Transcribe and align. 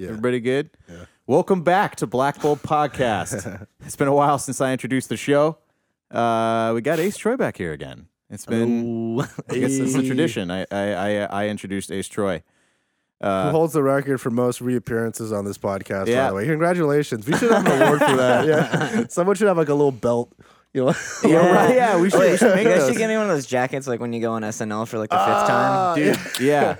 Yeah. 0.00 0.08
Everybody 0.08 0.40
good? 0.40 0.70
Welcome 1.26 1.62
back 1.62 1.96
to 1.96 2.06
Black 2.06 2.40
Bolt 2.40 2.62
Podcast. 2.62 3.66
it's 3.84 3.96
been 3.96 4.08
a 4.08 4.14
while 4.14 4.38
since 4.38 4.58
I 4.62 4.72
introduced 4.72 5.10
the 5.10 5.16
show. 5.18 5.58
Uh, 6.10 6.72
we 6.74 6.80
got 6.80 6.98
Ace 6.98 7.18
Troy 7.18 7.36
back 7.36 7.58
here 7.58 7.72
again. 7.74 8.06
It's 8.30 8.46
been, 8.46 9.20
I 9.20 9.26
guess 9.58 9.72
it's 9.76 9.94
a 9.94 10.02
tradition. 10.02 10.50
I, 10.50 10.64
I, 10.70 10.92
I, 10.94 11.10
I 11.44 11.48
introduced 11.48 11.92
Ace 11.92 12.08
Troy. 12.08 12.42
Who 13.20 13.26
Uh, 13.28 13.50
holds 13.50 13.74
the 13.74 13.82
record 13.82 14.22
for 14.22 14.30
most 14.30 14.62
reappearances 14.62 15.32
on 15.34 15.44
this 15.44 15.58
podcast? 15.58 16.06
By 16.06 16.28
the 16.30 16.34
way, 16.34 16.46
congratulations. 16.46 17.26
We 17.26 17.36
should 17.36 17.50
have 17.50 17.66
an 17.66 17.82
award 17.82 17.98
for 18.00 18.16
that. 18.16 18.46
Yeah, 18.46 19.04
someone 19.08 19.36
should 19.36 19.48
have 19.48 19.58
like 19.58 19.68
a 19.68 19.74
little 19.74 19.92
belt. 19.92 20.32
You 20.72 20.86
know, 20.86 20.94
yeah, 21.26 21.52
right. 21.52 21.74
Yeah, 21.76 22.00
we 22.00 22.08
should, 22.08 22.20
we 22.30 22.36
should 22.38 22.54
make 22.54 22.64
you 22.64 22.70
guys 22.70 22.80
those. 22.80 22.88
should 22.92 22.98
get 22.98 23.08
me 23.08 23.16
one 23.16 23.24
of 23.24 23.28
those 23.36 23.44
jackets 23.44 23.86
like 23.86 24.00
when 24.00 24.14
you 24.14 24.22
go 24.22 24.32
on 24.32 24.42
SNL 24.42 24.88
for 24.88 24.98
like 24.98 25.10
the 25.10 25.16
fifth 25.18 25.26
Ah, 25.26 25.94
time. 25.94 26.02
Dude, 26.02 26.18
yeah. 26.40 26.76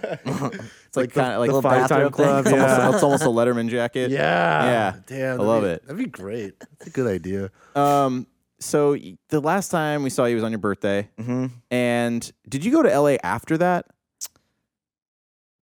It's 0.90 0.96
like, 0.96 1.14
Like 1.16 1.24
kind 1.24 1.32
of 1.34 1.38
like 1.40 1.50
the 1.50 1.54
little 1.54 1.70
five-time 1.70 2.10
bathrobe 2.10 2.14
thing. 2.16 2.24
club, 2.26 2.46
It's, 2.46 2.52
almost, 2.52 2.94
it's 2.94 3.02
almost 3.04 3.22
a 3.22 3.26
Letterman 3.26 3.68
jacket. 3.70 4.10
yeah, 4.10 4.64
Yeah. 4.64 4.94
Damn, 5.06 5.40
I 5.40 5.44
love 5.44 5.62
be- 5.62 5.68
it. 5.68 5.82
That'd 5.86 5.96
be 5.98 6.06
great. 6.10 6.58
That's 6.58 6.86
a 6.88 6.90
good 6.90 7.06
idea. 7.06 7.50
Um. 7.76 8.26
So 8.58 8.96
the 9.28 9.40
last 9.40 9.70
time 9.70 10.02
we 10.02 10.10
saw 10.10 10.26
you 10.26 10.34
was 10.34 10.44
on 10.44 10.50
your 10.52 10.58
birthday, 10.58 11.08
hmm 11.18 11.46
and 11.70 12.30
did 12.48 12.64
you 12.64 12.70
go 12.72 12.82
to 12.82 12.88
LA 13.00 13.16
after 13.22 13.56
that? 13.58 13.86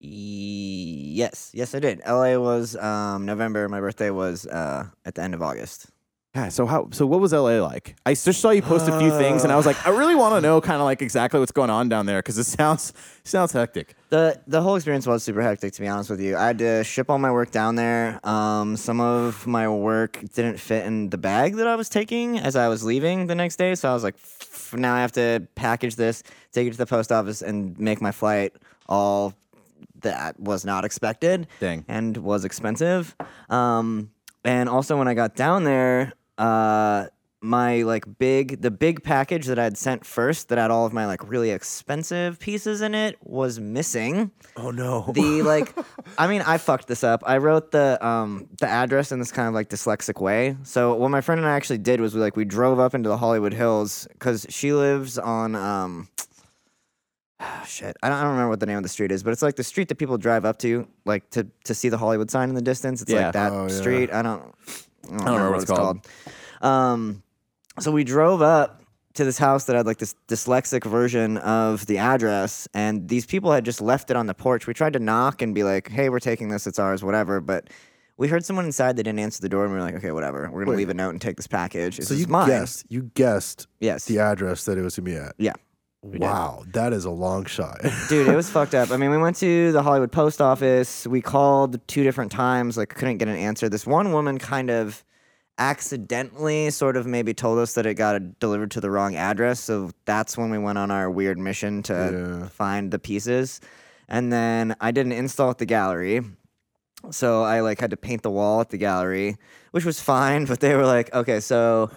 Yes, 0.01 1.51
yes, 1.55 1.75
I 1.75 1.81
did. 1.81 2.01
LA 2.07 2.37
was 2.39 2.77
um, 2.77 3.25
November. 3.27 3.69
My 3.69 3.81
birthday 3.81 4.11
was 4.11 4.47
uh, 4.47 4.87
at 5.05 5.15
the 5.15 5.23
end 5.23 5.35
of 5.35 5.43
August. 5.43 5.87
Yeah. 6.35 6.51
So 6.51 6.67
how? 6.67 6.89
So 6.93 7.07
what 7.07 7.21
was 7.21 7.33
LA 7.33 7.61
like? 7.61 7.97
I 8.05 8.13
just 8.13 8.41
saw 8.41 8.51
you 8.51 8.63
post 8.63 8.87
a 8.87 8.99
few 8.99 9.11
things, 9.17 9.45
and 9.45 9.53
I 9.53 9.57
was 9.57 9.65
like, 9.67 9.87
I 9.87 9.91
really 9.91 10.15
want 10.15 10.35
to 10.35 10.41
know 10.41 10.61
kind 10.61 10.77
of 10.77 10.85
like 10.85 11.01
exactly 11.01 11.41
what's 11.41 11.53
going 11.53 11.71
on 11.71 11.89
down 11.89 12.07
there 12.07 12.19
because 12.19 12.37
it 12.37 12.45
sounds 12.45 12.93
sounds 13.25 13.53
hectic. 13.53 13.95
The 14.11 14.41
the 14.47 14.61
whole 14.61 14.77
experience 14.77 15.07
was 15.07 15.23
super 15.25 15.41
hectic 15.43 15.73
to 15.73 15.81
be 15.81 15.89
honest 15.89 16.11
with 16.11 16.21
you. 16.21 16.37
I 16.37 16.47
had 16.47 16.59
to 16.59 16.85
ship 16.85 17.09
all 17.11 17.19
my 17.19 17.33
work 17.33 17.51
down 17.51 17.77
there. 17.77 18.21
Um, 18.25 18.77
some 18.77 19.01
of 19.01 19.47
my 19.47 19.69
work 19.69 20.21
didn't 20.35 20.59
fit 20.59 20.85
in 20.87 21.09
the 21.11 21.19
bag 21.19 21.57
that 21.57 21.67
I 21.67 21.77
was 21.77 21.89
taking 21.89 22.39
as 22.39 22.57
I 22.57 22.69
was 22.69 22.85
leaving 22.85 23.27
the 23.27 23.35
next 23.35 23.57
day, 23.57 23.75
so 23.75 23.91
I 23.91 23.95
was 23.95 24.05
like, 24.05 24.17
now 24.75 24.95
I 24.95 25.01
have 25.01 25.13
to 25.13 25.49
package 25.55 25.97
this, 25.97 26.23
take 26.53 26.69
it 26.69 26.73
to 26.73 26.79
the 26.79 26.87
post 26.87 27.11
office, 27.11 27.41
and 27.43 27.79
make 27.79 28.01
my 28.01 28.13
flight. 28.13 28.53
All 28.87 29.35
that 30.03 30.39
was 30.39 30.65
not 30.65 30.85
expected 30.85 31.47
Dang. 31.61 31.85
and 31.89 32.17
was 32.19 32.45
expensive. 32.45 33.17
Um, 33.51 34.11
and 34.45 34.69
also 34.69 34.97
when 34.97 35.09
I 35.09 35.15
got 35.15 35.35
down 35.35 35.65
there, 35.65 36.13
uh, 36.37 37.07
my 37.41 37.83
like 37.83 38.05
big 38.19 38.61
the 38.63 38.71
big 38.71 39.03
package 39.05 39.47
that 39.47 39.59
I'd 39.59 39.79
sent 39.79 40.05
first 40.05 40.49
that 40.49 40.59
had 40.59 40.71
all 40.71 40.87
of 40.87 40.93
my 40.93 41.07
like 41.07 41.29
really 41.29 41.51
expensive 41.51 42.41
pieces 42.41 42.81
in 42.81 42.95
it 42.95 43.17
was 43.23 43.61
missing. 43.61 44.33
Oh 44.57 44.71
no. 44.71 45.11
The 45.13 45.43
like 45.45 45.73
I 46.19 46.27
mean 46.27 46.43
I 46.43 46.59
fucked 46.59 46.89
this 46.89 47.05
up. 47.05 47.23
I 47.25 47.39
wrote 47.39 47.71
the 47.71 48.05
um 48.05 48.49
the 48.61 48.67
address 48.67 49.13
in 49.13 49.21
this 49.21 49.31
kind 49.31 49.47
of 49.47 49.55
like 49.55 49.69
dyslexic 49.69 50.21
way. 50.21 50.57
So 50.65 50.95
what 50.95 51.11
my 51.11 51.21
friend 51.21 51.41
and 51.41 51.49
I 51.49 51.55
actually 51.55 51.79
did 51.79 52.01
was 52.01 52.15
we 52.15 52.21
like 52.21 52.37
we 52.37 52.45
drove 52.45 52.81
up 52.81 52.95
into 52.95 53.09
the 53.09 53.19
Hollywood 53.19 53.55
Hills 53.55 54.09
cuz 54.19 54.47
she 54.49 54.73
lives 54.73 55.17
on 55.19 55.55
um 55.55 56.09
shit. 57.67 57.97
I 58.03 58.09
don't, 58.09 58.19
I 58.19 58.23
don't 58.23 58.31
remember 58.33 58.51
what 58.51 58.61
the 58.61 58.67
name 58.67 58.77
of 58.77 58.83
the 58.83 58.89
street 58.89 59.13
is, 59.13 59.23
but 59.23 59.33
it's 59.33 59.43
like 59.43 59.57
the 59.57 59.65
street 59.65 59.89
that 59.89 59.97
people 59.97 60.19
drive 60.19 60.45
up 60.45 60.59
to 60.61 60.87
like 61.05 61.29
to 61.31 61.47
to 61.65 61.75
see 61.75 61.89
the 61.89 61.99
Hollywood 61.99 62.31
sign 62.31 62.49
in 62.49 62.55
the 62.55 62.63
distance. 62.63 63.03
It's 63.03 63.11
Yeah. 63.11 63.27
like 63.27 63.33
that 63.35 63.53
Oh, 63.53 63.63
yeah. 63.69 63.75
street. 63.75 64.13
I 64.13 64.23
don't 64.23 64.43
I 65.05 65.17
don't, 65.17 65.25
remember 65.27 65.51
what 65.53 65.63
it's 65.63 65.71
called. 65.71 66.07
Um 66.63 67.23
so 67.79 67.93
we 67.93 68.05
drove 68.05 68.43
up 68.43 68.83
to 69.15 69.25
this 69.25 69.39
house 69.39 69.65
that 69.65 69.75
had 69.77 69.87
like 69.87 69.99
this 69.99 70.15
dyslexic 70.29 70.85
version 70.85 71.39
of 71.39 71.87
the 71.87 71.99
address 71.99 72.69
and 72.75 73.09
these 73.09 73.27
people 73.27 73.51
had 73.53 73.65
just 73.65 73.81
left 73.81 74.11
it 74.11 74.17
on 74.17 74.27
the 74.27 74.35
porch 74.35 74.67
we 74.69 74.75
tried 74.75 74.93
to 74.93 74.99
knock 75.01 75.43
and 75.43 75.55
be 75.55 75.65
like 75.65 75.89
hey 75.89 76.09
we're 76.09 76.21
taking 76.21 76.49
this 76.51 76.67
it's 76.69 76.79
ours 76.79 77.03
whatever 77.03 77.41
but 77.41 77.69
we 78.17 78.29
heard 78.29 78.45
someone 78.45 78.65
inside 78.65 78.97
they 78.97 79.03
didn't 79.03 79.19
answer 79.19 79.41
the 79.41 79.49
door 79.49 79.65
and 79.65 79.73
we 79.73 79.79
were 79.79 79.85
like 79.85 79.95
okay 79.97 80.13
whatever 80.13 80.49
we're 80.53 80.61
gonna 80.65 80.73
Wait. 80.77 80.79
leave 80.79 80.89
a 80.89 80.95
note 80.95 81.11
and 81.11 81.21
take 81.21 81.37
this 81.37 81.49
package 81.49 81.97
this 81.97 82.07
so 82.09 82.15
you 82.15 82.29
mine 82.29 82.47
guessed. 82.47 82.85
You 82.89 83.11
guessed 83.15 83.67
yes 83.81 84.05
the 84.05 84.21
address 84.21 84.65
that 84.67 84.79
it 84.79 84.83
was 84.83 84.95
gonna 84.97 85.07
be 85.07 85.17
at. 85.17 85.35
yeah 85.39 85.55
did. 86.13 86.21
Wow, 86.21 86.65
that 86.73 86.93
is 86.93 87.05
a 87.05 87.11
long 87.11 87.45
shot. 87.47 87.81
dude 88.09 88.29
it 88.29 88.35
was 88.37 88.49
fucked 88.51 88.75
up 88.75 88.91
i 88.91 88.97
mean 88.97 89.11
we 89.11 89.19
went 89.19 89.37
to 89.37 89.73
the 89.73 89.83
hollywood 89.83 90.11
post 90.13 90.41
office 90.41 91.07
we 91.07 91.21
called 91.21 91.81
two 91.89 92.03
different 92.05 92.33
times 92.33 92.77
like 92.77 92.89
couldn't 92.95 93.19
get 93.19 93.29
an 93.29 93.37
answer 93.37 93.69
this 93.69 93.87
one 93.87 94.13
woman 94.13 94.39
kind 94.39 94.71
of 94.71 95.05
accidentally 95.59 96.71
sort 96.71 96.97
of 96.97 97.07
maybe 97.07 97.35
told 97.35 97.59
us 97.59 97.75
that 97.75 97.85
it 97.85 97.95
got 97.95 98.39
delivered 98.41 98.71
to 98.71 98.81
the 98.81 98.91
wrong 98.91 99.15
address 99.17 99.61
so 99.61 99.91
that's 100.07 100.39
when 100.39 100.51
we 100.51 100.59
went 100.59 100.79
on 100.79 100.91
our 100.91 101.11
weird 101.11 101.39
mission 101.39 101.83
to 101.83 101.93
Yeah. 102.43 102.49
find 102.49 102.91
the 102.91 102.99
pieces 102.99 103.61
and 104.09 104.33
then 104.33 104.75
i 104.81 104.91
did 104.91 105.05
an 105.07 105.13
install 105.13 105.51
at 105.51 105.59
the 105.59 105.67
gallery 105.67 106.23
so 107.11 107.43
i 107.43 107.61
like 107.61 107.81
had 107.81 107.91
to 107.91 107.97
paint 107.97 108.23
the 108.23 108.31
wall 108.31 108.61
at 108.61 108.71
the 108.71 108.79
gallery 108.79 109.37
which 109.73 109.85
was 109.85 110.01
fine 110.01 110.45
but 110.51 110.61
they 110.61 110.75
were 110.75 110.87
like 110.87 111.13
okay 111.13 111.41
so 111.41 111.91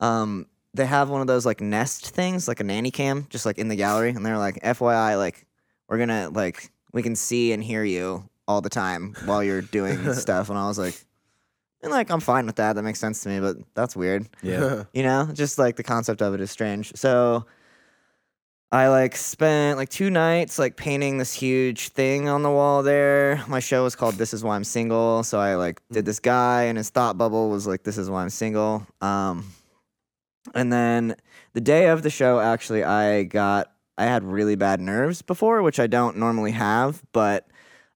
um 0.00 0.46
they 0.78 0.86
have 0.86 1.10
one 1.10 1.20
of 1.20 1.26
those 1.26 1.44
like 1.44 1.60
nest 1.60 2.08
things 2.10 2.48
like 2.48 2.60
a 2.60 2.64
nanny 2.64 2.90
cam 2.90 3.26
just 3.28 3.44
like 3.44 3.58
in 3.58 3.68
the 3.68 3.76
gallery 3.76 4.10
and 4.10 4.24
they're 4.24 4.38
like 4.38 4.62
fyi 4.62 5.18
like 5.18 5.44
we're 5.88 5.98
gonna 5.98 6.30
like 6.30 6.70
we 6.92 7.02
can 7.02 7.16
see 7.16 7.52
and 7.52 7.62
hear 7.62 7.84
you 7.84 8.28
all 8.46 8.60
the 8.62 8.70
time 8.70 9.14
while 9.26 9.44
you're 9.44 9.60
doing 9.60 10.14
stuff. 10.14 10.48
And 10.48 10.58
i 10.58 10.66
was 10.66 10.78
like 10.78 11.04
and 11.82 11.92
like 11.92 12.10
i'm 12.10 12.20
fine 12.20 12.46
with 12.46 12.56
that 12.56 12.74
that 12.74 12.82
makes 12.82 13.00
sense 13.00 13.22
to 13.24 13.28
me 13.28 13.40
but 13.40 13.56
that's 13.74 13.94
weird. 13.94 14.26
Yeah. 14.42 14.84
you 14.94 15.02
know 15.02 15.28
just 15.34 15.58
like 15.58 15.76
the 15.76 15.82
concept 15.82 16.22
of 16.22 16.32
it 16.32 16.40
is 16.40 16.50
strange. 16.50 16.96
So 16.96 17.44
i 18.70 18.86
like 18.88 19.16
spent 19.16 19.78
like 19.78 19.88
two 19.88 20.10
nights 20.10 20.58
like 20.58 20.76
painting 20.76 21.18
this 21.18 21.32
huge 21.32 21.88
thing 21.88 22.28
on 22.28 22.42
the 22.44 22.50
wall 22.50 22.84
there. 22.84 23.42
My 23.48 23.60
show 23.60 23.82
was 23.82 23.96
called 23.96 24.14
this 24.14 24.32
is 24.32 24.44
why 24.44 24.54
i'm 24.54 24.64
single 24.64 25.24
so 25.24 25.40
i 25.40 25.56
like 25.56 25.82
did 25.90 26.04
this 26.04 26.20
guy 26.20 26.64
and 26.64 26.78
his 26.78 26.90
thought 26.90 27.18
bubble 27.18 27.50
was 27.50 27.66
like 27.66 27.82
this 27.82 27.98
is 27.98 28.08
why 28.08 28.22
i'm 28.22 28.30
single. 28.30 28.86
Um 29.00 29.52
and 30.54 30.72
then 30.72 31.14
the 31.52 31.60
day 31.60 31.86
of 31.88 32.02
the 32.02 32.10
show 32.10 32.40
actually 32.40 32.84
i 32.84 33.22
got 33.22 33.72
i 33.96 34.04
had 34.04 34.22
really 34.24 34.56
bad 34.56 34.80
nerves 34.80 35.22
before 35.22 35.62
which 35.62 35.80
i 35.80 35.86
don't 35.86 36.16
normally 36.16 36.52
have 36.52 37.02
but 37.12 37.48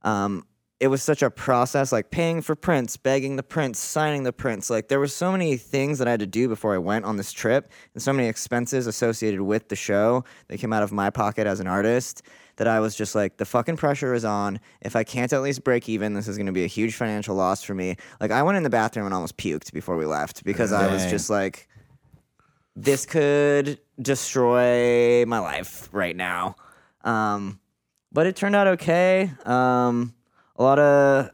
um 0.02 0.44
it 0.82 0.88
was 0.88 1.00
such 1.00 1.22
a 1.22 1.30
process 1.30 1.92
like 1.92 2.10
paying 2.10 2.42
for 2.42 2.56
prints 2.56 2.96
begging 2.96 3.36
the 3.36 3.42
prints 3.44 3.78
signing 3.78 4.24
the 4.24 4.32
prints. 4.32 4.68
Like 4.68 4.88
there 4.88 4.98
were 4.98 5.06
so 5.06 5.30
many 5.30 5.56
things 5.56 6.00
that 6.00 6.08
i 6.08 6.10
had 6.10 6.18
to 6.18 6.26
do 6.26 6.48
before 6.48 6.74
i 6.74 6.78
went 6.78 7.04
on 7.04 7.16
this 7.16 7.30
trip 7.30 7.70
and 7.94 8.02
so 8.02 8.12
many 8.12 8.26
expenses 8.26 8.88
associated 8.88 9.40
with 9.40 9.68
the 9.68 9.76
show 9.76 10.24
that 10.48 10.58
came 10.58 10.72
out 10.72 10.82
of 10.82 10.90
my 10.90 11.08
pocket 11.08 11.46
as 11.46 11.60
an 11.60 11.68
artist 11.68 12.22
that 12.56 12.66
i 12.66 12.80
was 12.80 12.96
just 12.96 13.14
like 13.14 13.36
the 13.36 13.44
fucking 13.44 13.76
pressure 13.76 14.12
is 14.12 14.24
on. 14.24 14.58
If 14.80 14.96
i 14.96 15.04
can't 15.04 15.32
at 15.32 15.40
least 15.40 15.62
break 15.62 15.88
even 15.88 16.14
this 16.14 16.26
is 16.26 16.36
going 16.36 16.46
to 16.46 16.52
be 16.52 16.64
a 16.64 16.68
huge 16.68 16.96
financial 16.96 17.36
loss 17.36 17.62
for 17.62 17.74
me. 17.74 17.94
Like 18.20 18.32
i 18.32 18.42
went 18.42 18.56
in 18.56 18.64
the 18.64 18.70
bathroom 18.70 19.06
and 19.06 19.14
almost 19.14 19.36
puked 19.36 19.72
before 19.72 19.96
we 19.96 20.04
left 20.04 20.42
because 20.42 20.72
i 20.72 20.92
was 20.92 21.06
just 21.06 21.30
like 21.30 21.68
this 22.76 23.06
could 23.06 23.78
destroy 24.00 25.24
my 25.26 25.38
life 25.38 25.88
right 25.92 26.16
now. 26.16 26.56
Um, 27.04 27.60
but 28.12 28.26
it 28.26 28.36
turned 28.36 28.56
out 28.56 28.66
okay. 28.66 29.30
Um, 29.44 30.14
a 30.56 30.62
lot 30.62 30.78
of 30.78 31.30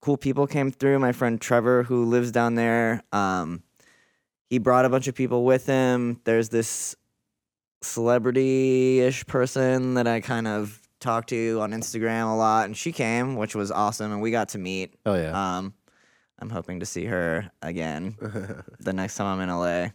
cool 0.00 0.16
people 0.16 0.46
came 0.46 0.70
through. 0.70 0.98
My 0.98 1.12
friend 1.12 1.40
Trevor, 1.40 1.82
who 1.82 2.04
lives 2.04 2.30
down 2.30 2.54
there, 2.54 3.02
um, 3.12 3.62
he 4.48 4.58
brought 4.58 4.84
a 4.84 4.88
bunch 4.88 5.08
of 5.08 5.14
people 5.14 5.44
with 5.44 5.66
him. 5.66 6.20
There's 6.24 6.48
this 6.48 6.94
celebrity 7.82 9.00
ish 9.00 9.26
person 9.26 9.94
that 9.94 10.06
I 10.06 10.20
kind 10.20 10.46
of 10.46 10.80
talked 11.00 11.28
to 11.30 11.58
on 11.60 11.72
Instagram 11.72 12.32
a 12.32 12.36
lot, 12.36 12.66
and 12.66 12.76
she 12.76 12.92
came, 12.92 13.36
which 13.36 13.54
was 13.54 13.70
awesome, 13.70 14.12
and 14.12 14.22
we 14.22 14.30
got 14.30 14.50
to 14.50 14.58
meet. 14.58 14.94
Oh 15.06 15.14
yeah. 15.14 15.58
Um, 15.58 15.74
I'm 16.38 16.50
hoping 16.50 16.80
to 16.80 16.86
see 16.86 17.04
her 17.04 17.50
again 17.62 18.16
the 18.80 18.92
next 18.92 19.16
time 19.16 19.26
I'm 19.26 19.48
in 19.48 19.54
LA. 19.54 19.88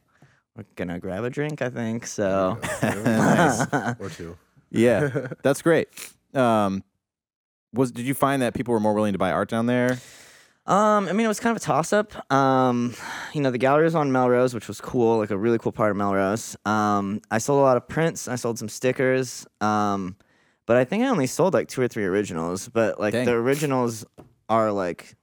We're 0.56 0.66
gonna 0.76 1.00
grab 1.00 1.24
a 1.24 1.30
drink, 1.30 1.62
I 1.62 1.70
think. 1.70 2.06
So 2.08 2.58
Nice. 2.84 3.66
or 4.00 4.10
two. 4.10 4.38
yeah. 4.72 5.28
That's 5.44 5.62
great. 5.62 5.88
Um, 6.34 6.84
was 7.74 7.92
did 7.92 8.06
you 8.06 8.14
find 8.14 8.42
that 8.42 8.54
people 8.54 8.74
were 8.74 8.80
more 8.80 8.94
willing 8.94 9.14
to 9.14 9.20
buy 9.20 9.32
art 9.32 9.50
down 9.50 9.66
there? 9.68 10.00
Um, 10.66 11.08
I 11.08 11.14
mean, 11.14 11.26
it 11.26 11.28
was 11.28 11.40
kind 11.40 11.56
of 11.56 11.62
a 11.62 11.66
toss 11.66 11.94
up. 11.94 12.32
Um, 12.32 12.94
you 13.34 13.42
know, 13.42 13.50
the 13.50 13.58
gallery 13.58 13.86
was 13.86 13.96
on 13.96 14.12
Melrose, 14.12 14.54
which 14.54 14.68
was 14.68 14.80
cool, 14.80 15.18
like 15.18 15.32
a 15.32 15.38
really 15.38 15.58
cool 15.58 15.72
part 15.72 15.90
of 15.90 15.98
Melrose. 15.98 16.56
Um, 16.66 17.22
I 17.32 17.40
sold 17.40 17.60
a 17.60 17.64
lot 17.64 17.76
of 17.78 17.88
prints. 17.88 18.28
I 18.28 18.36
sold 18.36 18.60
some 18.60 18.70
stickers. 18.70 19.48
Um, 19.62 20.16
but 20.68 20.78
I 20.78 20.86
think 20.86 21.04
I 21.04 21.08
only 21.08 21.26
sold 21.26 21.56
like 21.56 21.70
two 21.70 21.82
or 21.82 21.88
three 21.88 22.06
originals. 22.06 22.70
But 22.70 23.00
like 23.00 23.14
Dang. 23.14 23.26
the 23.26 23.32
originals 23.34 24.06
are 24.48 24.72
like 24.72 25.16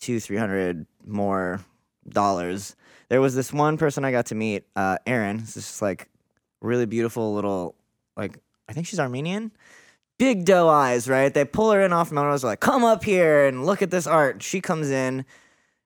two, 0.00 0.20
three 0.20 0.38
hundred 0.38 0.86
more 1.04 1.60
dollars. 2.08 2.74
There 3.08 3.20
was 3.20 3.34
this 3.34 3.52
one 3.52 3.78
person 3.78 4.04
I 4.04 4.10
got 4.10 4.26
to 4.26 4.34
meet, 4.34 4.64
uh, 4.76 4.98
Erin. 5.06 5.38
This 5.38 5.56
is 5.56 5.82
like 5.82 6.08
really 6.60 6.86
beautiful 6.86 7.34
little, 7.34 7.74
like 8.16 8.38
I 8.68 8.72
think 8.72 8.86
she's 8.86 9.00
Armenian 9.00 9.52
big 10.18 10.44
doe 10.44 10.68
eyes, 10.68 11.08
right? 11.08 11.32
They 11.32 11.44
pull 11.44 11.70
her 11.70 11.80
in 11.80 11.92
off 11.92 12.12
Melrose, 12.12 12.44
like, 12.44 12.60
come 12.60 12.84
up 12.84 13.04
here 13.04 13.46
and 13.46 13.64
look 13.64 13.82
at 13.82 13.90
this 13.90 14.06
art. 14.06 14.42
She 14.42 14.60
comes 14.60 14.90
in, 14.90 15.24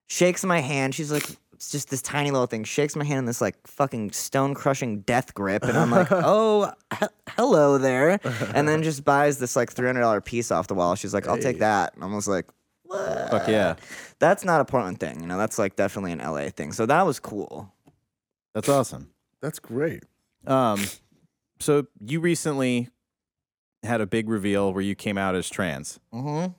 shakes 0.09 0.43
my 0.45 0.61
hand. 0.61 0.95
She's 0.95 1.13
like, 1.13 1.29
it's 1.53 1.71
just 1.71 1.91
this 1.91 2.03
tiny 2.03 2.31
little 2.31 2.47
thing, 2.47 2.65
shakes 2.65 2.97
my 2.97 3.05
hand 3.05 3.21
in 3.21 3.25
this 3.27 3.41
like 3.41 3.55
fucking 3.67 4.11
stone 4.13 4.55
crushing 4.55 5.01
death 5.03 5.33
grip. 5.35 5.63
And 5.63 5.77
I'm 5.77 5.91
like, 5.91 6.09
oh, 6.11 6.73
he- 6.99 7.07
hello 7.37 7.79
there. 7.79 8.19
And 8.55 8.67
then 8.67 8.83
just 8.83 9.05
buys 9.05 9.39
this 9.39 9.55
like 9.55 9.73
$300 9.73 10.25
piece 10.25 10.51
off 10.51 10.67
the 10.67 10.75
wall. 10.75 10.95
She's 10.97 11.15
like, 11.15 11.29
I'll 11.29 11.39
take 11.39 11.59
that. 11.61 11.95
And 11.95 12.03
I 12.03 12.07
was 12.09 12.27
like, 12.27 12.47
what? 12.85 13.31
Fuck 13.31 13.49
yeah. 13.49 13.77
That's 14.23 14.45
not 14.45 14.61
a 14.61 14.65
Portland 14.65 15.01
thing. 15.01 15.21
You 15.21 15.27
know, 15.27 15.37
that's 15.37 15.59
like 15.59 15.75
definitely 15.75 16.13
an 16.13 16.21
LA 16.21 16.49
thing. 16.49 16.73
So 16.73 16.87
that 16.87 17.05
was 17.05 17.19
cool. 17.19 17.75
That's 18.55 18.69
awesome. 18.69 19.11
That's 19.41 19.59
great. 19.59 20.05
Um, 20.47 20.81
so 21.59 21.89
you 22.01 22.21
recently 22.21 22.89
had 23.83 24.01
a 24.01 24.07
big 24.07 24.29
reveal 24.29 24.73
where 24.73 24.83
you 24.83 24.95
came 24.95 25.19
out 25.19 25.35
as 25.35 25.51
trans, 25.51 25.99
Mm-hmm. 26.15 26.53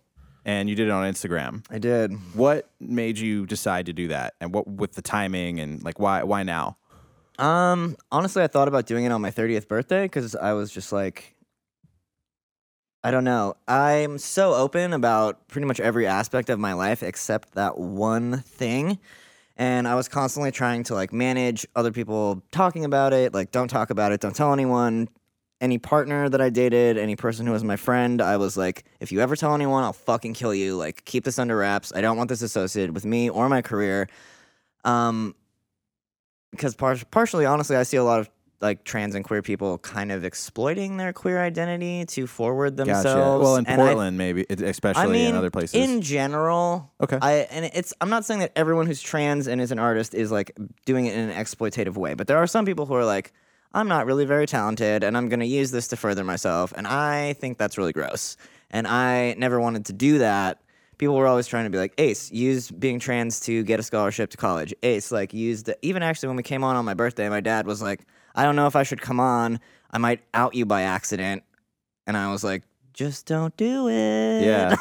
and 0.44 0.70
you 0.70 0.76
did 0.76 0.88
it 0.88 0.92
on 0.92 1.10
Instagram. 1.12 1.64
I 1.70 1.78
did. 1.80 2.12
What 2.36 2.70
made 2.82 3.18
you 3.18 3.46
decide 3.46 3.86
to 3.86 3.94
do 3.94 4.10
that, 4.10 4.34
and 4.42 4.54
what 4.54 4.68
with 4.68 4.94
the 4.94 5.02
timing 5.02 5.62
and 5.62 5.82
like 5.84 6.00
why 6.00 6.24
why 6.24 6.44
now? 6.44 6.76
Um, 7.40 7.96
honestly, 8.12 8.44
I 8.44 8.48
thought 8.48 8.68
about 8.68 8.86
doing 8.86 9.06
it 9.06 9.12
on 9.12 9.22
my 9.22 9.32
30th 9.32 9.68
birthday 9.68 10.04
because 10.04 10.36
I 10.36 10.54
was 10.54 10.70
just 10.70 10.92
like, 10.92 11.33
I 13.04 13.12
don't 13.12 13.26
know. 13.26 13.56
I'm 13.68 14.18
so 14.18 14.54
open 14.54 14.94
about 14.94 15.48
pretty 15.50 15.68
much 15.68 15.82
every 15.82 16.08
aspect 16.08 16.50
of 16.50 16.58
my 16.58 16.74
life 16.74 17.04
except 17.04 17.54
that 17.56 17.78
one 17.78 18.40
thing. 18.40 18.98
And 19.58 19.88
I 19.88 19.96
was 19.96 20.08
constantly 20.08 20.52
trying 20.52 20.84
to 20.84 20.94
like 20.94 21.12
manage 21.12 21.68
other 21.76 21.92
people 21.92 22.42
talking 22.52 22.86
about 22.86 23.12
it. 23.12 23.34
Like, 23.34 23.52
don't 23.52 23.68
talk 23.68 23.90
about 23.90 24.14
it. 24.14 24.22
Don't 24.22 24.36
tell 24.36 24.54
anyone. 24.54 25.10
Any 25.62 25.78
partner 25.78 26.28
that 26.28 26.42
I 26.42 26.50
dated, 26.50 26.98
any 26.98 27.16
person 27.16 27.46
who 27.46 27.54
was 27.54 27.64
my 27.64 27.76
friend, 27.76 28.22
I 28.22 28.38
was 28.38 28.58
like, 28.58 28.84
if 29.00 29.12
you 29.12 29.22
ever 29.22 29.36
tell 29.36 29.54
anyone, 29.54 29.84
I'll 29.84 29.94
fucking 29.94 30.34
kill 30.34 30.54
you. 30.54 30.76
Like, 30.76 31.06
keep 31.06 31.24
this 31.24 31.40
under 31.40 31.56
wraps. 31.56 31.94
I 31.96 32.02
don't 32.02 32.18
want 32.18 32.30
this 32.30 32.42
associated 32.42 32.94
with 32.94 33.06
me 33.06 33.30
or 33.30 33.48
my 33.48 33.62
career. 33.62 34.10
Um, 34.84 35.36
because 36.52 36.76
par- 36.76 36.98
partially, 37.12 37.46
honestly, 37.46 37.76
I 37.76 37.84
see 37.84 37.98
a 37.98 38.04
lot 38.04 38.20
of 38.20 38.30
like 38.64 38.84
trans 38.84 39.14
and 39.14 39.24
queer 39.24 39.44
people 39.44 39.78
kind 39.78 40.12
of 40.12 40.24
exploiting 40.26 40.98
their 40.98 41.14
queer 41.14 41.40
identity 41.40 42.06
to 42.08 42.26
forward 42.26 42.78
themselves. 42.78 43.04
Gotcha. 43.06 43.40
Well, 43.44 43.56
in 43.58 43.68
And 43.68 43.80
I- 43.80 43.86
Portland, 43.86 44.18
maybe 44.18 44.46
especially 44.50 45.04
I 45.04 45.08
mean, 45.08 45.28
in 45.32 45.36
other 45.36 45.52
places. 45.52 45.76
in 45.76 46.02
general, 46.02 46.92
Okay. 47.02 47.20
I 47.22 47.34
and 47.52 47.66
it's 47.66 47.94
I'm 48.02 48.10
not 48.10 48.26
saying 48.26 48.40
that 48.40 48.52
everyone 48.56 48.88
who's 48.88 49.02
trans 49.02 49.48
and 49.48 49.62
is 49.62 49.72
an 49.72 49.78
artist 49.80 50.16
is 50.16 50.32
like 50.32 50.58
doing 50.86 51.06
it 51.06 51.14
in 51.16 51.30
an 51.30 51.36
exploitative 51.46 51.96
way, 51.96 52.16
but 52.16 52.26
there 52.28 52.38
are 52.38 52.48
some 52.48 52.66
people 52.66 52.86
who 52.88 52.96
are 52.96 53.06
like, 53.06 53.32
I'm 53.74 53.88
not 53.88 54.06
really 54.06 54.26
very 54.26 54.46
talented, 54.48 55.04
and 55.04 55.16
I'm 55.18 55.30
gonna 55.30 55.46
use 55.46 55.72
this 55.72 55.88
to 55.90 55.96
further 55.98 56.24
myself, 56.24 56.74
and 56.76 56.88
I 56.88 57.34
think 57.34 57.58
that's 57.58 57.78
really 57.78 57.92
gross, 57.94 58.38
and 58.72 58.88
I 58.88 59.36
never 59.38 59.60
wanted 59.60 59.86
to 59.86 59.94
do 59.94 60.20
that. 60.20 60.60
People 61.00 61.16
were 61.16 61.26
always 61.28 61.48
trying 61.48 61.64
to 61.66 61.70
be 61.72 61.80
like, 61.80 61.94
Ace, 61.98 62.32
use 62.32 62.70
being 62.70 63.00
trans 63.00 63.40
to 63.42 63.64
get 63.64 63.80
a 63.80 63.84
scholarship 63.84 64.30
to 64.30 64.38
college. 64.38 64.74
Ace, 64.84 65.12
like, 65.12 65.34
use 65.34 65.64
the. 65.64 65.76
Even 65.82 66.04
actually, 66.04 66.28
when 66.28 66.38
we 66.38 66.44
came 66.44 66.64
on 66.64 66.76
on 66.76 66.86
my 66.86 66.94
birthday, 66.94 67.28
my 67.30 67.42
dad 67.42 67.66
was 67.66 67.82
like, 67.82 68.06
I 68.36 68.44
don't 68.44 68.56
know 68.56 68.68
if 68.68 68.76
I 68.76 68.84
should 68.84 69.02
come 69.02 69.20
on. 69.20 69.60
I 69.92 69.98
might 69.98 70.22
out 70.34 70.56
you 70.56 70.66
by 70.66 70.82
accident. 70.84 71.44
And 72.08 72.18
I 72.18 72.32
was 72.32 72.44
like, 72.44 72.64
just 72.94 73.26
don't 73.26 73.56
do 73.58 73.88
it. 73.90 74.44
Yeah. 74.44 74.76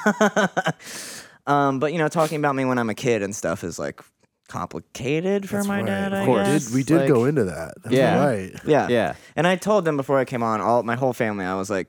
um, 1.47 1.79
but 1.79 1.93
you 1.93 1.99
know, 1.99 2.09
talking 2.09 2.39
about 2.39 2.55
me 2.55 2.65
when 2.65 2.79
I'm 2.79 2.91
a 2.91 2.95
kid 2.95 3.23
and 3.23 3.35
stuff 3.35 3.65
is 3.65 3.79
like 3.79 4.01
complicated 4.49 5.49
for 5.49 5.57
That's 5.57 5.69
my 5.69 5.79
right. 5.79 5.87
dad. 5.87 6.13
Of 6.13 6.19
I 6.23 6.27
course. 6.27 6.49
guess. 6.49 6.65
Did, 6.67 6.75
we 6.75 6.83
did 6.83 6.99
Like, 7.03 7.09
go 7.09 7.25
into 7.25 7.45
that. 7.45 7.75
That's 7.83 7.95
Yeah. 7.95 8.25
right. 8.25 8.53
Yeah. 8.67 8.89
yeah, 8.89 9.15
And 9.37 9.47
I 9.47 9.57
told 9.57 9.85
them 9.85 9.97
before 9.97 10.19
I 10.19 10.25
came 10.25 10.43
on, 10.43 10.61
all 10.61 10.83
my 10.83 10.97
whole 10.97 11.13
family, 11.13 11.45
I 11.45 11.55
was 11.55 11.71
like, 11.71 11.89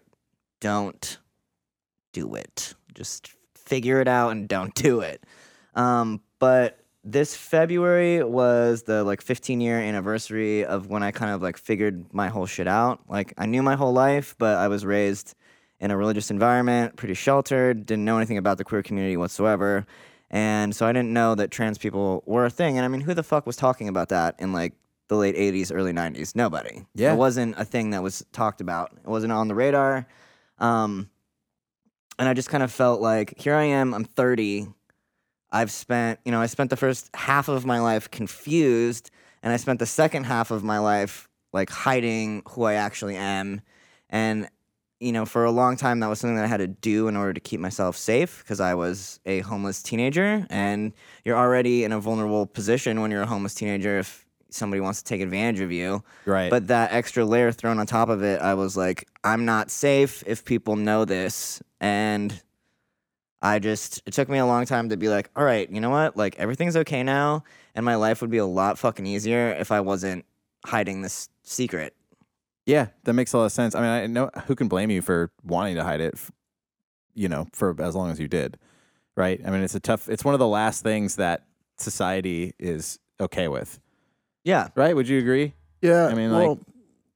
don't 0.62 1.18
do 2.14 2.36
it. 2.36 2.74
Just 2.94 3.32
figure 3.56 4.00
it 4.02 4.08
out 4.08 4.32
and 4.32 4.48
don't 4.48 4.74
do 4.76 5.02
it. 5.02 5.24
Um, 5.76 6.22
but 6.40 6.80
this 7.04 7.36
February 7.36 8.24
was 8.24 8.84
the 8.84 9.04
like 9.04 9.22
15 9.22 9.60
year 9.60 9.78
anniversary 9.78 10.64
of 10.64 10.88
when 10.88 11.04
I 11.04 11.12
kind 11.12 11.32
of 11.32 11.42
like 11.42 11.58
figured 11.58 12.14
my 12.14 12.30
whole 12.30 12.46
shit 12.46 12.68
out. 12.68 13.02
Like 13.10 13.34
I 13.38 13.46
knew 13.46 13.62
my 13.62 13.76
whole 13.76 13.94
life, 13.94 14.36
but 14.38 14.58
I 14.58 14.68
was 14.70 14.86
raised 14.86 15.36
in 15.80 15.92
a 15.92 15.98
religious 15.98 16.32
environment, 16.32 16.96
pretty 16.96 17.14
sheltered, 17.14 17.86
didn't 17.86 18.06
know 18.06 18.18
anything 18.18 18.38
about 18.38 18.58
the 18.58 18.64
queer 18.64 18.82
community 18.82 19.18
whatsoever. 19.18 19.86
And 20.30 20.74
so 20.74 20.86
I 20.86 20.94
didn't 20.94 21.12
know 21.12 21.36
that 21.36 21.52
trans 21.52 21.78
people 21.78 22.24
were 22.26 22.46
a 22.46 22.50
thing. 22.50 22.78
And 22.78 22.86
I 22.86 22.88
mean, 22.88 23.02
who 23.02 23.14
the 23.14 23.22
fuck 23.22 23.46
was 23.46 23.58
talking 23.58 23.90
about 23.90 24.10
that 24.10 24.36
in 24.40 24.54
like 24.54 24.74
the 25.10 25.18
late 25.18 25.36
80s, 25.36 25.72
early 25.76 25.92
90s? 25.92 26.36
Nobody. 26.36 26.86
Yeah. 26.96 27.14
It 27.14 27.18
wasn't 27.18 27.56
a 27.58 27.66
thing 27.66 27.90
that 27.90 28.02
was 28.02 28.26
talked 28.32 28.62
about, 28.62 28.94
it 28.94 29.10
wasn't 29.10 29.34
on 29.34 29.50
the 29.50 29.56
radar. 29.56 30.08
Um, 30.58 31.10
and 32.18 32.30
I 32.30 32.34
just 32.34 32.50
kind 32.50 32.64
of 32.64 32.72
felt 32.72 33.02
like 33.02 33.38
here 33.38 33.56
I 33.56 33.64
am, 33.64 33.94
I'm 33.94 34.06
30. 34.06 34.70
I've 35.54 35.72
spent, 35.72 36.20
you 36.26 36.32
know, 36.32 36.42
I 36.42 36.48
spent 36.48 36.72
the 36.72 36.76
first 36.76 37.10
half 37.16 37.48
of 37.48 37.64
my 37.66 37.80
life 37.80 38.10
confused, 38.10 39.12
and 39.44 39.54
I 39.54 39.58
spent 39.58 39.78
the 39.78 39.86
second 39.86 40.24
half 40.26 40.50
of 40.50 40.64
my 40.64 40.80
life 40.80 41.30
like 41.54 41.70
hiding 41.70 42.42
who 42.50 42.64
I 42.64 42.74
actually 42.74 43.16
am. 43.16 43.62
And, 44.10 44.50
you 45.00 45.12
know, 45.12 45.26
for 45.26 45.46
a 45.46 45.52
long 45.52 45.78
time, 45.78 46.00
that 46.00 46.08
was 46.08 46.20
something 46.20 46.38
that 46.38 46.46
I 46.46 46.48
had 46.48 46.58
to 46.58 46.68
do 46.68 47.08
in 47.08 47.16
order 47.16 47.34
to 47.34 47.40
keep 47.40 47.60
myself 47.60 47.96
safe 47.96 48.40
because 48.40 48.60
I 48.60 48.74
was 48.74 49.20
a 49.28 49.42
homeless 49.42 49.84
teenager. 49.84 50.48
And 50.50 50.92
you're 51.24 51.38
already 51.38 51.84
in 51.84 51.92
a 51.92 52.00
vulnerable 52.00 52.48
position 52.48 53.00
when 53.02 53.12
you're 53.12 53.22
a 53.22 53.28
homeless 53.28 53.54
teenager 53.54 54.00
if 54.00 54.26
somebody 54.50 54.80
wants 54.82 55.04
to 55.04 55.06
take 55.06 55.22
advantage 55.22 55.62
of 55.62 55.72
you. 55.72 56.04
right. 56.26 56.50
But 56.50 56.68
that 56.68 56.92
extra 56.92 57.26
layer 57.26 57.52
thrown 57.52 57.80
on 57.80 57.86
top 57.86 58.10
of 58.10 58.24
it, 58.24 58.42
I 58.42 58.56
was 58.56 58.76
like, 58.76 59.08
I'm 59.24 59.46
not 59.46 59.70
safe 59.70 60.24
if 60.26 60.46
people 60.46 60.76
know 60.76 61.06
this. 61.06 61.62
And 61.80 62.42
I 63.44 63.60
just, 63.60 64.02
it 64.06 64.14
took 64.14 64.30
me 64.30 64.38
a 64.38 64.46
long 64.46 64.66
time 64.66 64.88
to 64.90 64.98
be 64.98 65.10
like, 65.10 65.30
all 65.36 65.44
right, 65.44 65.70
you 65.70 65.82
know 65.82 65.90
what? 65.90 66.16
Like, 66.16 66.40
everything's 66.40 66.78
okay 66.78 67.04
now. 67.04 67.44
And 67.76 67.84
my 67.86 67.96
life 67.96 68.22
would 68.22 68.30
be 68.32 68.38
a 68.38 68.46
lot 68.46 68.78
fucking 68.80 69.06
easier 69.06 69.50
if 69.60 69.70
I 69.72 69.82
wasn't 69.82 70.24
hiding 70.66 71.02
this 71.02 71.28
secret. 71.44 71.94
Yeah, 72.66 72.88
that 73.04 73.12
makes 73.14 73.34
a 73.34 73.38
lot 73.40 73.46
of 73.46 73.52
sense. 73.52 73.76
I 73.76 73.82
mean, 73.82 73.90
I 73.90 74.08
know 74.08 74.30
who 74.48 74.56
can 74.56 74.70
blame 74.70 74.90
you 74.90 75.02
for 75.02 75.30
wanting 75.44 75.76
to 75.76 75.84
hide 75.84 76.00
it, 76.00 76.16
you 77.14 77.28
know, 77.28 77.48
for 77.52 77.76
as 77.82 77.94
long 77.96 78.10
as 78.12 78.20
you 78.20 78.30
did, 78.30 78.58
right? 79.18 79.42
I 79.46 79.52
mean, 79.52 79.62
it's 79.62 79.76
a 79.76 79.82
tough. 79.82 80.08
It's 80.08 80.24
one 80.24 80.34
of 80.34 80.40
the 80.40 80.48
last 80.48 80.82
things 80.82 81.18
that 81.18 81.44
society 81.78 82.54
is 82.60 83.00
okay 83.20 83.50
with, 83.50 83.80
Yeah. 84.46 84.70
right? 84.76 84.96
Would 84.96 85.10
you 85.10 85.20
agree? 85.20 85.54
Yeah. 85.82 86.08
I 86.08 86.14
mean, 86.14 86.32
like- 86.32 86.58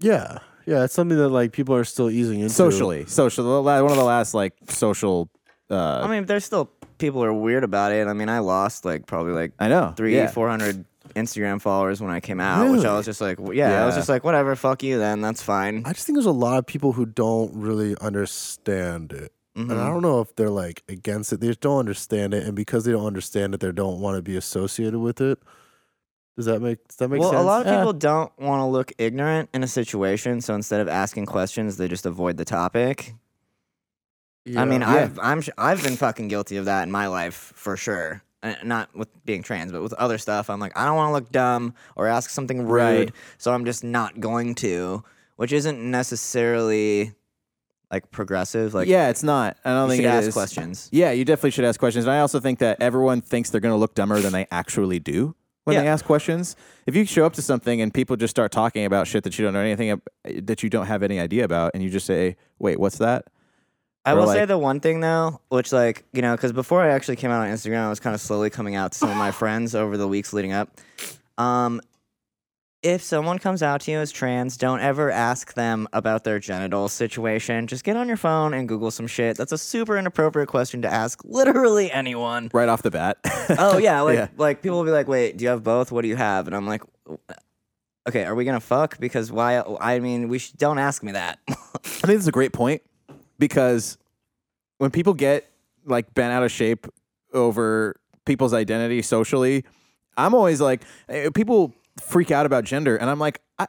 yeah, 0.02 0.40
yeah. 0.66 0.84
It's 0.84 0.94
something 0.94 1.18
that 1.18 1.30
like 1.30 1.54
people 1.54 1.74
are 1.76 1.86
still 1.86 2.10
easing 2.10 2.42
into 2.42 2.54
Socially, 2.54 3.06
social. 3.06 3.64
One 3.64 3.80
of 3.92 3.96
the 3.96 4.04
last 4.04 4.34
like 4.34 4.54
social. 4.68 5.30
Uh, 5.70 6.02
I 6.04 6.08
mean, 6.08 6.26
there's 6.26 6.46
still 6.46 6.70
people 6.98 7.22
who 7.22 7.28
are 7.28 7.34
weird 7.34 7.64
about 7.64 7.92
it. 7.92 8.08
I 8.08 8.14
mean, 8.14 8.30
I 8.30 8.40
lost 8.40 8.86
like 8.86 9.06
probably 9.06 9.34
like 9.34 9.52
I 9.60 9.68
know 9.68 9.94
three, 9.98 10.16
yeah. 10.16 10.28
four 10.28 10.50
hundred 10.50 10.86
Instagram 11.16 11.62
followers 11.62 12.02
when 12.02 12.12
I 12.12 12.20
came 12.20 12.40
out, 12.40 12.72
which 12.72 12.86
I 12.86 12.94
was 12.96 13.06
just 13.06 13.22
like, 13.22 13.38
w- 13.38 13.58
yeah, 13.58 13.82
I 13.82 13.86
was 13.86 13.96
just 13.96 14.10
like, 14.10 14.24
whatever, 14.24 14.56
fuck 14.56 14.84
you 14.84 14.98
then, 15.00 15.22
that's 15.22 15.42
fine. 15.42 15.84
I 15.86 15.94
just 15.94 16.06
think 16.06 16.16
there's 16.18 16.26
a 16.26 16.32
lot 16.32 16.58
of 16.60 16.66
people 16.66 16.92
who 16.94 17.06
don't 17.06 17.54
really 17.56 17.96
understand 18.02 19.12
it. 19.14 19.32
Mhm. 19.58 19.72
And 19.72 19.80
I 19.80 19.88
don't 19.90 20.02
know 20.04 20.22
if 20.22 20.36
they're 20.36 20.50
like 20.50 20.84
against 20.88 21.34
it. 21.34 21.40
They 21.40 21.48
just 21.48 21.62
don't 21.62 21.80
understand 21.80 22.34
it. 22.34 22.44
And 22.44 22.56
because 22.56 22.86
they 22.86 22.92
don't 22.92 23.08
understand 23.08 23.54
it, 23.56 23.60
they 23.60 23.72
don't 23.72 24.00
want 24.00 24.18
to 24.18 24.22
be 24.22 24.36
associated 24.38 25.00
with 25.00 25.20
it. 25.20 25.40
Does 26.36 26.46
that 26.46 26.62
make 26.62 26.88
does 26.88 26.98
that 26.98 27.10
make 27.10 27.20
well, 27.22 27.32
sense? 27.32 27.38
Well, 27.38 27.44
a 27.44 27.48
lot 27.48 27.62
of 27.62 27.68
Yeah. 27.68 27.80
people 27.80 27.94
don't 27.94 28.32
want 28.40 28.62
to 28.62 28.66
look 28.66 28.92
ignorant 29.00 29.50
in 29.56 29.64
a 29.64 29.68
situation, 29.68 30.42
so 30.42 30.54
instead 30.54 30.82
of 30.82 30.88
asking 30.88 31.26
questions, 31.26 31.78
they 31.78 31.88
just 31.88 32.06
avoid 32.06 32.38
the 32.38 32.46
topic. 32.46 33.16
I 34.56 34.66
mean, 34.66 34.82
Yeah. 34.82 34.90
I've 34.90 35.20
I'm 35.20 35.42
I've 35.58 35.84
been 35.84 35.96
fucking 35.98 36.28
guilty 36.28 36.58
of 36.58 36.66
that 36.66 36.84
in 36.84 36.92
my 36.92 37.08
life 37.08 37.52
for 37.56 37.76
sure. 37.76 38.22
Uh, 38.44 38.54
Not 38.64 38.96
with 38.96 39.10
being 39.26 39.42
trans, 39.44 39.72
but 39.72 39.82
with 39.82 39.94
other 39.94 40.18
stuff. 40.20 40.50
I'm 40.50 40.60
like, 40.60 40.78
I 40.78 40.86
don't 40.86 40.96
want 40.96 41.10
to 41.10 41.14
look 41.14 41.32
dumb 41.32 41.74
or 41.96 42.08
ask 42.08 42.30
something 42.30 42.60
rude, 42.68 42.70
Right. 42.72 43.12
so 43.40 43.52
I'm 43.52 43.66
just 43.66 43.84
not 43.84 44.20
going 44.20 44.54
to, 44.56 45.04
which 45.38 45.52
isn't 45.52 45.80
necessarily 46.32 47.14
like 47.92 48.12
progressive. 48.12 48.74
Like, 48.74 48.88
yeah, 48.88 49.10
it's 49.10 49.24
not. 49.24 49.58
I 49.66 49.72
don't 49.72 49.86
you 49.86 49.90
think 49.96 50.02
should 50.04 50.10
it 50.10 50.18
ask 50.18 50.28
is. 50.28 50.34
questions. 50.34 50.90
Yeah, 50.92 51.12
you 51.12 51.26
definitely 51.26 51.52
should 51.52 51.66
ask 51.66 51.80
questions. 51.80 52.06
And 52.06 52.12
I 52.14 52.20
also 52.20 52.40
think 52.40 52.60
that 52.60 52.82
everyone 52.82 53.22
thinks 53.22 53.50
they're 53.50 53.62
going 53.62 53.74
to 53.74 53.78
look 53.80 53.96
dumber 53.96 54.20
than 54.20 54.34
they 54.34 54.46
actually 54.52 55.00
do 55.00 55.36
when 55.64 55.78
they 55.78 55.88
ask 55.88 56.06
questions. 56.06 56.56
If 56.86 56.96
you 56.96 57.06
show 57.06 57.26
up 57.26 57.34
to 57.34 57.42
something 57.42 57.82
and 57.82 57.94
people 57.94 58.16
just 58.18 58.32
start 58.32 58.52
talking 58.52 58.86
about 58.86 59.08
shit 59.08 59.24
that 59.24 59.40
you 59.40 59.46
don't 59.46 59.54
know 59.54 59.62
anything 59.62 60.00
that 60.26 60.62
you 60.64 60.70
don't 60.70 60.86
have 60.86 61.02
any 61.02 61.20
idea 61.20 61.44
about, 61.46 61.72
and 61.74 61.82
you 61.84 61.90
just 61.90 62.06
say, 62.06 62.36
"Wait, 62.60 62.80
what's 62.80 62.98
that?" 63.00 63.26
I 64.08 64.14
will 64.14 64.28
say 64.28 64.46
the 64.46 64.58
one 64.58 64.80
thing 64.80 65.00
though, 65.00 65.42
which 65.50 65.72
like 65.72 66.04
you 66.14 66.22
know, 66.22 66.36
because 66.36 66.52
before 66.54 66.82
I 66.82 66.90
actually 66.90 67.18
came 67.18 67.32
out 67.32 67.42
on 67.46 67.54
Instagram, 67.54 67.80
I 67.86 67.90
was 67.90 68.00
kind 68.00 68.14
of 68.14 68.22
slowly 68.22 68.50
coming 68.50 68.76
out 68.76 68.92
to 68.94 68.98
some 68.98 69.10
of 69.10 69.18
my 69.18 69.32
friends 69.42 69.76
over 69.76 69.98
the 69.98 70.08
weeks 70.08 70.34
leading 70.34 70.54
up. 70.54 70.70
Um, 71.38 71.82
if 72.84 73.02
someone 73.02 73.40
comes 73.40 73.64
out 73.64 73.82
to 73.82 73.92
you 73.92 73.98
as 73.98 74.12
trans, 74.12 74.56
don't 74.56 74.80
ever 74.80 75.10
ask 75.12 75.56
them 75.56 75.88
about 75.94 76.24
their 76.24 76.40
genital 76.40 76.88
situation. 76.88 77.66
Just 77.68 77.84
get 77.84 77.98
on 77.98 78.08
your 78.08 78.18
phone 78.18 78.54
and 78.54 78.68
Google 78.68 78.92
some 78.92 79.08
shit. 79.08 79.36
That's 79.36 79.52
a 79.52 79.58
super 79.58 79.98
inappropriate 79.98 80.48
question 80.48 80.84
to 80.84 80.88
ask 80.88 81.20
literally 81.26 81.92
anyone. 81.92 82.50
Right 82.54 82.70
off 82.70 82.84
the 82.84 82.92
bat. 82.92 83.18
Oh 83.58 83.78
yeah, 83.78 84.02
like 84.10 84.16
Yeah. 84.16 84.28
like 84.38 84.62
people 84.62 84.78
will 84.78 84.86
be 84.86 84.92
like, 84.92 85.08
"Wait, 85.08 85.38
do 85.38 85.44
you 85.44 85.50
have 85.50 85.64
both? 85.64 85.92
What 85.92 86.04
do 86.04 86.08
you 86.08 86.16
have?" 86.16 86.46
And 86.48 86.56
I'm 86.56 86.68
like, 86.68 86.84
"Okay, 88.08 88.24
are 88.24 88.36
we 88.36 88.46
gonna 88.46 88.60
fuck? 88.60 89.00
Because 89.00 89.32
why? 89.32 89.62
I 89.82 90.00
mean, 90.00 90.30
we 90.30 90.40
sh- 90.40 90.52
don't 90.52 90.78
ask 90.78 91.04
me 91.04 91.12
that." 91.14 91.40
I 91.50 91.56
think 92.08 92.18
it's 92.20 92.28
a 92.28 92.32
great 92.32 92.54
point 92.54 92.82
because 93.40 93.98
when 94.78 94.92
people 94.92 95.14
get 95.14 95.50
like 95.86 96.14
bent 96.14 96.32
out 96.34 96.44
of 96.44 96.52
shape 96.52 96.88
over 97.34 98.00
people's 98.26 98.54
identity 98.54 99.02
socially, 99.02 99.64
I'm 100.18 100.34
always 100.34 100.60
like, 100.62 100.82
eh, 101.10 101.30
people 101.34 101.74
freak 102.02 102.32
out 102.32 102.46
about 102.46 102.64
gender, 102.64 102.96
and 102.96 103.10
I'm 103.10 103.20
like, 103.20 103.42
I, 103.60 103.68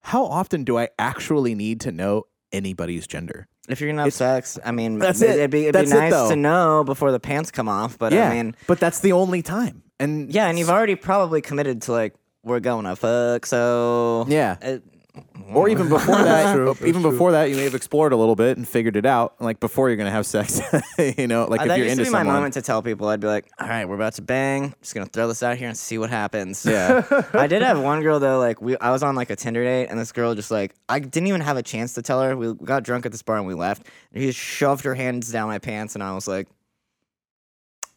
how 0.00 0.24
often 0.24 0.64
do 0.64 0.78
I 0.78 0.88
actually 0.98 1.54
need 1.54 1.80
to 1.82 1.92
know 1.92 2.24
anybody's 2.52 3.06
gender. 3.06 3.46
If 3.68 3.80
you're 3.80 3.90
gonna 3.90 4.04
have 4.04 4.14
sex, 4.14 4.58
I 4.64 4.72
mean, 4.72 4.98
That's 4.98 5.20
it- 5.20 5.30
it. 5.30 5.36
It'd 5.36 5.50
be, 5.50 5.62
it'd 5.64 5.74
That's 5.74 5.90
be 5.92 5.98
nice 5.98 6.10
though. 6.12 6.30
to 6.30 6.36
know 6.36 6.82
before 6.84 7.12
the 7.12 7.20
pants 7.20 7.50
come 7.50 7.68
off. 7.68 7.98
But 7.98 8.12
yeah, 8.14 8.30
I 8.30 8.34
mean, 8.34 8.56
but 8.66 8.80
that's 8.80 9.00
the 9.00 9.12
only 9.12 9.42
time. 9.42 9.82
And 10.00 10.32
yeah, 10.32 10.46
and 10.46 10.58
you've 10.58 10.70
already 10.70 10.94
probably 10.94 11.42
committed 11.42 11.82
to 11.82 11.92
like 11.92 12.14
we're 12.42 12.60
going 12.60 12.86
to 12.86 12.96
fuck. 12.96 13.44
So 13.44 14.24
Yeah. 14.28 14.56
it, 14.62 14.82
or 15.52 15.68
even 15.68 15.88
before 15.88 16.16
that, 16.16 16.54
True, 16.54 16.74
even 16.86 17.02
true. 17.02 17.10
before 17.10 17.32
that, 17.32 17.50
you 17.50 17.56
may 17.56 17.64
have 17.64 17.74
explored 17.74 18.12
a 18.12 18.16
little 18.16 18.36
bit 18.36 18.56
and 18.56 18.66
figured 18.68 18.96
it 18.96 19.06
out. 19.06 19.40
Like 19.40 19.60
before 19.60 19.88
you're 19.88 19.96
gonna 19.96 20.10
have 20.10 20.26
sex, 20.26 20.60
you 21.18 21.26
know, 21.26 21.46
like 21.46 21.60
Uh, 21.60 21.64
if 21.64 21.68
that 21.68 21.78
you're 21.78 21.86
used 21.86 21.92
into 21.98 22.04
to 22.04 22.10
be 22.10 22.12
my 22.12 22.18
someone. 22.20 22.34
moment 22.36 22.54
to 22.54 22.62
tell 22.62 22.82
people. 22.82 23.08
I'd 23.08 23.20
be 23.20 23.26
like, 23.26 23.46
"All 23.60 23.68
right, 23.68 23.88
we're 23.88 23.94
about 23.94 24.14
to 24.14 24.22
bang. 24.22 24.74
Just 24.82 24.94
gonna 24.94 25.06
throw 25.06 25.28
this 25.28 25.42
out 25.42 25.56
here 25.56 25.68
and 25.68 25.76
see 25.76 25.98
what 25.98 26.10
happens." 26.10 26.66
Yeah. 26.66 27.02
I 27.32 27.46
did 27.46 27.62
have 27.62 27.80
one 27.80 28.02
girl 28.02 28.20
though. 28.20 28.38
Like 28.38 28.60
we, 28.60 28.76
I 28.78 28.90
was 28.90 29.02
on 29.02 29.14
like 29.14 29.30
a 29.30 29.36
Tinder 29.36 29.64
date, 29.64 29.86
and 29.86 29.98
this 29.98 30.12
girl 30.12 30.34
just 30.34 30.50
like 30.50 30.74
I 30.88 30.98
didn't 30.98 31.26
even 31.28 31.40
have 31.40 31.56
a 31.56 31.62
chance 31.62 31.94
to 31.94 32.02
tell 32.02 32.20
her. 32.22 32.36
We 32.36 32.54
got 32.54 32.82
drunk 32.82 33.06
at 33.06 33.12
this 33.12 33.22
bar 33.22 33.36
and 33.38 33.46
we 33.46 33.54
left. 33.54 33.86
And 34.12 34.22
she 34.22 34.28
just 34.28 34.38
shoved 34.38 34.84
her 34.84 34.94
hands 34.94 35.30
down 35.32 35.48
my 35.48 35.58
pants, 35.58 35.94
and 35.94 36.02
I 36.02 36.14
was 36.14 36.28
like, 36.28 36.48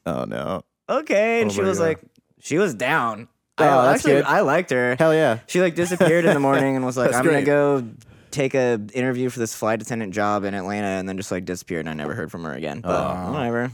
oh 0.05 0.25
no. 0.25 0.63
"Okay." 0.89 1.41
And 1.41 1.51
Oh 1.51 1.53
she 1.53 1.61
was 1.61 1.77
God. 1.79 1.83
like, 1.85 1.99
she 2.39 2.57
was 2.57 2.73
down. 2.73 3.27
Oh, 3.57 3.63
I, 3.65 3.85
that's 3.85 3.99
actually, 3.99 4.13
good. 4.21 4.25
I 4.25 4.41
liked 4.41 4.69
her. 4.71 4.95
Hell 4.97 5.13
yeah. 5.13 5.39
She 5.47 5.61
like 5.61 5.75
disappeared 5.75 6.25
in 6.25 6.33
the 6.33 6.39
morning 6.39 6.75
and 6.75 6.85
was 6.85 6.97
like, 6.97 7.07
That's 7.11 7.17
"I'm 7.19 7.25
great. 7.25 7.45
gonna 7.45 7.81
go 7.81 7.87
take 8.31 8.53
a 8.55 8.79
interview 8.93 9.29
for 9.29 9.39
this 9.39 9.53
flight 9.55 9.81
attendant 9.81 10.13
job 10.13 10.43
in 10.45 10.53
Atlanta," 10.53 10.87
and 10.87 11.07
then 11.07 11.17
just 11.17 11.31
like 11.31 11.45
disappeared, 11.45 11.81
and 11.81 11.89
I 11.89 11.93
never 11.93 12.13
heard 12.15 12.31
from 12.31 12.43
her 12.43 12.53
again. 12.53 12.81
But 12.81 12.91
Aw. 12.95 13.31
whatever. 13.33 13.71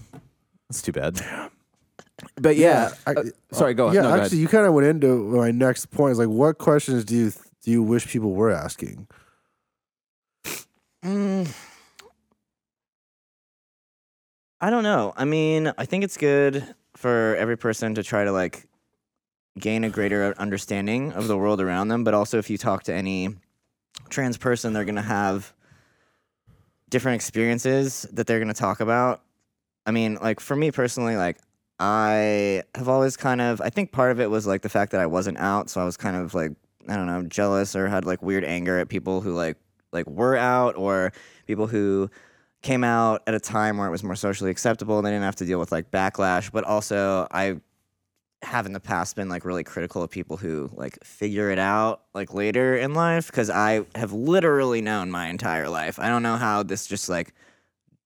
That's 0.69 0.81
too 0.81 0.91
bad. 0.91 1.22
But 2.36 2.55
yeah, 2.57 2.91
I- 3.05 3.12
uh, 3.12 3.24
sorry, 3.51 3.75
go. 3.75 3.91
Yeah, 3.91 4.01
no, 4.01 4.07
go 4.07 4.07
ahead. 4.15 4.24
actually, 4.25 4.39
you 4.39 4.48
kind 4.48 4.65
of 4.65 4.74
went 4.74 4.88
into 4.88 5.15
my 5.15 5.51
next 5.51 5.86
point. 5.91 6.13
Is 6.13 6.17
like, 6.19 6.27
what 6.29 6.57
questions 6.57 7.05
do 7.05 7.15
you 7.15 7.31
do 7.63 7.72
you 7.72 7.84
wish 7.84 8.07
people 8.07 8.31
were 8.34 8.51
asking? 8.51 9.07
Mm. 11.05 11.53
I 14.60 14.69
don't 14.72 14.84
know. 14.84 15.13
I 15.15 15.25
mean, 15.25 15.72
I 15.77 15.86
think 15.86 16.03
it's 16.03 16.17
good 16.17 16.65
for 16.96 17.36
every 17.36 17.57
person 17.57 17.93
to 17.96 18.03
try 18.03 18.24
to 18.24 18.31
like 18.31 18.65
gain 19.59 19.83
a 19.83 19.89
greater 19.89 20.33
understanding 20.37 21.11
of 21.13 21.27
the 21.27 21.37
world 21.37 21.61
around 21.61 21.87
them, 21.87 22.03
but 22.03 22.13
also 22.13 22.37
if 22.37 22.49
you 22.49 22.57
talk 22.57 22.83
to 22.83 22.93
any 22.93 23.35
trans 24.09 24.37
person, 24.37 24.73
they're 24.73 24.85
going 24.85 24.95
to 24.95 25.01
have 25.01 25.53
different 26.89 27.15
experiences 27.15 28.07
that 28.13 28.27
they're 28.27 28.39
going 28.39 28.47
to 28.47 28.53
talk 28.53 28.79
about. 28.79 29.21
I 29.85 29.91
mean, 29.91 30.17
like 30.21 30.39
for 30.39 30.55
me 30.55 30.71
personally, 30.71 31.15
like 31.15 31.37
I 31.79 32.63
have 32.75 32.89
always 32.89 33.17
kind 33.17 33.41
of 33.41 33.61
I 33.61 33.69
think 33.69 33.91
part 33.91 34.11
of 34.11 34.19
it 34.19 34.29
was 34.29 34.47
like 34.47 34.61
the 34.61 34.69
fact 34.69 34.91
that 34.91 35.01
I 35.01 35.05
wasn't 35.05 35.37
out, 35.37 35.69
so 35.69 35.81
I 35.81 35.85
was 35.85 35.97
kind 35.97 36.17
of 36.17 36.33
like 36.33 36.51
I 36.89 36.95
don't 36.95 37.07
know, 37.07 37.23
jealous 37.23 37.75
or 37.75 37.87
had 37.87 38.05
like 38.05 38.21
weird 38.21 38.43
anger 38.43 38.79
at 38.79 38.89
people 38.89 39.21
who 39.21 39.33
like 39.33 39.57
like 39.91 40.07
were 40.07 40.35
out 40.35 40.75
or 40.75 41.11
people 41.45 41.67
who 41.67 42.09
came 42.61 42.83
out 42.83 43.21
at 43.27 43.33
a 43.33 43.39
time 43.39 43.77
where 43.77 43.87
it 43.87 43.91
was 43.91 44.03
more 44.03 44.15
socially 44.15 44.49
acceptable 44.49 44.97
and 44.97 45.05
they 45.05 45.11
didn't 45.11 45.23
have 45.23 45.35
to 45.37 45.45
deal 45.45 45.59
with 45.59 45.71
like 45.71 45.91
backlash, 45.91 46.51
but 46.51 46.63
also 46.63 47.27
I 47.31 47.61
have 48.44 48.65
in 48.65 48.74
the 48.74 48.79
past 48.79 49.15
been 49.15 49.29
like 49.29 49.46
really 49.46 49.63
critical 49.63 50.03
of 50.03 50.12
people 50.12 50.38
who 50.38 50.70
like 50.74 51.03
figure 51.03 51.50
it 51.50 51.58
out 51.58 52.03
like 52.13 52.34
later 52.34 52.75
in 52.75 52.94
life 52.94 53.27
because 53.27 53.50
I 53.50 53.86
have 53.96 54.13
literally 54.13 54.82
known 54.82 55.10
my 55.10 55.27
entire 55.27 55.67
life. 55.70 56.00
I 56.00 56.08
don't 56.08 56.24
know 56.24 56.36
how 56.36 56.63
this 56.63 56.86
just 56.86 57.10
like 57.10 57.34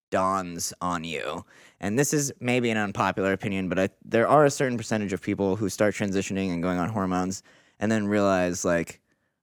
dawns 0.09 0.73
on 0.81 1.03
you. 1.03 1.45
And 1.79 1.97
this 1.97 2.13
is 2.13 2.31
maybe 2.39 2.69
an 2.69 2.77
unpopular 2.77 3.33
opinion, 3.33 3.67
but 3.67 3.79
I, 3.79 3.89
there 4.05 4.27
are 4.27 4.45
a 4.45 4.51
certain 4.51 4.77
percentage 4.77 5.13
of 5.13 5.21
people 5.21 5.55
who 5.55 5.67
start 5.67 5.95
transitioning 5.95 6.53
and 6.53 6.63
going 6.63 6.79
on 6.79 6.89
hormones 6.89 7.43
and 7.79 7.91
then 7.91 8.07
realize 8.07 8.63
like 8.63 9.01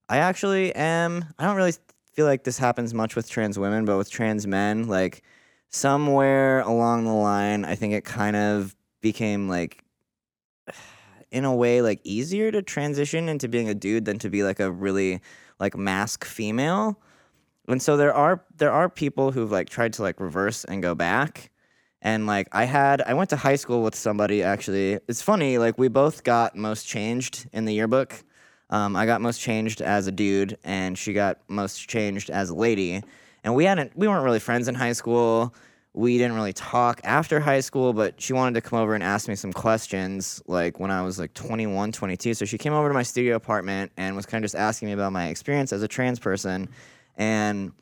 I 0.09 0.19
actually 0.19 0.75
am 0.75 1.25
I 1.39 1.45
don't 1.45 1.57
really 1.57 1.75
feel 2.13 2.27
like 2.27 2.45
this 2.45 2.59
happens 2.59 2.95
much 2.95 3.15
with 3.15 3.29
trans 3.29 3.59
women, 3.59 3.85
but 3.85 3.99
with 3.99 4.11
trans 4.11 4.47
men, 4.47 4.89
like 4.89 5.23
somewhere 5.69 6.61
along 6.61 7.05
the 7.05 7.13
line, 7.13 7.65
I 7.65 7.75
think 7.75 7.93
it 7.93 8.05
kind 8.05 8.37
of 8.37 8.75
became 9.01 9.49
like 9.49 9.85
in 11.31 11.45
a 11.45 11.55
way 11.55 11.83
like 11.83 12.01
easier 12.05 12.51
to 12.51 12.63
transition 12.63 13.29
into 13.29 13.49
being 13.49 13.69
a 13.69 13.75
dude 13.75 14.05
than 14.05 14.19
to 14.21 14.31
be 14.31 14.43
like 14.43 14.61
a 14.61 14.71
really 14.71 15.21
like 15.59 15.77
masc 15.77 16.25
female. 16.25 17.01
And 17.69 17.83
so 17.83 17.97
there 17.97 18.15
are 18.15 18.45
there 18.57 18.73
are 18.73 18.89
people 18.89 19.33
who've 19.33 19.51
like 19.53 19.69
tried 19.69 19.93
to 19.95 20.03
like 20.03 20.21
reverse 20.21 20.65
and 20.65 20.83
go 20.83 20.95
back. 20.95 21.51
And 22.01 22.27
like 22.27 22.49
I 22.53 22.65
had 22.65 23.03
I 23.03 23.15
went 23.15 23.31
to 23.31 23.37
high 23.37 23.57
school 23.57 23.83
with 23.83 23.95
somebody 23.95 24.43
actually. 24.43 25.01
It's 25.09 25.23
funny, 25.23 25.59
like 25.59 25.79
we 25.79 25.89
both 25.89 26.25
got 26.25 26.57
most 26.57 26.87
changed 26.87 27.49
in 27.53 27.65
the 27.65 27.75
yearbook. 27.75 28.25
Um, 28.71 28.97
I 28.97 29.07
got 29.07 29.21
most 29.21 29.41
changed 29.41 29.81
as 29.81 30.07
a 30.07 30.13
dude, 30.13 30.59
and 30.63 30.99
she 30.99 31.13
got 31.13 31.39
most 31.49 31.89
changed 31.89 32.31
as 32.31 32.51
a 32.51 32.55
lady. 32.55 33.03
And 33.43 33.55
we 33.55 33.65
hadn't, 33.65 33.97
we 33.97 34.09
weren't 34.09 34.25
really 34.25 34.41
friends 34.41 34.69
in 34.69 34.75
high 34.75 34.93
school. 34.93 35.55
We 35.95 36.19
didn't 36.19 36.35
really 36.35 36.53
talk 36.53 37.01
after 37.03 37.41
high 37.41 37.61
school, 37.61 37.93
but 37.93 38.21
she 38.21 38.33
wanted 38.33 38.55
to 38.55 38.61
come 38.61 38.79
over 38.79 38.95
and 38.95 39.03
ask 39.03 39.27
me 39.29 39.35
some 39.35 39.53
questions, 39.53 40.43
like 40.47 40.79
when 40.79 40.91
I 40.91 41.03
was 41.03 41.19
like 41.19 41.35
21, 41.35 41.93
22. 41.93 42.35
So 42.35 42.45
she 42.45 42.59
came 42.59 42.73
over 42.73 42.89
to 42.89 42.95
my 42.95 43.03
studio 43.03 43.35
apartment 43.35 43.93
and 43.97 44.15
was 44.15 44.27
kind 44.27 44.45
of 44.45 44.51
just 44.51 44.55
asking 44.55 44.87
me 44.87 44.93
about 44.93 45.13
my 45.13 45.29
experience 45.29 45.73
as 45.73 45.83
a 45.83 45.89
trans 45.89 46.19
person. 46.19 46.69
And 47.17 47.73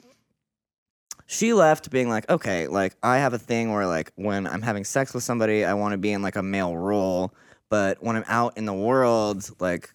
she 1.26 1.52
left 1.52 1.90
being 1.90 2.08
like, 2.08 2.28
okay, 2.30 2.68
like 2.68 2.94
I 3.02 3.18
have 3.18 3.34
a 3.34 3.38
thing 3.38 3.72
where 3.72 3.86
like 3.86 4.12
when 4.14 4.46
I'm 4.46 4.62
having 4.62 4.84
sex 4.84 5.12
with 5.12 5.24
somebody, 5.24 5.64
I 5.64 5.74
want 5.74 5.92
to 5.92 5.98
be 5.98 6.12
in 6.12 6.22
like 6.22 6.36
a 6.36 6.42
male 6.42 6.76
role. 6.76 7.34
But 7.68 8.02
when 8.02 8.16
I'm 8.16 8.24
out 8.28 8.56
in 8.56 8.64
the 8.64 8.72
world, 8.72 9.50
like 9.60 9.92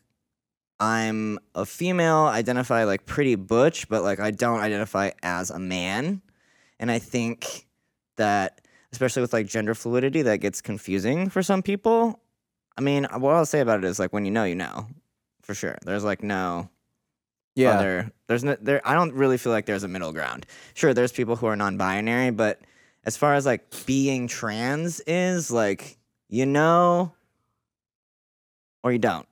I'm 0.79 1.39
a 1.55 1.65
female, 1.65 2.25
identify 2.25 2.83
like 2.83 3.05
pretty 3.05 3.35
butch, 3.35 3.87
but 3.87 4.03
like 4.03 4.19
I 4.19 4.31
don't 4.31 4.59
identify 4.59 5.11
as 5.23 5.49
a 5.49 5.59
man. 5.59 6.21
And 6.79 6.91
I 6.91 6.99
think 6.99 7.67
that, 8.21 8.61
especially 8.91 9.21
with 9.21 9.33
like 9.33 9.47
gender 9.47 9.73
fluidity, 9.73 10.21
that 10.21 10.37
gets 10.37 10.61
confusing 10.61 11.29
for 11.29 11.41
some 11.43 11.61
people. 11.61 12.19
I 12.77 12.81
mean, 12.81 13.07
what 13.17 13.35
I'll 13.35 13.45
say 13.45 13.59
about 13.59 13.79
it 13.79 13.85
is 13.85 13.99
like 13.99 14.13
when 14.13 14.25
you 14.25 14.31
know, 14.31 14.43
you 14.43 14.55
know, 14.55 14.87
for 15.41 15.53
sure. 15.53 15.77
There's 15.83 16.03
like 16.03 16.23
no 16.23 16.69
yeah. 17.55 17.71
other. 17.71 18.11
There's 18.27 18.43
no 18.43 18.55
there. 18.61 18.81
I 18.87 18.93
don't 18.93 19.13
really 19.13 19.37
feel 19.37 19.51
like 19.51 19.65
there's 19.65 19.83
a 19.83 19.87
middle 19.87 20.13
ground. 20.13 20.45
Sure, 20.73 20.93
there's 20.93 21.11
people 21.11 21.35
who 21.35 21.47
are 21.47 21.55
non-binary, 21.55 22.31
but 22.31 22.61
as 23.03 23.17
far 23.17 23.33
as 23.33 23.45
like 23.45 23.85
being 23.85 24.27
trans 24.27 25.01
is 25.01 25.51
like 25.51 25.97
you 26.29 26.45
know 26.45 27.11
or 28.83 28.91
you 28.91 28.99
don't. 28.99 29.27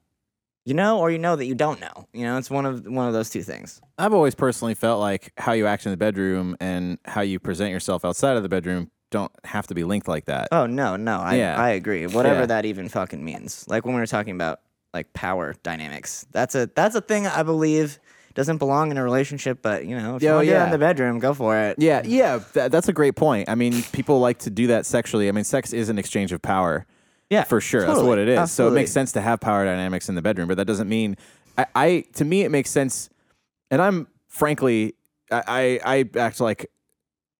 You 0.69 0.75
know 0.75 0.99
or 0.99 1.09
you 1.09 1.17
know 1.17 1.35
that 1.35 1.45
you 1.45 1.55
don't 1.55 1.81
know. 1.81 2.07
You 2.13 2.25
know, 2.25 2.37
it's 2.37 2.51
one 2.51 2.63
of 2.67 2.85
one 2.85 3.07
of 3.07 3.13
those 3.13 3.31
two 3.31 3.41
things. 3.41 3.81
I've 3.97 4.13
always 4.13 4.35
personally 4.35 4.75
felt 4.75 4.99
like 4.99 5.33
how 5.35 5.53
you 5.53 5.65
act 5.65 5.87
in 5.87 5.91
the 5.91 5.97
bedroom 5.97 6.55
and 6.59 6.99
how 7.05 7.21
you 7.21 7.39
present 7.39 7.71
yourself 7.71 8.05
outside 8.05 8.37
of 8.37 8.43
the 8.43 8.49
bedroom 8.49 8.91
don't 9.09 9.31
have 9.43 9.65
to 9.65 9.73
be 9.73 9.83
linked 9.83 10.07
like 10.07 10.25
that. 10.25 10.49
Oh 10.51 10.67
no, 10.67 10.95
no, 10.95 11.17
I 11.21 11.37
Yeah. 11.37 11.59
I 11.59 11.71
agree. 11.71 12.05
Whatever 12.05 12.41
Yeah. 12.41 12.45
that 12.45 12.65
even 12.65 12.87
fucking 12.87 13.25
means. 13.25 13.65
Like 13.67 13.83
when 13.83 13.95
we 13.95 13.99
were 13.99 14.05
talking 14.05 14.35
about 14.35 14.59
like 14.93 15.11
power 15.13 15.55
dynamics. 15.63 16.27
That's 16.33 16.53
a 16.53 16.69
that's 16.75 16.93
a 16.93 17.01
thing 17.01 17.25
I 17.25 17.41
believe 17.41 17.97
doesn't 18.35 18.57
belong 18.57 18.91
in 18.91 18.97
a 18.97 19.03
relationship, 19.03 19.63
but 19.63 19.87
you 19.87 19.97
know, 19.97 20.17
if 20.17 20.21
you 20.21 20.29
Yo, 20.29 20.35
want 20.35 20.45
to 20.47 20.51
yeah. 20.53 20.65
in 20.65 20.71
the 20.71 20.77
bedroom, 20.77 21.17
go 21.17 21.33
for 21.33 21.57
it. 21.57 21.77
Yeah, 21.79 22.03
yeah, 22.05 22.41
that, 22.53 22.71
that's 22.71 22.87
a 22.87 22.93
great 22.93 23.15
point. 23.15 23.49
I 23.49 23.55
mean, 23.55 23.81
people 23.91 24.19
like 24.19 24.37
to 24.39 24.51
do 24.51 24.67
that 24.67 24.85
sexually. 24.85 25.29
I 25.29 25.31
mean, 25.31 25.43
sex 25.45 25.73
is 25.73 25.89
an 25.89 25.97
exchange 25.97 26.31
of 26.31 26.43
power. 26.43 26.85
Yeah, 27.29 27.43
for 27.43 27.61
sure. 27.61 27.85
That's 27.85 28.01
what 28.01 28.17
it 28.17 28.27
is. 28.27 28.51
So 28.51 28.67
it 28.67 28.71
makes 28.71 28.91
sense 28.91 29.11
to 29.13 29.21
have 29.21 29.39
power 29.39 29.63
dynamics 29.65 30.09
in 30.09 30.15
the 30.15 30.21
bedroom, 30.21 30.47
but 30.47 30.57
that 30.57 30.65
doesn't 30.65 30.89
mean 30.89 31.15
I, 31.57 31.65
I 31.75 32.03
to 32.13 32.25
me 32.25 32.41
it 32.43 32.49
makes 32.49 32.69
sense. 32.69 33.09
And 33.71 33.81
I'm 33.81 34.07
frankly, 34.27 34.95
I, 35.31 35.79
I, 35.85 35.97
I 35.99 36.19
act 36.19 36.39
like 36.39 36.71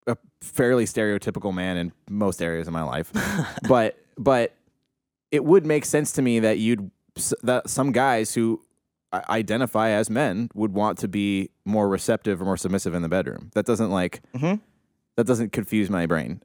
a 0.08 0.16
fairly 0.42 0.86
stereotypical 0.86 1.54
man 1.54 1.78
in 1.78 1.92
most 2.10 2.42
areas 2.42 2.68
of 2.68 2.74
my 2.74 2.84
life, 2.84 3.12
but 3.68 3.98
but 4.18 4.54
it 5.32 5.44
would 5.44 5.66
make 5.66 5.86
sense 5.86 6.12
to 6.14 6.22
me 6.22 6.40
that 6.40 6.60
you'd 6.60 6.92
that 7.44 7.70
some 7.70 7.92
guys 7.92 8.34
who 8.36 8.62
identify 9.12 9.90
as 9.90 10.08
men 10.10 10.50
would 10.54 10.72
want 10.74 11.00
to 11.00 11.08
be 11.08 11.50
more 11.66 11.90
receptive 11.90 12.40
or 12.42 12.46
more 12.46 12.58
submissive 12.58 12.94
in 12.94 13.02
the 13.02 13.10
bedroom. 13.10 13.50
That 13.56 13.66
doesn't 13.66 13.90
like 13.90 14.22
Mhm. 14.36 14.60
that 15.16 15.26
doesn't 15.26 15.52
confuse 15.52 15.90
my 15.90 16.06
brain. 16.06 16.42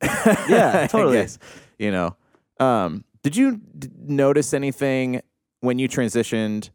Yeah, 0.49 0.87
totally. 0.91 1.17
guess, 1.19 1.39
you 1.79 1.91
know. 1.93 2.17
Um, 2.59 3.05
did 3.25 3.35
you 3.35 3.61
d- 3.77 3.89
notice 4.07 4.55
anything 4.55 5.23
when 5.61 5.81
you 5.81 5.89
transitioned 5.89 6.71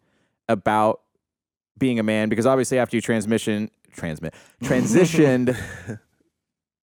about 0.49 1.01
being 1.77 1.99
a 1.99 2.03
man? 2.03 2.27
Because 2.27 2.45
obviously, 2.45 2.79
after 2.79 2.97
you 2.97 3.01
transmission 3.01 3.71
transmit 3.93 4.33
transitioned, 4.63 5.57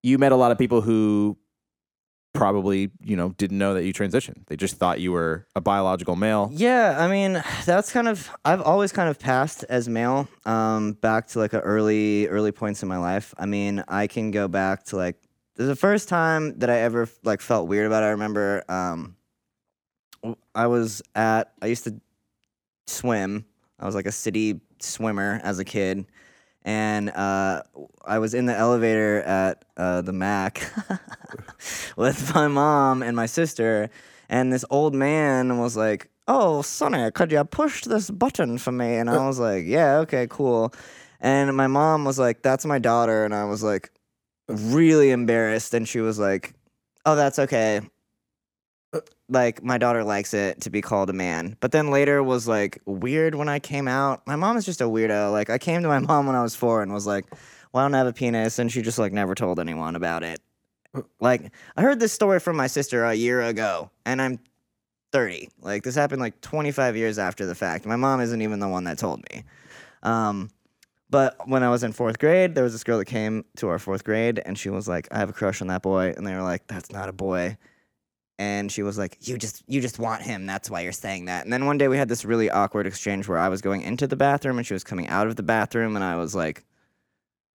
you 0.01 0.17
met 0.17 0.31
a 0.31 0.35
lot 0.35 0.51
of 0.51 0.57
people 0.57 0.81
who 0.81 1.37
probably 2.33 2.91
you 3.01 3.15
know 3.15 3.29
didn't 3.37 3.57
know 3.57 3.73
that 3.73 3.83
you 3.83 3.93
transitioned. 3.93 4.45
They 4.47 4.55
just 4.55 4.77
thought 4.77 5.01
you 5.01 5.11
were 5.11 5.45
a 5.53 5.59
biological 5.59 6.15
male. 6.15 6.49
Yeah, 6.53 6.95
I 6.97 7.09
mean, 7.09 7.43
that's 7.65 7.91
kind 7.91 8.07
of 8.07 8.29
I've 8.45 8.61
always 8.61 8.93
kind 8.93 9.09
of 9.09 9.19
passed 9.19 9.65
as 9.67 9.89
male 9.89 10.29
um 10.45 10.93
back 10.93 11.27
to 11.29 11.39
like 11.39 11.51
a 11.51 11.59
early 11.59 12.27
early 12.29 12.53
points 12.53 12.81
in 12.83 12.87
my 12.87 12.97
life. 12.97 13.33
I 13.37 13.45
mean, 13.47 13.83
I 13.89 14.07
can 14.07 14.31
go 14.31 14.47
back 14.47 14.85
to 14.85 14.95
like 14.95 15.17
the 15.55 15.75
first 15.75 16.07
time 16.07 16.57
that 16.59 16.69
I 16.69 16.79
ever 16.79 17.09
like 17.23 17.41
felt 17.41 17.67
weird 17.67 17.87
about 17.87 18.03
it. 18.03 18.05
I 18.05 18.09
remember 18.11 18.63
um 18.69 19.16
I 20.55 20.67
was 20.67 21.01
at 21.15 21.53
I 21.61 21.67
used 21.67 21.83
to 21.85 21.99
swim. 22.87 23.45
I 23.79 23.85
was 23.85 23.95
like 23.95 24.07
a 24.07 24.11
city 24.11 24.59
swimmer 24.79 25.39
as 25.43 25.59
a 25.59 25.65
kid. 25.65 26.05
and 26.63 27.09
uh, 27.11 27.61
I 28.05 28.19
was 28.19 28.33
in 28.33 28.45
the 28.45 28.55
elevator 28.55 29.21
at 29.21 29.63
uh, 29.77 30.01
the 30.01 30.11
Mac 30.13 30.69
with 31.97 32.33
my 32.35 32.47
mom 32.47 33.03
and 33.03 33.15
my 33.15 33.25
sister, 33.25 33.89
and 34.29 34.51
this 34.51 34.65
old 34.69 34.93
man 34.93 35.59
was 35.59 35.77
like, 35.77 36.09
"Oh, 36.27 36.61
Sonny, 36.61 37.09
could 37.11 37.31
you 37.31 37.43
push 37.45 37.83
this 37.83 38.09
button 38.09 38.57
for 38.57 38.71
me?" 38.71 38.95
And 38.95 39.09
I 39.09 39.25
was 39.25 39.39
like, 39.39 39.65
"Yeah, 39.65 39.99
okay, 39.99 40.27
cool." 40.29 40.73
And 41.21 41.55
my 41.55 41.67
mom 41.67 42.03
was 42.05 42.19
like, 42.19 42.41
"That's 42.41 42.65
my 42.65 42.79
daughter," 42.79 43.23
and 43.23 43.33
I 43.33 43.45
was 43.45 43.63
like, 43.63 43.91
really 44.49 45.11
embarrassed, 45.11 45.73
and 45.73 45.87
she 45.87 45.99
was 46.01 46.19
like, 46.19 46.53
"Oh, 47.05 47.15
that's 47.15 47.39
okay." 47.39 47.81
Like 49.29 49.61
my 49.61 49.77
daughter 49.77 50.03
likes 50.03 50.33
it 50.33 50.61
to 50.61 50.69
be 50.69 50.81
called 50.81 51.09
a 51.09 51.13
man, 51.13 51.57
but 51.59 51.71
then 51.71 51.91
later 51.91 52.23
was 52.23 52.47
like 52.47 52.79
weird 52.85 53.35
when 53.35 53.49
I 53.49 53.59
came 53.59 53.87
out. 53.87 54.25
My 54.25 54.37
mom 54.37 54.55
is 54.55 54.65
just 54.65 54.79
a 54.79 54.85
weirdo. 54.85 55.31
Like 55.31 55.49
I 55.49 55.57
came 55.57 55.81
to 55.81 55.87
my 55.87 55.99
mom 56.07 56.27
when 56.27 56.35
I 56.35 56.41
was 56.43 56.55
four 56.55 56.81
and 56.81 56.93
was 56.93 57.05
like, 57.05 57.25
"Well, 57.73 57.83
I 57.83 57.85
don't 57.85 57.93
have 57.93 58.07
a 58.07 58.13
penis," 58.13 58.57
and 58.57 58.71
she 58.71 58.81
just 58.81 58.97
like 58.97 59.11
never 59.11 59.35
told 59.35 59.59
anyone 59.59 59.95
about 59.95 60.23
it. 60.23 60.41
Like 61.19 61.51
I 61.75 61.81
heard 61.81 61.99
this 61.99 62.13
story 62.13 62.39
from 62.39 62.55
my 62.55 62.67
sister 62.67 63.03
a 63.03 63.13
year 63.13 63.41
ago, 63.41 63.91
and 64.05 64.21
I'm 64.21 64.39
30. 65.11 65.49
Like 65.61 65.83
this 65.83 65.95
happened 65.95 66.21
like 66.21 66.39
25 66.41 66.95
years 66.95 67.19
after 67.19 67.45
the 67.45 67.55
fact. 67.55 67.85
My 67.85 67.95
mom 67.97 68.21
isn't 68.21 68.41
even 68.41 68.59
the 68.59 68.67
one 68.69 68.85
that 68.85 68.97
told 68.97 69.23
me. 69.31 69.43
Um, 70.03 70.49
but 71.09 71.47
when 71.47 71.63
I 71.63 71.69
was 71.69 71.83
in 71.83 71.93
fourth 71.93 72.19
grade, 72.19 72.55
there 72.55 72.63
was 72.63 72.73
this 72.73 72.83
girl 72.83 72.97
that 72.97 73.05
came 73.05 73.45
to 73.57 73.69
our 73.69 73.79
fourth 73.79 74.03
grade, 74.03 74.41
and 74.45 74.57
she 74.57 74.69
was 74.69 74.87
like, 74.87 75.07
"I 75.11 75.19
have 75.19 75.29
a 75.29 75.33
crush 75.33 75.61
on 75.61 75.67
that 75.67 75.81
boy," 75.81 76.13
and 76.15 76.25
they 76.25 76.33
were 76.33 76.41
like, 76.43 76.67
"That's 76.67 76.91
not 76.91 77.09
a 77.09 77.13
boy." 77.13 77.57
And 78.39 78.71
she 78.71 78.83
was 78.83 78.97
like, 78.97 79.17
"You 79.21 79.37
just 79.37 79.63
you 79.67 79.81
just 79.81 79.97
want 79.97 80.21
him. 80.21 80.45
That's 80.45 80.69
why 80.69 80.81
you're 80.81 80.91
saying 80.91 81.25
that." 81.25 81.43
And 81.43 81.51
then 81.51 81.65
one 81.65 81.77
day 81.79 81.87
we 81.87 81.97
had 81.97 82.07
this 82.07 82.23
really 82.23 82.51
awkward 82.51 82.85
exchange 82.85 83.27
where 83.27 83.39
I 83.39 83.49
was 83.49 83.61
going 83.61 83.81
into 83.81 84.05
the 84.05 84.15
bathroom 84.15 84.57
and 84.57 84.67
she 84.67 84.73
was 84.73 84.83
coming 84.83 85.07
out 85.07 85.27
of 85.27 85.35
the 85.35 85.43
bathroom, 85.43 85.95
and 85.95 86.05
I 86.05 86.17
was 86.17 86.35
like, 86.35 86.63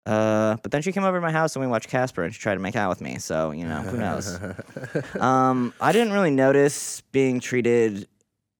"Uh." 0.07 0.57
But 0.61 0.73
then 0.73 0.83
she 0.83 0.91
came 0.91 1.05
over 1.05 1.19
to 1.19 1.21
my 1.21 1.31
house 1.31 1.55
and 1.55 1.65
we 1.65 1.71
watched 1.71 1.89
Casper, 1.89 2.25
and 2.25 2.35
she 2.35 2.41
tried 2.41 2.55
to 2.55 2.61
make 2.61 2.75
out 2.75 2.89
with 2.89 3.01
me. 3.01 3.19
So 3.19 3.53
you 3.53 3.65
know, 3.65 3.81
who 3.81 3.97
knows? 3.97 4.41
um, 5.21 5.73
I 5.81 5.93
didn't 5.93 6.13
really 6.13 6.33
notice 6.33 7.01
being 7.13 7.39
treated 7.39 8.09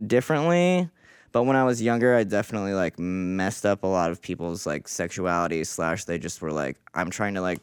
differently, 0.07 0.89
but 1.33 1.43
when 1.43 1.57
I 1.57 1.65
was 1.65 1.83
younger, 1.83 2.15
I 2.15 2.23
definitely 2.23 2.75
like 2.75 3.01
messed 3.01 3.67
up 3.67 3.83
a 3.83 3.89
lot 3.89 4.13
of 4.13 4.23
people's 4.23 4.65
like 4.65 4.87
sexuality. 4.87 5.65
Slash, 5.65 6.05
they 6.05 6.19
just 6.19 6.41
were 6.41 6.53
like, 6.53 6.77
"I'm 6.95 7.11
trying 7.11 7.35
to 7.35 7.41
like 7.41 7.59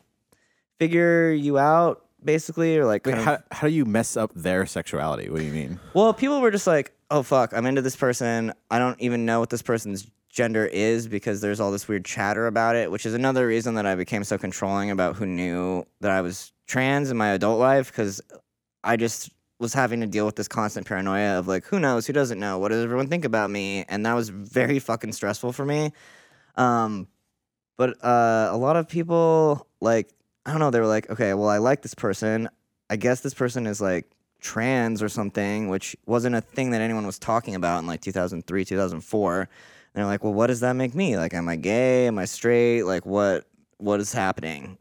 figure 0.79 1.31
you 1.31 1.57
out." 1.57 2.03
Basically, 2.23 2.77
or 2.77 2.85
like, 2.85 3.05
Wait, 3.05 3.15
kind 3.15 3.19
of- 3.21 3.25
how, 3.25 3.43
how 3.51 3.67
do 3.67 3.73
you 3.73 3.85
mess 3.85 4.17
up 4.17 4.31
their 4.35 4.65
sexuality? 4.65 5.29
What 5.29 5.39
do 5.39 5.45
you 5.45 5.53
mean? 5.53 5.79
well, 5.93 6.13
people 6.13 6.41
were 6.41 6.51
just 6.51 6.67
like, 6.67 6.91
"Oh 7.09 7.23
fuck, 7.23 7.53
I'm 7.53 7.65
into 7.65 7.81
this 7.81 7.95
person. 7.95 8.53
I 8.69 8.79
don't 8.79 8.99
even 9.01 9.25
know 9.25 9.39
what 9.39 9.49
this 9.49 9.61
person's 9.61 10.05
gender 10.29 10.65
is 10.65 11.07
because 11.07 11.41
there's 11.41 11.59
all 11.59 11.71
this 11.71 11.87
weird 11.87 12.03
chatter 12.05 12.45
about 12.47 12.75
it." 12.75 12.91
Which 12.91 13.05
is 13.05 13.13
another 13.13 13.47
reason 13.47 13.75
that 13.75 13.85
I 13.85 13.95
became 13.95 14.23
so 14.23 14.37
controlling 14.37 14.91
about 14.91 15.15
who 15.15 15.25
knew 15.25 15.85
that 16.01 16.11
I 16.11 16.21
was 16.21 16.51
trans 16.67 17.09
in 17.09 17.17
my 17.17 17.29
adult 17.29 17.59
life 17.59 17.87
because 17.91 18.21
I 18.83 18.95
just 18.97 19.29
was 19.59 19.73
having 19.73 19.99
to 20.01 20.07
deal 20.07 20.25
with 20.25 20.35
this 20.35 20.47
constant 20.47 20.87
paranoia 20.87 21.37
of 21.39 21.47
like, 21.47 21.65
who 21.65 21.79
knows, 21.79 22.07
who 22.07 22.13
doesn't 22.13 22.39
know, 22.39 22.59
what 22.59 22.69
does 22.69 22.81
everyone 22.83 23.07
think 23.07 23.25
about 23.25 23.49
me, 23.49 23.83
and 23.89 24.05
that 24.05 24.13
was 24.13 24.29
very 24.29 24.79
fucking 24.79 25.11
stressful 25.11 25.51
for 25.51 25.65
me. 25.65 25.91
Um, 26.55 27.07
but 27.77 28.01
uh, 28.03 28.49
a 28.51 28.57
lot 28.57 28.75
of 28.75 28.87
people 28.87 29.67
like 29.81 30.09
I 30.45 30.51
don't 30.51 30.59
know, 30.59 30.71
they 30.71 30.79
were 30.79 30.87
like, 30.87 31.09
okay, 31.09 31.33
well, 31.33 31.49
I 31.49 31.57
like 31.57 31.81
this 31.81 31.93
person. 31.93 32.49
I 32.89 32.95
guess 32.95 33.21
this 33.21 33.33
person 33.33 33.67
is 33.67 33.79
like 33.81 34.09
trans 34.41 35.03
or 35.03 35.09
something, 35.09 35.67
which 35.69 35.95
wasn't 36.05 36.35
a 36.35 36.41
thing 36.41 36.71
that 36.71 36.81
anyone 36.81 37.05
was 37.05 37.19
talking 37.19 37.55
about 37.55 37.79
in 37.79 37.87
like 37.87 38.01
2003, 38.01 38.65
2004. 38.65 39.39
And 39.41 39.49
they're 39.93 40.05
like, 40.05 40.23
well, 40.23 40.33
what 40.33 40.47
does 40.47 40.61
that 40.61 40.73
make 40.73 40.95
me? 40.95 41.17
Like, 41.17 41.33
am 41.33 41.49
I 41.49 41.55
gay? 41.55 42.07
Am 42.07 42.17
I 42.17 42.25
straight? 42.25 42.83
Like, 42.83 43.05
what 43.05 43.45
what 43.77 43.99
is 43.99 44.11
happening? 44.13 44.77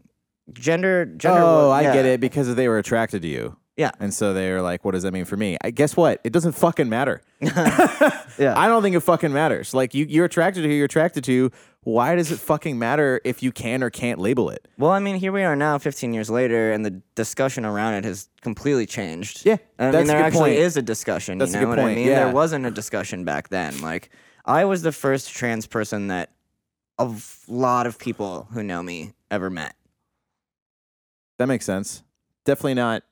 Gender, 0.52 1.04
gender. 1.04 1.40
oh, 1.40 1.70
I 1.70 1.82
get 1.82 2.06
it 2.06 2.20
because 2.20 2.54
they 2.54 2.68
were 2.68 2.78
attracted 2.78 3.22
to 3.22 3.28
you. 3.28 3.56
Yeah. 3.76 3.92
And 4.00 4.12
so 4.12 4.34
they 4.34 4.50
were 4.50 4.60
like, 4.60 4.84
what 4.84 4.92
does 4.92 5.04
that 5.04 5.12
mean 5.12 5.24
for 5.24 5.36
me? 5.36 5.56
I 5.62 5.70
guess 5.70 5.96
what? 5.96 6.20
It 6.24 6.32
doesn't 6.32 6.52
fucking 6.52 6.88
matter. 6.88 7.22
Yeah. 8.38 8.56
I 8.56 8.68
don't 8.68 8.82
think 8.84 8.94
it 8.94 9.00
fucking 9.00 9.32
matters. 9.32 9.74
Like 9.74 9.94
you 9.94 10.04
you're 10.08 10.24
attracted 10.24 10.62
to 10.62 10.68
who 10.68 10.74
you're 10.74 10.84
attracted 10.84 11.24
to. 11.24 11.50
Why 11.88 12.16
does 12.16 12.30
it 12.30 12.38
fucking 12.38 12.78
matter 12.78 13.18
if 13.24 13.42
you 13.42 13.50
can 13.50 13.82
or 13.82 13.88
can't 13.88 14.18
label 14.18 14.50
it? 14.50 14.68
Well, 14.76 14.90
I 14.90 14.98
mean, 14.98 15.16
here 15.16 15.32
we 15.32 15.42
are 15.42 15.56
now, 15.56 15.78
15 15.78 16.12
years 16.12 16.28
later, 16.28 16.70
and 16.70 16.84
the 16.84 17.00
discussion 17.14 17.64
around 17.64 17.94
it 17.94 18.04
has 18.04 18.28
completely 18.42 18.84
changed. 18.84 19.46
Yeah, 19.46 19.56
I 19.78 19.90
mean, 19.90 20.02
a 20.02 20.04
there 20.04 20.22
actually 20.22 20.50
point. 20.50 20.58
is 20.58 20.76
a 20.76 20.82
discussion. 20.82 21.38
That's 21.38 21.54
a 21.54 21.54
you 21.54 21.60
know 21.62 21.68
good 21.68 21.70
what 21.70 21.78
I 21.78 21.82
point, 21.84 21.96
mean? 21.96 22.08
yeah. 22.08 22.24
There 22.24 22.34
wasn't 22.34 22.66
a 22.66 22.70
discussion 22.70 23.24
back 23.24 23.48
then. 23.48 23.80
Like, 23.80 24.10
I 24.44 24.66
was 24.66 24.82
the 24.82 24.92
first 24.92 25.32
trans 25.32 25.66
person 25.66 26.08
that 26.08 26.30
a 26.98 27.10
lot 27.48 27.86
of 27.86 27.98
people 27.98 28.48
who 28.52 28.62
know 28.62 28.82
me 28.82 29.14
ever 29.30 29.48
met. 29.48 29.74
That 31.38 31.46
makes 31.48 31.64
sense. 31.64 32.02
Definitely 32.44 32.74
not 32.74 33.02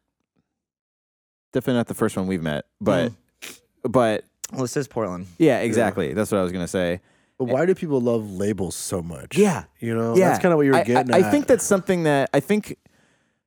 definitely 1.55 1.79
not 1.79 1.87
the 1.87 1.95
first 1.95 2.15
one 2.15 2.27
we've 2.27 2.43
met. 2.43 2.67
But 2.79 3.13
mm. 3.41 3.61
but 3.85 4.25
Well, 4.53 4.61
this 4.61 4.77
is 4.77 4.87
Portland. 4.87 5.29
yeah, 5.39 5.61
exactly. 5.61 6.13
That's 6.13 6.31
what 6.31 6.41
I 6.41 6.43
was 6.43 6.53
gonna 6.53 6.69
say. 6.69 7.01
But 7.39 7.47
why 7.47 7.67
do 7.67 7.75
people 7.75 8.01
love 8.01 8.31
labels 8.31 8.75
so 8.75 9.03
much? 9.03 9.37
Yeah. 9.37 9.65
You 9.79 9.95
know, 9.95 10.17
yeah, 10.17 10.29
that's 10.29 10.41
kind 10.41 10.53
of 10.53 10.57
what 10.57 10.67
you 10.67 10.73
were 10.73 10.85
getting 10.85 11.13
I, 11.15 11.19
at. 11.19 11.25
I 11.25 11.31
think 11.31 11.47
that's 11.47 11.65
something 11.65 12.05
that 12.05 12.31
I 12.33 12.41
think 12.41 12.79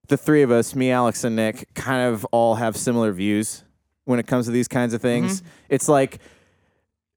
the 0.08 0.18
three 0.18 0.42
of 0.44 0.52
us, 0.52 0.76
me, 0.76 0.92
Alex, 0.92 1.24
and 1.24 1.36
Nick, 1.36 1.74
kind 1.74 2.14
of 2.14 2.26
all 2.32 2.56
have 2.56 2.78
similar 2.78 3.12
views 3.12 3.64
when 4.06 4.20
it 4.20 4.28
comes 4.28 4.46
to 4.46 4.52
these 4.52 4.68
kinds 4.68 4.94
of 4.94 5.02
things. 5.02 5.42
It's 5.70 5.88
like 5.88 6.20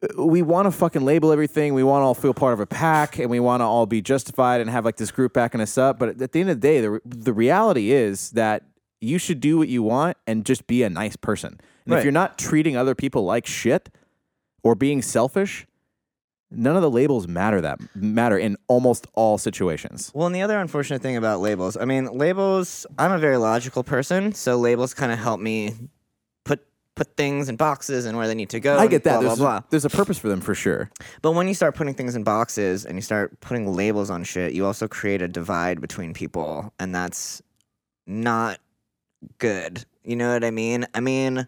uh, 0.02 0.24
we 0.24 0.42
want 0.42 0.66
to 0.66 0.70
fucking 0.70 1.04
label 1.04 1.32
everything. 1.32 1.74
We 1.74 1.82
want 1.82 2.02
to 2.02 2.06
all 2.06 2.14
feel 2.14 2.35
part 2.35 2.54
of 2.54 2.61
a 2.61 2.66
pack, 2.66 3.18
and 3.18 3.28
we 3.28 3.40
want 3.40 3.61
to 3.61 3.64
all 3.64 3.87
be 3.87 4.00
justified 4.00 4.61
and 4.61 4.70
have 4.70 4.85
like 4.85 4.96
this 4.96 5.11
group 5.11 5.35
backing 5.35 5.61
us 5.61 5.76
up. 5.76 5.98
But 5.98 6.20
at 6.20 6.32
the 6.32 6.40
end 6.40 6.50
of 6.50 6.61
the 6.61 6.66
day, 6.66 6.80
the 6.80 7.00
the 7.04 7.32
reality 7.32 7.92
is 7.92 8.30
that 8.30 8.64
you 9.00 9.18
should 9.18 9.40
do 9.40 9.58
what 9.58 9.68
you 9.68 9.82
want 9.82 10.16
and 10.26 10.46
just 10.46 10.66
be 10.66 10.82
a 10.85 10.90
nice 10.90 11.16
person. 11.16 11.61
And 11.85 11.94
if 11.94 12.04
you're 12.04 12.12
not 12.12 12.38
treating 12.38 12.76
other 12.76 12.94
people 12.94 13.24
like 13.24 13.46
shit 13.46 13.90
or 14.62 14.76
being 14.76 15.02
selfish, 15.02 15.66
none 16.52 16.76
of 16.76 16.82
the 16.82 16.90
labels 16.90 17.26
matter 17.26 17.60
that 17.60 17.78
matter 17.94 18.38
in 18.38 18.56
almost 18.68 19.06
all 19.14 19.38
situations. 19.38 20.10
Well, 20.14 20.26
and 20.26 20.34
the 20.34 20.42
other 20.42 20.58
unfortunate 20.58 21.02
thing 21.02 21.16
about 21.16 21.40
labels, 21.40 21.76
I 21.76 21.84
mean, 21.84 22.06
labels, 22.06 22.86
I'm 22.98 23.12
a 23.12 23.18
very 23.18 23.36
logical 23.36 23.82
person, 23.82 24.32
so 24.32 24.56
labels 24.56 24.94
kind 24.94 25.12
of 25.12 25.18
help 25.18 25.40
me 25.40 25.74
put 26.44 26.64
put 26.94 27.16
things 27.16 27.48
in 27.48 27.56
boxes 27.56 28.04
and 28.04 28.16
where 28.18 28.26
they 28.26 28.34
need 28.34 28.50
to 28.50 28.60
go. 28.60 28.78
I 28.78 28.86
get 28.86 29.04
that. 29.04 29.20
Blah, 29.20 29.28
there's, 29.28 29.38
blah, 29.38 29.60
blah. 29.60 29.66
There's 29.70 29.84
a 29.84 29.90
purpose 29.90 30.18
for 30.18 30.28
them 30.28 30.40
for 30.40 30.54
sure. 30.54 30.90
But 31.22 31.32
when 31.32 31.48
you 31.48 31.54
start 31.54 31.74
putting 31.74 31.94
things 31.94 32.14
in 32.14 32.22
boxes 32.22 32.84
and 32.84 32.96
you 32.96 33.02
start 33.02 33.40
putting 33.40 33.74
labels 33.74 34.10
on 34.10 34.24
shit, 34.24 34.52
you 34.52 34.66
also 34.66 34.88
create 34.88 35.22
a 35.22 35.28
divide 35.28 35.80
between 35.80 36.12
people, 36.12 36.72
and 36.78 36.94
that's 36.94 37.42
not 38.06 38.58
good. 39.38 39.84
You 40.04 40.16
know 40.16 40.32
what 40.32 40.44
I 40.44 40.50
mean? 40.50 40.86
I 40.94 41.00
mean, 41.00 41.46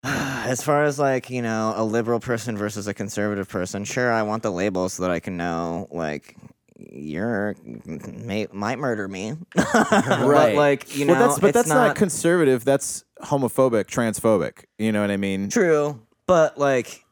as 0.04 0.62
far 0.62 0.84
as 0.84 0.98
like, 0.98 1.30
you 1.30 1.42
know, 1.42 1.74
a 1.76 1.84
liberal 1.84 2.20
person 2.20 2.56
versus 2.56 2.86
a 2.86 2.94
conservative 2.94 3.48
person, 3.48 3.84
sure, 3.84 4.12
I 4.12 4.22
want 4.22 4.42
the 4.42 4.50
label 4.50 4.88
so 4.88 5.02
that 5.02 5.10
I 5.10 5.20
can 5.20 5.36
know, 5.36 5.88
like, 5.90 6.36
you're 6.78 7.54
may, 7.84 8.46
might 8.52 8.78
murder 8.78 9.06
me, 9.06 9.34
But 9.54 10.54
like, 10.54 10.96
you 10.96 11.04
know, 11.04 11.12
well, 11.12 11.28
that's, 11.28 11.38
but 11.38 11.48
it's 11.48 11.54
that's 11.54 11.68
not, 11.68 11.88
not 11.88 11.96
conservative. 11.96 12.64
That's 12.64 13.04
homophobic, 13.22 13.84
transphobic. 13.84 14.64
You 14.78 14.90
know 14.92 15.02
what 15.02 15.10
I 15.10 15.18
mean? 15.18 15.50
true. 15.50 16.00
But 16.26 16.56
like, 16.56 17.04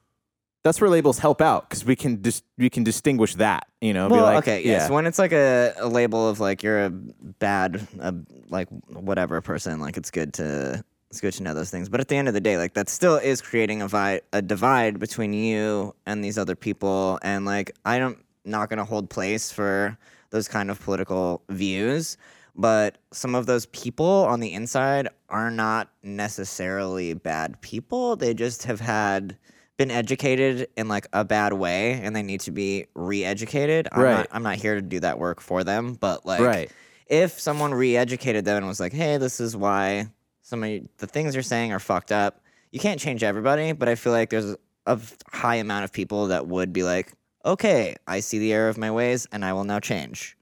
That's 0.65 0.81
where 0.81 0.89
labels 0.89 1.19
help 1.19 1.43
out 1.43 1.69
because 1.69 1.85
we 1.85 1.97
can 1.97 2.23
dis- 2.23 2.43
we 2.57 2.71
can 2.71 2.83
distinguish 2.83 3.35
that. 3.35 3.67
You 3.81 3.93
know, 3.93 4.09
Well, 4.09 4.21
be 4.21 4.23
like, 4.23 4.39
okay, 4.39 4.63
yeah, 4.63 4.73
yes. 4.73 4.91
When 4.91 5.07
it's 5.07 5.19
like 5.19 5.33
a, 5.33 5.75
a 5.79 5.89
label 5.89 6.29
of 6.29 6.41
like 6.41 6.63
you're 6.63 6.85
a 6.87 6.91
bad, 6.91 7.87
a, 8.01 8.15
like 8.49 8.69
whatever 8.89 9.41
person, 9.43 9.81
like 9.81 9.97
it's 9.99 10.11
good 10.11 10.33
to 10.35 10.83
it's 11.11 11.21
good 11.21 11.33
to 11.35 11.43
know 11.43 11.55
those 11.55 11.71
things. 11.71 11.89
But 11.89 12.01
at 12.01 12.09
the 12.09 12.17
end 12.17 12.29
of 12.29 12.35
the 12.35 12.41
day, 12.41 12.59
like 12.59 12.75
that 12.75 12.89
still 12.89 13.17
is 13.17 13.41
creating 13.41 13.83
a, 13.83 13.89
vi- 13.89 14.21
a 14.33 14.43
divide 14.43 14.99
between 14.99 15.33
you 15.33 15.95
and 16.07 16.23
these 16.23 16.37
other 16.39 16.55
people. 16.55 17.19
And 17.23 17.45
like 17.47 17.73
I 17.85 17.99
don't 17.99 18.19
not 18.45 18.69
gonna 18.71 18.85
hold 18.85 19.09
place 19.11 19.51
for 19.51 19.97
those 20.31 20.49
kind 20.49 20.71
of 20.71 20.81
political 20.81 21.43
views. 21.49 22.17
But 22.55 22.99
some 23.13 23.35
of 23.37 23.47
those 23.47 23.67
people 23.67 24.05
on 24.29 24.41
the 24.41 24.53
inside 24.53 25.09
are 25.29 25.51
not 25.51 25.91
necessarily 26.03 27.15
bad 27.15 27.61
people. 27.61 28.17
They 28.17 28.35
just 28.35 28.65
have 28.65 28.81
had 28.81 29.37
been 29.77 29.91
educated 29.93 30.69
in 30.77 30.89
like 30.89 31.07
a 31.13 31.25
bad 31.25 31.53
way 31.53 31.93
and 31.93 32.15
they 32.17 32.23
need 32.23 32.41
to 32.41 32.51
be 32.51 32.87
re-educated. 32.95 33.89
I'm 33.93 34.03
Right. 34.03 34.17
not 34.17 34.29
I'm 34.33 34.43
not 34.43 34.57
here 34.57 34.75
to 34.75 34.83
do 34.83 35.01
that 35.01 35.19
work 35.19 35.41
for 35.41 35.63
them, 35.65 35.95
but 35.95 36.27
like 36.27 36.41
right. 36.41 36.71
if 37.07 37.39
someone 37.41 37.73
re-educated 37.73 38.45
them 38.45 38.57
and 38.59 38.67
was 38.67 38.81
like, 38.81 38.93
"Hey, 38.93 39.17
this 39.19 39.39
is 39.41 39.57
why 39.57 40.09
some 40.49 40.65
of 40.65 40.81
the 40.99 41.07
things 41.07 41.35
you're 41.35 41.43
saying 41.43 41.73
are 41.73 41.79
fucked 41.81 42.13
up." 42.13 42.41
You 42.73 42.81
can't 42.81 43.01
change 43.01 43.23
everybody, 43.23 43.73
but 43.73 43.89
I 43.89 43.95
feel 43.95 44.13
like 44.13 44.31
there's 44.31 44.57
a 44.87 44.99
high 45.33 45.57
amount 45.57 45.85
of 45.85 45.93
people 45.93 46.27
that 46.29 46.47
would 46.47 46.73
be 46.73 46.83
like, 46.83 47.13
"Okay, 47.45 47.95
I 48.07 48.21
see 48.21 48.39
the 48.39 48.53
error 48.53 48.69
of 48.69 48.77
my 48.79 48.91
ways 48.91 49.27
and 49.33 49.45
I 49.45 49.53
will 49.53 49.65
now 49.65 49.81
change 49.81 50.37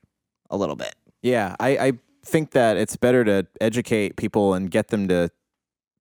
a 0.50 0.56
little 0.56 0.76
bit." 0.76 0.94
Yeah, 1.22 1.56
I, 1.60 1.68
I 1.78 1.92
think 2.24 2.52
that 2.52 2.76
it's 2.76 2.96
better 2.96 3.24
to 3.24 3.46
educate 3.60 4.16
people 4.16 4.54
and 4.54 4.70
get 4.70 4.88
them 4.88 5.08
to 5.08 5.30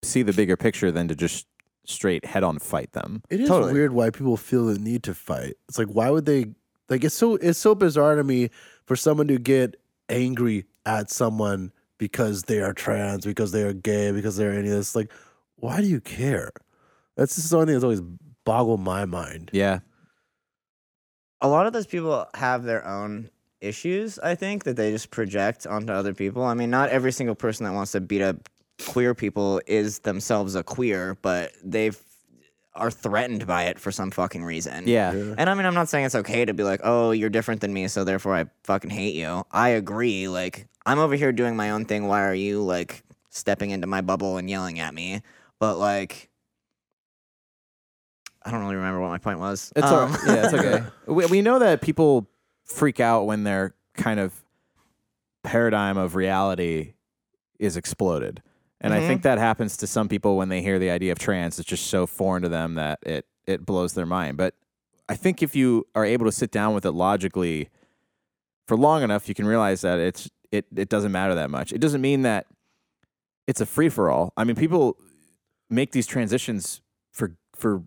see 0.04 0.22
the 0.24 0.34
bigger 0.34 0.56
picture 0.56 0.92
than 0.92 1.08
to 1.08 1.16
just 1.16 1.48
straight 1.86 2.26
head 2.26 2.44
on 2.44 2.60
fight 2.60 2.94
them. 2.94 3.22
It 3.30 3.42
is 3.42 3.48
Totally. 3.50 3.74
weird 3.74 3.94
why 3.94 4.10
people 4.10 4.38
feel 4.38 4.66
the 4.66 4.80
need 4.80 5.04
to 5.04 5.14
fight. 5.14 5.56
It's 5.70 5.78
like, 5.78 5.88
why 5.90 6.10
would 6.10 6.26
they 6.26 6.54
Like 6.90 7.04
it's 7.04 7.16
so 7.16 7.36
it's 7.36 7.60
so 7.60 7.76
bizarre 7.76 8.16
to 8.16 8.24
me 8.24 8.50
for 8.86 8.96
someone 8.96 9.28
to 9.28 9.38
get 9.38 9.76
angry 10.10 10.66
at 10.86 11.10
someone 11.10 11.72
because 11.98 12.44
they 12.44 12.60
are 12.62 12.74
trans, 12.74 13.26
because 13.26 13.52
they 13.52 13.64
are 13.64 13.74
gay, 13.74 14.12
because 14.12 14.38
they're 14.38 14.52
any 14.52 14.70
of 14.70 14.76
this. 14.76 14.96
Like, 14.96 15.12
why 15.58 15.82
do 15.82 15.88
you 15.88 16.02
care? 16.02 16.52
That's 17.16 17.36
just 17.36 17.50
the 17.50 17.56
only 17.56 17.68
thing 17.68 17.76
that's 17.76 17.84
always 17.84 18.02
boggled 18.46 18.82
my 18.82 19.06
mind. 19.06 19.50
Yeah. 19.54 19.80
a 21.42 21.48
lot 21.48 21.68
of 21.68 21.74
those 21.74 21.88
people 21.88 22.26
have 22.34 22.64
their 22.64 22.86
own 22.88 23.30
issues 23.62 24.20
i 24.20 24.36
think 24.36 24.64
that 24.64 24.76
they 24.76 24.92
just 24.92 25.10
project 25.10 25.66
onto 25.66 25.92
other 25.92 26.14
people 26.14 26.44
i 26.44 26.54
mean 26.54 26.70
not 26.70 26.90
every 26.90 27.12
single 27.12 27.36
person 27.36 27.66
that 27.66 27.74
wants 27.74 27.92
to 27.94 28.00
beat 28.02 28.22
up 28.22 28.48
queer 28.88 29.16
people 29.16 29.60
is 29.66 30.00
themselves 30.00 30.54
a 30.56 30.64
queer 30.64 31.18
but 31.22 31.52
they 31.64 31.90
are 32.76 32.92
threatened 32.92 33.48
by 33.48 33.64
it 33.66 33.80
for 33.80 33.92
some 33.92 34.12
fucking 34.12 34.44
reason. 34.44 34.88
Yeah. 34.88 35.12
and 35.12 35.50
i 35.50 35.54
mean 35.54 35.66
i'm 35.66 35.74
not 35.74 35.88
saying 35.90 36.06
it's 36.06 36.16
okay 36.16 36.44
to 36.46 36.54
be 36.54 36.64
like 36.64 36.82
oh 36.84 37.12
you're 37.12 37.30
different 37.30 37.62
than 37.62 37.72
me 37.74 37.88
so 37.88 38.04
therefore 38.04 38.36
i 38.36 38.46
fucking 38.64 38.90
hate 38.90 39.16
you. 39.16 39.44
I 39.52 39.70
agree 39.70 40.28
like 40.28 40.68
i'm 40.86 41.00
over 41.00 41.16
here 41.16 41.32
doing 41.32 41.56
my 41.56 41.72
own 41.72 41.86
thing. 41.86 42.08
Why 42.08 42.24
are 42.24 42.34
you 42.36 42.62
like 42.62 43.04
stepping 43.30 43.72
into 43.72 43.88
my 43.88 44.02
bubble 44.02 44.38
and 44.38 44.50
yelling 44.50 44.80
at 44.80 44.94
me? 44.94 45.22
But 45.60 45.78
like 45.78 46.30
i 48.44 48.52
don't 48.52 48.62
really 48.62 48.76
remember 48.76 49.00
what 49.00 49.10
my 49.10 49.18
point 49.18 49.40
was. 49.40 49.72
It's 49.76 49.88
all, 49.88 50.00
Um, 50.04 50.18
yeah, 50.28 50.46
it's 50.46 50.54
okay. 50.54 50.84
we, 51.08 51.26
we 51.28 51.42
know 51.42 51.60
that 51.60 51.82
people 51.82 52.28
freak 52.66 53.00
out 53.00 53.26
when 53.26 53.44
their 53.44 53.74
kind 53.96 54.20
of 54.20 54.34
paradigm 55.44 55.98
of 55.98 56.16
reality 56.16 56.94
is 57.60 57.78
exploded. 57.78 58.42
And 58.86 58.94
I 58.94 59.00
think 59.00 59.22
mm-hmm. 59.22 59.30
that 59.30 59.38
happens 59.40 59.78
to 59.78 59.88
some 59.88 60.08
people 60.08 60.38
when 60.38 60.50
they 60.50 60.62
hear 60.62 60.78
the 60.78 60.92
idea 60.92 61.12
of 61.12 61.18
trans. 61.18 61.58
It's 61.58 61.68
just 61.68 61.88
so 61.88 62.06
foreign 62.06 62.44
to 62.44 62.50
them 62.50 62.76
that 62.76 63.00
it 63.02 63.26
it 63.48 63.66
blows 63.66 63.94
their 63.94 64.06
mind. 64.06 64.38
But 64.38 64.54
I 65.10 65.16
think 65.16 65.42
if 65.42 65.56
you 65.56 65.88
are 65.96 66.06
able 66.06 66.26
to 66.26 66.32
sit 66.32 66.52
down 66.52 66.74
with 66.74 66.86
it 66.86 66.92
logically 66.92 67.70
for 68.68 68.78
long 68.78 69.04
enough, 69.04 69.28
you 69.28 69.36
can 69.36 69.48
realize 69.48 69.82
that 69.82 70.00
it's 70.00 70.30
it 70.52 70.66
it 70.76 70.90
doesn't 70.90 71.12
matter 71.12 71.34
that 71.36 71.50
much. 71.50 71.74
It 71.74 71.80
doesn't 71.80 72.02
mean 72.02 72.22
that 72.22 72.46
it's 73.48 73.60
a 73.60 73.66
free 73.66 73.90
for 73.90 74.10
all. 74.10 74.34
I 74.38 74.44
mean, 74.44 74.56
people 74.56 74.98
make 75.70 75.92
these 75.92 76.08
transitions 76.08 76.82
for 77.12 77.36
for 77.56 77.84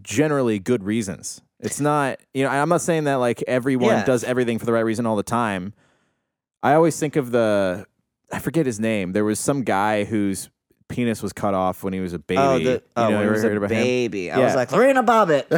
generally 0.00 0.58
good 0.58 0.84
reasons. 0.84 1.42
It's 1.60 1.80
not, 1.80 2.18
you 2.34 2.44
know, 2.44 2.50
I'm 2.50 2.68
not 2.68 2.80
saying 2.80 3.04
that 3.04 3.16
like 3.16 3.42
everyone 3.46 3.90
Yeah. 3.90 4.04
does 4.04 4.24
everything 4.24 4.58
for 4.58 4.66
the 4.66 4.72
right 4.72 4.80
reason 4.84 5.06
all 5.06 5.16
the 5.16 5.22
time. 5.22 5.74
I 6.62 6.74
always 6.74 6.98
think 6.98 7.16
of 7.16 7.30
the 7.30 7.86
I 8.32 8.38
forget 8.38 8.66
his 8.66 8.80
name. 8.80 9.12
There 9.12 9.24
was 9.24 9.38
some 9.38 9.62
guy 9.62 10.04
whose 10.04 10.48
penis 10.88 11.22
was 11.22 11.32
cut 11.32 11.54
off 11.54 11.82
when 11.84 11.92
he 11.92 12.00
was 12.00 12.12
a 12.12 12.18
baby. 12.18 12.38
Oh, 12.40 12.58
the, 12.58 12.64
You 12.72 12.80
oh 12.96 13.10
know, 13.10 13.16
when 13.18 13.24
he 13.26 13.30
was 13.30 13.44
a 13.44 13.56
about 13.56 13.70
him? 13.70 13.82
baby. 13.82 14.30
I 14.30 14.38
was 14.38 14.54
like, 14.54 14.72
Lorena 14.72 15.02
Bobbitt. 15.02 15.46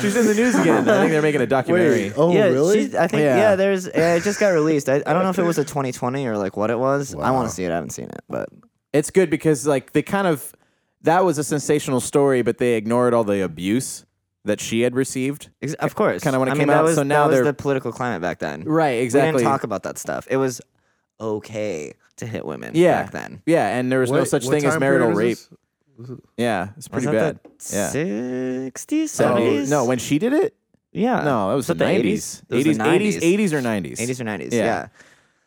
She's 0.00 0.16
in 0.16 0.26
the 0.26 0.34
news 0.34 0.54
again. 0.58 0.88
I 0.88 0.98
think 1.00 1.10
they're 1.10 1.22
making 1.22 1.40
a 1.40 1.46
documentary. 1.46 2.04
Wait, 2.10 2.14
oh 2.16 2.32
yeah, 2.32 2.44
really? 2.46 2.82
she's- 2.84 2.94
I 2.94 3.06
think 3.06 3.22
Yeah. 3.22 3.36
yeah. 3.36 3.56
There's 3.56 3.86
uh, 3.88 4.16
it 4.18 4.22
just 4.22 4.40
got 4.40 4.48
released. 4.50 4.88
I, 4.88 4.96
I 5.06 5.12
don't 5.12 5.22
know 5.22 5.30
if 5.30 5.38
it 5.38 5.42
was 5.42 5.58
a 5.58 5.64
2020 5.64 6.26
or 6.26 6.36
like 6.38 6.56
what 6.56 6.70
it 6.70 6.78
was. 6.78 7.14
I 7.14 7.30
want 7.30 7.48
to 7.48 7.54
see 7.54 7.64
it. 7.64 7.70
I 7.70 7.74
haven't 7.74 7.90
seen 7.90 8.06
it, 8.06 8.20
but 8.28 8.48
It's 8.92 9.10
good 9.10 9.30
because 9.30 9.66
like 9.66 9.92
they 9.92 10.02
kind 10.02 10.26
of 10.26 10.54
that 11.02 11.24
was 11.24 11.38
a 11.38 11.44
sensational 11.44 12.00
story, 12.00 12.42
but 12.42 12.58
they 12.58 12.74
ignored 12.74 13.14
all 13.14 13.24
the 13.24 13.42
abuse 13.44 14.04
that 14.46 14.60
she 14.60 14.80
had 14.80 14.94
received. 14.96 15.50
ex- 15.60 15.74
of 15.74 15.94
course, 15.94 16.22
Kinda 16.22 16.38
when 16.38 16.48
it 16.48 16.52
I 16.52 16.54
came 16.54 16.58
mean, 16.60 16.68
that 16.68 16.78
out, 16.78 16.84
Was, 16.84 16.94
so 16.96 17.02
now 17.02 17.24
that 17.24 17.26
was 17.28 17.36
they're- 17.36 17.44
the 17.44 17.52
political 17.54 17.92
climate 17.92 18.22
back 18.22 18.38
then. 18.38 18.62
Right, 18.64 18.98
We 18.98 19.04
exactly. 19.04 19.42
didn't 19.42 19.50
talk 19.50 19.62
about 19.64 19.82
that 19.84 19.98
stuff. 19.98 20.26
It 20.30 20.36
was 20.38 20.60
okay 21.20 21.92
to 22.16 22.26
hit 22.26 22.44
women 22.46 22.72
Yeah. 22.74 23.02
back 23.02 23.12
then. 23.12 23.42
yeah, 23.46 23.68
and 23.76 23.90
there 23.92 23.98
was 24.00 24.10
no 24.10 24.24
such 24.24 24.48
thing 24.48 24.64
as 24.64 24.78
marital 24.78 25.10
rape. 25.12 25.32
is 25.38 25.48
this? 25.98 26.18
Yeah, 26.36 26.68
it's 26.76 26.88
pretty 26.88 27.06
was 27.06 27.14
that 27.14 27.42
bad. 27.42 27.52
The 27.58 27.76
Yeah. 27.76 27.90
60s, 28.70 29.10
So- 29.12 29.24
70s. 29.36 29.70
no, 29.70 29.84
when 29.84 29.98
she 29.98 30.18
did 30.18 30.32
it? 30.32 30.54
yeah, 30.92 31.22
No, 31.24 31.48
that 31.50 31.54
was 31.56 31.66
the 31.66 31.72
Was 31.74 31.78
that 31.78 31.78
the 31.78 31.84
90s. 31.84 32.42
80s? 32.42 32.42
It 32.50 32.54
was 32.54 32.64
the 32.64 32.70
80s, 32.70 32.78
80s, 32.78 33.16
90s. 33.16 33.22
80s 33.22 33.52
or 33.52 33.60
90s. 33.62 34.00
80s 34.00 34.20
or 34.20 34.24
90s. 34.24 34.52
Yeah. 34.52 34.64
Yeah. 34.64 34.86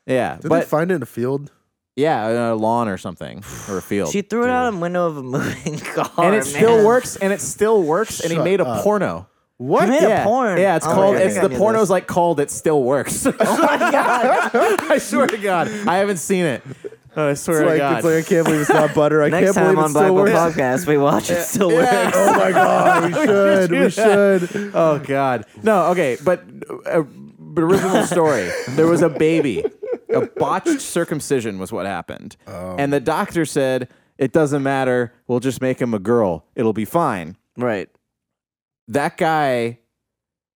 Yeah, 0.08 0.38
Did 0.42 0.52
they 0.52 0.62
find 0.62 0.90
it 0.92 0.96
in 0.96 1.04
a 1.04 1.06
field? 1.06 1.52
Yeah, 2.00 2.52
a 2.52 2.56
lawn 2.56 2.88
or 2.88 2.98
something 2.98 3.44
or 3.70 3.78
a 3.78 3.82
field. 3.82 4.12
She 4.12 4.22
threw 4.22 4.44
it 4.44 4.50
out 4.50 4.74
a 4.74 4.78
window 4.78 5.06
of 5.08 5.18
a 5.18 5.24
moving 5.24 5.78
car, 5.96 6.12
and 6.26 6.36
it 6.36 6.46
still 6.46 6.78
man. 6.78 6.86
works 6.86 7.16
and 7.18 7.34
it 7.34 7.42
still 7.42 7.84
works 7.84 8.20
and 8.22 8.32
he 8.32 8.36
Shut 8.38 8.46
made 8.46 8.62
a 8.62 8.66
up. 8.66 8.84
porno. 8.84 9.28
What? 9.58 9.84
He 9.86 9.90
made 9.92 10.04
yeah. 10.04 10.22
a 10.22 10.24
porn. 10.26 10.58
Yeah, 10.58 10.78
it's 10.78 10.86
Oh 10.88 10.94
called 10.94 11.16
God, 11.18 11.26
it's 11.26 11.38
I 11.38 11.42
the 11.42 11.50
knew 11.50 11.58
porno's 11.58 11.82
this. 11.82 11.90
like 11.90 12.08
called 12.08 12.40
it 12.40 12.50
still 12.50 12.82
works. 12.82 13.26
Oh 13.28 13.32
my 13.38 13.78
god! 13.92 14.52
I 14.92 14.98
swear 15.00 15.28
to 15.28 15.38
God. 15.38 15.68
I 15.86 15.98
haven't 15.98 16.18
seen 16.18 16.46
it. 16.46 16.64
I 17.16 17.32
It's 17.32 17.42
swear 17.42 17.64
to 17.64 17.70
like, 17.72 17.78
God. 17.80 17.96
it's 17.98 18.06
like 18.06 18.26
I 18.26 18.30
can't 18.30 18.46
believe 18.46 18.62
it's 18.62 18.70
not 18.70 18.94
butter. 18.96 19.22
I 19.22 19.28
Next 19.30 19.48
can't 19.48 19.56
time 19.56 19.76
believe 19.76 19.80
on 19.80 19.86
it 19.86 19.90
still 19.90 20.14
Black 20.14 20.34
Book 20.34 20.34
works. 20.46 20.56
Podcast, 20.56 20.88
we 20.88 20.98
watch 20.98 21.30
it 21.30 21.42
still 21.42 21.72
Yeah. 21.74 22.06
works. 22.06 22.18
Oh 22.18 22.34
my 22.40 22.52
god, 22.52 23.04
we 23.06 23.14
should. 23.26 23.70
do 23.70 23.80
we 23.82 23.90
should. 23.90 24.72
oh 24.74 25.00
God. 25.06 25.46
No, 25.62 25.88
okay, 25.88 26.18
but 26.24 26.44
uh, 26.86 27.02
but 27.02 27.08
original 27.58 28.04
story. 28.06 28.50
There 28.70 28.88
was 28.88 29.02
a 29.02 29.10
baby. 29.10 29.64
A 30.14 30.26
botched 30.26 30.82
circumcision 30.82 31.60
was 31.60 31.72
what 31.72 31.86
happened. 31.86 32.36
And 32.48 32.92
the 32.92 33.00
doctor 33.00 33.46
said, 33.46 33.90
it 34.18 34.34
doesn't 34.34 34.64
matter. 34.64 35.14
We'll 35.28 35.40
just 35.40 35.62
make 35.62 35.80
him 35.82 35.94
a 35.94 36.00
girl. 36.00 36.46
It'll 36.56 36.74
be 36.74 36.86
fine. 36.86 37.38
Right. 37.58 37.90
That 38.88 39.18
guy, 39.18 39.52
and 39.56 39.78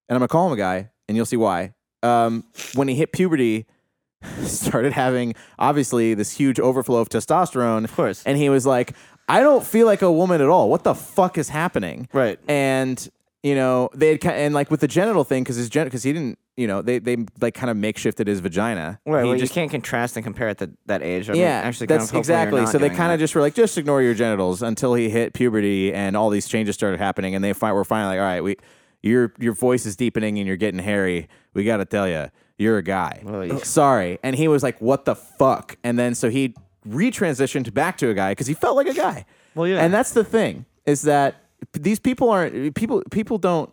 I'm 0.10 0.18
gonna 0.18 0.28
call 0.28 0.48
him 0.48 0.54
a 0.54 0.58
guy, 0.58 0.90
and 1.08 1.16
you'll 1.16 1.26
see 1.26 1.38
why. 1.38 1.74
Um, 2.02 2.44
when 2.74 2.88
he 2.88 2.96
hit 2.96 3.14
puberty, 3.14 3.66
started 4.44 4.92
having 4.94 5.36
obviously 5.60 6.14
this 6.14 6.32
huge 6.32 6.60
overflow 6.60 7.00
of 7.00 7.10
testosterone. 7.10 7.84
Of 7.84 7.96
course. 7.96 8.24
And 8.26 8.38
he 8.38 8.50
was 8.50 8.66
like, 8.66 8.94
I 9.30 9.42
don't 9.42 9.66
feel 9.66 9.86
like 9.86 10.02
a 10.02 10.12
woman 10.12 10.42
at 10.42 10.50
all. 10.50 10.70
What 10.70 10.84
the 10.84 10.96
fuck 10.96 11.38
is 11.38 11.50
happening? 11.50 12.10
Right. 12.12 12.40
and 12.48 13.08
you 13.44 13.56
know 13.56 13.90
they 13.94 14.10
had 14.10 14.22
ki- 14.22 14.30
and 14.30 14.54
like 14.54 14.72
with 14.72 14.80
the 14.80 14.88
genital 14.88 15.24
thing 15.24 15.44
because 15.44 15.58
his 15.58 15.70
gen 15.70 15.86
because 15.86 16.02
he 16.04 16.12
didn't 16.14 16.40
you 16.58 16.66
know 16.66 16.82
they 16.82 16.98
they 17.00 17.18
like 17.42 17.54
kind 17.54 17.70
of 17.70 17.78
makeshifted 17.78 18.28
his 18.28 18.40
vagina. 18.40 19.00
Right. 19.06 19.24
He 19.24 19.30
Well, 19.30 19.38
just 19.38 19.52
you 19.52 19.62
can't 19.62 19.70
contrast 19.72 20.16
and 20.16 20.24
compare 20.24 20.48
at 20.48 20.58
the, 20.60 20.72
that 20.86 21.02
age. 21.04 21.30
I 21.30 21.34
mean, 21.34 21.42
yeah, 21.42 21.62
actually, 21.64 21.88
kind 21.88 22.02
that's 22.02 22.12
of 22.12 22.18
exactly. 22.18 22.66
So 22.68 22.78
they 22.78 22.90
kind 22.90 23.12
of 23.12 23.20
just 23.20 23.36
were 23.36 23.42
like, 23.42 23.54
just 23.56 23.78
ignore 23.78 24.02
your 24.02 24.14
genitals 24.14 24.62
until 24.62 24.94
he 24.94 25.10
hit 25.10 25.34
puberty, 25.34 25.94
and 25.94 26.16
all 26.16 26.30
these 26.30 26.48
changes 26.48 26.76
started 26.76 27.00
happening, 27.00 27.36
and 27.36 27.44
they 27.44 27.54
fi- 27.54 27.72
were 27.74 27.84
finally 27.84 28.18
like, 28.18 28.22
all 28.24 28.26
right, 28.32 28.42
we 28.42 28.56
your 29.02 29.34
your 29.40 29.54
voice 29.54 29.86
is 29.86 29.96
deepening 29.96 30.38
and 30.38 30.48
you're 30.48 30.56
getting 30.58 30.80
hairy. 30.80 31.28
We 31.54 31.64
got 31.66 31.78
to 31.78 31.86
tell 31.86 32.08
you, 32.08 32.30
you're 32.58 32.78
a 32.78 32.84
guy. 32.84 33.22
Yeah. 33.26 33.58
Sorry, 33.64 34.20
and 34.24 34.36
he 34.36 34.48
was 34.48 34.64
like, 34.64 34.80
what 34.80 35.06
the 35.06 35.16
fuck? 35.16 35.78
And 35.84 36.00
then 36.00 36.16
so 36.16 36.30
he 36.30 36.56
retransitioned 36.88 37.74
back 37.74 37.98
to 37.98 38.10
a 38.10 38.14
guy 38.14 38.32
because 38.32 38.48
he 38.48 38.54
felt 38.54 38.76
like 38.76 38.88
a 38.88 38.94
guy. 38.94 39.26
Well, 39.56 39.68
yeah. 39.68 39.84
And 39.84 39.94
that's 39.94 40.12
the 40.12 40.24
thing 40.24 40.66
is 40.86 41.02
that 41.04 41.36
these 41.74 42.00
people 42.00 42.30
aren't 42.30 42.76
people 42.76 43.04
people 43.12 43.38
don't 43.38 43.72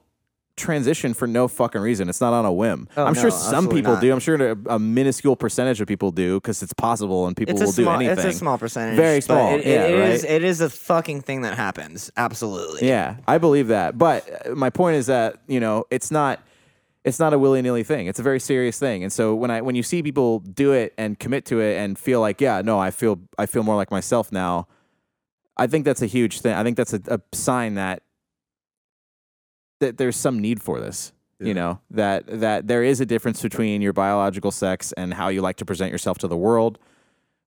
transition 0.56 1.14
for 1.14 1.26
no 1.26 1.48
fucking 1.48 1.80
reason. 1.80 2.08
It's 2.10 2.20
not 2.20 2.32
on 2.34 2.44
a 2.44 2.52
whim. 2.52 2.86
Oh, 2.96 3.04
I'm 3.04 3.14
no, 3.14 3.20
sure 3.20 3.30
some 3.30 3.68
people 3.68 3.94
not. 3.94 4.02
do. 4.02 4.12
I'm 4.12 4.18
sure 4.20 4.50
a, 4.52 4.56
a 4.74 4.78
minuscule 4.78 5.34
percentage 5.36 5.80
of 5.80 5.88
people 5.88 6.10
do 6.10 6.36
because 6.38 6.62
it's 6.62 6.72
possible 6.74 7.26
and 7.26 7.34
people 7.36 7.54
will 7.54 7.72
small. 7.72 7.98
do 7.98 8.04
anything. 8.04 8.26
It's 8.26 8.36
a 8.36 8.38
small 8.38 8.58
percentage. 8.58 8.96
Very 8.96 9.20
small, 9.22 9.54
It, 9.54 9.60
it- 9.60 9.66
yeah, 9.66 9.84
it 9.86 9.94
is- 10.10 10.22
right? 10.22 10.30
It 10.32 10.44
is 10.44 10.60
a 10.60 10.68
fucking 10.68 11.22
thing 11.22 11.42
that 11.42 11.56
happens. 11.56 12.10
Absolutely. 12.16 12.86
Yeah, 12.88 13.16
I 13.26 13.38
believe 13.38 13.68
that. 13.68 13.96
But 13.96 14.46
uh, 14.50 14.54
my 14.54 14.68
point 14.70 14.96
is 14.96 15.06
that 15.06 15.36
you 15.46 15.60
know 15.60 15.84
it's 15.90 16.10
not 16.10 16.40
it's 17.04 17.18
not 17.18 17.32
a 17.32 17.38
willy 17.38 17.62
nilly 17.62 17.82
thing. 17.84 18.06
It's 18.08 18.18
a 18.18 18.22
very 18.22 18.40
serious 18.40 18.78
thing. 18.78 19.02
And 19.02 19.10
so 19.10 19.34
when 19.34 19.50
I 19.50 19.62
when 19.62 19.74
you 19.76 19.82
see 19.82 20.02
people 20.02 20.40
do 20.40 20.72
it 20.72 20.92
and 20.98 21.18
commit 21.18 21.46
to 21.46 21.60
it 21.60 21.76
and 21.78 21.98
feel 21.98 22.20
like 22.20 22.40
yeah 22.40 22.60
no 22.62 22.78
I 22.78 22.90
feel 22.90 23.18
I 23.38 23.46
feel 23.46 23.62
more 23.62 23.76
like 23.76 23.90
myself 23.90 24.30
now, 24.30 24.66
I 25.56 25.66
think 25.66 25.84
that's 25.84 26.02
a 26.02 26.06
huge 26.06 26.40
thing. 26.40 26.54
I 26.54 26.62
think 26.62 26.76
that's 26.76 26.92
a, 26.94 27.00
a 27.08 27.20
sign 27.34 27.74
that 27.74 28.02
that 29.80 29.96
there's 29.98 30.16
some 30.16 30.38
need 30.40 30.62
for 30.62 30.80
this. 30.80 31.12
You 31.42 31.54
know 31.54 31.80
that 31.90 32.24
that 32.40 32.66
there 32.68 32.82
is 32.84 33.00
a 33.00 33.06
difference 33.06 33.40
between 33.40 33.80
your 33.80 33.94
biological 33.94 34.50
sex 34.50 34.92
and 34.92 35.14
how 35.14 35.28
you 35.28 35.40
like 35.40 35.56
to 35.56 35.64
present 35.64 35.90
yourself 35.90 36.18
to 36.18 36.28
the 36.28 36.36
world 36.36 36.78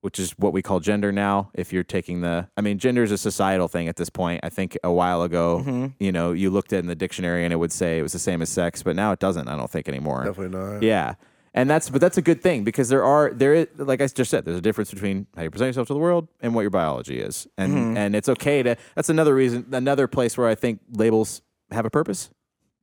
which 0.01 0.19
is 0.19 0.31
what 0.31 0.51
we 0.51 0.61
call 0.61 0.81
gender 0.81 1.13
now. 1.13 1.49
If 1.53 1.71
you're 1.71 1.81
taking 1.85 2.19
the, 2.19 2.49
I 2.57 2.61
mean, 2.61 2.77
gender 2.77 3.03
is 3.03 3.11
a 3.13 3.17
societal 3.17 3.69
thing 3.69 3.87
at 3.87 3.95
this 3.95 4.09
point. 4.09 4.41
I 4.43 4.49
think 4.49 4.77
a 4.83 4.91
while 4.91 5.21
ago, 5.21 5.63
Mm-hmm. 5.65 5.85
you 5.97 6.11
know, 6.11 6.33
you 6.33 6.49
looked 6.49 6.73
at 6.73 6.77
it 6.77 6.79
in 6.79 6.87
the 6.87 6.95
dictionary 6.95 7.45
and 7.45 7.53
it 7.53 7.55
would 7.55 7.71
say 7.71 7.99
it 7.99 8.01
was 8.01 8.11
the 8.11 8.19
same 8.19 8.41
as 8.41 8.49
sex, 8.49 8.83
but 8.83 8.97
now 8.97 9.13
it 9.13 9.19
doesn't. 9.19 9.47
I 9.47 9.55
don't 9.55 9.71
think 9.71 9.87
anymore. 9.87 10.25
Definitely 10.25 10.59
not. 10.59 10.83
Yeah, 10.83 11.13
and 11.53 11.69
that's 11.69 11.89
but 11.89 12.01
that's 12.01 12.17
a 12.17 12.21
good 12.21 12.41
thing 12.41 12.63
because 12.63 12.89
there 12.89 13.03
are 13.03 13.31
there 13.31 13.53
is 13.53 13.67
like 13.77 14.01
I 14.01 14.07
just 14.07 14.31
said, 14.31 14.45
there's 14.45 14.57
a 14.57 14.61
difference 14.61 14.91
between 14.91 15.27
how 15.35 15.43
you 15.43 15.49
present 15.51 15.69
yourself 15.69 15.87
to 15.87 15.93
the 15.93 15.99
world 15.99 16.27
and 16.41 16.53
what 16.55 16.61
your 16.61 16.69
biology 16.71 17.19
is, 17.19 17.47
and 17.57 17.73
Mm-hmm. 17.73 17.97
and 17.97 18.15
it's 18.15 18.29
okay 18.29 18.63
to. 18.63 18.75
That's 18.95 19.09
another 19.09 19.35
reason, 19.35 19.65
another 19.71 20.07
place 20.07 20.37
where 20.37 20.47
I 20.47 20.55
think 20.55 20.79
labels 20.91 21.41
have 21.71 21.85
a 21.85 21.89
purpose. 21.89 22.29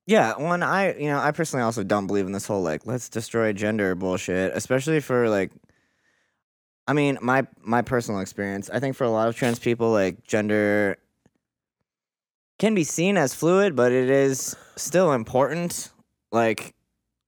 Yeah, 0.07 0.37
one 0.39 0.63
I 0.63 0.97
you 0.97 1.09
know 1.09 1.19
I 1.19 1.31
personally 1.33 1.63
also 1.65 1.83
don't 1.85 2.07
believe 2.07 2.27
in 2.27 2.33
this 2.33 2.47
whole 2.47 2.63
like 2.63 2.87
let's 2.87 3.09
destroy 3.09 3.53
gender 3.53 3.95
bullshit, 3.95 4.53
especially 4.57 5.01
for 5.01 5.29
like. 5.29 5.51
I 6.89 6.93
mean, 6.93 7.19
my 7.23 7.47
my 7.61 7.83
personal 7.83 8.21
experience. 8.21 8.69
I 8.69 8.81
think 8.81 8.97
for 8.97 9.05
a 9.05 9.11
lot 9.11 9.29
of 9.29 9.37
trans 9.37 9.61
people, 9.61 9.93
like 9.93 10.25
gender 10.27 10.97
can 12.59 12.75
be 12.75 12.83
seen 12.83 13.17
as 13.17 13.33
fluid, 13.33 13.77
but 13.77 13.93
it 13.93 14.11
is 14.11 14.57
still 14.77 15.13
important. 15.13 15.93
Like, 16.33 16.75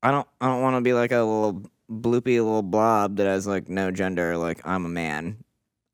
I 0.03 0.11
don't 0.11 0.27
I 0.41 0.47
don't 0.47 0.63
want 0.63 0.77
to 0.77 0.81
be 0.81 0.93
like 0.93 1.13
a 1.13 1.19
little 1.19 1.63
bloopy 1.91 2.39
little 2.39 2.63
blob 2.63 3.17
that 3.17 3.27
has 3.27 3.47
like 3.47 3.69
no 3.69 3.91
gender. 3.91 4.37
Like 4.37 4.61
I'm 4.65 4.87
a 4.87 4.89
man. 4.89 5.45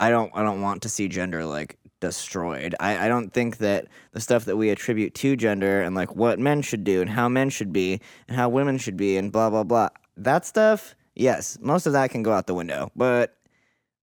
I 0.00 0.10
don't 0.10 0.30
I 0.34 0.42
don't 0.42 0.62
want 0.62 0.82
to 0.82 0.88
see 0.88 1.08
gender 1.08 1.44
like 1.44 1.78
destroyed. 2.00 2.74
I, 2.78 3.06
I 3.06 3.08
don't 3.08 3.32
think 3.32 3.58
that 3.58 3.86
the 4.12 4.20
stuff 4.20 4.44
that 4.44 4.56
we 4.56 4.70
attribute 4.70 5.14
to 5.16 5.36
gender 5.36 5.82
and 5.82 5.94
like 5.94 6.14
what 6.14 6.38
men 6.38 6.62
should 6.62 6.84
do 6.84 7.00
and 7.00 7.10
how 7.10 7.28
men 7.28 7.50
should 7.50 7.72
be 7.72 8.00
and 8.28 8.36
how 8.36 8.48
women 8.48 8.78
should 8.78 8.96
be 8.96 9.16
and 9.16 9.32
blah 9.32 9.50
blah 9.50 9.64
blah. 9.64 9.88
That 10.16 10.46
stuff, 10.46 10.94
yes, 11.14 11.58
most 11.60 11.86
of 11.86 11.92
that 11.92 12.10
can 12.10 12.22
go 12.22 12.32
out 12.32 12.46
the 12.46 12.54
window. 12.54 12.90
But 12.96 13.36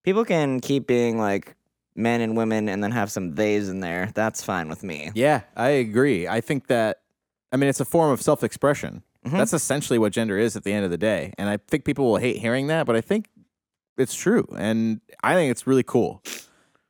people 0.04 0.24
can 0.24 0.60
keep 0.60 0.86
being 0.86 1.18
like 1.18 1.56
men 1.96 2.20
and 2.20 2.36
women 2.36 2.68
and 2.68 2.82
then 2.82 2.92
have 2.92 3.10
some 3.10 3.34
theys 3.34 3.68
in 3.68 3.80
there. 3.80 4.10
That's 4.14 4.42
fine 4.42 4.68
with 4.68 4.82
me. 4.82 5.10
Yeah, 5.14 5.42
I 5.56 5.70
agree. 5.70 6.28
I 6.28 6.40
think 6.40 6.68
that, 6.68 7.00
I 7.52 7.56
mean, 7.56 7.68
it's 7.68 7.80
a 7.80 7.84
form 7.84 8.12
of 8.12 8.22
self 8.22 8.44
expression. 9.26 9.38
That's 9.38 9.52
essentially 9.52 9.98
what 9.98 10.12
gender 10.12 10.38
is 10.38 10.56
at 10.56 10.64
the 10.64 10.72
end 10.72 10.84
of 10.84 10.90
the 10.90 10.98
day. 10.98 11.32
And 11.38 11.48
I 11.48 11.58
think 11.68 11.84
people 11.84 12.06
will 12.06 12.16
hate 12.18 12.36
hearing 12.38 12.66
that, 12.68 12.86
but 12.86 12.96
I 12.96 13.00
think 13.00 13.28
it's 13.98 14.14
true. 14.14 14.46
And 14.56 15.00
I 15.22 15.34
think 15.34 15.50
it's 15.50 15.66
really 15.66 15.82
cool. 15.82 16.22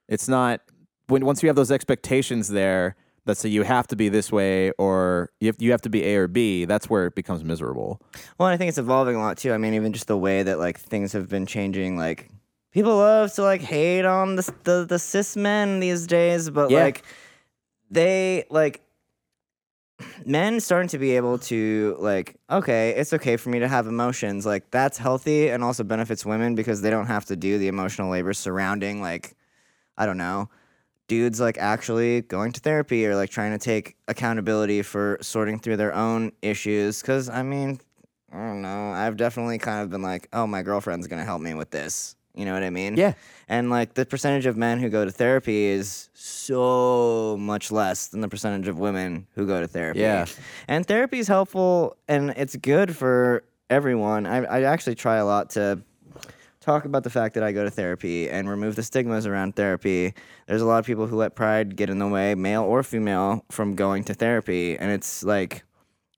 It's 0.08 0.28
not, 0.28 0.60
when 1.08 1.24
once 1.24 1.42
you 1.42 1.48
have 1.48 1.56
those 1.56 1.70
expectations 1.72 2.48
there 2.48 2.96
that 3.26 3.36
say 3.36 3.48
you 3.48 3.62
have 3.64 3.86
to 3.88 3.96
be 3.96 4.08
this 4.08 4.30
way 4.30 4.70
or 4.72 5.30
you 5.40 5.48
have, 5.48 5.56
you 5.60 5.70
have 5.72 5.82
to 5.82 5.88
be 5.90 6.04
A 6.04 6.16
or 6.16 6.28
B, 6.28 6.64
that's 6.64 6.88
where 6.88 7.06
it 7.06 7.14
becomes 7.16 7.42
miserable. 7.42 8.00
Well, 8.38 8.48
I 8.48 8.56
think 8.56 8.68
it's 8.68 8.78
evolving 8.78 9.16
a 9.16 9.18
lot 9.20 9.36
too. 9.38 9.52
I 9.52 9.58
mean, 9.58 9.74
even 9.74 9.92
just 9.92 10.06
the 10.06 10.16
way 10.16 10.42
that 10.44 10.58
like 10.60 10.78
things 10.78 11.12
have 11.12 11.28
been 11.28 11.44
changing. 11.46 11.96
Like 11.96 12.28
people 12.72 12.96
love 12.96 13.32
to 13.34 13.42
like 13.42 13.62
hate 13.62 14.04
on 14.04 14.36
the 14.36 14.52
the, 14.64 14.84
the 14.88 14.98
cis 15.00 15.36
men 15.36 15.80
these 15.80 16.06
days, 16.06 16.50
but 16.50 16.70
Yeah. 16.70 16.84
like 16.84 17.02
they 17.90 18.44
like 18.50 18.80
men 20.24 20.60
starting 20.60 20.88
to 20.88 20.98
be 20.98 21.16
able 21.16 21.38
to 21.38 21.96
like 21.98 22.36
okay 22.50 22.90
it's 22.90 23.12
okay 23.12 23.36
for 23.36 23.48
me 23.50 23.58
to 23.58 23.68
have 23.68 23.86
emotions. 23.86 24.44
Like 24.44 24.70
that's 24.70 24.98
healthy 24.98 25.48
and 25.48 25.64
also 25.64 25.84
benefits 25.84 26.26
women 26.26 26.54
because 26.54 26.82
they 26.82 26.90
don't 26.90 27.06
have 27.06 27.24
to 27.26 27.36
do 27.36 27.58
the 27.58 27.68
emotional 27.68 28.10
labor 28.10 28.32
surrounding 28.32 29.00
like 29.00 29.34
i 29.98 30.04
don't 30.04 30.18
know 30.18 30.48
dudes 31.08 31.40
like 31.40 31.56
actually 31.58 32.22
going 32.22 32.52
to 32.52 32.60
therapy 32.60 33.06
or 33.06 33.14
like 33.14 33.30
trying 33.30 33.52
to 33.52 33.58
take 33.58 33.96
accountability 34.08 34.82
for 34.82 35.18
sorting 35.20 35.58
through 35.58 35.76
their 35.76 35.94
own 35.94 36.32
issues. 36.42 37.00
Because 37.00 37.28
i 37.28 37.42
mean 37.42 37.80
i 38.32 38.38
don't 38.38 38.62
know. 38.62 38.90
I've 38.92 39.16
definitely 39.16 39.58
kind 39.58 39.82
of 39.82 39.90
been 39.90 40.02
like 40.02 40.28
oh 40.32 40.46
my 40.46 40.62
girlfriend's 40.62 41.06
gonna 41.06 41.24
help 41.24 41.40
me 41.40 41.54
with 41.54 41.70
this 41.70 42.15
you 42.36 42.44
know 42.44 42.52
what 42.54 42.62
i 42.62 42.70
mean 42.70 42.96
Yeah. 42.96 43.14
and 43.48 43.70
like 43.70 43.94
the 43.94 44.04
percentage 44.06 44.46
of 44.46 44.56
men 44.56 44.78
who 44.78 44.88
go 44.88 45.04
to 45.04 45.10
therapy 45.10 45.64
is 45.64 46.10
so 46.14 47.36
much 47.38 47.72
less 47.72 48.08
than 48.08 48.20
the 48.20 48.28
percentage 48.28 48.68
of 48.68 48.78
women 48.78 49.26
who 49.34 49.46
go 49.46 49.60
to 49.60 49.66
therapy. 49.66 50.00
Yeah. 50.00 50.26
And 50.68 50.86
therapy 50.86 51.18
is 51.18 51.28
helpful 51.28 51.96
and 52.08 52.30
it's 52.36 52.56
good 52.56 52.94
for 52.96 53.42
everyone. 53.70 54.26
I, 54.26 54.44
I 54.44 54.62
actually 54.62 54.94
try 54.94 55.16
a 55.16 55.24
lot 55.24 55.50
to 55.50 55.80
talk 56.60 56.84
about 56.84 57.04
the 57.04 57.10
fact 57.10 57.34
that 57.34 57.42
I 57.42 57.52
go 57.52 57.64
to 57.64 57.70
therapy 57.70 58.28
and 58.28 58.48
remove 58.48 58.76
the 58.76 58.82
stigmas 58.82 59.26
around 59.26 59.56
therapy. 59.56 60.14
There's 60.46 60.62
a 60.62 60.66
lot 60.66 60.78
of 60.78 60.86
people 60.86 61.06
who 61.06 61.16
let 61.16 61.34
pride 61.34 61.76
get 61.76 61.90
in 61.90 61.98
the 61.98 62.08
way, 62.08 62.34
male 62.34 62.62
or 62.62 62.82
female, 62.82 63.44
from 63.50 63.74
going 63.74 64.04
to 64.04 64.14
therapy. 64.14 64.76
And 64.78 64.90
it's 64.90 65.22
like, 65.22 65.64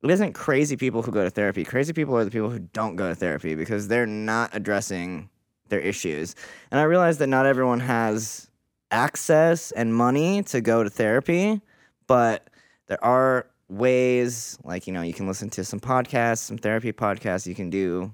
it 0.03 0.11
isn't 0.11 0.33
crazy 0.33 0.77
people 0.77 1.03
who 1.03 1.11
go 1.13 1.25
to 1.25 1.31
therapy. 1.31 1.65
Crazy 1.65 1.93
people 1.93 2.17
are 2.17 2.25
the 2.25 2.31
people 2.31 2.51
who 2.51 2.59
don't 2.61 2.97
go 2.97 3.09
to 3.09 3.15
therapy 3.15 3.55
because 3.55 3.89
they're 3.89 4.07
not 4.07 4.51
addressing 4.53 5.29
their 5.69 5.81
issues. 5.81 6.35
And 6.71 6.81
I 6.81 6.85
realize 6.85 7.19
that 7.19 7.29
not 7.29 7.47
everyone 7.47 7.81
has 7.81 8.49
access 8.91 9.71
and 9.73 9.95
money 9.95 10.43
to 10.45 10.61
go 10.61 10.83
to 10.83 10.91
therapy, 10.91 11.61
but 12.07 12.49
there 12.87 13.03
are 13.05 13.47
ways 13.69 14.59
like, 14.65 14.87
you 14.87 14.93
know, 14.93 15.03
you 15.03 15.13
can 15.13 15.27
listen 15.27 15.51
to 15.51 15.65
some 15.65 15.81
podcasts, 15.81 16.39
some 16.39 16.59
therapy 16.59 16.93
podcasts, 16.93 17.47
you 17.47 17.55
can 17.55 17.71
do 17.71 18.13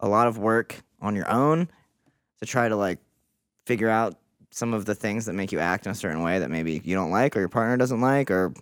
a 0.00 0.08
lot 0.08 0.26
of 0.26 0.38
work 0.38 0.82
on 1.00 1.14
your 1.14 1.30
own 1.30 1.68
to 2.40 2.46
try 2.46 2.68
to 2.68 2.76
like 2.76 2.98
figure 3.66 3.88
out 3.88 4.18
some 4.50 4.74
of 4.74 4.84
the 4.84 4.94
things 4.94 5.26
that 5.26 5.32
make 5.32 5.52
you 5.52 5.60
act 5.60 5.86
in 5.86 5.92
a 5.92 5.94
certain 5.94 6.22
way 6.22 6.38
that 6.38 6.50
maybe 6.50 6.82
you 6.84 6.94
don't 6.94 7.10
like 7.10 7.36
or 7.36 7.40
your 7.40 7.48
partner 7.48 7.76
doesn't 7.76 8.00
like 8.00 8.30
or 8.30 8.52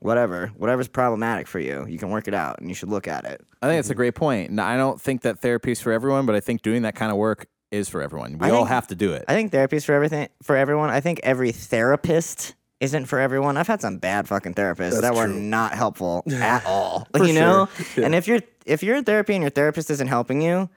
whatever 0.00 0.48
whatever's 0.58 0.86
problematic 0.86 1.48
for 1.48 1.58
you 1.58 1.86
you 1.88 1.98
can 1.98 2.10
work 2.10 2.28
it 2.28 2.34
out 2.34 2.60
and 2.60 2.68
you 2.68 2.74
should 2.74 2.90
look 2.90 3.08
at 3.08 3.24
it 3.24 3.44
I 3.64 3.68
think 3.68 3.78
it's 3.78 3.88
a 3.88 3.92
mm-hmm. 3.92 3.96
great 3.96 4.14
point. 4.14 4.50
And 4.50 4.60
I 4.60 4.76
don't 4.76 5.00
think 5.00 5.22
that 5.22 5.40
therapy 5.40 5.72
is 5.72 5.80
for 5.80 5.90
everyone, 5.90 6.26
but 6.26 6.34
I 6.34 6.40
think 6.40 6.60
doing 6.60 6.82
that 6.82 6.94
kind 6.94 7.10
of 7.10 7.16
work 7.16 7.46
is 7.74 7.88
for 7.88 8.00
everyone. 8.00 8.38
We 8.38 8.46
I 8.46 8.50
all 8.50 8.60
think- 8.60 8.68
have 8.68 8.86
to 8.88 8.94
do 8.94 9.12
it. 9.12 9.24
I 9.28 9.34
think 9.34 9.52
therapy's 9.52 9.84
for 9.84 9.92
everything 9.92 10.28
for 10.42 10.56
everyone. 10.56 10.90
I 10.90 11.00
think 11.00 11.20
every 11.22 11.52
therapist 11.52 12.54
isn't 12.80 13.06
for 13.06 13.18
everyone. 13.18 13.56
I've 13.56 13.66
had 13.66 13.80
some 13.80 13.98
bad 13.98 14.28
fucking 14.28 14.54
therapists 14.54 14.90
That's 14.90 15.00
that 15.00 15.14
were 15.14 15.26
true. 15.26 15.40
not 15.40 15.74
helpful 15.74 16.22
at 16.32 16.64
all. 16.66 17.08
For 17.16 17.24
you 17.24 17.34
know? 17.34 17.68
sure. 17.94 18.04
And 18.04 18.14
if 18.14 18.28
you're 18.28 18.40
if 18.66 18.82
you're 18.82 18.96
in 18.96 19.04
therapy 19.04 19.34
and 19.34 19.42
your 19.42 19.50
therapist 19.50 19.90
isn't 19.90 20.08
helping 20.08 20.40
you, 20.40 20.70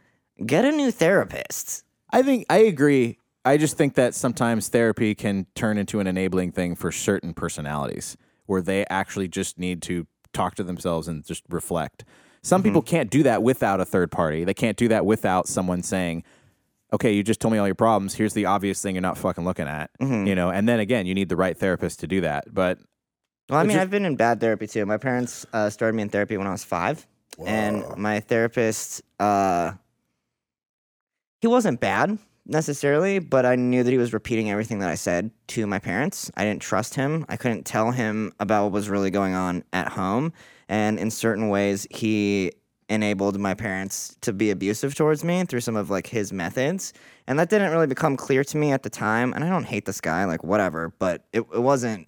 get 0.46 0.66
a 0.66 0.72
new 0.72 0.92
therapist. 0.92 1.84
I 2.12 2.24
think 2.24 2.46
I 2.50 2.60
agree. 2.60 3.18
I 3.46 3.58
just 3.58 3.78
think 3.78 3.96
that 3.96 4.14
sometimes 4.14 4.68
therapy 4.68 5.16
can 5.16 5.48
turn 5.56 5.78
into 5.78 6.00
an 6.00 6.08
enabling 6.08 6.52
thing 6.52 6.76
for 6.76 6.92
certain 6.92 7.34
personalities 7.34 8.18
where 8.46 8.62
they 8.62 8.86
actually 8.90 9.28
just 9.28 9.58
need 9.58 9.82
to 9.84 10.08
talk 10.34 10.56
to 10.56 10.64
themselves 10.64 11.08
and 11.08 11.26
just 11.26 11.44
reflect. 11.50 12.04
Some 12.42 12.62
mm-hmm. 12.62 12.70
people 12.70 12.82
can't 12.82 13.10
do 13.10 13.24
that 13.24 13.44
without 13.44 13.82
a 13.82 13.86
third 13.86 14.12
party. 14.12 14.44
They 14.44 14.54
can't 14.54 14.78
do 14.78 14.88
that 14.90 15.06
without 15.06 15.48
someone 15.48 15.84
saying, 15.84 16.24
"Okay, 16.94 17.12
you 17.14 17.24
just 17.24 17.40
told 17.40 17.52
me 17.54 17.58
all 17.60 17.66
your 17.68 17.76
problems. 17.76 18.14
Here's 18.16 18.34
the 18.34 18.46
obvious 18.46 18.82
thing 18.82 18.96
you're 18.96 19.02
not 19.02 19.18
fucking 19.18 19.44
looking 19.46 19.68
at." 19.68 19.90
You 20.00 20.36
know, 20.36 20.50
and 20.50 20.68
then 20.68 20.80
again, 20.80 21.06
you 21.06 21.14
need 21.14 21.30
the 21.30 21.36
right 21.36 21.58
therapist 21.58 22.00
to 22.02 22.08
do 22.08 22.22
that. 22.22 22.46
But 22.54 22.80
Well, 23.50 23.60
I 23.60 23.64
mean, 23.64 23.72
just- 23.72 23.82
I've 23.82 23.90
been 23.92 24.06
in 24.06 24.16
bad 24.16 24.40
therapy 24.40 24.68
too. 24.68 24.86
My 24.86 24.98
parents 24.98 25.46
uh, 25.54 25.70
started 25.70 25.96
me 25.96 26.04
in 26.04 26.10
therapy 26.10 26.38
when 26.38 26.48
I 26.48 26.52
was 26.52 26.64
five, 26.64 27.06
and 27.46 27.84
my 27.98 28.20
therapist, 28.20 29.02
uh, 29.20 29.74
he 31.42 31.48
wasn't 31.48 31.80
bad 31.80 32.18
necessarily, 32.46 33.20
but 33.20 33.46
I 33.46 33.56
knew 33.56 33.84
that 33.84 33.92
he 33.92 33.98
was 33.98 34.14
repeating 34.14 34.50
everything 34.50 34.80
that 34.80 34.90
I 34.90 34.96
said 34.96 35.32
to 35.50 35.68
my 35.68 35.80
parents. 35.80 36.32
I 36.36 36.46
didn't 36.46 36.62
trust 36.62 36.96
him. 36.96 37.26
I 37.30 37.36
couldn't 37.38 37.66
tell 37.66 37.92
him 37.92 38.34
about 38.40 38.64
what 38.64 38.72
was 38.72 38.90
really 38.90 39.12
going 39.12 39.34
on 39.34 39.64
at 39.74 39.90
home, 39.90 40.34
and 40.70 40.98
in 41.00 41.12
certain 41.12 41.50
ways, 41.50 41.86
he 41.92 42.54
enabled 42.90 43.38
my 43.40 43.54
parents 43.54 44.16
to 44.22 44.32
be 44.32 44.50
abusive 44.50 44.96
towards 44.96 45.24
me 45.24 45.44
through 45.44 45.60
some 45.60 45.76
of 45.76 45.90
like 45.90 46.08
his 46.08 46.32
methods 46.32 46.94
and 47.28 47.38
that 47.38 47.50
didn't 47.50 47.72
really 47.72 47.88
become 47.88 48.16
clear 48.16 48.44
to 48.44 48.58
me 48.58 48.72
at 48.72 48.84
the 48.84 48.90
time 48.90 49.34
and 49.34 49.44
i 49.44 49.50
don't 49.50 49.66
hate 49.66 49.86
this 49.86 50.00
guy 50.00 50.24
like 50.26 50.44
whatever 50.44 50.94
but 50.98 51.26
it, 51.34 51.40
it 51.54 51.62
wasn't 51.62 52.08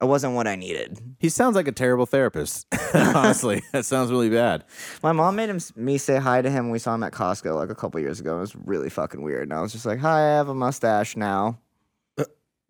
it 0.00 0.04
wasn't 0.04 0.34
what 0.34 0.46
I 0.46 0.56
needed. 0.56 1.16
he 1.18 1.30
sounds 1.30 1.56
like 1.56 1.68
a 1.68 1.72
terrible 1.72 2.04
therapist. 2.04 2.66
Honestly, 2.94 3.62
that 3.72 3.86
sounds 3.86 4.10
really 4.10 4.28
bad. 4.28 4.64
My 5.02 5.12
mom 5.12 5.36
made 5.36 5.48
him 5.48 5.58
me 5.74 5.96
say 5.96 6.18
hi 6.18 6.42
to 6.42 6.50
him 6.50 6.66
when 6.66 6.72
we 6.72 6.78
saw 6.78 6.94
him 6.94 7.02
at 7.02 7.12
Costco 7.12 7.54
like 7.56 7.70
a 7.70 7.74
couple 7.74 7.98
years 8.00 8.20
ago. 8.20 8.36
It 8.36 8.40
was 8.40 8.56
really 8.56 8.90
fucking 8.90 9.22
weird. 9.22 9.44
And 9.44 9.54
I 9.54 9.62
was 9.62 9.72
just 9.72 9.86
like, 9.86 9.98
"Hi, 10.00 10.18
I 10.18 10.36
have 10.36 10.48
a 10.48 10.54
mustache 10.54 11.16
now. 11.16 11.58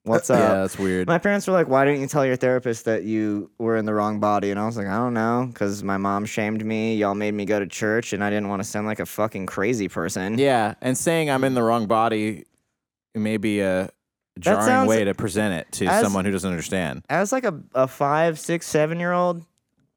What's 0.06 0.30
up?" 0.30 0.38
yeah, 0.38 0.54
that's 0.62 0.78
weird. 0.78 1.06
My 1.06 1.18
parents 1.18 1.46
were 1.46 1.52
like, 1.52 1.68
"Why 1.68 1.84
didn't 1.84 2.00
you 2.00 2.06
tell 2.06 2.24
your 2.24 2.36
therapist 2.36 2.84
that 2.86 3.04
you 3.04 3.50
were 3.58 3.76
in 3.76 3.84
the 3.84 3.92
wrong 3.94 4.18
body?" 4.20 4.50
And 4.50 4.58
I 4.58 4.64
was 4.66 4.76
like, 4.76 4.86
"I 4.86 4.96
don't 4.96 5.14
know, 5.14 5.48
because 5.52 5.82
my 5.82 5.96
mom 5.98 6.24
shamed 6.24 6.64
me. 6.64 6.96
Y'all 6.96 7.14
made 7.14 7.34
me 7.34 7.44
go 7.44 7.58
to 7.60 7.66
church, 7.66 8.12
and 8.12 8.24
I 8.24 8.30
didn't 8.30 8.48
want 8.48 8.62
to 8.62 8.68
sound 8.68 8.86
like 8.86 9.00
a 9.00 9.06
fucking 9.06 9.46
crazy 9.46 9.88
person." 9.88 10.38
Yeah, 10.38 10.74
and 10.80 10.96
saying 10.96 11.30
I'm 11.30 11.44
in 11.44 11.54
the 11.54 11.62
wrong 11.62 11.86
body 11.86 12.44
may 13.14 13.36
be 13.36 13.60
a 13.60 13.90
jarring 14.38 14.62
sounds- 14.64 14.88
way 14.88 15.04
to 15.04 15.14
present 15.14 15.54
it 15.54 15.72
to 15.72 15.86
as- 15.86 16.02
someone 16.02 16.24
who 16.24 16.30
doesn't 16.30 16.50
understand. 16.50 17.02
As 17.08 17.32
like 17.32 17.44
a, 17.44 17.60
a 17.74 17.88
five, 17.88 18.38
six, 18.38 18.66
seven 18.66 19.00
year 19.00 19.12
old, 19.12 19.44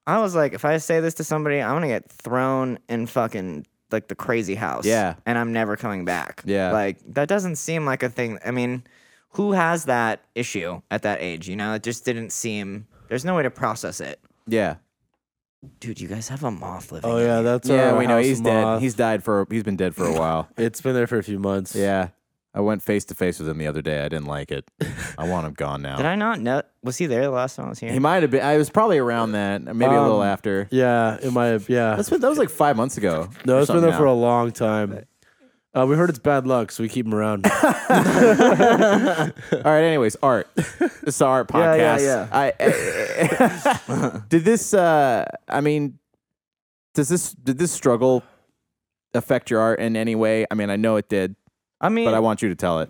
I 0.07 0.19
was 0.19 0.35
like, 0.35 0.53
if 0.53 0.65
I 0.65 0.77
say 0.77 0.99
this 1.01 1.13
to 1.15 1.23
somebody, 1.23 1.61
I'm 1.61 1.75
gonna 1.75 1.87
get 1.87 2.09
thrown 2.09 2.79
in 2.89 3.05
fucking 3.05 3.65
like 3.91 4.07
the 4.07 4.15
crazy 4.15 4.55
house. 4.55 4.85
Yeah. 4.85 5.15
And 5.25 5.37
I'm 5.37 5.51
never 5.51 5.75
coming 5.75 6.05
back. 6.05 6.43
Yeah. 6.45 6.71
Like 6.71 6.97
that 7.13 7.27
doesn't 7.27 7.57
seem 7.57 7.85
like 7.85 8.03
a 8.03 8.09
thing. 8.09 8.39
I 8.45 8.51
mean, 8.51 8.83
who 9.33 9.51
has 9.53 9.85
that 9.85 10.21
issue 10.35 10.81
at 10.91 11.01
that 11.03 11.21
age? 11.21 11.47
You 11.47 11.55
know, 11.55 11.73
it 11.73 11.83
just 11.83 12.05
didn't 12.05 12.31
seem. 12.31 12.87
There's 13.07 13.25
no 13.25 13.35
way 13.35 13.43
to 13.43 13.51
process 13.51 13.99
it. 14.01 14.19
Yeah, 14.47 14.75
Dude, 15.81 15.99
you 15.99 16.07
guys 16.07 16.29
have 16.29 16.43
a 16.45 16.51
moth 16.51 16.91
living. 16.91 17.09
Oh 17.09 17.17
in 17.17 17.25
yeah, 17.27 17.33
here. 17.35 17.43
that's 17.43 17.67
yeah, 17.69 17.91
our 17.91 17.97
we 17.97 18.07
know 18.07 18.15
house 18.15 18.25
he's 18.25 18.39
dead. 18.39 18.61
moth. 18.63 18.81
He's 18.81 18.93
died 18.95 19.23
for. 19.23 19.45
He's 19.51 19.63
been 19.63 19.75
dead 19.75 19.93
for 19.93 20.05
a 20.05 20.13
while. 20.13 20.47
It's 20.57 20.79
been 20.79 20.93
there 20.93 21.05
for 21.07 21.17
a 21.17 21.23
few 21.23 21.37
months. 21.37 21.75
Yeah, 21.75 22.09
I 22.53 22.61
went 22.61 22.81
face 22.81 23.03
to 23.05 23.13
face 23.15 23.39
with 23.39 23.49
him 23.49 23.57
the 23.57 23.67
other 23.67 23.81
day. 23.81 23.99
I 24.05 24.07
didn't 24.07 24.27
like 24.27 24.51
it. 24.51 24.63
I 25.17 25.27
want 25.27 25.47
him 25.47 25.53
gone 25.53 25.81
now. 25.81 25.97
Did 25.97 26.05
I 26.05 26.15
not 26.15 26.39
know? 26.39 26.61
Was 26.81 26.97
he 26.97 27.07
there 27.07 27.23
the 27.23 27.29
last 27.31 27.57
time 27.57 27.65
I 27.65 27.69
was 27.69 27.79
here? 27.79 27.91
He 27.91 27.99
might 27.99 28.21
have 28.23 28.31
been. 28.31 28.41
I 28.41 28.55
was 28.57 28.69
probably 28.69 28.99
around 28.99 29.33
that, 29.33 29.61
maybe 29.63 29.93
a 29.93 30.01
little 30.01 30.21
Um, 30.21 30.27
after. 30.27 30.69
Yeah, 30.71 31.17
it 31.21 31.33
might 31.33 31.47
have. 31.47 31.67
Yeah, 31.67 31.95
That's 31.97 32.09
been, 32.09 32.21
that 32.21 32.29
was 32.29 32.37
like 32.39 32.49
five 32.49 32.77
months 32.77 32.95
ago. 32.97 33.29
no, 33.45 33.57
or 33.57 33.59
it's 33.59 33.67
been 33.69 33.81
there 33.81 33.91
something 33.91 33.97
for 33.97 34.05
a 34.05 34.13
long 34.13 34.51
time. 34.53 35.03
Uh, 35.77 35.85
we 35.85 35.95
heard 35.95 36.09
it's 36.09 36.17
bad 36.19 36.47
luck, 36.47 36.71
so 36.71 36.81
we 36.81 36.89
keep 36.89 37.05
him 37.05 37.13
around. 37.13 37.45
All 37.49 37.61
right. 39.63 39.83
Anyways, 39.83 40.17
art. 40.23 40.47
This 40.55 41.03
is 41.05 41.21
our 41.21 41.39
art 41.39 41.51
Yeah, 41.53 41.97
podcast. 41.97 42.01
yeah, 42.01 42.27
I, 42.31 44.21
did 44.29 44.43
this? 44.45 44.73
Uh, 44.73 45.25
I 45.47 45.61
mean, 45.61 45.99
does 46.95 47.07
this? 47.09 47.33
Did 47.33 47.59
this 47.59 47.71
struggle 47.71 48.23
affect 49.13 49.51
your 49.51 49.59
art 49.59 49.79
in 49.79 49.95
any 49.95 50.15
way? 50.15 50.47
I 50.49 50.55
mean, 50.55 50.71
I 50.71 50.75
know 50.75 50.95
it 50.95 51.07
did, 51.07 51.35
I 51.79 51.89
mean, 51.89 52.05
but 52.05 52.15
I 52.15 52.19
want 52.19 52.41
you 52.41 52.49
to 52.49 52.55
tell 52.55 52.79
it. 52.79 52.89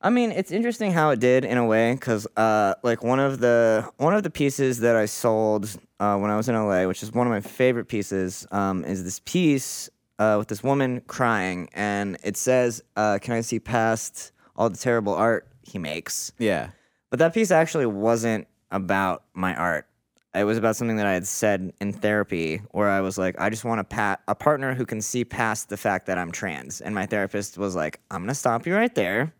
I 0.00 0.10
mean, 0.10 0.30
it's 0.30 0.52
interesting 0.52 0.92
how 0.92 1.10
it 1.10 1.20
did 1.20 1.44
in 1.46 1.56
a 1.58 1.64
way, 1.66 1.94
because 1.94 2.26
uh, 2.36 2.74
like 2.82 3.02
one 3.02 3.20
of 3.20 3.40
the 3.40 3.90
one 3.96 4.14
of 4.14 4.22
the 4.22 4.30
pieces 4.30 4.80
that 4.80 4.96
I 4.96 5.06
sold 5.06 5.64
uh, 5.98 6.16
when 6.18 6.30
I 6.30 6.36
was 6.36 6.48
in 6.48 6.54
LA, 6.54 6.84
which 6.86 7.02
is 7.02 7.10
one 7.10 7.26
of 7.26 7.30
my 7.30 7.40
favorite 7.40 7.86
pieces, 7.88 8.46
um, 8.52 8.84
is 8.84 9.02
this 9.02 9.20
piece 9.24 9.88
uh, 10.18 10.36
with 10.38 10.48
this 10.48 10.62
woman 10.62 11.02
crying, 11.06 11.68
and 11.74 12.18
it 12.22 12.36
says, 12.36 12.82
uh, 12.96 13.18
"Can 13.20 13.34
I 13.34 13.40
see 13.40 13.60
past 13.60 14.32
all 14.58 14.68
the 14.68 14.76
terrible 14.76 15.14
art 15.14 15.46
he 15.62 15.78
makes. 15.78 16.32
Yeah. 16.38 16.70
But 17.10 17.20
that 17.20 17.32
piece 17.32 17.50
actually 17.50 17.86
wasn't 17.86 18.48
about 18.70 19.22
my 19.32 19.54
art. 19.54 19.86
It 20.34 20.44
was 20.44 20.58
about 20.58 20.76
something 20.76 20.98
that 20.98 21.06
I 21.06 21.14
had 21.14 21.26
said 21.26 21.72
in 21.80 21.92
therapy 21.92 22.60
where 22.72 22.90
I 22.90 23.00
was 23.00 23.16
like, 23.16 23.40
I 23.40 23.48
just 23.48 23.64
want 23.64 23.80
a 23.80 23.84
pat 23.84 24.20
a 24.28 24.34
partner 24.34 24.74
who 24.74 24.84
can 24.84 25.00
see 25.00 25.24
past 25.24 25.68
the 25.68 25.76
fact 25.76 26.06
that 26.06 26.18
I'm 26.18 26.30
trans. 26.30 26.80
And 26.80 26.94
my 26.94 27.06
therapist 27.06 27.56
was 27.56 27.74
like, 27.74 28.00
I'm 28.10 28.22
gonna 28.22 28.34
stop 28.34 28.66
you 28.66 28.74
right 28.74 28.94
there. 28.94 29.32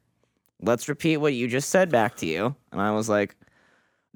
Let's 0.61 0.89
repeat 0.89 1.19
what 1.19 1.35
you 1.35 1.47
just 1.47 1.69
said 1.69 1.91
back 1.91 2.17
to 2.17 2.27
you. 2.27 2.57
And 2.73 2.81
I 2.81 2.93
was 2.93 3.09
like, 3.09 3.37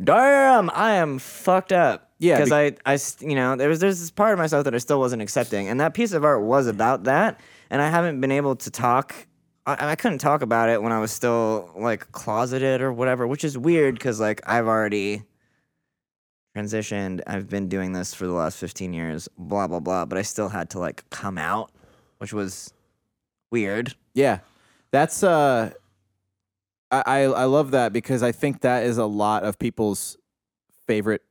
Damn, 0.03 0.70
I 0.70 0.92
am 0.94 1.18
fucked 1.18 1.72
up. 1.72 2.12
Yeah, 2.22 2.37
Because 2.37 2.52
I, 2.52 2.76
I, 2.87 2.94
s- 2.94 3.16
you 3.20 3.35
know, 3.35 3.56
there 3.56 3.68
was 3.68 3.80
there's 3.80 3.98
this 4.00 4.11
part 4.11 4.32
of 4.32 4.38
myself 4.38 4.64
that 4.64 4.74
I 4.74 4.78
still 4.78 5.00
wasn't 5.00 5.22
accepting. 5.22 5.68
And 5.68 5.80
that 5.80 5.92
piece 5.92 6.12
of 6.12 6.24
art 6.24 6.42
was 6.42 6.66
about 6.68 7.04
that. 7.04 7.40
And 7.68 7.82
I 7.82 7.88
haven't 7.90 8.20
been 8.20 8.30
able 8.32 8.54
to 8.56 8.70
talk 8.70 9.26
I, 9.66 9.90
I 9.92 9.96
couldn't 9.96 10.18
talk 10.18 10.42
about 10.42 10.68
it 10.68 10.82
when 10.82 10.92
I 10.92 10.98
was 11.00 11.11
still 11.12 11.70
like 11.76 12.11
closeted 12.12 12.80
or 12.80 12.92
whatever, 12.92 13.26
which 13.26 13.44
is 13.44 13.56
weird 13.58 13.94
because 13.94 14.20
like 14.20 14.40
I've 14.46 14.66
already 14.66 15.22
transitioned. 16.56 17.20
I've 17.26 17.48
been 17.48 17.68
doing 17.68 17.92
this 17.92 18.14
for 18.14 18.26
the 18.26 18.32
last 18.32 18.58
15 18.58 18.92
years, 18.92 19.28
blah, 19.38 19.66
blah, 19.66 19.80
blah. 19.80 20.04
But 20.04 20.18
I 20.18 20.22
still 20.22 20.48
had 20.48 20.70
to 20.70 20.78
like 20.78 21.08
come 21.11 21.38
out, 21.38 21.70
which 22.18 22.32
was 22.32 22.72
weird. 23.50 23.94
Yeah, 24.14 24.40
that's 24.90 25.22
uh, 25.22 25.70
I, 26.90 27.02
I 27.06 27.20
I 27.22 27.44
love 27.44 27.70
that 27.70 27.92
because 27.92 28.22
I 28.22 28.32
think 28.32 28.61
that 28.61 28.82
is 28.85 28.98
a 28.98 29.06
lot 29.06 29.44
of 29.44 29.58
people's 29.58 30.18
favorite 30.87 31.22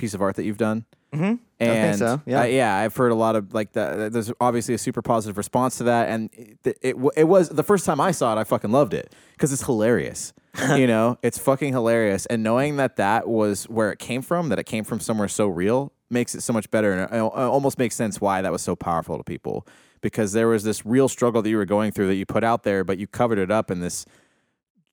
piece 0.00 0.14
of 0.14 0.22
art 0.22 0.36
that 0.36 0.44
you've 0.44 0.58
done. 0.58 0.84
Mm-hmm. 1.12 1.34
And 1.58 1.98
so, 1.98 2.22
yeah. 2.24 2.42
I- 2.42 2.46
yeah, 2.46 2.76
I've 2.76 2.96
heard 2.96 3.12
a 3.12 3.16
lot 3.16 3.36
of 3.36 3.52
like 3.52 3.72
that. 3.72 4.12
There's 4.12 4.32
obviously 4.40 4.74
a 4.74 4.78
super 4.78 5.02
positive 5.02 5.36
response 5.36 5.76
to 5.78 5.84
that, 5.84 6.08
and 6.08 6.30
it 6.32 6.78
it, 6.82 6.96
it 7.16 7.24
was 7.24 7.48
the 7.50 7.62
first 7.62 7.84
time 7.84 8.00
I 8.00 8.12
saw 8.12 8.36
it. 8.36 8.40
I 8.40 8.44
fucking 8.44 8.70
loved 8.70 8.94
it 8.94 9.14
because 9.32 9.52
it's 9.52 9.64
hilarious. 9.64 10.32
you 10.76 10.86
know, 10.86 11.16
it's 11.22 11.38
fucking 11.38 11.72
hilarious, 11.72 12.26
and 12.26 12.42
knowing 12.42 12.76
that 12.76 12.96
that 12.96 13.28
was 13.28 13.64
where 13.64 13.92
it 13.92 13.98
came 13.98 14.22
from, 14.22 14.48
that 14.48 14.58
it 14.58 14.64
came 14.64 14.82
from 14.82 14.98
somewhere 14.98 15.28
so 15.28 15.46
real, 15.46 15.92
makes 16.10 16.34
it 16.34 16.40
so 16.40 16.52
much 16.52 16.70
better, 16.70 16.92
and 16.92 17.02
it 17.12 17.14
it 17.14 17.20
almost 17.20 17.78
makes 17.78 17.94
sense 17.94 18.20
why 18.20 18.42
that 18.42 18.50
was 18.50 18.62
so 18.62 18.74
powerful 18.74 19.16
to 19.16 19.22
people 19.22 19.66
because 20.00 20.32
there 20.32 20.48
was 20.48 20.64
this 20.64 20.86
real 20.86 21.08
struggle 21.08 21.42
that 21.42 21.50
you 21.50 21.56
were 21.56 21.66
going 21.66 21.92
through 21.92 22.06
that 22.06 22.14
you 22.14 22.26
put 22.26 22.42
out 22.42 22.62
there, 22.62 22.84
but 22.84 22.98
you 22.98 23.06
covered 23.06 23.38
it 23.38 23.50
up 23.50 23.70
in 23.70 23.80
this 23.80 24.06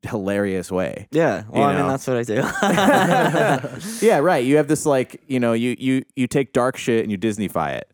hilarious 0.07 0.71
way. 0.71 1.07
Yeah. 1.11 1.43
Well, 1.49 1.63
I 1.63 1.75
mean, 1.77 1.87
that's 1.87 2.07
what 2.07 2.17
I 2.17 2.23
do. 2.23 2.41
Yeah, 4.01 4.17
right. 4.19 4.43
You 4.43 4.57
have 4.57 4.67
this 4.67 4.85
like, 4.85 5.21
you 5.27 5.39
know, 5.39 5.53
you 5.53 5.75
you 5.79 6.03
you 6.15 6.27
take 6.27 6.53
dark 6.53 6.77
shit 6.77 7.03
and 7.03 7.11
you 7.11 7.17
Disneyfy 7.17 7.75
it. 7.77 7.91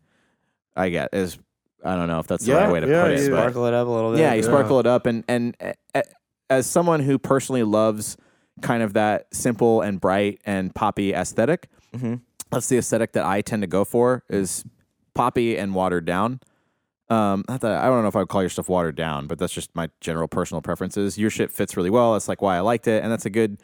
I 0.76 0.88
get 0.88 1.10
is 1.12 1.38
I 1.84 1.96
don't 1.96 2.08
know 2.08 2.18
if 2.20 2.26
that's 2.26 2.44
the 2.44 2.52
Yeah, 2.52 2.64
right 2.64 2.72
way 2.72 2.80
to 2.80 2.88
yeah, 2.88 3.02
put 3.02 3.12
it, 3.12 3.20
you 3.20 3.26
Sparkle 3.26 3.66
it 3.66 3.74
up 3.74 3.86
a 3.86 3.90
little 3.90 4.12
bit. 4.12 4.20
yeah, 4.20 4.32
you 4.34 4.40
yeah. 4.42 4.46
sparkle 4.46 4.80
it 4.80 4.86
up 4.86 5.06
and 5.06 5.24
and 5.28 5.56
uh, 5.94 6.02
as 6.50 6.66
someone 6.66 7.00
who 7.00 7.18
personally 7.18 7.62
loves 7.62 8.16
kind 8.62 8.82
of 8.82 8.92
that 8.94 9.26
simple 9.32 9.80
and 9.82 10.00
bright 10.00 10.40
and 10.44 10.74
poppy 10.74 11.12
aesthetic, 11.14 11.68
Mhm. 11.96 12.20
that's 12.50 12.68
the 12.68 12.78
aesthetic 12.78 13.12
that 13.12 13.24
I 13.24 13.40
tend 13.40 13.62
to 13.62 13.66
go 13.68 13.84
for 13.84 14.22
is 14.28 14.64
poppy 15.14 15.56
and 15.56 15.74
watered 15.74 16.04
down. 16.04 16.40
Um, 17.10 17.44
not 17.48 17.60
that 17.60 17.82
I 17.82 17.86
don't 17.86 18.02
know 18.02 18.08
if 18.08 18.16
I 18.16 18.20
would 18.20 18.28
call 18.28 18.42
your 18.42 18.48
stuff 18.50 18.68
watered 18.68 18.96
down, 18.96 19.26
but 19.26 19.38
that's 19.38 19.52
just 19.52 19.74
my 19.74 19.90
general 20.00 20.26
personal 20.28 20.62
preferences. 20.62 21.18
Your 21.18 21.30
shit 21.30 21.50
fits 21.50 21.76
really 21.76 21.90
well. 21.90 22.14
That's 22.14 22.28
like 22.28 22.40
why 22.40 22.56
I 22.56 22.60
liked 22.60 22.86
it, 22.88 23.02
and 23.02 23.12
that's 23.12 23.26
a 23.26 23.30
good 23.30 23.60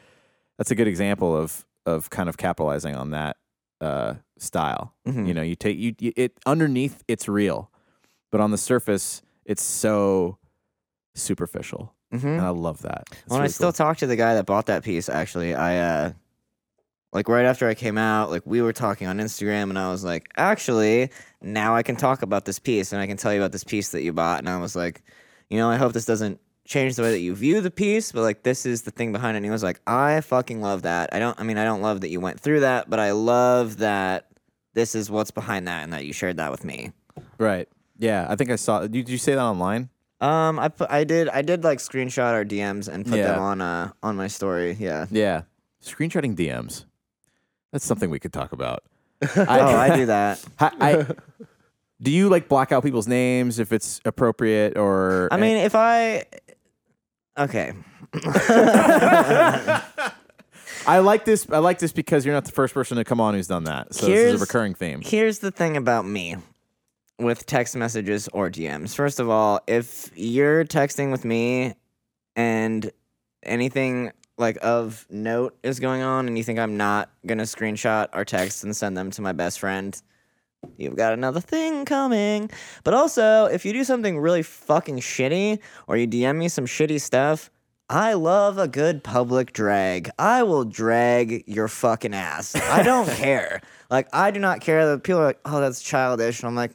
that's 0.59 0.71
a 0.71 0.75
good 0.75 0.87
example 0.89 1.35
of 1.37 1.67
of 1.87 2.11
kind 2.11 2.29
of 2.29 2.37
capitalizing 2.37 2.95
on 2.95 3.11
that 3.11 3.37
uh, 3.81 4.15
style. 4.39 4.95
Mhm. 5.09 5.27
You 5.27 5.33
know, 5.35 5.43
you 5.43 5.57
take 5.57 5.79
you, 5.79 5.95
you 5.99 6.13
it 6.17 6.39
underneath 6.45 7.03
it's 7.09 7.29
real, 7.29 7.71
but 8.31 8.41
on 8.43 8.51
the 8.51 8.59
surface 8.59 9.23
it's 9.47 9.63
so 9.63 10.37
superficial, 11.15 11.95
Mm-hmm. 12.13 12.27
and 12.27 12.41
I 12.43 12.49
love 12.51 12.83
that. 12.83 13.05
It's 13.13 13.23
When 13.29 13.41
I 13.41 13.47
still 13.47 13.69
cool. 13.69 13.73
talk 13.87 13.97
to 13.99 14.07
the 14.07 14.17
guy 14.17 14.35
that 14.35 14.45
bought 14.45 14.67
that 14.67 14.83
piece, 14.85 15.09
actually, 15.09 15.55
I 15.55 15.79
uh 15.79 16.13
like 17.13 17.29
right 17.29 17.45
after 17.45 17.69
I 17.69 17.75
came 17.75 17.99
out, 17.99 18.31
like 18.31 18.43
we 18.45 18.63
were 18.63 18.73
talking 18.73 19.07
on 19.07 19.19
Instagram 19.19 19.65
and 19.65 19.79
I 19.79 19.91
was 19.91 20.05
like, 20.05 20.29
actually, 20.37 21.11
now 21.43 21.75
I 21.75 21.83
can 21.83 21.97
talk 21.97 22.23
about 22.23 22.45
this 22.45 22.59
piece 22.59 22.93
and 22.93 23.01
I 23.03 23.07
can 23.07 23.17
tell 23.17 23.33
you 23.33 23.41
about 23.41 23.53
this 23.53 23.65
piece 23.65 23.91
that 23.91 24.03
you 24.03 24.13
bought. 24.13 24.39
And 24.39 24.49
I 24.49 24.59
was 24.59 24.77
like, 24.77 25.03
you 25.49 25.59
know, 25.59 25.69
I 25.69 25.77
hope 25.77 25.93
this 25.93 26.05
doesn't 26.05 26.41
change 26.67 26.95
the 26.95 27.03
way 27.03 27.11
that 27.11 27.19
you 27.19 27.35
view 27.35 27.61
the 27.61 27.71
piece, 27.71 28.13
but 28.13 28.23
like 28.23 28.45
this 28.45 28.65
is 28.65 28.83
the 28.83 28.93
thing 28.93 29.11
behind 29.11 29.35
it. 29.35 29.39
And 29.39 29.45
he 29.45 29.51
was 29.51 29.63
like, 29.65 29.81
I 29.89 30.21
fucking 30.21 30.61
love 30.61 30.83
that. 30.83 31.11
I 31.13 31.19
don't 31.19 31.39
I 31.41 31.43
mean, 31.43 31.59
I 31.59 31.65
don't 31.65 31.83
love 31.83 32.03
that 32.03 32.11
you 32.11 32.21
went 32.21 32.39
through 32.39 32.61
that, 32.61 32.89
but 32.89 33.01
I 33.01 33.11
love 33.11 33.79
that 33.79 34.29
this 34.75 34.95
is 34.95 35.11
what's 35.11 35.33
behind 35.33 35.67
that 35.67 35.83
and 35.83 35.93
that 35.93 36.05
you 36.05 36.13
shared 36.13 36.37
that 36.37 36.51
with 36.53 36.65
me. 36.65 36.93
right. 37.39 37.69
Yeah, 37.99 38.27
I 38.31 38.37
think 38.37 38.51
I 38.51 38.57
saw. 38.57 38.87
Did 38.87 39.11
you 39.11 39.19
say 39.19 39.35
that 39.35 39.41
online? 39.43 39.91
Um, 40.23 40.59
I 40.59 40.69
put, 40.69 40.91
I 40.91 41.05
did, 41.05 41.29
I 41.29 41.43
did 41.43 41.65
like 41.65 41.81
screenshot 41.81 42.33
our 42.33 42.45
DMs 42.47 42.89
and 42.89 43.05
put 43.05 43.19
Yeah. 43.19 43.33
them 43.33 43.41
on, 43.41 43.61
uh, 43.61 43.93
on 44.03 44.17
my 44.17 44.27
story. 44.27 44.75
Yeah. 44.81 45.05
Yeah, 45.11 45.43
screenshotting 45.83 46.35
DMs. 46.37 46.85
That's 47.73 47.85
something 47.85 48.11
we 48.11 48.19
could 48.19 48.33
talk 48.33 48.53
about. 48.53 48.83
oh, 49.37 49.45
I 49.47 49.97
do 49.97 50.07
that. 50.07 50.45
I, 50.59 50.73
I 50.81 51.07
do 52.03 52.11
you 52.11 52.29
like 52.29 52.49
block 52.49 52.73
out 52.73 52.83
people's 52.83 53.07
names 53.07 53.59
if 53.59 53.73
it's 53.73 54.01
appropriate 54.05 54.77
or 54.77 55.29
I 55.31 55.37
mean, 55.37 55.59
if 55.59 55.75
I, 55.75 56.25
okay, 57.39 57.75
I 60.87 60.99
like 61.01 61.25
this 61.27 61.47
I 61.51 61.59
like 61.59 61.79
this 61.79 61.93
because 61.93 62.25
you're 62.25 62.35
not 62.35 62.47
the 62.47 62.53
first 62.53 62.73
person 62.73 62.97
to 62.97 63.05
come 63.05 63.21
on 63.21 63.35
who's 63.35 63.47
done 63.47 63.65
that. 63.65 63.95
So 63.95 64.07
this 64.07 64.35
is 64.35 64.41
a 64.41 64.45
recurring 64.45 64.75
theme. 64.75 65.03
here's 65.03 65.41
the 65.41 65.51
thing 65.51 65.77
about 65.77 66.07
me 66.07 66.37
with 67.19 67.45
text 67.45 67.77
messages 67.77 68.29
or 68.29 68.51
DMs. 68.51 68.95
First 68.95 69.21
of 69.21 69.29
all, 69.29 69.61
if 69.67 70.11
you're 70.17 70.65
texting 70.65 71.11
with 71.11 71.25
me 71.27 71.75
and 72.35 72.91
anything 73.43 74.13
like 74.41 74.59
of 74.63 75.07
note 75.11 75.57
is 75.63 75.79
going 75.79 76.03
on 76.03 76.27
and 76.27 76.37
you 76.37 76.45
think 76.45 76.59
I'm 76.59 76.77
not 76.77 77.11
gonna 77.27 77.45
screenshot 77.45 78.09
our 78.13 78.25
texts 78.25 78.65
and 78.65 78.77
send 78.77 78.97
them 78.97 79.11
to 79.13 79.23
my 79.23 79.33
best 79.33 79.61
friend, 79.61 80.01
you've 80.77 80.97
got 80.97 81.13
another 81.13 81.41
thing 81.41 81.85
coming. 81.85 82.51
But 82.85 82.95
also, 82.95 83.47
if 83.47 83.65
you 83.65 83.73
do 83.73 83.85
something 83.85 84.19
really 84.19 84.43
fucking 84.43 84.99
shitty 84.99 85.61
or 85.87 85.97
you 85.97 86.09
DM 86.09 86.37
me 86.37 86.49
some 86.49 86.67
shitty 86.67 87.01
stuff, 87.01 87.51
I 87.91 88.13
love 88.13 88.57
a 88.57 88.69
good 88.69 89.03
public 89.03 89.53
drag. 89.53 90.11
I 90.17 90.45
will 90.45 90.65
drag 90.65 91.43
your 91.49 91.67
fucking 91.67 92.15
ass. 92.15 92.55
I 92.55 92.85
don't 92.85 93.09
care. 93.17 93.63
Like, 93.91 94.09
I 94.13 94.31
do 94.31 94.39
not 94.39 94.61
care 94.61 94.87
that 94.87 95.03
people 95.03 95.21
are 95.21 95.25
like, 95.25 95.41
oh, 95.45 95.61
that's 95.61 95.83
childish. 95.83 96.41
And 96.41 96.47
I'm 96.47 96.55
like, 96.55 96.71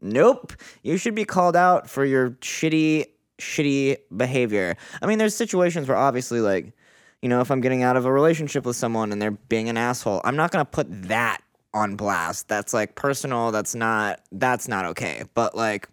nope. 0.00 0.54
You 0.82 0.96
should 0.96 1.14
be 1.14 1.26
called 1.26 1.54
out 1.54 1.90
for 1.90 2.02
your 2.02 2.30
shitty, 2.30 3.04
shitty 3.38 3.98
behavior. 4.16 4.78
I 5.02 5.06
mean, 5.06 5.18
there's 5.18 5.36
situations 5.36 5.86
where 5.86 5.98
obviously, 5.98 6.40
like, 6.40 6.72
you 7.24 7.30
know, 7.30 7.40
if 7.40 7.50
I'm 7.50 7.62
getting 7.62 7.82
out 7.82 7.96
of 7.96 8.04
a 8.04 8.12
relationship 8.12 8.66
with 8.66 8.76
someone 8.76 9.10
and 9.10 9.20
they're 9.20 9.30
being 9.30 9.70
an 9.70 9.78
asshole, 9.78 10.20
I'm 10.24 10.36
not 10.36 10.50
gonna 10.50 10.66
put 10.66 10.86
that 11.08 11.40
on 11.72 11.96
blast. 11.96 12.48
That's 12.48 12.74
like 12.74 12.96
personal. 12.96 13.50
That's 13.50 13.74
not. 13.74 14.20
That's 14.30 14.68
not 14.68 14.84
okay. 14.84 15.22
But 15.32 15.56
like, 15.56 15.88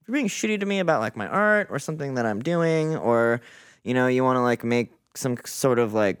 if 0.00 0.06
you're 0.06 0.12
being 0.14 0.28
shitty 0.28 0.60
to 0.60 0.64
me 0.66 0.78
about 0.78 1.00
like 1.00 1.16
my 1.16 1.26
art 1.26 1.66
or 1.70 1.80
something 1.80 2.14
that 2.14 2.24
I'm 2.24 2.40
doing, 2.40 2.96
or 2.96 3.40
you 3.82 3.94
know, 3.94 4.06
you 4.06 4.22
want 4.22 4.36
to 4.36 4.42
like 4.42 4.62
make 4.62 4.92
some 5.16 5.36
sort 5.44 5.80
of 5.80 5.92
like, 5.92 6.20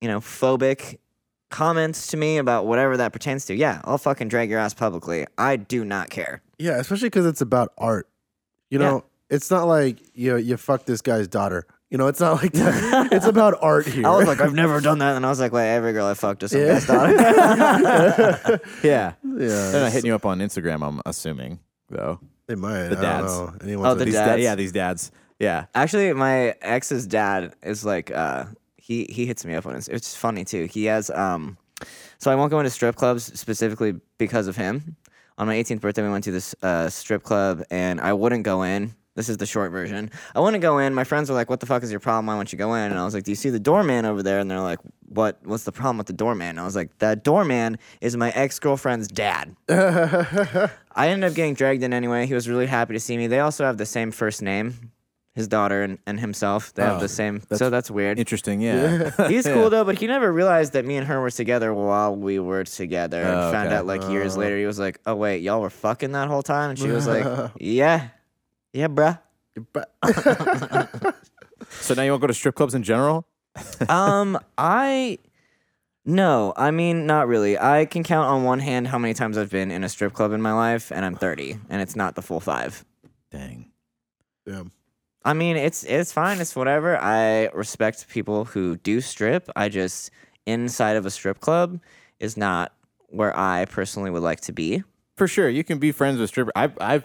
you 0.00 0.08
know, 0.08 0.18
phobic 0.18 0.98
comments 1.50 2.08
to 2.08 2.16
me 2.16 2.38
about 2.38 2.66
whatever 2.66 2.96
that 2.96 3.12
pertains 3.12 3.46
to, 3.46 3.54
yeah, 3.54 3.80
I'll 3.84 3.96
fucking 3.98 4.26
drag 4.26 4.50
your 4.50 4.58
ass 4.58 4.74
publicly. 4.74 5.24
I 5.38 5.54
do 5.54 5.84
not 5.84 6.10
care. 6.10 6.42
Yeah, 6.58 6.78
especially 6.80 7.10
because 7.10 7.26
it's 7.26 7.40
about 7.40 7.72
art. 7.78 8.08
You 8.70 8.80
Yeah. 8.80 8.86
know, 8.90 9.04
it's 9.30 9.52
not 9.52 9.68
like 9.68 9.98
you 10.14 10.32
know, 10.32 10.36
you 10.36 10.56
fuck 10.56 10.84
this 10.84 11.00
guy's 11.00 11.28
daughter. 11.28 11.64
You 11.94 11.98
know, 11.98 12.08
it's 12.08 12.18
not 12.18 12.42
like 12.42 12.50
that. 12.54 13.12
it's 13.12 13.24
about 13.26 13.54
art 13.62 13.86
here. 13.86 14.04
I 14.08 14.16
was 14.16 14.26
like, 14.26 14.40
I've 14.40 14.52
never 14.52 14.80
done 14.80 14.98
that, 14.98 15.14
and 15.14 15.24
I 15.24 15.28
was 15.28 15.38
like, 15.38 15.52
wait, 15.52 15.72
every 15.72 15.92
girl 15.92 16.06
I 16.06 16.14
fucked 16.14 16.42
is 16.42 16.50
some 16.50 16.60
Yeah. 16.60 16.72
guy's 16.80 16.86
daughter. 16.88 18.60
Yeah. 18.82 19.12
yeah, 19.22 19.70
They're 19.70 19.80
not 19.82 19.92
hitting 19.92 20.08
you 20.08 20.14
up 20.16 20.26
on 20.26 20.40
Instagram, 20.40 20.84
I'm 20.84 21.00
assuming, 21.06 21.60
though. 21.90 22.18
they 22.48 22.56
might. 22.56 22.88
The 22.88 22.98
I 22.98 23.00
dads. 23.00 23.26
don't 23.38 23.46
know. 23.46 23.58
Anyone 23.62 23.86
Oh, 23.86 23.94
the 23.94 24.06
These 24.06 24.14
these- 24.14 24.20
da- 24.20 24.26
dads? 24.26 24.42
yeah, 24.42 24.54
these 24.56 24.72
dads. 24.72 25.12
Yeah. 25.38 25.66
Actually, 25.72 26.12
my 26.14 26.56
ex's 26.62 27.06
dad 27.06 27.54
is 27.62 27.84
like, 27.84 28.10
uh, 28.10 28.46
he 28.76 29.06
he 29.08 29.24
hits 29.26 29.44
me 29.44 29.54
up 29.54 29.64
on 29.64 29.76
it. 29.76 29.88
It's 29.88 30.16
funny 30.16 30.44
too. 30.44 30.64
He 30.64 30.86
has 30.86 31.10
um, 31.10 31.56
so 32.18 32.32
I 32.32 32.34
won't 32.34 32.50
go 32.50 32.58
into 32.58 32.70
strip 32.70 32.96
clubs 32.96 33.38
specifically 33.38 33.94
because 34.18 34.48
of 34.48 34.56
him. 34.56 34.96
On 35.38 35.46
my 35.46 35.54
18th 35.54 35.80
birthday, 35.80 36.02
we 36.02 36.10
went 36.10 36.24
to 36.24 36.32
this 36.32 36.56
uh, 36.60 36.88
strip 36.88 37.22
club, 37.22 37.62
and 37.70 38.00
I 38.00 38.14
wouldn't 38.14 38.42
go 38.42 38.64
in. 38.64 38.94
This 39.16 39.28
is 39.28 39.36
the 39.36 39.46
short 39.46 39.70
version. 39.70 40.10
I 40.34 40.40
want 40.40 40.54
to 40.54 40.58
go 40.58 40.78
in. 40.78 40.92
My 40.92 41.04
friends 41.04 41.30
were 41.30 41.36
like, 41.36 41.48
"What 41.48 41.60
the 41.60 41.66
fuck 41.66 41.82
is 41.84 41.90
your 41.92 42.00
problem? 42.00 42.26
Why 42.26 42.34
won't 42.34 42.52
you 42.52 42.58
go 42.58 42.74
in?" 42.74 42.90
And 42.90 42.98
I 42.98 43.04
was 43.04 43.14
like, 43.14 43.22
"Do 43.22 43.30
you 43.30 43.36
see 43.36 43.50
the 43.50 43.60
doorman 43.60 44.04
over 44.06 44.22
there?" 44.24 44.40
And 44.40 44.50
they're 44.50 44.60
like, 44.60 44.80
"What? 45.08 45.38
What's 45.44 45.62
the 45.64 45.70
problem 45.72 45.98
with 45.98 46.08
the 46.08 46.12
doorman?" 46.14 46.48
And 46.50 46.60
I 46.60 46.64
was 46.64 46.74
like, 46.74 46.98
"That 46.98 47.22
doorman 47.22 47.78
is 48.00 48.16
my 48.16 48.30
ex 48.30 48.58
girlfriend's 48.58 49.06
dad." 49.06 49.54
I 50.96 51.08
ended 51.08 51.30
up 51.30 51.34
getting 51.36 51.54
dragged 51.54 51.82
in 51.82 51.92
anyway. 51.92 52.26
He 52.26 52.34
was 52.34 52.48
really 52.48 52.66
happy 52.66 52.94
to 52.94 53.00
see 53.00 53.16
me. 53.16 53.26
They 53.26 53.40
also 53.40 53.64
have 53.64 53.78
the 53.78 53.86
same 53.86 54.10
first 54.10 54.42
name, 54.42 54.90
his 55.34 55.46
daughter 55.48 55.82
and, 55.82 55.98
and 56.06 56.18
himself. 56.18 56.72
They 56.74 56.82
have 56.82 56.96
Oh, 56.98 57.00
the 57.00 57.08
same. 57.08 57.40
so 57.52 57.70
that's 57.70 57.90
weird. 57.90 58.18
Interesting, 58.18 58.60
yeah. 58.60 59.10
He's 59.28 59.46
cool 59.54 59.70
though, 59.70 59.84
but 59.84 59.98
he 59.98 60.06
never 60.08 60.32
realized 60.32 60.72
that 60.72 60.84
me 60.84 60.96
and 60.96 61.06
her 61.06 61.20
were 61.20 61.30
together 61.30 61.72
while 61.72 62.14
we 62.16 62.38
were 62.38 62.64
together. 62.64 63.22
And 63.22 63.30
Oh, 63.30 63.52
found 63.52 63.68
okay. 63.68 63.76
out 63.76 63.86
like 63.86 64.08
years 64.08 64.36
oh. 64.36 64.40
later. 64.40 64.58
He 64.58 64.66
was 64.66 64.78
like, 64.80 65.00
"Oh 65.06 65.14
wait, 65.14 65.42
y'all 65.42 65.60
were 65.60 65.70
fucking 65.70 66.12
that 66.12 66.28
whole 66.28 66.42
time," 66.42 66.70
and 66.70 66.78
she 66.78 66.88
was 66.88 67.06
like, 67.06 67.50
"Yeah, 67.60 68.08
yeah, 68.74 68.88
bruh." 68.88 69.18
But- 69.72 69.94
So 71.80 71.94
now 71.94 72.02
you 72.02 72.10
won't 72.12 72.20
go 72.20 72.26
to 72.26 72.34
strip 72.34 72.54
clubs 72.54 72.74
in 72.74 72.82
general? 72.82 73.26
um, 73.88 74.38
I 74.58 75.18
no, 76.04 76.52
I 76.56 76.70
mean 76.70 77.06
not 77.06 77.28
really. 77.28 77.58
I 77.58 77.86
can 77.86 78.02
count 78.04 78.28
on 78.28 78.44
one 78.44 78.58
hand 78.58 78.88
how 78.88 78.98
many 78.98 79.14
times 79.14 79.38
I've 79.38 79.50
been 79.50 79.70
in 79.70 79.84
a 79.84 79.88
strip 79.88 80.12
club 80.12 80.32
in 80.32 80.42
my 80.42 80.52
life, 80.52 80.92
and 80.92 81.04
I'm 81.04 81.14
30, 81.16 81.58
and 81.70 81.80
it's 81.80 81.96
not 81.96 82.14
the 82.14 82.22
full 82.22 82.40
five. 82.40 82.84
Dang. 83.30 83.70
Yeah. 84.46 84.64
I 85.24 85.32
mean, 85.32 85.56
it's 85.56 85.84
it's 85.84 86.12
fine. 86.12 86.40
It's 86.40 86.54
whatever. 86.54 86.98
I 87.00 87.48
respect 87.54 88.08
people 88.08 88.44
who 88.44 88.76
do 88.76 89.00
strip. 89.00 89.48
I 89.56 89.68
just 89.68 90.10
inside 90.46 90.96
of 90.96 91.06
a 91.06 91.10
strip 91.10 91.40
club 91.40 91.80
is 92.20 92.36
not 92.36 92.74
where 93.08 93.36
I 93.36 93.64
personally 93.66 94.10
would 94.10 94.22
like 94.22 94.42
to 94.42 94.52
be. 94.52 94.82
For 95.16 95.26
sure, 95.26 95.48
you 95.48 95.64
can 95.64 95.78
be 95.78 95.92
friends 95.92 96.18
with 96.18 96.28
strippers. 96.28 96.52
I've 96.54 96.76
I've 96.80 97.04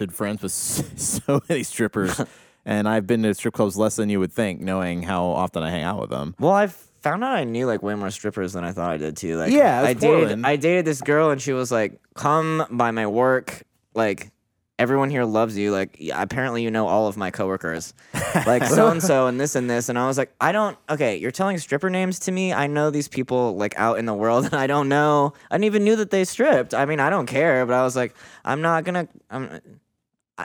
been 0.00 0.10
friends 0.10 0.42
with 0.42 0.50
so 0.98 1.40
many 1.48 1.62
strippers, 1.62 2.20
and 2.64 2.88
I've 2.88 3.06
been 3.06 3.22
to 3.22 3.34
strip 3.34 3.54
clubs 3.54 3.76
less 3.76 3.96
than 3.96 4.08
you 4.08 4.18
would 4.18 4.32
think, 4.32 4.60
knowing 4.60 5.02
how 5.02 5.24
often 5.26 5.62
I 5.62 5.70
hang 5.70 5.84
out 5.84 6.00
with 6.00 6.10
them. 6.10 6.34
Well, 6.40 6.52
I've 6.52 6.72
found 6.72 7.22
out 7.22 7.34
I 7.36 7.44
knew 7.44 7.66
like 7.66 7.82
way 7.82 7.94
more 7.94 8.10
strippers 8.10 8.54
than 8.54 8.64
I 8.64 8.72
thought 8.72 8.90
I 8.90 8.96
did 8.96 9.16
too. 9.16 9.36
Like, 9.36 9.52
Yeah, 9.52 9.82
I 9.82 9.92
dated 9.92 10.44
I 10.44 10.56
dated 10.56 10.84
this 10.86 11.00
girl, 11.00 11.30
and 11.30 11.40
she 11.40 11.52
was 11.52 11.70
like, 11.70 12.00
"Come 12.14 12.66
by 12.70 12.90
my 12.90 13.06
work, 13.06 13.62
like." 13.94 14.32
Everyone 14.78 15.10
here 15.10 15.24
loves 15.26 15.58
you. 15.58 15.72
Like, 15.72 16.00
apparently, 16.10 16.62
you 16.62 16.70
know 16.70 16.88
all 16.88 17.06
of 17.06 17.18
my 17.18 17.30
coworkers, 17.30 17.92
like 18.46 18.64
so 18.64 18.88
and 18.88 19.02
so, 19.02 19.26
and 19.26 19.38
this 19.38 19.54
and 19.54 19.68
this. 19.68 19.90
And 19.90 19.98
I 19.98 20.06
was 20.06 20.16
like, 20.16 20.32
I 20.40 20.52
don't. 20.52 20.74
Okay, 20.88 21.18
you're 21.18 21.30
telling 21.30 21.58
stripper 21.58 21.90
names 21.90 22.18
to 22.20 22.32
me. 22.32 22.54
I 22.54 22.66
know 22.66 22.88
these 22.88 23.06
people 23.06 23.58
like 23.58 23.78
out 23.78 23.98
in 23.98 24.06
the 24.06 24.14
world, 24.14 24.44
and 24.50 24.54
I 24.54 24.66
don't 24.66 24.88
know. 24.88 25.34
I 25.50 25.56
didn't 25.56 25.64
even 25.66 25.84
knew 25.84 25.96
that 25.96 26.08
they 26.10 26.24
stripped. 26.24 26.72
I 26.72 26.86
mean, 26.86 26.98
I 26.98 27.10
don't 27.10 27.26
care, 27.26 27.66
but 27.66 27.74
I 27.74 27.82
was 27.82 27.94
like, 27.94 28.14
I'm 28.42 28.62
not 28.62 28.84
gonna. 28.84 29.06
I'm. 29.30 29.60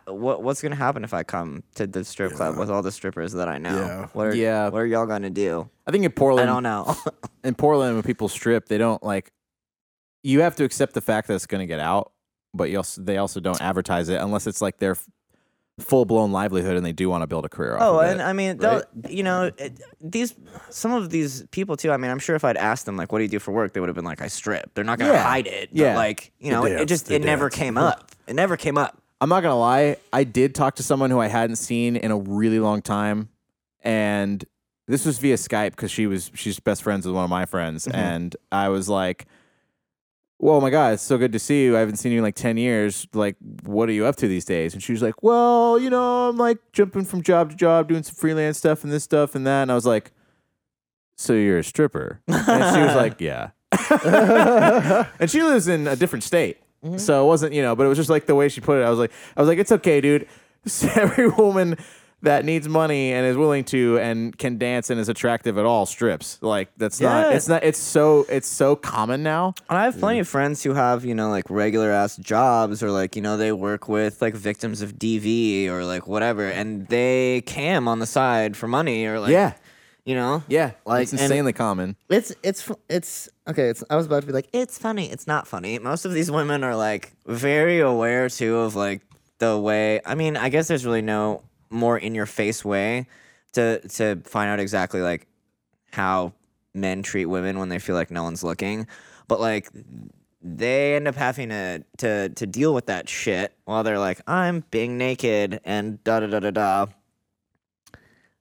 I, 0.08 0.12
what 0.12 0.44
what's 0.44 0.62
gonna 0.62 0.76
happen 0.76 1.04
if 1.04 1.14
I 1.14 1.24
come 1.24 1.64
to 1.76 1.88
the 1.88 2.04
strip 2.04 2.34
club 2.34 2.58
with 2.58 2.70
all 2.70 2.82
the 2.82 2.92
strippers 2.92 3.34
that 3.34 3.48
I 3.48 3.58
know? 3.58 3.76
Yeah. 3.76 4.08
What 4.14 4.28
are, 4.28 4.36
Yeah. 4.36 4.70
What 4.70 4.80
are 4.82 4.86
y'all 4.86 5.06
gonna 5.06 5.30
do? 5.30 5.70
I 5.88 5.92
think 5.92 6.04
in 6.06 6.12
Portland, 6.12 6.50
I 6.50 6.54
Portland, 6.54 6.86
don't 6.86 7.04
know. 7.06 7.12
in 7.44 7.56
Portland, 7.56 7.94
when 7.96 8.04
people 8.04 8.28
strip, 8.30 8.68
they 8.68 8.78
don't 8.78 9.02
like. 9.04 9.32
You 10.24 10.42
have 10.42 10.56
to 10.56 10.64
accept 10.64 10.94
the 10.96 11.02
fact 11.02 11.28
that 11.28 11.36
it's 11.36 11.46
going 11.46 11.60
to 11.60 11.68
get 11.68 11.80
out, 11.80 12.12
but 12.52 12.72
you 12.72 12.78
also, 12.78 13.00
they 13.00 13.18
also 13.18 13.40
don't 13.40 13.62
advertise 13.62 14.10
it 14.10 14.20
unless 14.20 14.48
it's 14.48 14.60
like 14.60 14.80
their 14.80 14.98
full 15.80 16.06
blown 16.06 16.32
livelihood 16.32 16.78
and 16.78 16.84
they 16.84 16.94
do 16.94 17.10
want 17.10 17.22
to 17.22 17.28
build 17.28 17.46
a 17.46 17.50
career. 17.50 17.76
Off 17.76 17.82
Oh, 17.84 18.00
of 18.00 18.10
and 18.10 18.22
it. 18.22 18.24
I 18.24 18.34
mean, 18.34 18.58
they'll 18.58 18.82
you 19.08 19.22
know, 19.22 19.52
it, 19.58 19.80
these 20.02 20.34
some 20.72 20.94
of 20.94 21.12
these 21.12 21.46
people 21.52 21.78
too. 21.78 21.92
I 21.92 21.98
mean, 21.98 22.10
I'm 22.10 22.18
sure 22.18 22.36
if 22.36 22.44
I'd 22.44 22.58
asked 22.58 22.88
them 22.88 22.98
like, 22.98 23.12
"What 23.12 23.20
do 23.20 23.24
you 23.26 23.30
do 23.30 23.38
for 23.40 23.52
work?" 23.52 23.74
they 23.74 23.80
would 23.82 23.90
have 23.90 23.96
been 23.96 24.04
like, 24.06 24.22
"I 24.22 24.28
strip." 24.28 24.74
They're 24.74 24.84
not 24.84 24.98
gonna 24.98 25.14
Yeah. 25.14 25.22
hide 25.24 25.46
it. 25.46 25.70
but, 25.72 25.78
Yeah. 25.80 25.96
like 25.96 26.32
you 26.40 26.50
know, 26.50 26.66
it 26.66 26.78
dance, 26.78 26.90
just 26.90 27.06
they 27.08 27.18
it 27.18 27.24
never 27.24 27.50
came 27.52 27.78
up. 27.78 28.10
It 28.26 28.34
never 28.36 28.58
came 28.58 28.80
up. 28.80 28.98
I'm 29.26 29.30
not 29.30 29.42
gonna 29.42 29.58
lie. 29.58 29.98
I 30.14 30.24
did 30.24 30.54
talk 30.54 30.76
to 30.76 30.84
someone 30.84 31.10
who 31.10 31.20
I 31.20 31.26
hadn't 31.26 31.56
seen 31.56 31.96
in 31.96 32.12
a 32.12 32.16
really 32.18 32.60
long 32.60 32.84
time, 32.84 33.30
and 33.82 34.46
this 34.88 35.04
was 35.04 35.18
via 35.18 35.34
Skype 35.34 35.72
because 35.72 35.90
she 35.90 36.06
was 36.06 36.30
she's 36.36 36.60
best 36.60 36.84
friends 36.84 37.08
with 37.08 37.16
one 37.16 37.24
of 37.24 37.30
my 37.32 37.48
friends, 37.48 37.88
Mm-hmm. 37.88 37.98
and 37.98 38.36
I 38.52 38.70
was 38.70 38.88
like, 38.88 39.26
"Whoa, 40.38 40.62
my 40.62 40.70
God, 40.70 40.94
it's 40.94 41.02
so 41.02 41.18
good 41.18 41.32
to 41.32 41.40
see 41.40 41.64
you. 41.64 41.76
I 41.76 41.80
haven't 41.80 41.96
seen 41.96 42.12
you 42.12 42.20
in 42.20 42.24
like 42.24 42.36
ten 42.36 42.56
years. 42.56 43.08
Like, 43.16 43.36
what 43.64 43.90
are 43.90 43.94
you 43.94 44.06
up 44.06 44.16
to 44.18 44.28
these 44.28 44.46
days?" 44.46 44.76
And 44.76 44.84
she 44.84 44.92
was 44.92 45.02
like, 45.02 45.24
"Well, 45.24 45.80
you 45.80 45.90
know, 45.90 46.30
I'm 46.30 46.38
like 46.38 46.60
jumping 46.72 47.06
from 47.06 47.24
job 47.24 47.50
to 47.50 47.56
job, 47.56 47.88
doing 47.90 48.04
some 48.04 48.14
freelance 48.14 48.60
stuff 48.60 48.84
and 48.84 48.94
this 48.94 49.04
stuff 49.06 49.34
and 49.34 49.48
that." 49.48 49.64
And 49.64 49.72
I 49.72 49.74
was 49.74 49.88
like, 49.88 50.12
"So 51.18 51.34
you're 51.34 51.58
a 51.58 51.64
stripper?" 51.64 52.22
And 52.28 52.76
she 52.76 52.82
was 52.84 52.96
like, 53.04 53.20
"Yeah." 53.20 53.50
and 55.20 55.32
she 55.32 55.42
lives 55.42 55.68
in 55.68 55.88
a 55.88 55.96
different 55.96 56.22
state. 56.24 56.58
Mm-hmm. 56.86 56.98
So 56.98 57.24
it 57.24 57.28
wasn't, 57.28 57.54
you 57.54 57.64
know, 57.64 57.76
but 57.76 57.86
it 57.86 57.90
was 57.90 57.98
just 57.98 58.10
like 58.10 58.28
the 58.28 58.36
way 58.36 58.48
she 58.48 58.62
put 58.62 58.80
it. 58.80 58.84
I 58.84 58.90
was 58.90 59.00
like, 59.00 59.12
I 59.36 59.42
was 59.42 59.48
like, 59.48 59.58
it's 59.58 59.72
okay, 59.72 60.02
dude. 60.02 60.28
Every 60.96 61.28
woman 61.28 61.78
that 62.22 62.46
needs 62.46 62.68
money 62.68 63.12
and 63.12 63.26
is 63.26 63.38
willing 63.38 63.64
to 63.64 64.00
and 64.00 64.38
can 64.38 64.58
dance 64.58 64.90
and 64.90 65.00
is 65.00 65.10
attractive 65.10 65.58
at 65.58 65.66
all 65.66 65.86
strips. 65.86 66.38
Like 66.42 66.70
that's 66.78 67.02
not. 67.02 67.34
It's 67.34 67.48
not. 67.48 67.64
It's 67.64 67.80
so. 67.80 68.26
It's 68.30 68.48
so 68.48 68.76
common 68.76 69.24
now. 69.24 69.54
And 69.70 69.78
I 69.78 69.86
have 69.86 69.98
plenty 69.98 70.20
of 70.20 70.28
friends 70.28 70.64
who 70.64 70.74
have, 70.74 71.06
you 71.06 71.16
know, 71.16 71.30
like 71.30 71.50
regular 71.50 71.92
ass 71.92 72.18
jobs 72.18 72.84
or 72.84 72.92
like, 72.92 73.16
you 73.16 73.22
know, 73.22 73.38
they 73.38 73.52
work 73.52 73.88
with 73.88 74.22
like 74.22 74.36
victims 74.36 74.82
of 74.82 74.94
DV 74.94 75.68
or 75.70 75.86
like 75.86 76.08
whatever 76.08 76.48
and 76.48 76.88
they 76.88 77.42
cam 77.46 77.88
on 77.88 78.00
the 78.00 78.08
side 78.08 78.56
for 78.56 78.68
money 78.68 79.06
or 79.06 79.20
like, 79.20 79.32
yeah. 79.32 79.54
You 80.06 80.16
know? 80.16 80.44
Yeah. 80.48 80.72
Like, 80.86 81.04
it's 81.04 81.14
insanely 81.14 81.52
common. 81.52 81.96
It's 82.10 82.34
it's 82.44 82.72
it's 82.88 83.28
okay. 83.48 83.70
It's 83.70 83.84
I 83.90 83.96
was 83.96 84.06
about 84.06 84.22
to 84.22 84.28
be 84.28 84.34
like 84.34 84.48
it's 84.54 84.78
funny. 84.78 85.12
It's 85.12 85.28
not 85.28 85.48
funny. 85.48 85.80
Most 85.80 86.06
of 86.06 86.14
these 86.14 86.32
women 86.32 86.64
are 86.64 86.76
like 86.76 87.14
very 87.26 87.80
aware 87.80 88.30
too 88.30 88.58
of 88.58 88.76
like 88.76 89.02
the 89.40 89.60
way. 89.60 90.00
I 90.06 90.16
mean, 90.16 90.38
I 90.38 90.50
guess 90.50 90.68
there's 90.68 90.86
really 90.86 91.02
no 91.02 91.44
more 91.70 91.98
in 91.98 92.16
your 92.16 92.28
face 92.28 92.64
way 92.64 93.08
to 93.54 93.86
to 93.90 94.22
find 94.26 94.50
out 94.50 94.60
exactly 94.60 95.02
like 95.02 95.28
how 95.92 96.34
men 96.74 97.02
treat 97.02 97.26
women 97.26 97.58
when 97.58 97.70
they 97.70 97.80
feel 97.80 97.96
like 97.96 98.12
no 98.12 98.24
one's 98.24 98.44
looking. 98.44 98.88
But 99.28 99.40
like 99.40 99.70
they 100.42 100.96
end 100.96 101.08
up 101.08 101.16
having 101.16 101.50
to 101.50 101.84
to 101.98 102.30
to 102.30 102.46
deal 102.46 102.76
with 102.76 102.86
that 102.86 103.10
shit 103.10 103.54
while 103.66 103.84
they're 103.84 103.98
like 103.98 104.22
I'm 104.28 104.64
being 104.70 105.00
naked 105.00 105.60
and 105.66 106.04
da 106.04 106.20
da 106.20 106.28
da 106.28 106.40
da 106.40 106.52
da 106.52 106.86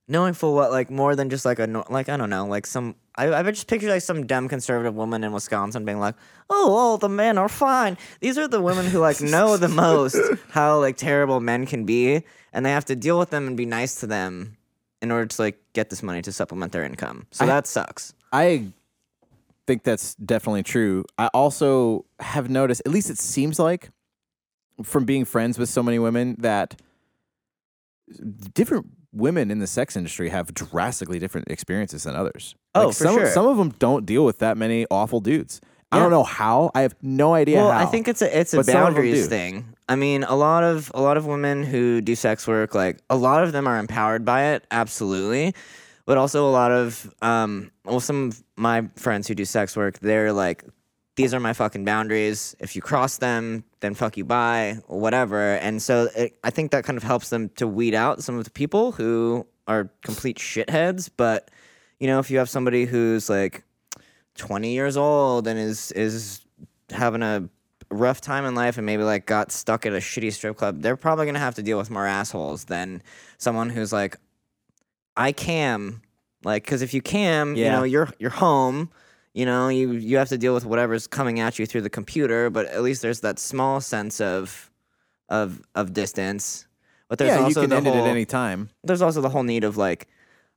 knowing 0.06 0.34
full 0.34 0.54
well 0.54 0.70
like 0.70 0.90
more 0.90 1.16
than 1.16 1.30
just 1.30 1.44
like 1.44 1.58
a 1.58 1.84
like 1.88 2.08
I 2.08 2.16
don't 2.16 2.30
know 2.30 2.46
like 2.46 2.66
some 2.66 2.94
I 3.16 3.32
I 3.32 3.42
just 3.44 3.66
picture 3.66 3.88
like 3.88 4.02
some 4.02 4.26
dumb 4.26 4.48
conservative 4.48 4.94
woman 4.94 5.24
in 5.24 5.32
Wisconsin 5.32 5.84
being 5.84 5.98
like 6.00 6.14
oh 6.50 6.74
all 6.74 6.98
the 6.98 7.08
men 7.08 7.38
are 7.38 7.48
fine. 7.48 7.96
These 8.20 8.36
are 8.38 8.46
the 8.48 8.60
women 8.60 8.86
who 8.86 8.98
like 8.98 9.20
know 9.20 9.56
the 9.56 9.68
most 9.86 10.16
how 10.50 10.78
like 10.80 10.96
terrible 10.96 11.40
men 11.40 11.66
can 11.66 11.84
be 11.84 12.22
and 12.52 12.64
they 12.66 12.70
have 12.70 12.84
to 12.86 12.96
deal 12.96 13.18
with 13.18 13.30
them 13.30 13.46
and 13.46 13.56
be 13.56 13.66
nice 13.66 14.00
to 14.00 14.06
them 14.06 14.56
in 15.00 15.10
order 15.10 15.26
to 15.26 15.42
like 15.42 15.58
get 15.72 15.90
this 15.90 16.02
money 16.02 16.22
to 16.22 16.32
supplement 16.32 16.72
their 16.72 16.84
income. 16.84 17.26
So 17.30 17.44
I- 17.44 17.48
that 17.48 17.66
sucks. 17.66 18.14
I 18.32 18.66
think 19.66 19.82
that's 19.84 20.14
definitely 20.16 20.62
true. 20.64 21.04
I 21.18 21.28
also 21.28 22.04
have 22.20 22.50
noticed, 22.50 22.82
at 22.84 22.92
least 22.92 23.08
it 23.10 23.18
seems 23.18 23.58
like, 23.58 23.90
from 24.82 25.04
being 25.04 25.24
friends 25.24 25.58
with 25.58 25.68
so 25.68 25.82
many 25.82 25.98
women, 25.98 26.36
that 26.40 26.80
different 28.52 28.86
women 29.14 29.50
in 29.50 29.58
the 29.58 29.66
sex 29.66 29.96
industry 29.96 30.28
have 30.28 30.52
drastically 30.54 31.18
different 31.18 31.48
experiences 31.48 32.02
than 32.04 32.16
others. 32.16 32.54
Oh, 32.74 32.86
Like, 32.86 32.96
for 32.96 33.04
some, 33.04 33.14
sure. 33.16 33.30
Some 33.30 33.46
of 33.46 33.56
them 33.56 33.70
don't 33.78 34.04
deal 34.04 34.24
with 34.24 34.38
that 34.38 34.56
many 34.56 34.86
awful 34.90 35.20
dudes. 35.20 35.60
I 35.92 36.00
don't 36.00 36.10
know 36.10 36.24
how. 36.24 36.72
I 36.74 36.80
have 36.80 36.96
no 37.02 37.34
idea 37.34 37.58
how. 37.58 37.66
well, 37.66 37.72
how. 37.72 37.86
I 37.86 37.86
think 37.86 38.08
it's 38.08 38.20
a 38.20 38.38
it's 38.38 38.52
a 38.52 38.56
But 38.56 38.66
some 38.66 38.74
of 38.74 38.94
them 38.94 38.94
boundaries 38.94 39.28
thing. 39.28 39.64
I 39.88 39.94
mean, 39.94 40.24
a 40.24 40.34
lot 40.34 40.64
of 40.64 40.90
a 40.92 41.00
lot 41.00 41.16
of 41.16 41.26
women 41.26 41.62
who 41.62 42.00
do 42.00 42.16
sex 42.16 42.48
work, 42.48 42.74
like 42.74 42.98
a 43.08 43.16
lot 43.16 43.44
of 43.44 43.52
them 43.52 43.68
are 43.68 43.78
empowered 43.78 44.24
by 44.24 44.46
it, 44.54 44.66
absolutely. 44.72 45.54
But 46.06 46.18
also 46.18 46.48
a 46.48 46.50
lot 46.50 46.72
of 46.72 47.14
um, 47.22 47.70
well, 47.84 48.00
some 48.00 48.28
of 48.28 48.42
my 48.56 48.88
friends 48.96 49.28
who 49.28 49.34
do 49.34 49.44
sex 49.44 49.76
work, 49.76 50.00
they're 50.00 50.32
like, 50.32 50.64
these 51.16 51.32
are 51.32 51.40
my 51.40 51.52
fucking 51.52 51.84
boundaries. 51.84 52.56
If 52.58 52.74
you 52.74 52.82
cross 52.82 53.18
them, 53.18 53.64
then 53.80 53.94
fuck 53.94 54.16
you, 54.16 54.24
bye, 54.24 54.78
or 54.88 54.98
whatever. 54.98 55.54
And 55.56 55.80
so 55.80 56.08
it, 56.16 56.36
I 56.42 56.50
think 56.50 56.72
that 56.72 56.84
kind 56.84 56.96
of 56.96 57.02
helps 57.02 57.28
them 57.28 57.50
to 57.56 57.68
weed 57.68 57.94
out 57.94 58.22
some 58.22 58.36
of 58.36 58.44
the 58.44 58.50
people 58.50 58.92
who 58.92 59.46
are 59.68 59.90
complete 60.02 60.38
shitheads. 60.38 61.10
But 61.16 61.50
you 62.00 62.06
know, 62.06 62.18
if 62.18 62.30
you 62.30 62.38
have 62.38 62.50
somebody 62.50 62.84
who's 62.84 63.30
like 63.30 63.62
20 64.36 64.72
years 64.72 64.96
old 64.96 65.46
and 65.46 65.58
is 65.58 65.92
is 65.92 66.40
having 66.90 67.22
a 67.22 67.48
rough 67.90 68.20
time 68.20 68.44
in 68.44 68.54
life 68.54 68.76
and 68.76 68.84
maybe 68.84 69.04
like 69.04 69.26
got 69.26 69.52
stuck 69.52 69.86
at 69.86 69.92
a 69.92 69.98
shitty 69.98 70.32
strip 70.32 70.56
club, 70.56 70.82
they're 70.82 70.96
probably 70.96 71.26
gonna 71.26 71.38
have 71.38 71.54
to 71.54 71.62
deal 71.62 71.78
with 71.78 71.90
more 71.90 72.06
assholes 72.06 72.64
than 72.64 73.02
someone 73.38 73.70
who's 73.70 73.92
like, 73.92 74.16
I 75.16 75.30
cam, 75.30 76.02
like, 76.44 76.64
because 76.64 76.82
if 76.82 76.92
you 76.92 77.00
cam, 77.00 77.54
you 77.54 77.70
know, 77.70 77.84
you're 77.84 78.10
you're 78.18 78.30
home. 78.30 78.90
You 79.34 79.46
know, 79.46 79.68
you 79.68 79.92
you 79.92 80.16
have 80.18 80.28
to 80.28 80.38
deal 80.38 80.54
with 80.54 80.64
whatever's 80.64 81.08
coming 81.08 81.40
at 81.40 81.58
you 81.58 81.66
through 81.66 81.82
the 81.82 81.90
computer, 81.90 82.50
but 82.50 82.66
at 82.66 82.82
least 82.82 83.02
there's 83.02 83.20
that 83.20 83.38
small 83.40 83.80
sense 83.80 84.20
of 84.20 84.70
of 85.28 85.60
of 85.74 85.92
distance. 85.92 86.66
But 87.08 87.18
there's 87.18 87.38
yeah, 87.38 87.48
you 87.48 87.54
can 87.54 87.70
the 87.70 87.76
end 87.76 87.86
whole, 87.86 87.96
it 87.96 88.00
at 88.00 88.06
any 88.06 88.24
time. 88.24 88.70
there's 88.84 89.02
also 89.02 89.20
the 89.20 89.28
whole 89.28 89.42
need 89.42 89.64
of 89.64 89.76
like 89.76 90.06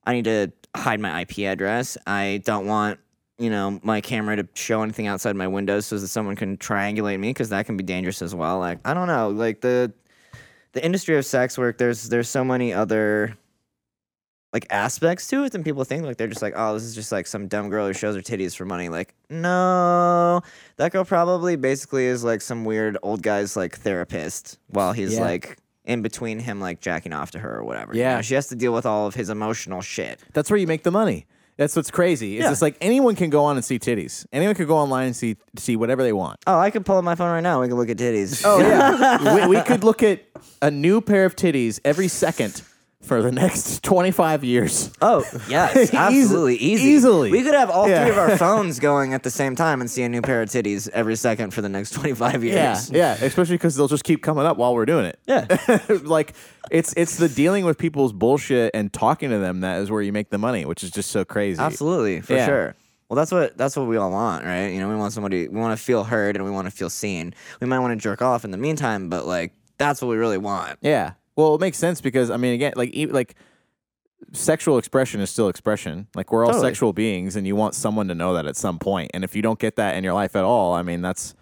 I 0.06 0.14
need 0.14 0.26
to 0.26 0.52
hide 0.76 1.00
my 1.00 1.22
IP 1.22 1.40
address. 1.40 1.98
I 2.06 2.42
don't 2.46 2.68
want 2.68 3.00
you 3.40 3.50
know 3.50 3.80
my 3.82 4.00
camera 4.00 4.36
to 4.36 4.48
show 4.54 4.84
anything 4.84 5.08
outside 5.08 5.36
my 5.36 5.48
windows 5.48 5.88
so 5.88 5.98
that 5.98 6.08
someone 6.08 6.36
can 6.36 6.58
triangulate 6.58 7.20
me 7.20 7.30
because 7.30 7.50
that 7.50 7.66
can 7.66 7.78
be 7.78 7.84
dangerous 7.84 8.22
as 8.22 8.36
well. 8.36 8.60
Like 8.60 8.80
I 8.86 8.94
don't 8.94 9.08
know, 9.08 9.30
like 9.30 9.62
the 9.62 9.92
the 10.74 10.86
industry 10.86 11.18
of 11.18 11.26
sex 11.26 11.58
work. 11.58 11.80
There's 11.80 12.10
there's 12.10 12.30
so 12.30 12.44
many 12.44 12.74
other 12.74 13.36
like 14.54 14.66
aspects 14.70 15.28
to 15.28 15.44
it 15.44 15.52
than 15.52 15.64
people 15.64 15.84
think. 15.84 16.04
Like 16.06 16.18
they're 16.18 16.28
just 16.28 16.42
like, 16.42 16.54
oh, 16.56 16.74
this 16.74 16.84
is 16.84 16.96
just 16.96 17.12
like 17.12 17.28
some 17.28 17.48
dumb 17.48 17.70
girl 17.70 17.88
who 17.88 17.94
shows 17.94 18.16
her 18.16 18.22
titties 18.22 18.56
for 18.56 18.66
money. 18.66 18.90
Like 18.90 19.14
no, 19.30 20.42
that 20.78 20.92
girl 20.92 21.06
probably 21.06 21.56
basically 21.56 22.06
is 22.06 22.24
like 22.24 22.42
some 22.42 22.66
weird 22.66 22.98
old 23.04 23.22
guy's 23.24 23.56
like 23.56 23.78
therapist 23.78 24.58
while 24.68 24.94
he's 24.94 25.16
Yeah. 25.16 25.22
like 25.22 25.58
in 25.86 26.02
between 26.02 26.40
him 26.40 26.60
like 26.60 26.82
jacking 26.82 27.14
off 27.14 27.32
to 27.32 27.40
her 27.40 27.58
or 27.58 27.64
whatever. 27.64 27.94
you 27.94 28.02
Yeah. 28.02 28.16
know? 28.18 28.22
she 28.22 28.36
has 28.36 28.48
to 28.48 28.56
deal 28.56 28.74
with 28.74 28.86
all 28.86 29.08
of 29.08 29.16
his 29.16 29.30
emotional 29.30 29.82
shit. 29.82 30.20
That's 30.34 30.50
where 30.50 30.58
you 30.58 30.68
make 30.68 30.84
the 30.84 30.92
money. 30.92 31.26
That's 31.58 31.76
what's 31.76 31.90
crazy. 31.90 32.38
It's 32.38 32.44
Yeah. 32.44 32.50
just 32.52 32.62
like 32.62 32.78
anyone 32.82 33.16
can 33.16 33.30
go 33.32 33.44
on 33.46 33.56
and 33.58 33.66
see 33.66 33.80
titties. 33.80 34.26
Anyone 34.32 34.54
could 34.56 34.68
go 34.68 34.78
online 34.78 35.08
and 35.08 35.16
see 35.16 35.38
see 35.58 35.76
whatever 35.76 36.04
they 36.04 36.14
want. 36.14 36.40
Oh, 36.46 36.60
I 36.60 36.70
could 36.72 36.86
pull 36.86 36.98
up 36.98 37.04
my 37.04 37.16
phone 37.16 37.32
right 37.32 37.42
now. 37.42 37.62
We 37.62 37.68
can 37.68 37.78
look 37.78 37.90
at 37.90 37.98
titties. 37.98 38.44
Oh 38.46 38.60
yeah, 38.60 39.48
we, 39.48 39.58
we 39.58 39.64
could 39.64 39.84
look 39.84 40.04
at 40.04 40.22
a 40.62 40.70
new 40.70 41.02
pair 41.02 41.26
of 41.26 41.36
titties 41.36 41.80
every 41.84 42.08
second 42.10 42.62
for 43.08 43.22
the 43.22 43.32
next 43.32 43.84
25 43.84 44.44
years. 44.44 44.92
Oh 45.02 45.24
yes, 45.50 45.94
absolutely 45.94 46.56
easy. 46.58 46.90
easily. 46.90 47.32
we 47.32 47.42
could 47.44 47.54
have 47.54 47.70
all 47.70 47.90
Yeah. 47.90 48.04
three 48.04 48.12
of 48.12 48.18
our 48.18 48.38
phones 48.38 48.80
going 48.80 49.14
at 49.14 49.24
the 49.24 49.32
same 49.32 49.56
time 49.56 49.82
and 49.82 49.90
see 49.90 50.04
a 50.04 50.10
new 50.10 50.22
pair 50.22 50.42
of 50.42 50.50
titties 50.50 50.88
every 50.90 51.16
second 51.16 51.52
for 51.52 51.62
the 51.62 51.70
next 51.70 51.92
twenty 51.92 52.14
five 52.14 52.44
years. 52.44 52.92
yeah, 52.92 53.16
Yeah. 53.18 53.26
especially 53.26 53.56
because 53.56 53.76
they'll 53.76 53.88
just 53.88 54.04
keep 54.04 54.22
coming 54.22 54.46
up 54.46 54.58
while 54.58 54.76
we're 54.76 54.86
doing 54.86 55.06
it. 55.06 55.20
Yeah. 55.26 55.46
like 56.04 56.34
it's 56.70 56.94
it's 56.98 57.18
the 57.18 57.30
dealing 57.30 57.66
with 57.66 57.78
people's 57.78 58.14
bullshit 58.14 58.72
and 58.74 58.92
talking 58.92 59.30
to 59.30 59.40
them 59.40 59.62
that 59.62 59.82
is 59.82 59.90
where 59.90 60.02
you 60.02 60.12
make 60.14 60.30
the 60.30 60.38
money, 60.38 60.66
which 60.66 60.84
is 60.84 60.92
just 60.92 61.10
so 61.12 61.24
crazy. 61.26 61.62
Absolutely, 61.62 62.22
for 62.22 62.34
Yeah. 62.34 62.46
sure. 62.46 62.76
Well, 63.10 63.16
that's 63.16 63.32
what 63.32 63.58
that's 63.58 63.78
what 63.78 63.88
we 63.88 63.96
all 63.96 64.12
want, 64.12 64.44
right? 64.44 64.68
You 64.68 64.82
know, 64.82 64.90
we 64.90 64.96
want 64.96 65.14
somebody, 65.14 65.48
we 65.48 65.58
want 65.60 65.78
to 65.80 65.82
feel 65.82 66.04
heard, 66.04 66.36
and 66.36 66.44
we 66.44 66.52
want 66.52 66.66
to 66.68 66.72
feel 66.72 66.90
seen. 66.90 67.34
We 67.62 67.68
might 67.68 67.80
want 67.80 67.92
to 67.94 67.96
jerk 68.04 68.22
off 68.22 68.44
in 68.44 68.52
the 68.52 68.58
meantime, 68.58 69.08
but 69.08 69.26
like 69.26 69.54
that's 69.78 70.02
what 70.02 70.10
we 70.10 70.18
really 70.18 70.38
want. 70.38 70.78
Yeah. 70.82 71.12
Well, 71.38 71.56
it 71.56 71.62
makes 71.62 71.78
sense 71.78 72.02
because 72.02 72.30
I 72.30 72.36
mean, 72.38 72.54
again, 72.54 72.74
like 72.76 72.94
e- 72.94 73.06
like 73.06 73.36
sexual 74.34 74.78
expression 74.78 75.22
is 75.22 75.30
still 75.30 75.48
expression. 75.48 76.08
Like 76.16 76.32
we're 76.32 76.44
all 76.44 76.52
Totally. 76.52 76.70
sexual 76.70 76.92
beings, 76.94 77.36
and 77.36 77.46
you 77.48 77.56
want 77.56 77.76
someone 77.76 78.08
to 78.10 78.16
know 78.16 78.34
that 78.34 78.46
at 78.48 78.58
some 78.58 78.80
point. 78.80 79.12
And 79.14 79.24
if 79.24 79.36
you 79.36 79.42
don't 79.42 79.60
get 79.60 79.76
that 79.78 79.96
in 79.96 80.04
your 80.04 80.14
life 80.14 80.36
at 80.36 80.44
all, 80.44 80.74
I 80.74 80.82
mean, 80.82 81.02
that's 81.02 81.36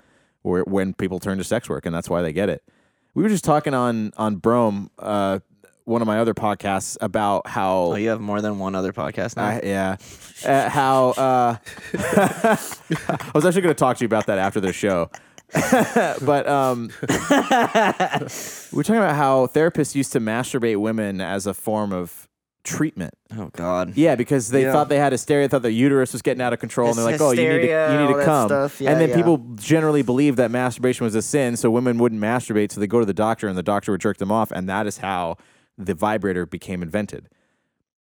where 0.43 0.63
when 0.63 0.93
people 0.93 1.19
turn 1.19 1.37
to 1.39 1.43
sex 1.43 1.67
work, 1.69 1.85
and 1.85 1.95
that's 1.95 2.09
why 2.09 2.21
they 2.21 2.33
get 2.33 2.49
it. 2.49 2.61
We 3.13 3.23
were 3.23 3.29
just 3.29 3.45
talking 3.45 3.73
on 3.73 4.11
on 4.17 4.35
Brome, 4.35 4.91
uh, 4.99 5.39
one 5.85 6.01
of 6.01 6.07
my 6.07 6.19
other 6.19 6.33
podcasts, 6.33 6.97
about 6.99 7.47
how 7.47 7.77
Oh, 7.93 7.95
you 7.95 8.09
have 8.09 8.19
more 8.19 8.41
than 8.41 8.59
one 8.59 8.75
other 8.75 8.91
podcast 8.91 9.37
now. 9.37 9.45
I, 9.45 9.61
yeah. 9.63 9.95
Uh, 10.45 10.69
how 10.69 11.09
uh, 11.11 11.55
I 11.93 13.31
was 13.33 13.45
actually 13.45 13.61
going 13.61 13.73
to 13.73 13.79
talk 13.79 13.95
to 13.97 14.03
you 14.03 14.07
about 14.07 14.25
that 14.25 14.37
after 14.39 14.59
the 14.59 14.73
show. 14.73 15.09
but 16.21 16.47
um, 16.47 16.89
we're 18.71 18.83
talking 18.83 18.97
about 18.97 19.15
how 19.15 19.47
therapists 19.47 19.95
used 19.95 20.11
to 20.13 20.19
masturbate 20.19 20.77
women 20.77 21.21
as 21.21 21.45
a 21.47 21.53
form 21.53 21.91
of 21.93 22.27
treatment. 22.63 23.13
oh 23.37 23.51
God. 23.53 23.93
Yeah, 23.95 24.15
because 24.15 24.49
they 24.49 24.63
Yeah. 24.63 24.71
thought 24.71 24.89
they 24.89 24.97
had 24.97 25.11
hysteria, 25.11 25.47
thought 25.47 25.61
their 25.61 25.69
uterus 25.71 26.13
was 26.13 26.21
getting 26.23 26.41
out 26.41 26.51
of 26.51 26.59
control, 26.59 26.89
and 26.89 26.97
they're 26.97 27.05
like, 27.05 27.21
"Oh, 27.21 27.29
you 27.31 27.37
need 27.47 27.59
to, 27.59 27.67
you 27.67 27.99
need 27.99 28.07
to 28.11 28.17
that 28.17 28.25
come." 28.25 28.47
stuff. 28.49 28.81
Yeah, 28.81 28.91
and 28.91 28.99
then 28.99 29.09
yeah. 29.09 29.15
people 29.15 29.37
generally 29.55 30.01
believed 30.01 30.37
that 30.37 30.49
masturbation 30.49 31.03
was 31.03 31.13
a 31.13 31.21
sin, 31.21 31.55
so 31.57 31.69
women 31.69 31.99
wouldn't 31.99 32.19
masturbate, 32.19 32.71
so 32.71 32.79
they 32.79 32.87
go 32.87 32.99
to 32.99 33.05
the 33.05 33.13
doctor, 33.13 33.47
and 33.47 33.55
the 33.57 33.63
doctor 33.63 33.91
would 33.91 34.01
jerk 34.01 34.17
them 34.17 34.31
off, 34.31 34.51
and 34.51 34.67
that 34.67 34.87
is 34.87 34.97
how 34.97 35.37
the 35.77 35.93
vibrator 35.93 36.45
became 36.47 36.81
invented. 36.81 37.29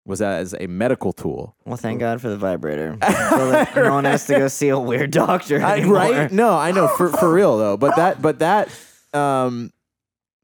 Was 0.09 0.21
that 0.21 0.41
as 0.41 0.55
a 0.59 0.67
medical 0.67 1.13
tool? 1.13 1.55
Well, 1.67 1.77
thank 1.77 2.01
God 2.01 2.23
for 2.23 2.31
the 2.31 2.39
vibrator. 2.39 2.97
so 3.03 3.51
that 3.51 3.77
no 3.77 3.93
one 3.93 4.05
has 4.07 4.27
to 4.27 4.39
go 4.39 4.49
see 4.49 4.71
a 4.71 4.79
weird 4.79 5.11
doctor 5.11 5.63
I- 5.63 5.81
anymore. 5.81 5.97
right? 5.97 6.33
No, 6.33 6.55
I 6.57 6.73
know 6.73 6.89
for 6.89 7.11
for 7.11 7.31
real 7.31 7.59
though. 7.59 7.77
But 7.77 7.95
that 7.97 8.23
but 8.23 8.39
that 8.39 8.71
um 9.13 9.71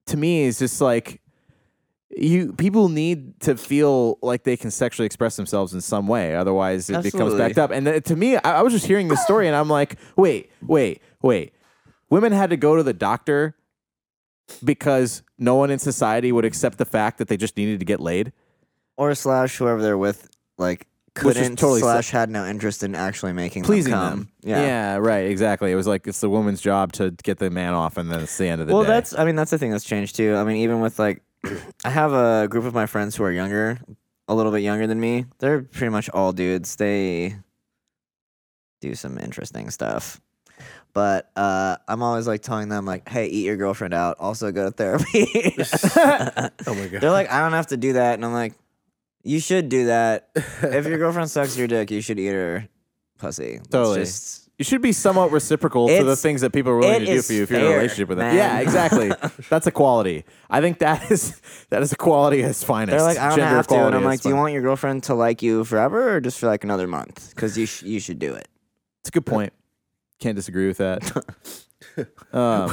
to 0.07 0.19
me 0.19 0.43
is 0.43 0.59
just 0.59 0.83
like 0.83 1.23
you 2.15 2.53
people 2.53 2.91
need 2.91 3.41
to 3.41 3.57
feel 3.57 4.19
like 4.21 4.45
they 4.45 4.59
can 4.59 4.71
sexually 4.71 5.07
express 5.07 5.37
themselves 5.37 5.73
in 5.73 5.81
some 5.81 6.07
way. 6.07 6.37
Otherwise 6.37 6.91
it 6.91 7.03
becomes 7.03 7.35
backed 7.35 7.57
up. 7.57 7.71
And 7.71 7.87
th- 7.87 8.05
to 8.05 8.17
me, 8.17 8.37
I, 8.37 8.59
I 8.59 8.63
was 8.63 8.73
just 8.75 8.87
hearing 8.87 9.09
this 9.09 9.23
story 9.23 9.47
and 9.47 9.57
I'm 9.57 9.71
like, 9.71 9.97
wait, 10.15 10.51
wait, 10.63 11.01
wait. 11.23 11.55
Women 12.11 12.33
had 12.33 12.51
to 12.51 12.59
go 12.59 12.77
to 12.77 12.83
the 12.83 12.93
doctor 12.93 13.57
because 14.63 15.23
no 15.39 15.55
one 15.55 15.71
in 15.71 15.79
society 15.79 16.31
would 16.31 16.45
accept 16.45 16.79
the 16.79 16.85
fact 16.85 17.19
that 17.19 17.29
they 17.29 17.37
just 17.37 17.57
needed 17.57 17.79
to 17.81 17.87
get 17.87 17.99
laid. 17.99 18.33
Or 18.97 19.15
slash 19.15 19.57
whoever 19.57 19.83
they're 19.83 19.99
with, 19.99 20.29
like 20.57 20.87
couldn't 21.15 21.57
totally 21.57 21.81
slash 21.81 22.11
had 22.11 22.29
no 22.29 22.45
interest 22.45 22.83
in 22.83 22.95
actually 22.95 23.33
making 23.33 23.63
Pleasing 23.63 23.93
them 23.93 24.01
come. 24.01 24.19
them. 24.19 24.29
Yeah. 24.43 24.97
right, 24.97 25.27
exactly. 25.27 25.71
It 25.71 25.77
was 25.77 25.87
like 25.87 26.07
it's 26.07 26.21
the 26.21 26.31
woman's 26.31 26.61
job 26.61 26.93
to 26.95 27.13
get 27.23 27.39
the 27.39 27.51
man 27.51 27.73
off 27.73 27.97
and 27.97 28.11
then 28.11 28.21
it's 28.21 28.37
the 28.37 28.49
end 28.49 28.61
of 28.61 28.67
the 28.67 28.75
well, 28.75 28.83
day. 28.83 28.89
Well, 28.89 28.97
that's 28.97 29.17
I 29.17 29.25
mean 29.25 29.37
that's 29.37 29.51
the 29.51 29.59
thing 29.59 29.71
that's 29.71 29.85
changed 29.85 30.17
too. 30.17 30.35
I 30.35 30.45
mean 30.45 30.57
even 30.57 30.81
with 30.81 30.99
like 30.99 31.23
I 31.85 31.91
have 31.91 32.13
a 32.13 32.49
group 32.49 32.65
of 32.65 32.75
my 32.75 32.87
friends 32.87 33.15
who 33.17 33.25
are 33.25 33.31
younger, 33.33 33.79
a 34.29 34.35
little 34.35 34.51
bit 34.51 34.61
younger 34.61 34.87
than 34.87 34.99
me. 34.99 35.27
They're 35.39 35.63
pretty 35.63 35.91
much 35.91 36.11
all 36.11 36.33
dudes. 36.33 36.77
They 36.77 37.37
do 38.81 38.95
some 38.95 39.19
interesting 39.19 39.71
stuff. 39.71 40.21
But 40.93 41.31
uh, 41.35 41.77
I'm 41.89 42.03
always 42.03 42.29
like 42.29 42.43
telling 42.43 42.69
them 42.69 42.87
like, 42.87 43.09
"Hey, 43.09 43.27
eat 43.27 43.45
your 43.45 43.57
girlfriend 43.57 43.95
out. 43.95 44.17
Also 44.21 44.53
go 44.53 44.67
to 44.67 44.71
therapy." 44.71 45.27
Oh 46.67 46.75
my 46.75 46.87
god. 46.87 47.01
They're 47.01 47.11
like, 47.11 47.31
"I 47.33 47.41
don't 47.41 47.53
have 47.53 47.67
to 47.69 47.77
do 47.77 47.95
that," 47.95 48.15
and 48.15 48.25
I'm 48.25 48.33
like, 48.33 48.55
"You 49.25 49.41
should 49.41 49.69
do 49.69 49.87
that. 49.87 50.29
if 50.37 50.87
your 50.87 50.99
girlfriend 50.99 51.31
sucks 51.31 51.57
your 51.59 51.67
dick, 51.67 51.91
you 51.91 52.01
should 52.01 52.19
eat 52.21 52.29
her 52.29 52.69
pussy." 53.19 53.55
It's 53.55 53.69
Totally. 53.69 54.01
just- 54.01 54.43
You 54.57 54.65
should 54.65 54.83
be 54.83 54.93
somewhat 54.93 55.33
reciprocal 55.33 55.89
to 55.89 55.95
the 55.95 56.01
It's- 56.01 56.23
things 56.23 56.43
that 56.43 56.53
people 56.53 56.71
are 56.73 56.77
willing 56.79 57.03
it 57.03 57.07
to 57.07 57.07
do 57.07 57.13
is 57.15 57.27
for 57.27 57.33
you 57.33 57.43
if 57.43 57.51
you're 57.51 57.59
in 57.59 57.65
a 57.65 57.69
fair, 57.71 57.77
relationship 57.79 58.09
with 58.09 58.19
them. 58.19 58.29
man. 58.29 58.37
Yeah, 58.37 58.61
exactly. 58.61 59.11
That's 59.51 59.67
a 59.67 59.73
quality. 59.73 60.25
I 60.49 60.61
think 60.61 60.79
that 60.79 61.11
is 61.11 61.35
that 61.71 61.83
is 61.83 61.91
a 61.93 61.97
quality 61.97 62.45
at 62.45 62.51
its 62.51 62.63
finest. 62.63 62.93
They're 62.93 63.03
like, 63.03 63.19
I 63.19 63.31
don't 63.31 63.39
Gender 63.39 63.57
have 63.57 63.67
to, 63.67 63.75
and 63.75 63.81
equality 63.81 63.97
I'm 63.97 64.03
at 64.05 64.07
like, 64.07 64.15
its 64.19 64.23
do 64.23 64.29
you 64.29 64.35
fin- 64.35 64.41
want 64.41 64.53
your 64.53 64.63
girlfriend 64.63 65.03
to 65.05 65.15
like 65.15 65.43
you 65.43 65.65
forever, 65.65 66.15
or 66.15 66.21
just 66.21 66.39
for 66.39 66.47
like 66.47 66.63
another 66.63 66.87
month? 66.87 67.31
Because 67.35 67.59
you 67.59 67.67
sh- 67.67 67.83
you 67.83 67.99
should 67.99 68.21
do 68.21 68.33
it. 68.35 68.47
It's 69.03 69.09
a 69.09 69.13
good 69.13 69.27
point. 69.27 69.53
Can't 70.21 70.37
disagree 70.37 70.69
with 70.69 70.77
that. 70.79 71.03
um, 72.33 72.71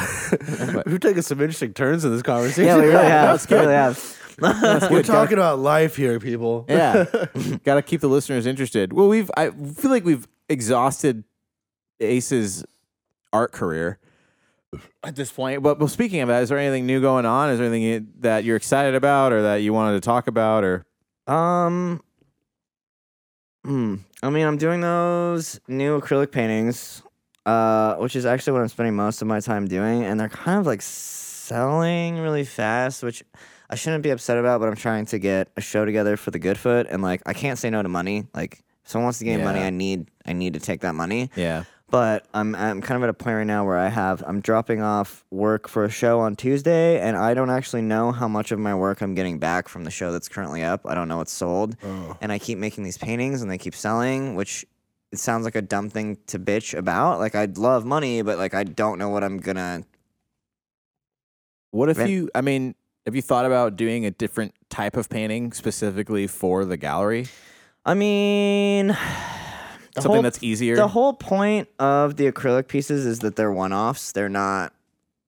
We're 0.85 0.97
taking 0.99 1.21
some 1.23 1.41
interesting 1.41 1.73
turns 1.73 2.05
in 2.05 2.11
this 2.11 2.21
conversation. 2.21 2.65
Yeah, 2.65 2.77
we 2.77 2.83
really 2.83 3.05
have. 3.05 3.49
We 3.49 3.57
really 3.57 3.73
have. 3.73 4.17
We're 4.41 5.03
talking 5.03 5.37
about 5.37 5.59
life 5.59 5.95
here, 5.95 6.19
people. 6.19 6.65
yeah, 6.67 7.05
got 7.63 7.75
to 7.75 7.81
keep 7.81 8.01
the 8.01 8.09
listeners 8.09 8.45
interested. 8.45 8.91
Well, 8.93 9.07
we've 9.07 9.29
I 9.37 9.51
feel 9.51 9.91
like 9.91 10.03
we've 10.05 10.27
exhausted 10.49 11.23
Ace's 11.99 12.65
art 13.31 13.51
career 13.51 13.99
at 15.03 15.15
this 15.15 15.31
point. 15.31 15.61
But 15.63 15.79
well, 15.79 15.87
speaking 15.87 16.21
of 16.21 16.27
that, 16.29 16.43
is 16.43 16.49
there 16.49 16.57
anything 16.57 16.85
new 16.85 17.01
going 17.01 17.25
on? 17.25 17.49
Is 17.49 17.59
there 17.59 17.67
anything 17.67 17.83
you- 17.83 18.07
that 18.19 18.43
you're 18.43 18.55
excited 18.57 18.95
about, 18.95 19.31
or 19.33 19.41
that 19.43 19.57
you 19.57 19.73
wanted 19.73 19.93
to 19.93 20.01
talk 20.01 20.27
about, 20.27 20.63
or 20.63 20.85
Um, 21.27 22.01
hmm. 23.63 23.95
I 24.23 24.29
mean, 24.29 24.45
I'm 24.45 24.57
doing 24.57 24.81
those 24.81 25.59
new 25.67 25.99
acrylic 25.99 26.31
paintings, 26.31 27.03
uh, 27.45 27.95
which 27.95 28.15
is 28.15 28.25
actually 28.25 28.53
what 28.53 28.61
I'm 28.61 28.67
spending 28.67 28.95
most 28.95 29.21
of 29.21 29.27
my 29.27 29.39
time 29.39 29.67
doing, 29.67 30.03
and 30.03 30.19
they're 30.19 30.29
kind 30.29 30.59
of 30.59 30.65
like 30.65 30.81
selling 30.81 32.19
really 32.19 32.43
fast, 32.43 33.03
which 33.03 33.23
I 33.71 33.75
shouldn't 33.75 34.03
be 34.03 34.09
upset 34.09 34.37
about. 34.37 34.59
But 34.59 34.67
I'm 34.69 34.75
trying 34.75 35.05
to 35.07 35.19
get 35.19 35.49
a 35.57 35.61
show 35.61 35.85
together 35.85 36.17
for 36.17 36.29
the 36.31 36.39
Goodfoot 36.39 36.87
and 36.89 37.01
like 37.01 37.21
I 37.25 37.33
can't 37.33 37.57
say 37.57 37.69
no 37.69 37.81
to 37.81 37.89
money. 37.89 38.27
Like 38.35 38.63
if 38.83 38.89
someone 38.91 39.05
wants 39.05 39.19
to 39.19 39.25
give 39.25 39.39
me 39.39 39.43
money, 39.45 39.59
Yeah. 39.59 39.67
I 39.67 39.69
need 39.69 40.07
I 40.25 40.33
need 40.33 40.53
to 40.55 40.59
take 40.59 40.81
that 40.81 40.93
money. 40.95 41.29
yeah? 41.35 41.63
But 41.89 42.25
I'm 42.33 42.55
I'm 42.55 42.81
kind 42.81 42.95
of 42.97 43.03
at 43.03 43.09
a 43.09 43.13
point 43.13 43.35
right 43.35 43.43
now 43.47 43.65
where 43.65 43.77
I 43.77 43.89
have 43.89 44.23
I'm 44.25 44.39
dropping 44.39 44.81
off 44.81 45.25
work 45.29 45.67
for 45.67 45.83
a 45.83 45.89
show 45.89 46.21
on 46.21 46.35
Tuesday, 46.37 46.99
and 47.01 47.17
I 47.17 47.33
don't 47.33 47.49
actually 47.49 47.81
know 47.81 48.13
how 48.13 48.29
much 48.29 48.51
of 48.53 48.59
my 48.59 48.73
work 48.73 49.01
I'm 49.01 49.13
getting 49.13 49.39
back 49.39 49.67
from 49.67 49.83
the 49.83 49.91
show 49.91 50.13
that's 50.13 50.29
currently 50.29 50.63
up. 50.63 50.81
I 50.85 50.95
don't 50.95 51.09
know 51.09 51.17
what's 51.17 51.33
sold, 51.33 51.75
Oh. 51.83 52.15
and 52.21 52.31
I 52.31 52.39
keep 52.39 52.57
making 52.57 52.85
these 52.85 52.97
paintings, 52.97 53.41
and 53.41 53.51
they 53.51 53.57
keep 53.57 53.75
selling, 53.75 54.35
which 54.35 54.65
it 55.11 55.19
sounds 55.19 55.43
like 55.43 55.55
a 55.57 55.61
dumb 55.61 55.89
thing 55.89 56.17
to 56.27 56.39
bitch 56.39 56.77
about. 56.77 57.19
Like 57.19 57.35
I'd 57.35 57.57
love 57.57 57.83
money, 57.83 58.21
but 58.21 58.37
like 58.37 58.53
I 58.53 58.63
don't 58.63 58.97
know 58.97 59.09
what 59.09 59.23
I'm 59.25 59.37
gonna. 59.39 59.83
What 61.71 61.89
if 61.89 61.97
Ren- 61.97 62.09
you? 62.09 62.29
I 62.35 62.39
mean, 62.39 62.75
have 63.05 63.15
you 63.15 63.21
thought 63.21 63.45
about 63.45 63.75
doing 63.75 64.05
a 64.05 64.11
different 64.11 64.53
type 64.69 64.95
of 64.95 65.09
painting 65.09 65.53
specifically 65.53 66.27
for 66.27 66.65
the 66.65 66.77
gallery? 66.77 67.27
I 67.85 67.93
mean, 67.93 68.89
Something 69.95 70.11
whole- 70.13 70.21
that's 70.21 70.41
easier. 70.43 70.75
The 70.75 70.87
whole 70.87 71.13
point 71.13 71.67
of 71.79 72.15
the 72.15 72.31
acrylic 72.31 72.67
pieces 72.67 73.05
is 73.05 73.19
that 73.19 73.35
they're 73.35 73.51
one-offs. 73.51 74.11
They're 74.13 74.29
not, 74.29 74.73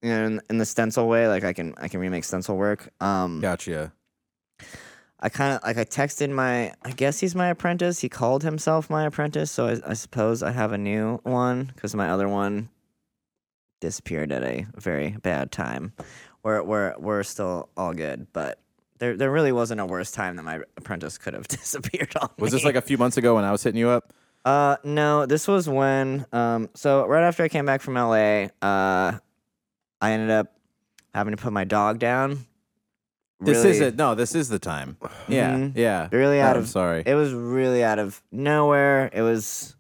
you 0.01 0.09
know, 0.09 0.25
in, 0.25 0.41
in 0.49 0.57
the 0.57 0.65
stencil 0.65 1.07
way. 1.07 1.27
Like 1.27 1.43
I 1.43 1.53
can 1.53 1.73
I 1.77 1.87
can 1.87 1.99
remake 1.99 2.23
stencil 2.23 2.55
work. 2.55 2.89
Um, 3.01 3.41
gotcha. 3.41 3.91
I 5.19 5.29
kind 5.29 5.55
of 5.55 5.63
like 5.63 5.77
I 5.77 5.85
texted 5.85 6.29
my 6.29 6.73
I 6.83 6.91
guess 6.91 7.19
he's 7.19 7.33
my 7.35 7.47
apprentice. 7.47 7.99
He 7.99 8.09
called 8.09 8.43
himself 8.43 8.89
my 8.89 9.05
apprentice, 9.05 9.51
so 9.51 9.67
I, 9.67 9.91
I 9.91 9.93
suppose 9.93 10.43
I 10.43 10.51
have 10.51 10.71
a 10.71 10.77
new 10.77 11.19
one 11.23 11.71
because 11.73 11.95
my 11.95 12.09
other 12.09 12.29
one 12.29 12.69
disappeared 13.81 14.31
at 14.31 14.43
a 14.43 14.65
very 14.75 15.11
bad 15.21 15.51
time. 15.51 15.93
We're 16.43 16.61
we're 16.63 16.93
we're 16.99 17.23
still 17.23 17.69
all 17.77 17.93
good, 17.93 18.27
but 18.33 18.59
there 18.99 19.15
there 19.15 19.31
really 19.31 19.51
wasn't 19.51 19.79
a 19.81 19.85
worse 19.85 20.11
time 20.11 20.35
that 20.35 20.43
my 20.43 20.59
apprentice 20.77 21.17
could 21.17 21.33
have 21.33 21.47
disappeared 21.47 22.13
on 22.21 22.29
Was 22.37 22.51
me. 22.51 22.57
this 22.57 22.65
like 22.65 22.75
a 22.75 22.81
few 22.81 22.97
months 22.97 23.17
ago 23.17 23.35
when 23.35 23.45
I 23.45 23.51
was 23.51 23.63
hitting 23.63 23.79
you 23.79 23.89
up? 23.89 24.13
Uh, 24.45 24.75
no, 24.83 25.25
this 25.25 25.47
was 25.47 25.69
when, 25.69 26.25
um, 26.33 26.69
so 26.73 27.07
right 27.07 27.23
after 27.23 27.43
I 27.43 27.47
came 27.47 27.65
back 27.65 27.79
from 27.79 27.93
LA, 27.93 28.47
uh, 28.61 29.17
I 30.01 30.11
ended 30.11 30.31
up 30.31 30.53
having 31.15 31.33
to 31.33 31.41
put 31.41 31.53
my 31.53 31.63
dog 31.63 31.97
down. 31.99 32.45
This 33.39 33.59
Really- 33.59 33.69
is 33.69 33.79
it. 33.79 33.95
No, 33.95 34.15
this 34.15 34.35
is 34.35 34.49
the 34.49 34.59
time. 34.59 34.97
Yeah, 35.29 35.53
Mhm. 35.55 35.71
yeah. 35.77 36.09
Really 36.11 36.41
out 36.41 36.57
I'm 36.57 36.63
of, 36.63 36.67
sorry. 36.67 37.03
it 37.05 37.15
was 37.15 37.31
really 37.33 37.85
out 37.85 37.99
of 37.99 38.21
nowhere. 38.33 39.09
It 39.13 39.21
was, 39.21 39.77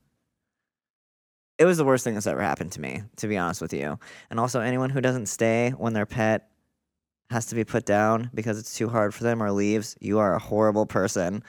it 1.57 1.65
was 1.65 1.77
the 1.77 1.83
worst 1.85 2.05
thing 2.05 2.13
that's 2.13 2.25
ever 2.27 2.41
happened 2.41 2.71
to 2.73 2.79
me, 2.81 3.03
to 3.17 3.27
be 3.27 3.37
honest 3.37 3.61
with 3.61 3.73
you. 3.73 3.99
And 4.29 4.39
also, 4.39 4.61
anyone 4.61 4.89
who 4.91 5.01
doesn't 5.01 5.25
stay 5.25 5.71
when 5.71 5.91
their 5.91 6.05
pet 6.05 6.49
has 7.29 7.45
to 7.47 7.55
be 7.55 7.63
put 7.63 7.85
down 7.85 8.29
because 8.33 8.59
it's 8.59 8.75
too 8.77 8.89
hard 8.89 9.13
for 9.13 9.23
them 9.23 9.41
or 9.41 9.51
leaves, 9.51 9.95
you 9.99 10.19
are 10.19 10.33
a 10.35 10.39
horrible 10.39 10.85
person. 10.85 11.43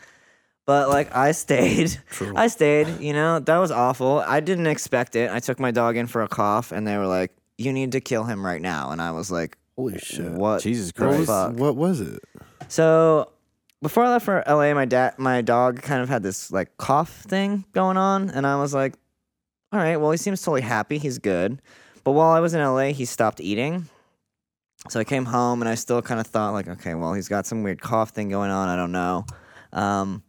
But 0.66 0.89
like, 0.89 1.14
I 1.14 1.33
stayed. 1.33 1.99
True. 2.11 2.33
I 2.37 2.47
stayed, 2.47 3.01
you 3.01 3.12
know, 3.12 3.39
that 3.39 3.59
was 3.59 3.70
awful. 3.70 4.20
I 4.20 4.41
didn't 4.41 4.66
expect 4.66 5.14
it. 5.14 5.31
I 5.31 5.41
took 5.41 5.61
my 5.61 5.70
dog 5.70 5.97
in 5.97 6.07
for 6.07 6.22
a 6.22 6.29
cough 6.29 6.72
and 6.72 6.87
they 6.87 6.97
were 6.97 7.07
like, 7.07 7.33
You 7.59 7.72
need 7.72 7.93
to 7.93 8.01
kill 8.01 8.25
him 8.25 8.45
right 8.45 8.62
now. 8.62 8.91
And 8.91 9.03
I 9.03 9.11
was 9.11 9.31
like, 9.31 9.59
Holy 9.77 9.99
shit. 9.99 10.31
What? 10.33 10.62
Jesus 10.62 10.93
What 10.97 11.09
was, 11.11 11.27
Christ. 11.27 11.55
what 11.59 11.77
was 11.77 12.01
it? 12.01 12.20
So 12.68 13.31
before 13.83 14.05
I 14.05 14.11
left 14.11 14.25
for 14.25 14.43
LA, 14.49 14.72
my 14.72 14.87
dad, 14.87 15.18
my 15.18 15.43
dog, 15.43 15.83
kind 15.83 16.01
of 16.01 16.09
had 16.09 16.22
this 16.22 16.51
like 16.51 16.75
cough 16.79 17.11
thing 17.22 17.66
going 17.72 17.99
on, 17.99 18.31
and 18.31 18.47
I 18.47 18.57
was 18.57 18.72
like, 18.72 18.95
"All 19.72 19.79
right, 19.79 19.97
well, 19.99 20.11
he 20.11 20.16
seems 20.16 20.41
totally 20.41 20.62
happy. 20.62 20.97
He's 20.97 21.18
good." 21.18 21.61
But 22.03 22.12
while 22.12 22.31
I 22.31 22.41
was 22.41 22.55
in 22.55 22.61
LA, 22.62 22.93
he 22.93 23.05
stopped 23.05 23.41
eating. 23.43 23.89
So 24.89 25.01
I 25.01 25.05
came 25.05 25.24
home, 25.24 25.62
and 25.62 25.68
I 25.68 25.76
still 25.76 26.03
kind 26.03 26.20
of 26.20 26.26
thought 26.26 26.53
like, 26.53 26.68
"Okay, 26.68 26.95
well, 26.95 27.14
he's 27.14 27.28
got 27.28 27.47
some 27.47 27.62
weird 27.62 27.80
cough 27.80 28.11
thing 28.11 28.28
going 28.28 28.51
on. 28.51 28.68
I 28.68 28.76
don't 28.76 28.93
know." 28.93 29.24
Um, 29.72 30.22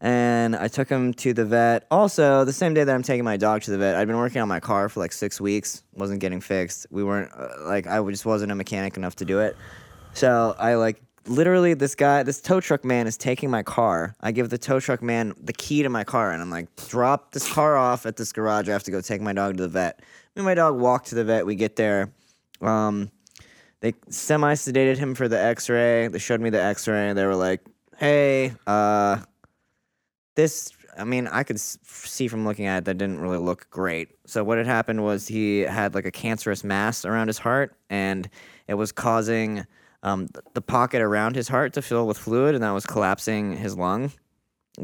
and 0.00 0.54
I 0.54 0.68
took 0.68 0.88
him 0.88 1.14
to 1.14 1.32
the 1.32 1.44
vet. 1.44 1.86
Also, 1.90 2.44
the 2.44 2.52
same 2.52 2.74
day 2.74 2.84
that 2.84 2.94
I'm 2.94 3.02
taking 3.02 3.24
my 3.24 3.38
dog 3.38 3.62
to 3.62 3.70
the 3.70 3.78
vet, 3.78 3.96
I'd 3.96 4.06
been 4.06 4.18
working 4.18 4.42
on 4.42 4.48
my 4.48 4.60
car 4.60 4.88
for 4.88 5.00
like 5.00 5.12
six 5.12 5.40
weeks, 5.40 5.82
wasn't 5.94 6.20
getting 6.20 6.40
fixed. 6.40 6.86
We 6.90 7.02
weren't 7.02 7.32
uh, 7.34 7.48
like 7.62 7.86
I 7.86 8.02
just 8.10 8.26
wasn't 8.26 8.52
a 8.52 8.54
mechanic 8.54 8.96
enough 8.96 9.16
to 9.16 9.24
do 9.24 9.40
it. 9.40 9.56
So 10.12 10.54
I 10.58 10.74
like 10.74 11.02
literally 11.26 11.74
this 11.74 11.94
guy, 11.94 12.22
this 12.22 12.40
tow 12.40 12.60
truck 12.60 12.84
man 12.84 13.06
is 13.06 13.16
taking 13.16 13.50
my 13.50 13.62
car. 13.62 14.14
I 14.20 14.32
give 14.32 14.50
the 14.50 14.58
tow 14.58 14.78
truck 14.78 15.02
man 15.02 15.34
the 15.42 15.54
key 15.54 15.82
to 15.82 15.88
my 15.88 16.04
car, 16.04 16.32
and 16.32 16.42
I'm 16.42 16.50
like, 16.50 16.68
drop 16.88 17.32
this 17.32 17.50
car 17.50 17.76
off 17.76 18.04
at 18.04 18.16
this 18.16 18.32
garage. 18.32 18.68
I 18.68 18.72
have 18.72 18.82
to 18.84 18.90
go 18.90 19.00
take 19.00 19.22
my 19.22 19.32
dog 19.32 19.56
to 19.56 19.62
the 19.62 19.68
vet. 19.68 20.00
Me 20.00 20.40
and 20.40 20.44
my 20.44 20.54
dog 20.54 20.78
walk 20.78 21.04
to 21.06 21.14
the 21.14 21.24
vet. 21.24 21.46
We 21.46 21.54
get 21.54 21.76
there. 21.76 22.12
Um, 22.60 23.10
they 23.80 23.94
semi 24.08 24.54
sedated 24.54 24.96
him 24.96 25.14
for 25.14 25.28
the 25.28 25.40
X-ray. 25.40 26.08
They 26.08 26.18
showed 26.18 26.40
me 26.40 26.50
the 26.50 26.62
X-ray. 26.62 27.12
They 27.12 27.26
were 27.26 27.36
like, 27.36 27.60
"Hey, 27.96 28.52
uh." 28.66 29.18
this 30.34 30.72
i 30.98 31.04
mean 31.04 31.26
i 31.28 31.42
could 31.42 31.58
see 31.60 32.28
from 32.28 32.44
looking 32.44 32.66
at 32.66 32.78
it 32.78 32.84
that 32.84 32.98
didn't 32.98 33.20
really 33.20 33.38
look 33.38 33.68
great 33.70 34.08
so 34.26 34.42
what 34.42 34.58
had 34.58 34.66
happened 34.66 35.02
was 35.02 35.28
he 35.28 35.60
had 35.60 35.94
like 35.94 36.06
a 36.06 36.10
cancerous 36.10 36.64
mass 36.64 37.04
around 37.04 37.26
his 37.26 37.38
heart 37.38 37.76
and 37.90 38.28
it 38.68 38.74
was 38.74 38.92
causing 38.92 39.66
um, 40.02 40.28
the 40.52 40.60
pocket 40.60 41.00
around 41.00 41.34
his 41.34 41.48
heart 41.48 41.72
to 41.72 41.82
fill 41.82 42.06
with 42.06 42.18
fluid 42.18 42.54
and 42.54 42.62
that 42.62 42.72
was 42.72 42.86
collapsing 42.86 43.56
his 43.56 43.76
lung 43.76 44.12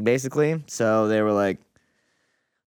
basically 0.01 0.63
so 0.67 1.07
they 1.07 1.21
were 1.21 1.33
like 1.33 1.59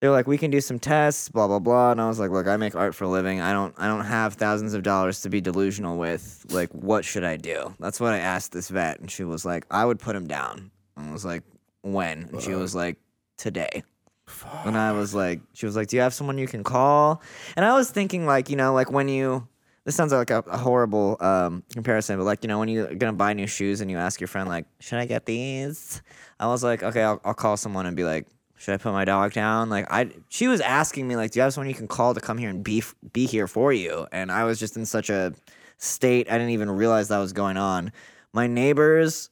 they 0.04 0.10
were 0.10 0.16
like 0.16 0.28
we 0.28 0.38
can 0.38 0.51
do 0.51 0.60
some 0.60 0.80
tests 0.80 1.30
blah 1.30 1.47
blah 1.47 1.60
blah. 1.60 1.91
And 1.91 2.01
i 2.01 2.10
was 2.10 2.20
like 2.20 2.30
look 2.30 2.45
i 2.45 2.58
make 2.58 2.76
art 2.76 2.93
for 2.93 3.06
a 3.06 3.08
living. 3.08 3.39
I 3.39 3.54
don't 3.54 3.74
i 3.78 3.88
don't 3.88 4.04
have 4.04 4.34
thousands 4.34 4.74
of 4.74 4.84
dollars 4.84 5.22
to 5.22 5.30
be 5.30 5.39
delusional 5.39 5.97
with. 5.97 6.45
Like 6.49 6.70
what 6.72 7.06
should 7.06 7.24
i 7.24 7.38
do? 7.38 7.74
That's 7.80 8.01
what 8.01 8.12
i 8.12 8.18
asked 8.18 8.51
this 8.51 8.68
vet 8.68 8.99
and 8.99 9.10
she 9.10 9.24
was 9.24 9.45
like 9.45 9.66
i 9.72 9.86
would 9.86 9.99
put 9.99 10.14
him 10.14 10.28
down. 10.28 10.72
And 10.97 11.10
I 11.10 11.14
was 11.14 11.24
like 11.24 11.43
when? 11.84 12.24
And 12.34 12.41
she 12.41 12.54
was 12.54 12.76
like 12.76 12.97
today. 13.38 13.84
Fuck. 14.28 14.66
and 14.66 14.78
i 14.78 14.91
was 14.91 15.14
like 15.14 15.39
she 15.54 15.66
was 15.66 15.76
like 15.76 15.88
do 15.88 15.95
you 15.95 16.01
have 16.01 16.14
someone 16.14 16.38
you 16.38 16.47
can 16.47 16.66
call? 16.66 17.22
And 17.56 17.64
i 17.64 17.74
was 17.74 17.89
thinking 17.89 18.26
like 18.26 18.49
you 18.49 18.58
know 18.58 18.74
like 18.74 18.91
when 18.91 19.08
you 19.08 19.47
this 19.86 19.95
sounds 19.95 20.12
like 20.12 20.32
a, 20.32 20.43
a 20.47 20.58
horrible 20.58 21.16
um, 21.22 21.64
comparison 21.72 22.18
but 22.18 22.26
like 22.26 22.43
you 22.43 22.49
know 22.49 22.60
when 22.60 22.68
you're 22.68 22.93
gonna 22.95 23.14
buy 23.14 23.32
new 23.32 23.47
shoes 23.47 23.80
and 23.80 23.89
you 23.89 23.97
ask 23.97 24.20
your 24.20 24.28
friend 24.28 24.49
like 24.49 24.66
should 24.82 24.99
i 24.99 25.06
get 25.06 25.26
these? 25.26 26.01
I 26.41 26.47
was 26.47 26.62
like 26.62 26.84
okay 26.84 27.04
i'll, 27.04 27.22
I'll 27.24 27.34
call 27.34 27.56
someone 27.56 27.86
and 27.86 27.95
be 27.95 28.04
like 28.04 28.28
should 28.64 28.74
i 28.74 28.78
put 28.78 28.93
my 28.93 29.05
dog 29.05 29.34
down 29.34 29.70
like 29.70 29.86
i 29.91 30.09
she 30.30 30.47
was 30.47 30.61
asking 30.61 31.07
me 31.07 31.16
like 31.16 31.32
do 31.32 31.39
you 31.39 31.43
have 31.43 31.53
someone 31.53 31.68
you 31.68 31.76
can 31.76 31.88
call 31.88 32.14
to 32.14 32.22
come 32.22 32.38
here 32.38 32.49
and 32.49 32.64
be 32.64 32.82
be 33.11 33.26
here 33.26 33.47
for 33.47 33.74
you 33.74 34.07
and 34.11 34.32
i 34.32 34.43
was 34.43 34.59
just 34.59 34.78
in 34.78 34.86
such 34.86 35.09
a 35.09 35.34
state 35.78 36.30
i 36.30 36.38
didn't 36.38 36.51
even 36.51 36.70
realize 36.70 37.09
that 37.09 37.20
was 37.20 37.34
going 37.34 37.57
on 37.57 37.91
my 38.34 38.47
neighbors 38.47 39.30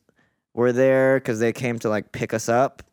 were 0.53 0.71
there 0.71 1.19
because 1.19 1.39
they 1.39 1.53
came 1.53 1.79
to 1.79 1.89
like 1.89 2.11
pick 2.11 2.34
us 2.34 2.49
up 2.49 2.84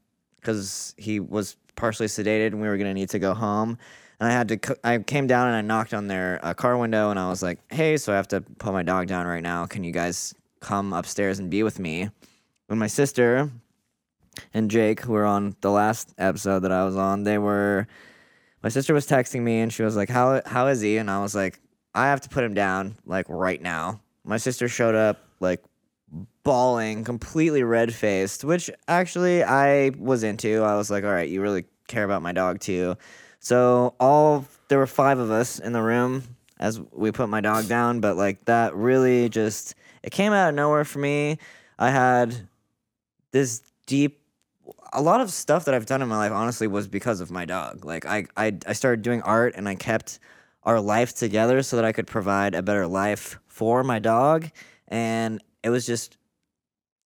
because 0.40 0.94
he 0.96 1.20
was 1.20 1.56
partially 1.76 2.06
sedated 2.06 2.48
and 2.48 2.60
we 2.60 2.68
were 2.68 2.76
gonna 2.76 2.94
need 2.94 3.10
to 3.10 3.18
go 3.18 3.34
home. 3.34 3.78
And 4.20 4.28
I 4.28 4.32
had 4.32 4.48
to, 4.48 4.76
I 4.82 4.98
came 4.98 5.28
down 5.28 5.46
and 5.46 5.56
I 5.56 5.60
knocked 5.60 5.94
on 5.94 6.08
their 6.08 6.40
uh, 6.42 6.52
car 6.52 6.76
window 6.76 7.10
and 7.10 7.18
I 7.18 7.28
was 7.28 7.42
like, 7.42 7.60
"Hey, 7.70 7.96
so 7.96 8.12
I 8.12 8.16
have 8.16 8.28
to 8.28 8.40
put 8.40 8.72
my 8.72 8.82
dog 8.82 9.06
down 9.06 9.26
right 9.26 9.42
now. 9.42 9.66
Can 9.66 9.84
you 9.84 9.92
guys 9.92 10.34
come 10.60 10.92
upstairs 10.92 11.38
and 11.38 11.50
be 11.50 11.62
with 11.62 11.78
me?" 11.78 12.10
When 12.66 12.78
my 12.78 12.88
sister 12.88 13.50
and 14.54 14.70
Jake, 14.70 15.00
who 15.00 15.12
were 15.12 15.24
on 15.24 15.56
the 15.60 15.70
last 15.70 16.14
episode 16.18 16.60
that 16.60 16.72
I 16.72 16.84
was 16.84 16.96
on, 16.96 17.24
they 17.24 17.38
were. 17.38 17.86
My 18.62 18.68
sister 18.68 18.92
was 18.92 19.06
texting 19.06 19.42
me 19.42 19.60
and 19.60 19.72
she 19.72 19.82
was 19.82 19.96
like, 19.96 20.08
"How 20.08 20.42
how 20.44 20.66
is 20.66 20.80
he?" 20.80 20.96
And 20.96 21.10
I 21.10 21.20
was 21.20 21.34
like, 21.34 21.60
"I 21.94 22.06
have 22.06 22.20
to 22.22 22.28
put 22.28 22.44
him 22.44 22.54
down 22.54 22.96
like 23.06 23.26
right 23.28 23.60
now." 23.60 24.00
My 24.24 24.36
sister 24.36 24.68
showed 24.68 24.94
up 24.94 25.18
like 25.40 25.62
bawling, 26.42 27.04
completely 27.04 27.62
red 27.62 27.94
faced, 27.94 28.44
which 28.44 28.70
actually 28.86 29.42
I 29.44 29.90
was 29.98 30.22
into. 30.22 30.62
I 30.62 30.76
was 30.76 30.90
like, 30.90 31.04
all 31.04 31.10
right, 31.10 31.28
you 31.28 31.42
really 31.42 31.64
care 31.88 32.04
about 32.04 32.22
my 32.22 32.32
dog 32.32 32.60
too. 32.60 32.96
So 33.40 33.94
all 34.00 34.46
there 34.68 34.78
were 34.78 34.86
five 34.86 35.18
of 35.18 35.30
us 35.30 35.58
in 35.58 35.72
the 35.72 35.82
room 35.82 36.22
as 36.58 36.80
we 36.92 37.12
put 37.12 37.28
my 37.28 37.40
dog 37.40 37.68
down, 37.68 38.00
but 38.00 38.16
like 38.16 38.44
that 38.46 38.74
really 38.74 39.28
just 39.28 39.74
it 40.02 40.10
came 40.10 40.32
out 40.32 40.48
of 40.48 40.54
nowhere 40.54 40.84
for 40.84 40.98
me. 40.98 41.38
I 41.78 41.90
had 41.90 42.48
this 43.30 43.62
deep 43.86 44.20
a 44.92 45.02
lot 45.02 45.20
of 45.20 45.30
stuff 45.30 45.64
that 45.64 45.74
I've 45.74 45.86
done 45.86 46.02
in 46.02 46.08
my 46.08 46.16
life 46.16 46.32
honestly 46.32 46.66
was 46.66 46.88
because 46.88 47.20
of 47.20 47.30
my 47.30 47.44
dog. 47.44 47.84
Like 47.84 48.06
I 48.06 48.26
I 48.36 48.56
I 48.66 48.72
started 48.72 49.02
doing 49.02 49.22
art 49.22 49.54
and 49.56 49.68
I 49.68 49.74
kept 49.74 50.18
our 50.62 50.80
life 50.80 51.14
together 51.14 51.62
so 51.62 51.76
that 51.76 51.84
I 51.84 51.92
could 51.92 52.06
provide 52.06 52.54
a 52.54 52.62
better 52.62 52.86
life 52.86 53.38
for 53.46 53.82
my 53.84 53.98
dog 53.98 54.50
and 54.88 55.42
it 55.62 55.70
was 55.70 55.86
just 55.86 56.16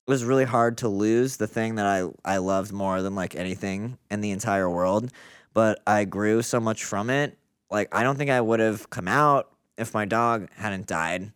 it 0.06 0.10
was 0.10 0.24
really 0.24 0.44
hard 0.44 0.78
to 0.78 0.88
lose 0.88 1.36
the 1.36 1.46
thing 1.46 1.76
that 1.76 1.86
I 1.86 2.08
I 2.24 2.38
loved 2.38 2.72
more 2.72 3.02
than 3.02 3.14
like 3.14 3.34
anything 3.34 3.98
in 4.10 4.20
the 4.20 4.30
entire 4.30 4.70
world. 4.70 5.10
But 5.54 5.80
I 5.86 6.04
grew 6.04 6.42
so 6.42 6.60
much 6.60 6.84
from 6.84 7.10
it. 7.10 7.36
Like 7.70 7.94
I 7.94 8.02
don't 8.02 8.16
think 8.16 8.30
I 8.30 8.40
would 8.40 8.60
have 8.60 8.90
come 8.90 9.08
out 9.08 9.50
if 9.78 9.94
my 9.94 10.04
dog 10.04 10.48
hadn't 10.54 10.86
died. 10.86 11.32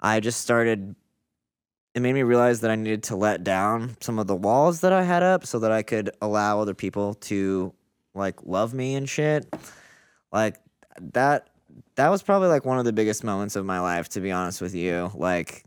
I 0.00 0.20
just 0.20 0.40
started 0.40 0.94
it 2.00 2.02
made 2.02 2.14
me 2.14 2.22
realize 2.22 2.60
that 2.60 2.70
I 2.70 2.76
needed 2.76 3.02
to 3.04 3.16
let 3.16 3.44
down 3.44 3.96
some 4.00 4.18
of 4.18 4.26
the 4.26 4.34
walls 4.34 4.80
that 4.80 4.92
I 4.92 5.02
had 5.02 5.22
up 5.22 5.44
so 5.44 5.58
that 5.58 5.70
I 5.70 5.82
could 5.82 6.10
allow 6.22 6.58
other 6.58 6.72
people 6.72 7.12
to 7.14 7.74
like 8.14 8.36
love 8.42 8.72
me 8.72 8.94
and 8.94 9.06
shit. 9.06 9.46
Like 10.32 10.56
that 11.12 11.50
that 11.96 12.08
was 12.08 12.22
probably 12.22 12.48
like 12.48 12.64
one 12.64 12.78
of 12.78 12.86
the 12.86 12.92
biggest 12.94 13.22
moments 13.22 13.54
of 13.54 13.66
my 13.66 13.80
life 13.80 14.08
to 14.10 14.20
be 14.20 14.32
honest 14.32 14.62
with 14.62 14.74
you. 14.74 15.10
Like 15.14 15.64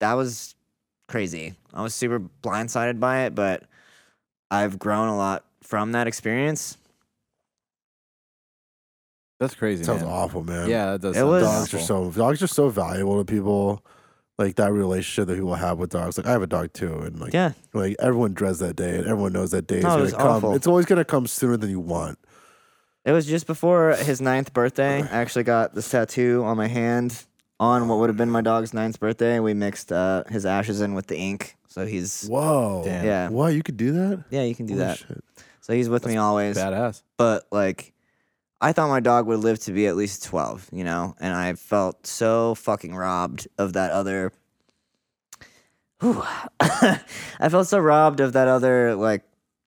that 0.00 0.14
was 0.14 0.54
crazy. 1.06 1.54
I 1.74 1.82
was 1.82 1.94
super 1.94 2.18
blindsided 2.42 2.98
by 2.98 3.26
it, 3.26 3.34
but 3.34 3.64
I've 4.50 4.78
grown 4.78 5.08
a 5.08 5.16
lot 5.18 5.44
from 5.62 5.92
that 5.92 6.06
experience. 6.06 6.78
That's 9.38 9.54
crazy. 9.54 9.84
Sounds 9.84 10.02
man. 10.02 10.10
awful, 10.10 10.42
man. 10.42 10.70
Yeah, 10.70 10.92
that 10.92 11.02
does. 11.02 11.16
It 11.16 11.20
sound 11.20 11.30
was- 11.30 11.42
dogs 11.42 11.74
are 11.74 11.78
so 11.78 12.10
dogs 12.10 12.42
are 12.42 12.46
so 12.46 12.70
valuable 12.70 13.18
to 13.18 13.30
people. 13.30 13.84
Like 14.38 14.54
that 14.56 14.72
relationship 14.72 15.26
that 15.26 15.34
people 15.34 15.54
have 15.56 15.78
with 15.78 15.90
dogs. 15.90 16.16
Like 16.16 16.26
I 16.26 16.30
have 16.30 16.42
a 16.42 16.46
dog 16.46 16.72
too, 16.72 16.98
and 17.00 17.18
like 17.20 17.32
Yeah. 17.32 17.52
like 17.74 17.96
everyone 17.98 18.34
dreads 18.34 18.60
that 18.60 18.76
day, 18.76 18.96
and 18.98 19.06
everyone 19.06 19.32
knows 19.32 19.50
that 19.50 19.66
day 19.66 19.78
is 19.78 19.82
No, 19.82 19.88
it 19.88 19.92
gonna 19.92 20.02
was 20.04 20.12
come. 20.12 20.26
awful. 20.28 20.54
It's 20.54 20.66
always 20.68 20.86
gonna 20.86 21.04
come 21.04 21.26
sooner 21.26 21.56
than 21.56 21.70
you 21.70 21.80
want. 21.80 22.18
It 23.04 23.12
was 23.12 23.26
just 23.26 23.46
before 23.48 23.94
his 23.94 24.20
ninth 24.20 24.52
birthday. 24.52 25.02
I 25.02 25.06
actually 25.06 25.42
got 25.44 25.74
this 25.74 25.90
tattoo 25.90 26.44
on 26.44 26.56
my 26.56 26.68
hand 26.68 27.24
on 27.58 27.88
what 27.88 27.98
would 27.98 28.10
have 28.10 28.16
been 28.16 28.30
my 28.30 28.42
dog's 28.42 28.72
ninth 28.72 29.00
birthday. 29.00 29.40
We 29.40 29.54
mixed 29.54 29.90
uh, 29.90 30.22
his 30.28 30.46
ashes 30.46 30.80
in 30.80 30.94
with 30.94 31.08
the 31.08 31.16
ink. 31.16 31.56
So 31.66 31.84
he's 31.86 32.26
Whoa. 32.28 32.82
Damn. 32.84 33.04
Yeah. 33.04 33.28
What 33.30 33.54
you 33.54 33.62
could 33.64 33.76
do 33.76 33.92
that? 33.92 34.24
yeah, 34.30 34.42
you 34.42 34.54
can 34.54 34.66
do 34.66 34.74
Holy 34.74 34.84
that. 34.84 34.98
shit. 34.98 35.24
So 35.62 35.72
he's 35.72 35.88
with 35.88 36.06
me 36.06 36.16
always. 36.16 36.56
Badass. 36.56 37.02
but 37.16 37.44
like 37.50 37.92
I 38.60 38.72
thought 38.72 38.88
my 38.88 39.00
dog 39.00 39.26
would 39.26 39.40
live 39.40 39.60
to 39.60 39.72
be 39.72 39.86
at 39.86 39.96
least 39.96 40.24
12, 40.24 40.70
you 40.72 40.84
know, 40.84 41.14
and 41.20 41.32
I 41.32 41.54
felt 41.54 42.06
so 42.06 42.54
fucking 42.56 42.94
robbed 42.94 43.46
of 43.56 43.74
that 43.74 43.92
other 43.92 44.32
I 46.60 47.48
felt 47.50 47.66
so 47.66 47.78
robbed 47.78 48.20
of 48.20 48.32
that 48.34 48.46
other 48.46 48.94
like 48.94 49.22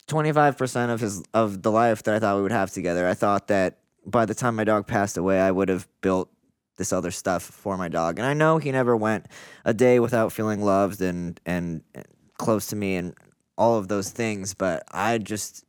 25% 0.08 0.90
of 0.90 1.02
his 1.02 1.24
of 1.34 1.62
the 1.62 1.72
life 1.72 2.04
that 2.04 2.16
I 2.16 2.20
thought 2.20 2.38
we 2.38 2.42
would 2.44 2.52
have 2.52 2.72
together. 2.72 3.08
I 3.08 3.14
thought 3.14 3.48
that 3.48 3.80
by 4.06 4.26
the 4.26 4.34
time 4.34 4.56
my 4.56 4.64
dog 4.64 4.88
passed 4.88 5.18
away, 5.18 5.40
I 5.40 5.52
would 5.52 5.70
have 5.70 5.88
built 6.02 6.30
this 6.78 6.94
other 6.94 7.12
stuff 7.12 7.44
for 7.44 7.78
my 7.78 7.90
dog. 7.90 8.18
And 8.18 8.26
I 8.26 8.34
know 8.34 8.58
he 8.58 8.72
never 8.72 8.96
went 8.96 9.28
a 9.66 9.74
day 9.74 10.00
without 10.00 10.32
feeling 10.32 10.62
loved 10.62 11.02
and 11.02 11.40
and, 11.46 11.84
and 11.94 12.06
close 12.38 12.68
to 12.68 12.76
me 12.76 12.96
and 12.96 13.14
all 13.58 13.78
of 13.78 13.90
those 13.90 14.10
things, 14.10 14.54
but 14.54 14.84
I 14.90 15.18
just 15.18 15.66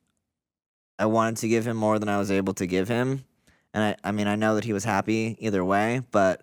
I 1.02 1.06
wanted 1.06 1.38
to 1.38 1.48
give 1.48 1.66
him 1.66 1.76
more 1.76 1.98
than 1.98 2.08
I 2.08 2.18
was 2.18 2.30
able 2.30 2.54
to 2.54 2.64
give 2.64 2.86
him. 2.86 3.24
And 3.74 3.82
I, 3.82 4.08
I 4.08 4.12
mean, 4.12 4.28
I 4.28 4.36
know 4.36 4.54
that 4.54 4.62
he 4.62 4.72
was 4.72 4.84
happy 4.84 5.36
either 5.40 5.64
way, 5.64 6.02
but 6.12 6.42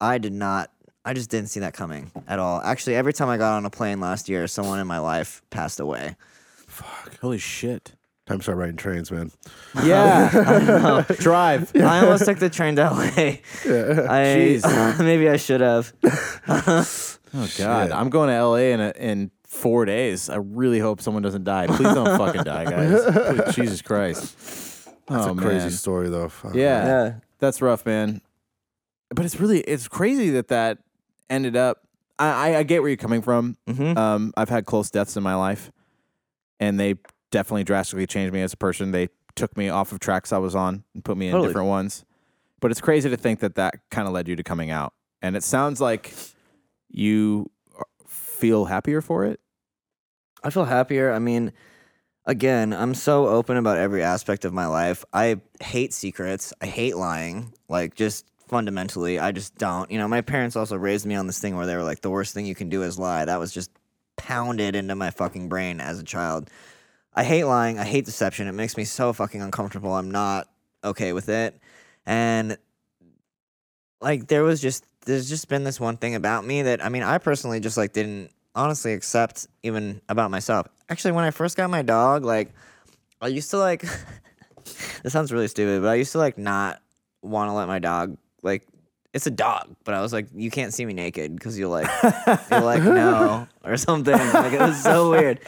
I 0.00 0.18
did 0.18 0.32
not, 0.32 0.72
I 1.04 1.12
just 1.12 1.30
didn't 1.30 1.50
see 1.50 1.60
that 1.60 1.72
coming 1.72 2.10
at 2.26 2.40
all. 2.40 2.60
Actually, 2.62 2.96
every 2.96 3.12
time 3.12 3.28
I 3.28 3.36
got 3.36 3.52
on 3.52 3.64
a 3.64 3.70
plane 3.70 4.00
last 4.00 4.28
year, 4.28 4.48
someone 4.48 4.80
in 4.80 4.88
my 4.88 4.98
life 4.98 5.40
passed 5.50 5.78
away. 5.78 6.16
Fuck. 6.66 7.20
Holy 7.20 7.38
shit. 7.38 7.92
Time 8.26 8.38
to 8.38 8.42
start 8.42 8.58
riding 8.58 8.74
trains, 8.74 9.12
man. 9.12 9.30
Yeah. 9.84 11.04
Drive. 11.20 11.70
I 11.76 12.00
almost 12.00 12.24
took 12.24 12.40
the 12.40 12.50
train 12.50 12.74
to 12.74 12.90
LA. 12.90 12.98
I, 13.06 13.38
Jeez. 13.62 14.98
maybe 14.98 15.28
I 15.28 15.36
should 15.36 15.60
have. 15.60 15.92
Oh 16.48 17.48
God, 17.56 17.92
I'm 17.92 18.10
going 18.10 18.30
to 18.30 18.44
LA 18.44 18.56
in 18.56 18.80
a, 18.80 18.92
in 18.98 19.30
four 19.46 19.84
days. 19.84 20.28
I 20.28 20.36
really 20.36 20.78
hope 20.78 21.00
someone 21.00 21.22
doesn't 21.22 21.44
die. 21.44 21.66
Please 21.66 21.94
don't 21.94 22.16
fucking 22.18 22.44
die, 22.44 22.64
guys. 22.64 23.04
Please, 23.44 23.54
Jesus 23.54 23.82
Christ. 23.82 24.36
That's 25.06 25.26
oh, 25.26 25.32
a 25.32 25.36
crazy 25.36 25.58
man. 25.58 25.70
story, 25.70 26.08
though. 26.08 26.28
Fuck. 26.28 26.54
Yeah. 26.54 26.84
Yeah. 26.86 27.14
That's 27.38 27.62
rough, 27.62 27.86
man. 27.86 28.20
But 29.10 29.24
it's 29.24 29.38
really 29.38 29.60
it's 29.60 29.86
crazy 29.88 30.30
that 30.30 30.48
that 30.48 30.78
ended 31.30 31.56
up. 31.56 31.82
I, 32.18 32.50
I- 32.54 32.58
I 32.58 32.62
get 32.64 32.80
where 32.82 32.88
you're 32.88 32.96
coming 32.96 33.22
from. 33.22 33.56
Mm-hmm. 33.68 33.96
Um, 33.96 34.32
I've 34.36 34.48
had 34.48 34.66
close 34.66 34.90
deaths 34.90 35.16
in 35.16 35.22
my 35.22 35.34
life, 35.34 35.70
and 36.58 36.80
they 36.80 36.94
definitely 37.30 37.64
drastically 37.64 38.06
changed 38.06 38.32
me 38.32 38.42
as 38.42 38.52
a 38.52 38.56
person. 38.56 38.90
They 38.90 39.08
took 39.36 39.56
me 39.56 39.68
off 39.68 39.92
of 39.92 40.00
tracks 40.00 40.32
I 40.32 40.38
was 40.38 40.54
on 40.56 40.82
and 40.94 41.04
put 41.04 41.16
me 41.16 41.26
in 41.26 41.32
Totally. 41.32 41.48
different 41.48 41.68
ones. 41.68 42.04
But 42.60 42.70
it's 42.70 42.80
crazy 42.80 43.10
to 43.10 43.16
think 43.18 43.40
that 43.40 43.54
that 43.56 43.74
kind 43.90 44.08
of 44.08 44.14
led 44.14 44.28
you 44.28 44.34
to 44.36 44.42
coming 44.42 44.70
out, 44.70 44.92
and 45.22 45.36
it 45.36 45.44
sounds 45.44 45.80
like 45.80 46.12
you 46.88 47.50
feel 48.36 48.66
happier 48.66 49.00
for 49.00 49.24
it. 49.24 49.40
I 50.42 50.50
feel 50.50 50.64
happier. 50.64 51.12
I 51.12 51.18
mean, 51.18 51.52
again, 52.24 52.72
I'm 52.72 52.94
so 52.94 53.28
open 53.28 53.56
about 53.56 53.78
every 53.78 54.02
aspect 54.02 54.44
of 54.44 54.52
my 54.52 54.66
life. 54.66 55.04
I 55.12 55.40
hate 55.60 55.92
secrets. 55.92 56.52
I 56.60 56.66
hate 56.66 56.96
lying. 56.96 57.52
Like 57.68 57.94
just 57.94 58.26
fundamentally, 58.46 59.18
I 59.18 59.32
just 59.32 59.56
don't. 59.56 59.90
You 59.90 59.98
know, 59.98 60.08
my 60.08 60.20
parents 60.20 60.56
also 60.56 60.76
raised 60.76 61.06
me 61.06 61.14
on 61.14 61.26
this 61.26 61.38
thing 61.38 61.56
where 61.56 61.66
they 61.66 61.76
were 61.76 61.82
like, 61.82 62.00
the 62.00 62.10
worst 62.10 62.34
thing 62.34 62.46
you 62.46 62.54
can 62.54 62.68
do 62.68 62.82
is 62.82 62.98
lie. 62.98 63.24
That 63.24 63.40
was 63.40 63.52
just 63.52 63.70
pounded 64.16 64.76
into 64.76 64.94
my 64.94 65.10
fucking 65.10 65.48
brain 65.48 65.80
as 65.80 65.98
a 65.98 66.04
child. 66.04 66.50
I 67.14 67.24
hate 67.24 67.44
lying. 67.44 67.78
I 67.78 67.84
hate 67.84 68.04
deception. 68.04 68.46
It 68.46 68.52
makes 68.52 68.76
me 68.76 68.84
so 68.84 69.12
fucking 69.12 69.40
uncomfortable. 69.40 69.94
I'm 69.94 70.10
not 70.10 70.48
okay 70.84 71.12
with 71.12 71.28
it. 71.28 71.58
And 72.04 72.58
like 74.00 74.28
there 74.28 74.44
was 74.44 74.60
just 74.60 74.84
there's 75.06 75.28
just 75.28 75.48
been 75.48 75.64
this 75.64 75.80
one 75.80 75.96
thing 75.96 76.14
about 76.14 76.44
me 76.44 76.62
that 76.62 76.84
I 76.84 76.88
mean 76.90 77.02
I 77.02 77.18
personally 77.18 77.60
just 77.60 77.76
like 77.76 77.92
didn't 77.92 78.30
honestly 78.54 78.92
accept 78.92 79.46
even 79.62 80.00
about 80.08 80.30
myself. 80.30 80.66
Actually, 80.88 81.12
when 81.12 81.24
I 81.24 81.30
first 81.30 81.56
got 81.56 81.70
my 81.70 81.82
dog, 81.82 82.24
like 82.24 82.52
I 83.20 83.28
used 83.28 83.50
to 83.50 83.58
like 83.58 83.82
this 85.02 85.12
sounds 85.12 85.32
really 85.32 85.48
stupid, 85.48 85.82
but 85.82 85.88
I 85.88 85.94
used 85.94 86.12
to 86.12 86.18
like 86.18 86.36
not 86.36 86.82
want 87.22 87.48
to 87.48 87.54
let 87.54 87.68
my 87.68 87.78
dog 87.78 88.16
like 88.42 88.66
it's 89.14 89.26
a 89.26 89.30
dog, 89.30 89.74
but 89.84 89.94
I 89.94 90.02
was 90.02 90.12
like, 90.12 90.26
you 90.34 90.50
can't 90.50 90.74
see 90.74 90.84
me 90.84 90.92
naked 90.92 91.34
because 91.34 91.58
you'll 91.58 91.70
like 91.70 91.88
you're 92.50 92.60
like 92.60 92.82
no 92.82 93.48
or 93.64 93.76
something. 93.78 94.12
Like 94.12 94.52
it 94.52 94.60
was 94.60 94.82
so 94.82 95.10
weird. 95.12 95.40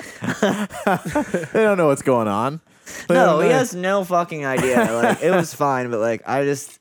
they 1.53 1.63
don't 1.65 1.77
know 1.77 1.89
what's 1.89 2.03
going 2.03 2.29
on. 2.29 2.61
They 3.09 3.15
No, 3.15 3.41
he 3.41 3.51
has 3.51 3.75
no 3.75 4.05
fucking 4.05 4.47
idea. 4.47 4.91
Like 4.91 5.23
it 5.23 5.33
was 5.33 5.53
fine, 5.53 5.91
but 5.91 6.01
like 6.01 6.23
I 6.27 6.45
just 6.45 6.79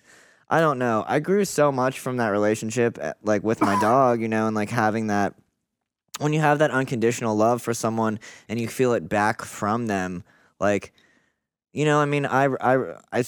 I 0.50 0.60
don't 0.62 0.80
know. 0.80 1.04
I 1.08 1.20
grew 1.20 1.44
so 1.46 1.72
much 1.72 2.00
from 2.00 2.18
that 2.18 2.30
relationship 2.30 2.98
eh, 3.02 3.14
like 3.24 3.44
with 3.44 3.62
my 3.62 3.80
dog, 3.82 4.22
you 4.22 4.28
know, 4.28 4.48
and 4.48 4.56
like 4.56 4.70
having 4.70 5.08
that 5.08 5.34
when 6.20 6.34
you 6.34 6.40
have 6.40 6.60
that 6.60 6.72
unconditional 6.72 7.36
love 7.36 7.62
for 7.62 7.74
someone 7.74 8.20
and 8.50 8.60
you 8.60 8.68
feel 8.68 8.94
it 8.94 9.08
back 9.08 9.44
from 9.44 9.88
them, 9.88 10.24
like 10.60 10.94
you 11.74 11.86
know, 11.86 12.00
I 12.00 12.06
mean, 12.06 12.26
I, 12.26 12.46
I, 12.46 12.96
I, 13.12 13.24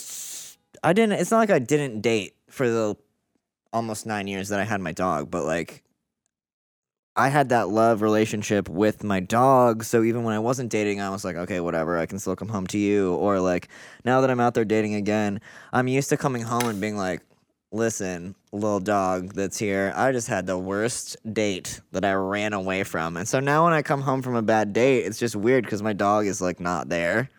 I 0.84 0.94
didn't 0.94 1.20
it's 1.20 1.32
not 1.32 1.40
like 1.40 1.52
I 1.52 1.60
didn't 1.60 2.02
date 2.02 2.36
for 2.50 2.70
the 2.70 2.96
almost 3.72 4.06
9 4.06 4.28
years 4.28 4.50
that 4.50 4.60
I 4.60 4.64
had 4.64 4.82
my 4.82 4.92
dog, 4.92 5.30
but 5.30 5.44
like 5.44 5.84
I 7.20 7.28
had 7.28 7.50
that 7.50 7.68
love 7.68 8.02
relationship 8.02 8.70
with 8.70 9.04
my 9.04 9.20
dog, 9.20 9.84
so 9.84 10.04
even 10.04 10.24
when 10.24 10.34
I 10.34 10.40
wasn't 10.40 10.72
dating, 10.72 11.02
I 11.02 11.10
was 11.10 11.26
like, 11.26 11.36
okay, 11.36 11.60
whatever, 11.60 11.98
I 11.98 12.06
can 12.06 12.18
still 12.18 12.38
come 12.38 12.48
home 12.48 12.66
to 12.68 12.78
you. 12.78 13.14
Or 13.16 13.42
like 13.42 13.68
now 14.06 14.22
that 14.22 14.32
I'm 14.32 14.40
out 14.40 14.54
there 14.54 14.64
dating 14.64 14.96
again, 14.96 15.42
I'm 15.74 15.90
used 15.90 16.08
to 16.10 16.18
coming 16.18 16.44
home 16.44 16.64
and 16.64 16.80
being 16.80 16.96
like, 16.96 17.20
listen, 17.74 18.36
little 18.54 18.80
dog 18.80 19.34
that's 19.34 19.58
here, 19.60 19.92
I 19.98 20.14
just 20.14 20.30
had 20.30 20.48
the 20.48 20.58
worst 20.58 21.18
date 21.34 21.82
that 21.92 22.06
I 22.06 22.14
ran 22.14 22.54
away 22.54 22.86
from. 22.86 23.18
And 23.18 23.28
so 23.28 23.42
now 23.42 23.66
when 23.66 23.74
I 23.74 23.82
come 23.82 24.00
home 24.00 24.22
from 24.22 24.38
a 24.38 24.42
bad 24.42 24.72
date, 24.72 25.02
it's 25.02 25.20
just 25.20 25.36
weird 25.36 25.66
because 25.66 25.84
my 25.84 25.92
dog 25.92 26.26
is 26.26 26.40
like 26.40 26.62
not 26.62 26.88
there. 26.88 27.30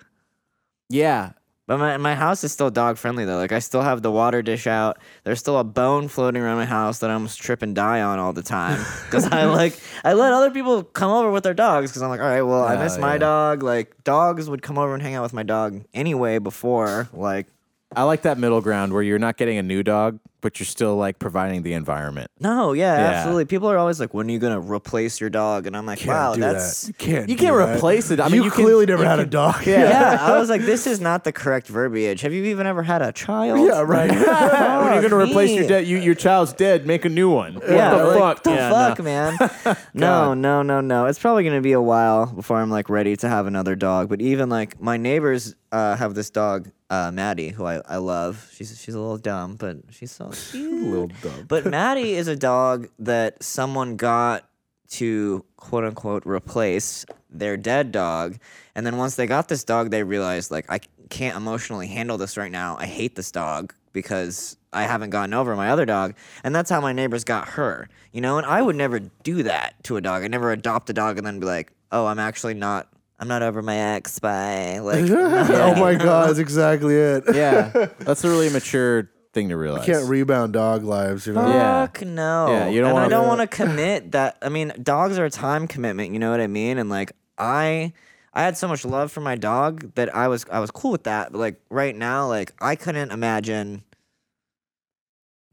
Yeah, 0.91 1.33
But 1.71 1.79
my 1.79 1.97
my 1.99 2.17
house 2.17 2.43
is 2.43 2.51
still 2.51 2.69
dog 2.69 2.99
friendly 2.99 3.25
though. 3.25 3.37
Like 3.37 3.53
I 3.53 3.61
still 3.61 3.83
have 3.83 4.03
the 4.03 4.11
water 4.11 4.43
dish 4.43 4.67
out. 4.67 4.99
There's 5.23 5.39
still 5.39 5.57
a 5.57 5.63
bone 5.63 6.09
floating 6.09 6.43
around 6.43 6.57
my 6.57 6.65
house 6.65 6.99
that 6.99 7.11
I 7.11 7.13
almost 7.13 7.41
trip 7.41 7.63
and 7.63 7.77
die 7.77 8.01
on 8.01 8.19
all 8.19 8.33
the 8.33 8.43
time. 8.43 8.85
Because 9.05 9.27
I 9.27 9.45
like 9.45 9.79
I 10.03 10.15
let 10.15 10.33
other 10.33 10.51
people 10.51 10.83
come 10.83 11.13
over 11.13 11.31
with 11.31 11.45
their 11.45 11.55
dogs 11.55 11.93
because 11.93 12.03
I'm 12.03 12.09
like, 12.11 12.19
all 12.19 12.27
right, 12.27 12.43
well 12.43 12.65
I 12.65 12.75
Yeah, 12.75 12.83
miss 12.83 12.99
my 12.99 13.19
dog. 13.19 13.63
Like 13.63 14.03
dogs 14.03 14.51
would 14.51 14.63
come 14.63 14.79
over 14.79 14.95
and 14.95 15.01
hang 15.01 15.15
out 15.15 15.23
with 15.23 15.33
my 15.33 15.45
dog 15.45 15.85
anyway 15.95 16.39
before. 16.39 17.09
Like 17.13 17.47
I 17.95 18.03
like 18.03 18.23
that 18.23 18.37
middle 18.37 18.61
ground 18.61 18.93
where 18.93 19.05
you're 19.05 19.21
not 19.21 19.37
getting 19.37 19.57
a 19.57 19.63
new 19.63 19.85
dog, 19.85 20.19
but 20.41 20.59
you're 20.61 20.67
still 20.67 20.97
like 20.97 21.19
providing 21.19 21.63
the 21.63 21.73
environment. 21.75 22.31
no, 22.41 22.73
yeah, 22.73 22.97
Yeah. 22.97 23.07
absolutely. 23.19 23.45
People 23.45 23.71
are 23.71 23.79
always 23.79 24.01
like, 24.01 24.15
when 24.15 24.29
are 24.29 24.31
you 24.33 24.39
gonna 24.39 24.61
replace 24.61 25.21
your 25.21 25.31
dog? 25.31 25.67
And 25.67 25.77
I'm 25.77 25.87
like, 25.87 25.99
Can't 26.01 26.09
wow, 26.11 26.35
do 26.35 26.41
that's 26.41 26.83
that. 26.83 26.89
You 26.89 26.95
can't. 26.95 27.29
You 27.29 27.37
do 27.37 27.45
can't 27.45 27.57
that. 27.57 27.77
replace 27.77 28.11
it. 28.11 28.21
I 28.21 28.25
mean, 28.29 28.35
you, 28.37 28.45
you 28.45 28.51
can- 28.51 28.65
clearly 28.65 28.87
never 28.87 29.03
you 29.03 29.09
had 29.09 29.21
a 29.21 29.27
dog. 29.27 29.67
yeah. 29.67 30.19
I 30.21 30.39
was 30.39 30.49
like, 30.49 30.63
this 30.63 30.87
is 30.87 31.01
not 31.01 31.25
the 31.25 31.33
correct 31.33 31.67
verbiage. 31.69 32.21
Have 32.23 32.33
you 32.33 32.45
even 32.45 32.67
ever 32.67 32.83
had 32.83 33.03
a 33.03 33.13
child? 33.13 33.67
Yeah, 33.67 33.83
right. 33.83 34.11
when 34.85 34.93
you're 34.95 35.03
gonna 35.11 35.23
replace 35.23 35.51
your 35.53 35.63
me. 35.63 35.69
dead, 35.69 35.87
you, 35.87 35.99
your 35.99 36.15
child's 36.15 36.53
dead. 36.53 36.87
Make 36.87 37.05
a 37.05 37.09
new 37.09 37.31
one. 37.31 37.55
Yeah, 37.69 37.93
what 37.93 37.99
the 37.99 38.05
like, 38.07 38.19
fuck? 38.19 38.43
the 38.45 38.51
Yeah, 38.51 38.71
fuck, 38.71 38.99
no. 38.99 39.05
man. 39.05 39.77
no, 39.95 40.35
no, 40.35 40.63
no, 40.63 40.81
no. 40.81 41.07
It's 41.07 41.19
probably 41.19 41.45
gonna 41.45 41.61
be 41.61 41.73
a 41.73 41.81
while 41.81 42.27
before 42.27 42.59
I'm 42.59 42.71
like 42.71 42.89
ready 42.89 43.17
to 43.17 43.29
have 43.29 43.47
another 43.47 43.75
dog. 43.77 44.09
But 44.09 44.21
even 44.21 44.49
like 44.49 44.81
my 44.81 44.97
neighbors 44.97 45.55
uh, 45.73 45.97
have 45.97 46.15
this 46.15 46.31
dog, 46.31 46.71
uh, 46.89 47.11
Maddie, 47.13 47.51
who 47.51 47.65
I, 47.65 47.81
I 47.87 47.97
love. 47.97 48.51
She's 48.55 48.81
she's 48.81 48.95
a 48.95 49.01
little 49.01 49.19
dumb, 49.19 49.57
but 49.57 49.79
she's 49.91 50.11
so 50.11 50.31
cute. 50.51 50.83
little 50.83 51.11
dumb. 51.23 51.47
But 51.49 51.67
Maddie 51.71 52.15
is 52.15 52.29
a 52.29 52.37
dog 52.37 52.89
that 52.99 53.43
someone 53.43 53.97
got 53.97 54.49
to 54.91 55.45
quote 55.57 55.85
unquote 55.85 56.27
replace 56.27 57.07
their 57.31 57.57
dead 57.57 57.93
dog. 57.93 58.39
And 58.75 58.85
then 58.85 58.97
once 58.97 59.17
they 59.17 59.27
got 59.27 59.49
this 59.49 59.65
dog, 59.65 59.91
they 59.91 60.03
realized 60.03 60.51
like 60.51 60.67
I 60.69 60.81
can't 61.09 61.37
emotionally 61.37 61.87
handle 61.87 62.19
this 62.19 62.37
right 62.37 62.51
now. 62.51 62.77
I 62.79 62.87
hate 62.87 63.15
this 63.15 63.31
dog 63.31 63.75
because 63.93 64.57
I 64.73 64.83
haven't 64.83 65.11
gotten 65.11 65.35
over 65.35 65.55
my 65.57 65.71
other 65.71 65.85
dog. 65.85 66.15
And 66.45 66.55
that's 66.55 66.71
how 66.71 66.81
my 66.81 66.93
neighbors 66.93 67.25
got 67.25 67.51
her. 67.51 67.89
You 68.13 68.21
know, 68.21 68.39
and 68.39 68.47
I 68.47 68.63
would 68.63 68.77
never 68.77 68.99
do 68.99 69.43
that 69.45 69.83
to 69.85 69.97
a 69.97 70.01
dog. 70.01 70.25
I'd 70.25 70.31
never 70.31 70.51
adopt 70.53 70.91
a 70.91 70.93
dog 70.93 71.19
and 71.19 71.27
then 71.27 71.41
be 71.41 71.47
like, 71.47 71.73
oh, 71.93 72.07
I'm 72.07 72.19
actually 72.19 72.55
not 72.55 72.89
I'm 73.21 73.29
not 73.29 73.43
over 73.43 73.61
my 73.63 73.77
ex 73.77 74.19
by 74.19 74.79
like 74.83 75.09
oh 75.11 75.75
my 75.77 75.95
god, 75.95 76.29
that's 76.29 76.39
exactly 76.39 76.97
it. 76.97 77.25
Yeah, 77.35 77.89
that's 77.99 78.25
a 78.25 78.29
really 78.31 78.49
mature 78.51 79.11
thing 79.35 79.51
to 79.51 79.57
realize. 79.57 79.87
You 79.87 79.95
can't 79.95 80.09
rebound 80.09 80.55
dog 80.55 80.83
lives, 80.83 81.27
you 81.27 81.35
know. 81.35 81.47
Yeah. 81.47 81.87
Fuck 81.87 82.03
no. 82.07 82.49
Yeah, 82.51 82.69
you 82.69 82.81
don't 82.81 82.91
and 82.91 82.99
I 82.99 83.03
wanna- 83.03 83.11
don't 83.11 83.29
want 83.29 83.41
to 83.43 83.47
commit 83.47 84.13
that. 84.13 84.39
I 84.43 84.49
mean, 84.49 84.73
dogs 84.83 85.19
are 85.19 85.27
a 85.27 85.31
time 85.31 85.69
commitment. 85.69 86.13
You 86.13 86.19
know 86.19 86.31
what 86.31 86.41
I 86.41 86.47
mean? 86.49 86.79
And 86.79 86.89
like, 86.91 87.13
I, 87.39 87.93
I 88.35 88.43
had 88.43 88.57
so 88.57 88.67
much 88.67 88.85
love 88.85 89.13
for 89.13 89.21
my 89.21 89.37
dog 89.37 89.95
that 89.95 90.13
I 90.15 90.27
was, 90.29 90.45
I 90.51 90.59
was 90.59 90.71
cool 90.73 90.91
with 90.91 91.05
that. 91.05 91.31
But 91.31 91.39
like 91.39 91.61
right 91.71 91.95
now, 91.95 92.27
like 92.27 92.53
I 92.61 92.75
couldn't 92.75 93.13
imagine. 93.13 93.85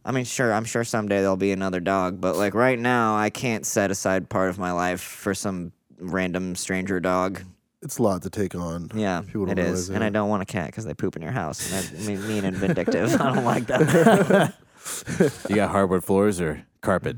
I 0.05 0.11
mean, 0.11 0.23
sure, 0.25 0.53
I'm 0.53 0.63
sure 0.65 0.85
someday 0.85 1.19
there'll 1.19 1.35
be 1.35 1.51
another 1.51 1.81
dog, 1.81 2.21
but 2.21 2.37
like 2.37 2.53
right 2.53 2.79
now, 2.79 3.17
I 3.17 3.29
can't 3.29 3.65
set 3.65 3.91
aside 3.91 4.29
part 4.29 4.49
of 4.49 4.57
my 4.57 4.71
life 4.71 5.01
for 5.01 5.33
some 5.33 5.73
random 5.99 6.55
stranger 6.55 6.99
dog. 7.01 7.41
It's 7.81 7.97
a 7.99 8.03
lot 8.03 8.23
to 8.23 8.29
take 8.29 8.55
on. 8.55 8.89
Yeah, 8.95 9.21
People 9.21 9.45
don't 9.45 9.57
it 9.59 9.61
realize 9.61 9.79
is. 9.81 9.87
that. 9.89 9.95
And 9.95 10.03
I 10.03 10.09
don't 10.09 10.29
want 10.29 10.41
a 10.41 10.45
cat 10.45 10.67
because 10.67 10.85
they 10.85 10.93
poop 10.93 11.15
in 11.15 11.21
your 11.21 11.31
house. 11.31 11.71
And 11.71 11.73
that's 11.93 12.07
mean, 12.07 12.27
mean 12.27 12.43
and 12.45 12.57
vindictive. 12.57 13.19
I 13.21 13.33
don't 13.35 13.45
like 13.45 13.67
that. 13.67 14.53
You 15.49 15.55
got 15.57 15.71
hardwood 15.71 16.05
floors 16.05 16.39
or 16.39 16.65
carpet? 16.81 17.17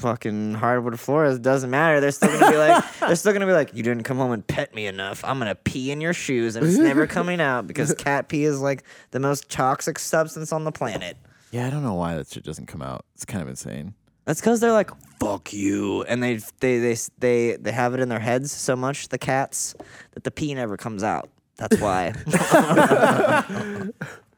fucking 0.00 0.54
hardwood 0.54 0.98
floors 0.98 1.38
doesn't 1.38 1.70
matter. 1.70 2.00
They're 2.00 2.10
still 2.10 2.30
gonna 2.40 2.50
be 2.50 2.56
like, 2.56 2.84
they're 3.00 3.16
still 3.16 3.32
gonna 3.32 3.46
be 3.46 3.52
like, 3.52 3.74
you 3.74 3.82
didn't 3.82 4.04
come 4.04 4.16
home 4.16 4.32
and 4.32 4.46
pet 4.46 4.74
me 4.74 4.86
enough. 4.86 5.22
I'm 5.24 5.38
gonna 5.38 5.54
pee 5.54 5.90
in 5.90 6.00
your 6.00 6.14
shoes, 6.14 6.56
and 6.56 6.66
it's 6.66 6.78
never 6.78 7.06
coming 7.06 7.40
out 7.40 7.66
because 7.66 7.94
cat 7.98 8.28
pee 8.28 8.44
is 8.44 8.60
like 8.60 8.82
the 9.10 9.20
most 9.20 9.50
toxic 9.50 9.98
substance 9.98 10.52
on 10.52 10.64
the 10.64 10.72
planet. 10.72 11.16
Yeah, 11.50 11.66
I 11.66 11.70
don't 11.70 11.82
know 11.82 11.94
why 11.94 12.14
that 12.16 12.28
shit 12.28 12.44
doesn't 12.44 12.66
come 12.66 12.80
out. 12.80 13.04
It's 13.14 13.24
kind 13.24 13.42
of 13.42 13.48
insane. 13.48 13.94
That's 14.24 14.40
because 14.40 14.60
they're 14.60 14.72
like, 14.72 14.90
fuck 15.18 15.52
you, 15.52 16.02
and 16.04 16.22
they 16.22 16.36
they 16.60 16.78
they 16.78 16.96
they 17.18 17.56
they 17.56 17.72
have 17.72 17.94
it 17.94 18.00
in 18.00 18.08
their 18.08 18.20
heads 18.20 18.52
so 18.52 18.76
much, 18.76 19.08
the 19.08 19.18
cats, 19.18 19.74
that 20.12 20.24
the 20.24 20.30
pee 20.30 20.54
never 20.54 20.76
comes 20.76 21.02
out. 21.02 21.28
That's 21.56 21.78
why. 21.80 22.12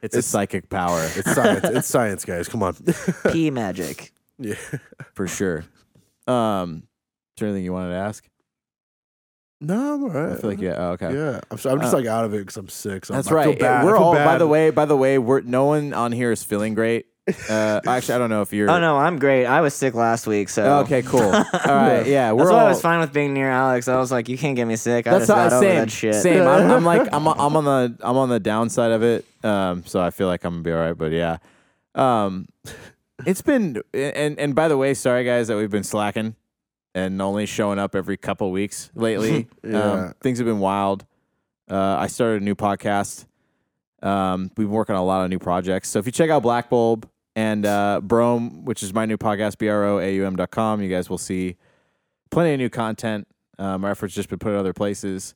It's, 0.03 0.17
a 0.17 0.23
psychic 0.23 0.69
power 0.69 1.09
It's 1.15 1.33
science. 1.33 1.65
it's 1.65 1.87
science, 1.87 2.25
guys. 2.25 2.49
Come 2.49 2.65
on. 2.65 2.75
pee 3.31 3.53
magic. 3.53 4.13
yeah. 4.39 4.57
for 5.15 5.29
sure. 5.29 5.65
Um, 6.27 6.89
is 7.37 7.41
there 7.41 7.49
anything 7.49 7.65
you 7.65 7.73
wanted 7.73 7.91
to 7.91 7.99
ask? 7.99 8.29
No, 9.61 9.95
I'm 9.95 10.03
all 10.03 10.11
right. 10.11 10.33
I 10.33 10.37
feel 10.41 10.51
like 10.51 10.61
yeah. 10.61 10.75
Oh, 10.77 10.91
okay. 10.95 11.15
Yeah, 11.15 11.41
I'm, 11.53 11.57
so, 11.57 11.71
I'm 11.71 11.81
just 11.81 11.95
Uh, 11.95 11.99
like 11.99 12.07
out 12.07 12.25
of 12.25 12.35
it 12.35 12.39
because 12.39 12.57
I'm 12.57 12.69
sick. 12.69 13.05
So 13.05 13.15
That's 13.15 13.29
I'm, 13.31 13.37
I 13.39 13.43
feel 13.45 13.53
right. 13.53 13.61
bad. 13.61 13.85
We're 13.85 13.97
feel 13.97 14.03
all. 14.03 14.15
By 14.15 14.39
the 14.39 14.47
way, 14.49 14.71
by 14.71 14.87
the 14.87 14.97
way, 14.97 15.19
we're 15.19 15.41
no 15.43 15.67
one 15.67 15.95
on 15.95 16.11
here 16.11 16.33
is 16.33 16.43
feeling 16.43 16.75
great. 16.75 17.07
Uh, 17.49 17.81
actually, 17.87 18.15
I 18.15 18.19
don't 18.19 18.31
know 18.31 18.43
if 18.43 18.53
you're. 18.53 18.69
Oh 18.69 18.81
no, 18.81 18.97
I'm 18.99 19.19
great. 19.19 19.47
I 19.47 19.61
was 19.61 19.75
sick 19.75 19.95
last 19.95 20.27
week, 20.27 20.49
so 20.49 20.81
Okay, 20.81 21.03
cool. 21.03 21.21
All 21.23 21.33
right, 21.33 22.05
yeah, 22.05 22.33
we're 22.33 22.39
That's 22.39 22.51
all. 22.51 22.57
why 22.57 22.65
I 22.65 22.69
was 22.69 22.81
fine 22.81 22.99
with 23.01 23.13
being 23.13 23.33
near 23.33 23.49
Alex. 23.49 23.87
I 23.87 23.97
was 23.99 24.11
like, 24.11 24.29
you 24.29 24.37
can't 24.37 24.57
get 24.57 24.65
me 24.67 24.75
sick. 24.75 25.07
I 25.07 25.11
That's 25.13 25.29
just 25.29 25.31
how, 25.39 25.49
got 25.49 25.53
over 25.53 25.65
same. 25.65 25.77
that 25.77 25.91
shit. 25.91 26.15
Same. 26.17 26.43
I'm, 26.43 26.69
I'm 26.73 26.85
like 26.85 27.09
I'm 27.13 27.29
I'm 27.29 27.57
on 27.57 27.65
the 27.65 27.97
I'm 28.03 28.17
on 28.17 28.29
the 28.29 28.41
downside 28.41 28.91
of 28.91 29.03
it. 29.05 29.25
Um, 29.45 29.85
so 29.87 30.01
I 30.01 30.11
feel 30.11 30.27
like 30.27 30.45
I'm 30.45 30.55
gonna 30.55 30.63
be 30.65 30.73
all 30.73 30.79
right. 30.79 30.99
But 30.99 31.13
yeah, 31.13 31.37
um, 31.95 32.49
it's 33.25 33.43
been 33.43 33.81
and 33.95 34.39
and 34.39 34.55
by 34.57 34.67
the 34.67 34.77
way, 34.77 34.93
sorry 34.95 35.25
guys 35.25 35.47
that 35.49 35.57
we've 35.57 35.71
been 35.71 35.85
slacking 35.85 36.35
and 36.95 37.23
only 37.23 37.47
showing 37.47 37.79
up 37.79 37.95
every 37.95 38.17
couple 38.17 38.51
weeks 38.51 38.91
lately. 38.95 39.47
Yeah. 39.65 39.93
um, 39.93 40.15
things 40.21 40.39
have 40.39 40.47
been 40.47 40.59
wild. 40.59 41.05
Uh, 41.71 41.97
I 42.01 42.09
started 42.09 42.43
a 42.43 42.45
new 42.45 42.57
podcast. 42.57 43.27
Um, 44.03 44.51
we've 44.57 44.67
been 44.67 44.71
working 44.71 44.95
on 44.95 45.01
a 45.01 45.05
lot 45.05 45.25
of 45.25 45.31
new 45.31 45.39
projects. 45.39 45.89
So 45.89 45.99
if 45.99 46.07
you 46.07 46.13
check 46.13 46.31
out 46.31 46.43
Black 46.43 46.69
Bull, 46.69 47.03
and 47.35 47.65
uh, 47.65 48.01
Brome, 48.03 48.65
which 48.65 48.83
is 48.83 48.93
my 48.93 49.07
new 49.07 49.17
podcast, 49.17 49.59
B 49.59 49.69
R 49.69 49.85
O 49.85 49.99
A 49.99 50.15
U 50.17 50.27
M.com. 50.27 50.83
You 50.83 50.89
guys 50.91 51.09
will 51.09 51.19
see 51.19 51.57
plenty 52.31 52.53
of 52.55 52.59
new 52.59 52.69
content. 52.69 53.27
Um, 53.59 53.85
our 53.85 53.93
efforts 53.93 54.15
just 54.15 54.29
been 54.29 54.39
put 54.39 54.53
in 54.53 54.59
other 54.59 54.73
places. 54.73 55.35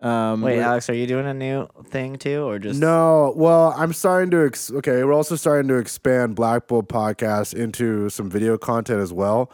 Um, 0.00 0.42
Wait, 0.42 0.60
Alex, 0.60 0.90
are 0.90 0.94
you 0.94 1.06
doing 1.06 1.26
a 1.26 1.32
new 1.32 1.66
thing 1.86 2.16
too, 2.16 2.44
or 2.44 2.58
just 2.58 2.78
No, 2.78 3.32
well, 3.36 3.74
I'm 3.76 3.92
starting 3.92 4.30
to. 4.32 4.46
Ex- 4.46 4.70
okay, 4.70 5.02
we're 5.02 5.14
also 5.14 5.36
starting 5.36 5.68
to 5.68 5.76
expand 5.76 6.34
Black 6.34 6.66
Bull 6.66 6.82
podcast 6.82 7.54
into 7.54 8.10
some 8.10 8.28
video 8.28 8.58
content 8.58 9.00
as 9.00 9.12
well. 9.12 9.50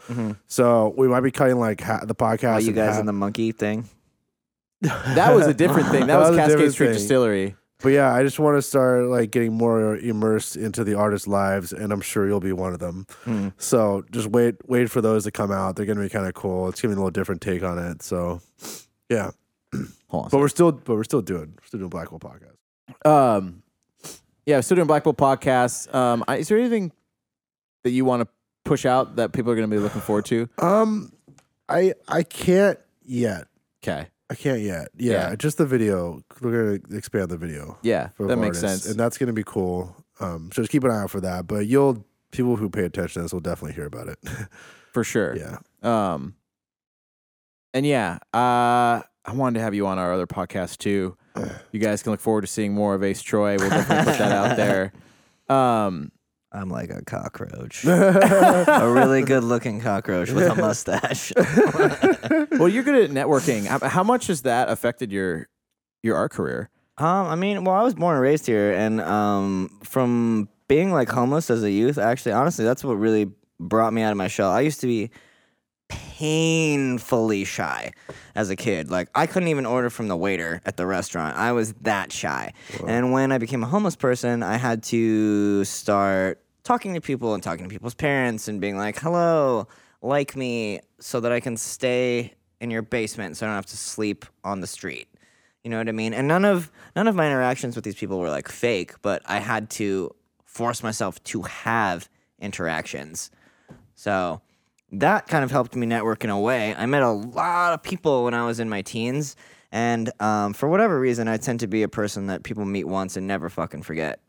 So 0.47 0.93
we 0.97 1.07
might 1.07 1.21
be 1.21 1.31
cutting 1.31 1.57
like 1.57 1.81
ha- 1.81 2.03
the 2.05 2.15
podcast. 2.15 2.53
Are 2.55 2.61
you 2.61 2.73
guys 2.73 2.91
half. 2.91 2.99
in 2.99 3.05
the 3.05 3.13
monkey 3.13 3.51
thing? 3.51 3.87
that 4.81 5.33
was 5.33 5.47
a 5.47 5.53
different 5.53 5.89
thing. 5.89 6.07
That, 6.07 6.07
That 6.17 6.19
was, 6.19 6.29
was 6.29 6.37
Cascade 6.37 6.57
different 6.57 6.73
Street 6.73 6.87
thing. 6.87 6.95
Distillery. 6.95 7.55
But 7.83 7.89
yeah, 7.89 8.13
I 8.13 8.23
just 8.23 8.39
want 8.39 8.57
to 8.57 8.61
start 8.61 9.05
like 9.05 9.31
getting 9.31 9.53
more 9.53 9.97
immersed 9.97 10.55
into 10.55 10.83
the 10.83 10.93
artists' 10.95 11.27
lives, 11.27 11.73
and 11.73 11.91
I'm 11.91 12.01
sure 12.01 12.27
you'll 12.27 12.39
be 12.39 12.53
one 12.53 12.73
of 12.73 12.79
them. 12.79 13.05
Hmm. 13.23 13.49
So 13.57 14.03
just 14.11 14.27
wait, 14.27 14.55
wait 14.67 14.89
for 14.91 15.01
those 15.01 15.23
to 15.23 15.31
come 15.31 15.51
out. 15.51 15.75
They're 15.75 15.85
gonna 15.85 16.01
be 16.01 16.09
kind 16.09 16.27
of 16.27 16.33
cool. 16.33 16.69
It's 16.69 16.79
gonna 16.81 16.91
be 16.93 16.95
a 16.95 16.99
little 16.99 17.11
different 17.11 17.41
take 17.41 17.63
on 17.63 17.77
it. 17.79 18.03
So 18.03 18.41
yeah, 19.09 19.31
Hold 20.09 20.25
on. 20.25 20.29
but 20.29 20.37
we're 20.39 20.47
still, 20.47 20.71
but 20.71 20.95
we're 20.95 21.03
still 21.03 21.21
doing, 21.21 21.53
we're 21.59 21.65
still 21.65 21.79
doing 21.79 21.89
Black 21.89 22.07
Hole 22.09 22.19
podcast. 22.19 22.55
Um, 23.07 23.63
yeah, 24.45 24.59
still 24.61 24.75
doing 24.75 24.87
Black 24.87 25.03
Bull 25.03 25.13
podcasts. 25.13 25.93
Um, 25.93 26.23
I- 26.27 26.37
is 26.37 26.47
there 26.49 26.57
anything 26.57 26.91
that 27.83 27.91
you 27.91 28.05
want 28.05 28.21
to 28.21 28.27
push 28.65 28.85
out 28.85 29.15
that 29.15 29.31
people 29.33 29.51
are 29.51 29.55
going 29.55 29.69
to 29.69 29.75
be 29.75 29.81
looking 29.81 30.01
forward 30.01 30.25
to? 30.25 30.47
Um, 30.59 31.11
I 31.69 31.93
I 32.07 32.23
can't 32.23 32.77
yet. 33.03 33.47
Okay, 33.83 34.07
I 34.31 34.35
can't 34.35 34.61
yet. 34.61 34.87
Yeah, 34.97 35.29
Yeah. 35.29 35.35
just 35.35 35.57
the 35.57 35.65
video. 35.65 36.23
We're 36.39 36.77
gonna 36.79 36.97
expand 36.97 37.29
the 37.29 37.37
video. 37.37 37.77
yeah, 37.83 38.07
for 38.15 38.27
that 38.27 38.37
makes 38.37 38.63
artists, 38.63 38.85
sense. 38.85 38.91
and 38.91 38.99
that's 38.99 39.17
gonna 39.17 39.33
be 39.33 39.43
cool. 39.43 39.93
Um, 40.21 40.49
so 40.53 40.61
just 40.61 40.71
keep 40.71 40.83
an 40.85 40.91
eye 40.91 41.01
out 41.03 41.11
for 41.11 41.19
that. 41.21 41.47
But 41.47 41.67
you'll 41.67 42.05
people 42.31 42.55
who 42.55 42.69
pay 42.69 42.85
attention 42.85 43.19
to 43.19 43.23
this 43.23 43.33
will 43.33 43.41
definitely 43.41 43.73
hear 43.75 43.85
about 43.87 44.07
it. 44.07 44.17
for 44.93 45.03
sure. 45.03 45.35
yeah. 45.35 45.57
Um, 45.83 46.35
and 47.73 47.85
yeah, 47.85 48.19
uh, 48.33 49.01
I 49.25 49.33
wanted 49.33 49.59
to 49.59 49.63
have 49.63 49.73
you 49.73 49.85
on 49.87 49.99
our 49.99 50.13
other 50.13 50.27
podcast 50.27 50.77
too. 50.77 51.17
You 51.71 51.79
guys 51.79 52.03
can 52.03 52.11
look 52.11 52.19
forward 52.21 52.41
to 52.41 52.47
seeing 52.47 52.73
more 52.73 52.93
of 52.95 53.03
Ace 53.03 53.21
Troy. 53.21 53.55
We'll 53.57 53.69
definitely 53.69 54.11
put 54.11 54.19
that 54.19 54.31
out 54.31 54.57
there. 55.49 55.55
Um, 55.55 56.11
I'm 56.53 56.69
like 56.69 56.89
a 56.89 57.03
cockroach, 57.03 57.85
a 57.85 58.91
really 58.93 59.21
good-looking 59.21 59.79
cockroach 59.79 60.31
with 60.31 60.47
a 60.47 60.55
mustache. 60.55 61.31
well, 62.59 62.67
you're 62.67 62.83
good 62.83 63.05
at 63.05 63.09
networking. 63.09 63.65
How, 63.65 63.79
how 63.87 64.03
much 64.03 64.27
has 64.27 64.41
that 64.41 64.69
affected 64.69 65.11
your 65.11 65.47
your 66.03 66.17
art 66.17 66.31
career? 66.31 66.69
Um, 66.97 67.27
I 67.27 67.35
mean, 67.35 67.63
well, 67.63 67.75
I 67.75 67.83
was 67.83 67.95
born 67.95 68.15
and 68.15 68.21
raised 68.21 68.45
here, 68.45 68.73
and 68.73 68.99
um, 68.99 69.79
from 69.83 70.49
being 70.67 70.91
like 70.91 71.09
homeless 71.09 71.49
as 71.49 71.63
a 71.63 71.71
youth, 71.71 71.97
actually, 71.97 72.33
honestly, 72.33 72.65
that's 72.65 72.83
what 72.83 72.93
really 72.93 73.31
brought 73.59 73.93
me 73.93 74.01
out 74.01 74.11
of 74.11 74.17
my 74.17 74.27
shell. 74.27 74.51
I 74.51 74.61
used 74.61 74.81
to 74.81 74.87
be 74.87 75.09
painfully 75.91 77.43
shy 77.43 77.91
as 78.35 78.49
a 78.49 78.55
kid. 78.55 78.89
Like, 78.89 79.09
I 79.15 79.27
couldn't 79.27 79.49
even 79.49 79.65
order 79.65 79.89
from 79.89 80.07
the 80.07 80.15
waiter 80.15 80.61
at 80.65 80.77
the 80.77 80.85
restaurant. 80.85 81.37
I 81.37 81.51
was 81.51 81.73
that 81.81 82.11
shy. 82.11 82.53
And 82.87 83.11
when 83.11 83.31
I 83.31 83.37
became 83.37 83.63
a 83.63 83.67
homeless 83.67 83.95
person, 83.95 84.43
I 84.43 84.57
had 84.57 84.83
to 84.83 85.63
start 85.65 86.43
talking 86.63 86.93
to 86.93 87.01
people 87.01 87.33
and 87.33 87.41
talking 87.41 87.65
to 87.65 87.69
people's 87.69 87.95
parents 87.95 88.47
and 88.47 88.61
being 88.61 88.77
like, 88.77 88.99
"Hello, 88.99 89.67
like 90.01 90.35
me," 90.35 90.79
so 90.99 91.19
that 91.19 91.31
I 91.31 91.39
can 91.39 91.57
stay 91.57 92.33
in 92.59 92.69
your 92.71 92.83
basement, 92.83 93.37
so 93.37 93.45
I 93.45 93.49
don't 93.49 93.55
have 93.55 93.65
to 93.67 93.77
sleep 93.77 94.25
on 94.43 94.61
the 94.61 94.67
street. 94.67 95.07
You 95.63 95.69
know 95.71 95.77
what 95.77 95.89
I 95.89 95.91
mean? 95.91 96.13
And 96.13 96.27
none 96.27 96.45
of 96.45 96.71
none 96.95 97.07
of 97.07 97.15
my 97.15 97.25
interactions 97.25 97.75
with 97.75 97.85
these 97.85 97.95
people 97.95 98.19
were 98.19 98.29
like 98.29 98.47
fake, 98.47 98.93
but 99.01 99.21
I 99.25 99.39
had 99.39 99.69
to 99.71 100.15
force 100.45 100.83
myself 100.83 101.23
to 101.25 101.43
have 101.43 102.09
interactions. 102.39 103.31
So 103.95 104.41
that 104.93 105.27
kind 105.27 105.43
of 105.43 105.51
helped 105.51 105.75
me 105.75 105.85
network 105.85 106.23
in 106.23 106.29
a 106.29 106.39
way. 106.39 106.75
I 106.75 106.85
met 106.85 107.01
a 107.01 107.11
lot 107.11 107.73
of 107.73 107.83
people 107.83 108.25
when 108.25 108.33
I 108.33 108.45
was 108.45 108.59
in 108.59 108.69
my 108.69 108.81
teens, 108.81 109.35
and 109.71 110.11
um, 110.19 110.53
for 110.53 110.67
whatever 110.67 110.99
reason, 110.99 111.27
I 111.27 111.37
tend 111.37 111.61
to 111.61 111.67
be 111.67 111.83
a 111.83 111.87
person 111.87 112.27
that 112.27 112.43
people 112.43 112.65
meet 112.65 112.85
once 112.85 113.15
and 113.15 113.25
never 113.25 113.49
fucking 113.49 113.83
forget. 113.83 114.19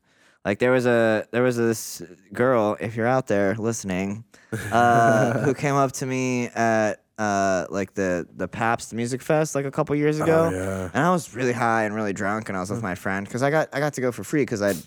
Like 0.44 0.58
there 0.58 0.72
was 0.72 0.86
a 0.86 1.26
there 1.30 1.42
was 1.42 1.56
this 1.56 2.02
girl, 2.32 2.76
if 2.80 2.96
you're 2.96 3.06
out 3.06 3.26
there 3.26 3.54
listening, 3.56 4.24
uh, 4.72 5.38
who 5.44 5.54
came 5.54 5.74
up 5.74 5.92
to 5.92 6.06
me 6.06 6.48
at 6.48 7.02
uh, 7.18 7.66
like 7.70 7.94
the 7.94 8.26
the 8.34 8.48
Pabst 8.48 8.92
Music 8.92 9.22
Fest 9.22 9.54
like 9.54 9.64
a 9.64 9.70
couple 9.70 9.94
years 9.94 10.20
ago, 10.20 10.50
yeah. 10.50 10.90
and 10.92 11.04
I 11.04 11.10
was 11.10 11.34
really 11.34 11.52
high 11.52 11.84
and 11.84 11.94
really 11.94 12.12
drunk, 12.12 12.48
and 12.48 12.56
I 12.56 12.60
was 12.60 12.70
with 12.70 12.82
my 12.82 12.94
friend 12.94 13.26
because 13.26 13.42
I 13.42 13.50
got 13.50 13.68
I 13.72 13.78
got 13.78 13.94
to 13.94 14.00
go 14.00 14.10
for 14.10 14.24
free 14.24 14.42
because 14.42 14.62
I'd 14.62 14.78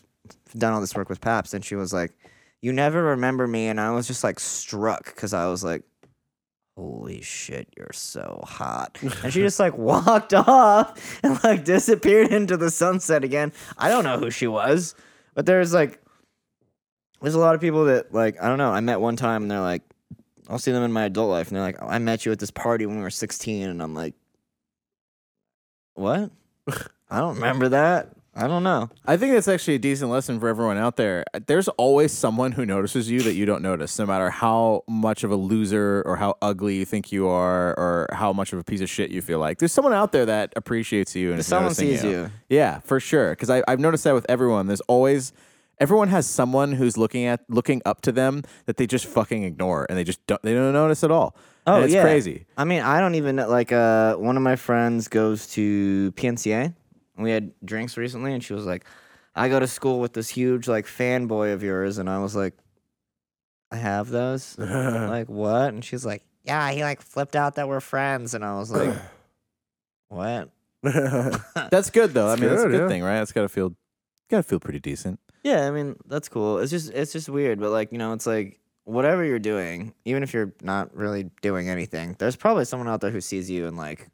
done 0.57 0.73
all 0.73 0.81
this 0.81 0.95
work 0.95 1.07
with 1.07 1.21
Pabst, 1.21 1.53
and 1.53 1.63
she 1.63 1.75
was 1.75 1.93
like, 1.93 2.11
"You 2.61 2.73
never 2.73 3.01
remember 3.01 3.47
me," 3.47 3.67
and 3.67 3.79
I 3.79 3.91
was 3.91 4.07
just 4.07 4.23
like 4.23 4.39
struck 4.39 5.05
because 5.05 5.33
I 5.33 5.47
was 5.47 5.63
like. 5.63 5.83
Holy 6.77 7.21
shit, 7.21 7.69
you're 7.77 7.93
so 7.93 8.41
hot. 8.45 8.97
And 9.23 9.31
she 9.31 9.39
just 9.39 9.61
like 9.61 9.77
walked 9.77 10.33
off 10.33 11.23
and 11.23 11.41
like 11.41 11.63
disappeared 11.63 12.33
into 12.33 12.57
the 12.57 12.69
sunset 12.69 13.23
again. 13.23 13.53
I 13.77 13.87
don't 13.87 14.03
know 14.03 14.19
who 14.19 14.29
she 14.29 14.45
was, 14.45 14.93
but 15.35 15.45
there's 15.45 15.73
like, 15.73 16.01
there's 17.21 17.33
a 17.33 17.39
lot 17.39 17.55
of 17.55 17.61
people 17.61 17.85
that 17.85 18.13
like, 18.13 18.35
I 18.43 18.49
don't 18.49 18.57
know. 18.57 18.71
I 18.71 18.81
met 18.81 18.99
one 18.99 19.15
time 19.15 19.43
and 19.43 19.49
they're 19.51 19.61
like, 19.61 19.83
I'll 20.49 20.59
see 20.59 20.71
them 20.73 20.83
in 20.83 20.91
my 20.91 21.05
adult 21.05 21.29
life 21.29 21.47
and 21.47 21.55
they're 21.55 21.63
like, 21.63 21.81
I 21.81 21.97
met 21.99 22.25
you 22.25 22.31
at 22.33 22.39
this 22.39 22.51
party 22.51 22.85
when 22.85 22.97
we 22.97 23.03
were 23.03 23.09
16. 23.09 23.69
And 23.69 23.81
I'm 23.81 23.93
like, 23.93 24.13
what? 25.93 26.29
I 27.09 27.19
don't 27.19 27.35
remember 27.35 27.69
that. 27.69 28.09
I 28.37 28.47
don't 28.47 28.63
know. 28.63 28.89
I 29.05 29.15
think 29.15 29.33
that's 29.33 29.47
actually 29.47 29.75
a 29.75 29.79
decent 29.79 30.11
lesson 30.11 30.39
for 30.41 30.49
everyone 30.49 30.77
out 30.77 30.97
there. 30.97 31.23
There's 31.47 31.69
always 31.69 32.11
someone 32.11 32.51
who 32.51 32.65
notices 32.65 33.09
you 33.09 33.21
that 33.21 33.33
you 33.33 33.45
don't 33.45 33.61
notice, 33.61 33.97
no 33.97 34.05
matter 34.05 34.29
how 34.29 34.83
much 34.89 35.23
of 35.23 35.31
a 35.31 35.37
loser 35.37 36.03
or 36.05 36.17
how 36.17 36.35
ugly 36.41 36.75
you 36.75 36.83
think 36.83 37.13
you 37.13 37.27
are 37.27 37.69
or 37.79 38.09
how 38.11 38.33
much 38.33 38.51
of 38.51 38.59
a 38.59 38.63
piece 38.63 38.81
of 38.81 38.89
shit 38.89 39.09
you 39.09 39.21
feel 39.21 39.39
like. 39.39 39.59
There's 39.59 39.71
someone 39.71 39.93
out 39.93 40.11
there 40.11 40.25
that 40.25 40.51
appreciates 40.57 41.15
you 41.15 41.31
and 41.31 41.39
is 41.39 41.47
Someone 41.47 41.67
noticing 41.67 41.87
sees 41.91 42.03
you. 42.03 42.29
Yeah, 42.49 42.79
for 42.79 42.99
sure. 42.99 43.29
Because 43.31 43.49
I've 43.49 43.79
noticed 43.79 44.03
that 44.03 44.13
with 44.13 44.25
everyone. 44.27 44.67
There's 44.67 44.81
always 44.81 45.31
everyone 45.79 46.09
has 46.09 46.25
someone 46.27 46.73
who's 46.73 46.97
looking 46.97 47.25
at 47.25 47.41
looking 47.49 47.81
up 47.85 48.01
to 48.01 48.11
them 48.11 48.43
that 48.65 48.75
they 48.77 48.87
just 48.87 49.05
fucking 49.05 49.43
ignore 49.43 49.85
and 49.89 49.97
they 49.97 50.03
just 50.03 50.25
don't 50.27 50.41
they 50.41 50.53
don't 50.53 50.73
notice 50.73 51.03
at 51.03 51.11
all. 51.11 51.35
Oh, 51.67 51.75
And 51.75 51.85
it's 51.85 51.93
yeah. 51.93 52.01
crazy. 52.01 52.45
I 52.57 52.63
mean, 52.65 52.81
I 52.81 52.99
don't 52.99 53.15
even 53.15 53.37
know. 53.37 53.49
Like, 53.49 53.71
uh, 53.71 54.15
one 54.15 54.37
of 54.37 54.43
my 54.43 54.55
friends 54.55 55.07
goes 55.07 55.47
to 55.53 56.11
PNCA. 56.11 56.73
And 57.15 57.23
we 57.23 57.31
had 57.31 57.51
drinks 57.63 57.97
recently, 57.97 58.33
and 58.33 58.43
she 58.43 58.53
was 58.53 58.65
like, 58.65 58.85
I 59.35 59.49
go 59.49 59.59
to 59.59 59.67
school 59.67 59.99
with 59.99 60.13
this 60.13 60.29
huge, 60.29 60.67
like, 60.67 60.85
fanboy 60.85 61.53
of 61.53 61.63
yours. 61.63 61.97
And 61.97 62.09
I 62.09 62.19
was 62.19 62.35
like, 62.35 62.53
I 63.71 63.77
have 63.77 64.09
those? 64.09 64.57
like, 64.59 65.29
what? 65.29 65.73
And 65.73 65.83
she's 65.83 66.05
like, 66.05 66.23
Yeah, 66.43 66.71
he, 66.71 66.83
like, 66.83 67.01
flipped 67.01 67.35
out 67.35 67.55
that 67.55 67.67
we're 67.67 67.81
friends. 67.81 68.33
And 68.33 68.45
I 68.45 68.57
was 68.57 68.71
like, 68.71 68.95
What? 70.07 70.49
That's 70.83 71.89
good 71.89 72.13
though. 72.13 72.29
I 72.29 72.35
mean, 72.35 72.49
that's 72.49 72.61
a 72.61 72.65
good, 72.65 72.71
good 72.71 72.81
yeah. 72.81 72.87
thing, 72.87 73.03
right? 73.03 73.19
It's 73.19 73.31
got 73.31 73.41
to 73.41 73.49
feel 73.49 73.75
got 74.29 74.37
to 74.37 74.43
feel 74.43 74.59
pretty 74.59 74.79
decent. 74.79 75.19
Yeah, 75.43 75.67
I 75.67 75.71
mean, 75.71 75.95
that's 76.05 76.29
cool. 76.29 76.59
It's 76.59 76.71
just, 76.71 76.91
it's 76.91 77.11
just 77.11 77.27
weird. 77.29 77.59
But, 77.59 77.71
like, 77.71 77.91
you 77.91 77.97
know, 77.97 78.13
it's 78.13 78.25
like, 78.25 78.59
whatever 78.83 79.23
you're 79.23 79.39
doing, 79.39 79.93
even 80.05 80.23
if 80.23 80.33
you're 80.33 80.53
not 80.61 80.95
really 80.95 81.29
doing 81.41 81.69
anything, 81.69 82.15
there's 82.19 82.35
probably 82.35 82.65
someone 82.65 82.87
out 82.87 83.01
there 83.01 83.11
who 83.11 83.21
sees 83.21 83.49
you 83.49 83.67
and, 83.67 83.77
like, 83.77 84.09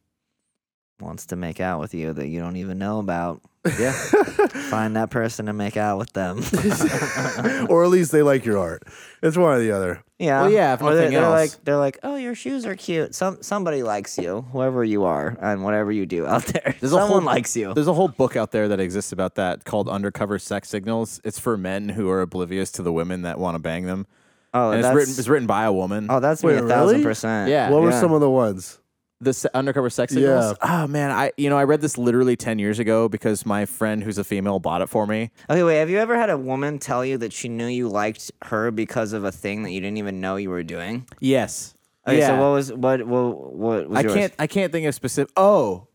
wants 1.01 1.25
to 1.27 1.35
make 1.35 1.59
out 1.59 1.79
with 1.79 1.93
you 1.93 2.13
that 2.13 2.27
you 2.27 2.39
don't 2.39 2.55
even 2.57 2.77
know 2.77 2.99
about. 2.99 3.41
Yeah. 3.79 3.91
Find 4.71 4.95
that 4.95 5.11
person 5.11 5.47
and 5.47 5.57
make 5.57 5.77
out 5.77 5.97
with 5.99 6.13
them. 6.13 6.39
or 7.69 7.83
at 7.83 7.89
least 7.89 8.11
they 8.11 8.23
like 8.23 8.43
your 8.45 8.57
art. 8.57 8.83
It's 9.21 9.37
one 9.37 9.53
or 9.55 9.59
the 9.59 9.71
other. 9.71 10.03
yeah. 10.17 10.41
Well, 10.41 10.49
yeah, 10.51 10.73
if 10.73 10.81
Or 10.81 10.95
they're, 10.95 11.11
they're 11.11 11.21
else. 11.23 11.53
like 11.55 11.63
they're 11.63 11.77
like, 11.77 11.99
oh, 12.03 12.15
your 12.15 12.33
shoes 12.33 12.65
are 12.65 12.75
cute. 12.75 13.13
Some 13.13 13.41
somebody 13.43 13.83
likes 13.83 14.17
you, 14.17 14.41
whoever 14.51 14.83
you 14.83 15.03
are, 15.03 15.37
and 15.41 15.63
whatever 15.63 15.91
you 15.91 16.05
do 16.07 16.25
out 16.25 16.45
there. 16.45 16.75
There's 16.79 16.93
a 16.93 17.05
whole- 17.05 17.21
likes 17.21 17.55
you. 17.55 17.73
There's 17.73 17.87
a 17.87 17.93
whole 17.93 18.07
book 18.07 18.35
out 18.35 18.51
there 18.51 18.67
that 18.67 18.79
exists 18.79 19.11
about 19.11 19.35
that 19.35 19.63
called 19.63 19.87
Undercover 19.87 20.39
Sex 20.39 20.69
Signals. 20.69 21.21
It's 21.23 21.39
for 21.39 21.55
men 21.57 21.89
who 21.89 22.09
are 22.09 22.21
oblivious 22.21 22.71
to 22.73 22.81
the 22.81 22.91
women 22.91 23.21
that 23.23 23.37
want 23.39 23.55
to 23.55 23.59
bang 23.59 23.85
them. 23.85 24.07
Oh, 24.53 24.71
And 24.71 24.79
it's 24.79 24.87
that's 24.87 24.95
written 24.95 25.13
it's 25.19 25.27
written 25.29 25.47
by 25.47 25.63
a 25.65 25.71
woman. 25.71 26.07
oh, 26.09 26.19
that's 26.19 26.41
Wait, 26.43 26.55
me 26.55 26.61
a 26.65 26.67
thousand 26.67 26.95
really? 26.97 27.03
percent. 27.03 27.49
Yeah. 27.51 27.69
what 27.69 27.81
were 27.83 27.91
some 27.91 28.11
of 28.11 28.19
the 28.21 28.29
ones? 28.29 28.79
The 29.21 29.33
se- 29.33 29.49
undercover 29.53 29.89
sex 29.89 30.13
signals. 30.13 30.57
Oh 30.61 30.87
man, 30.87 31.11
I 31.11 31.31
you 31.37 31.49
know 31.49 31.57
I 31.57 31.63
read 31.63 31.79
this 31.81 31.97
literally 31.97 32.35
ten 32.35 32.59
years 32.59 32.79
ago 32.79 33.07
because 33.07 33.45
my 33.45 33.65
friend 33.65 34.03
who's 34.03 34.17
a 34.17 34.23
female 34.23 34.59
bought 34.59 34.81
it 34.81 34.89
for 34.89 35.05
me. 35.07 35.29
Okay, 35.49 35.63
wait. 35.63 35.77
Have 35.79 35.89
you 35.89 35.99
ever 35.99 36.17
had 36.17 36.29
a 36.29 36.37
woman 36.37 36.79
tell 36.79 37.05
you 37.05 37.17
that 37.19 37.31
she 37.31 37.47
knew 37.47 37.67
you 37.67 37.87
liked 37.87 38.31
her 38.45 38.71
because 38.71 39.13
of 39.13 39.23
a 39.23 39.31
thing 39.31 39.63
that 39.63 39.71
you 39.71 39.79
didn't 39.79 39.97
even 39.97 40.19
know 40.19 40.35
you 40.35 40.49
were 40.49 40.63
doing? 40.63 41.07
Yes. 41.19 41.75
Okay, 42.07 42.17
yeah. 42.17 42.27
so 42.29 42.39
what 42.41 42.49
was 42.53 42.73
what 42.73 43.05
what 43.05 43.53
what 43.53 43.89
was 43.89 43.97
I 43.99 44.01
yours? 44.01 44.13
can't 44.15 44.33
I 44.39 44.47
can't 44.47 44.71
think 44.71 44.87
of 44.87 44.95
specific. 44.95 45.31
Oh, 45.37 45.87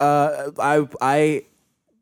uh, 0.00 0.50
I 0.58 0.86
I 1.00 1.42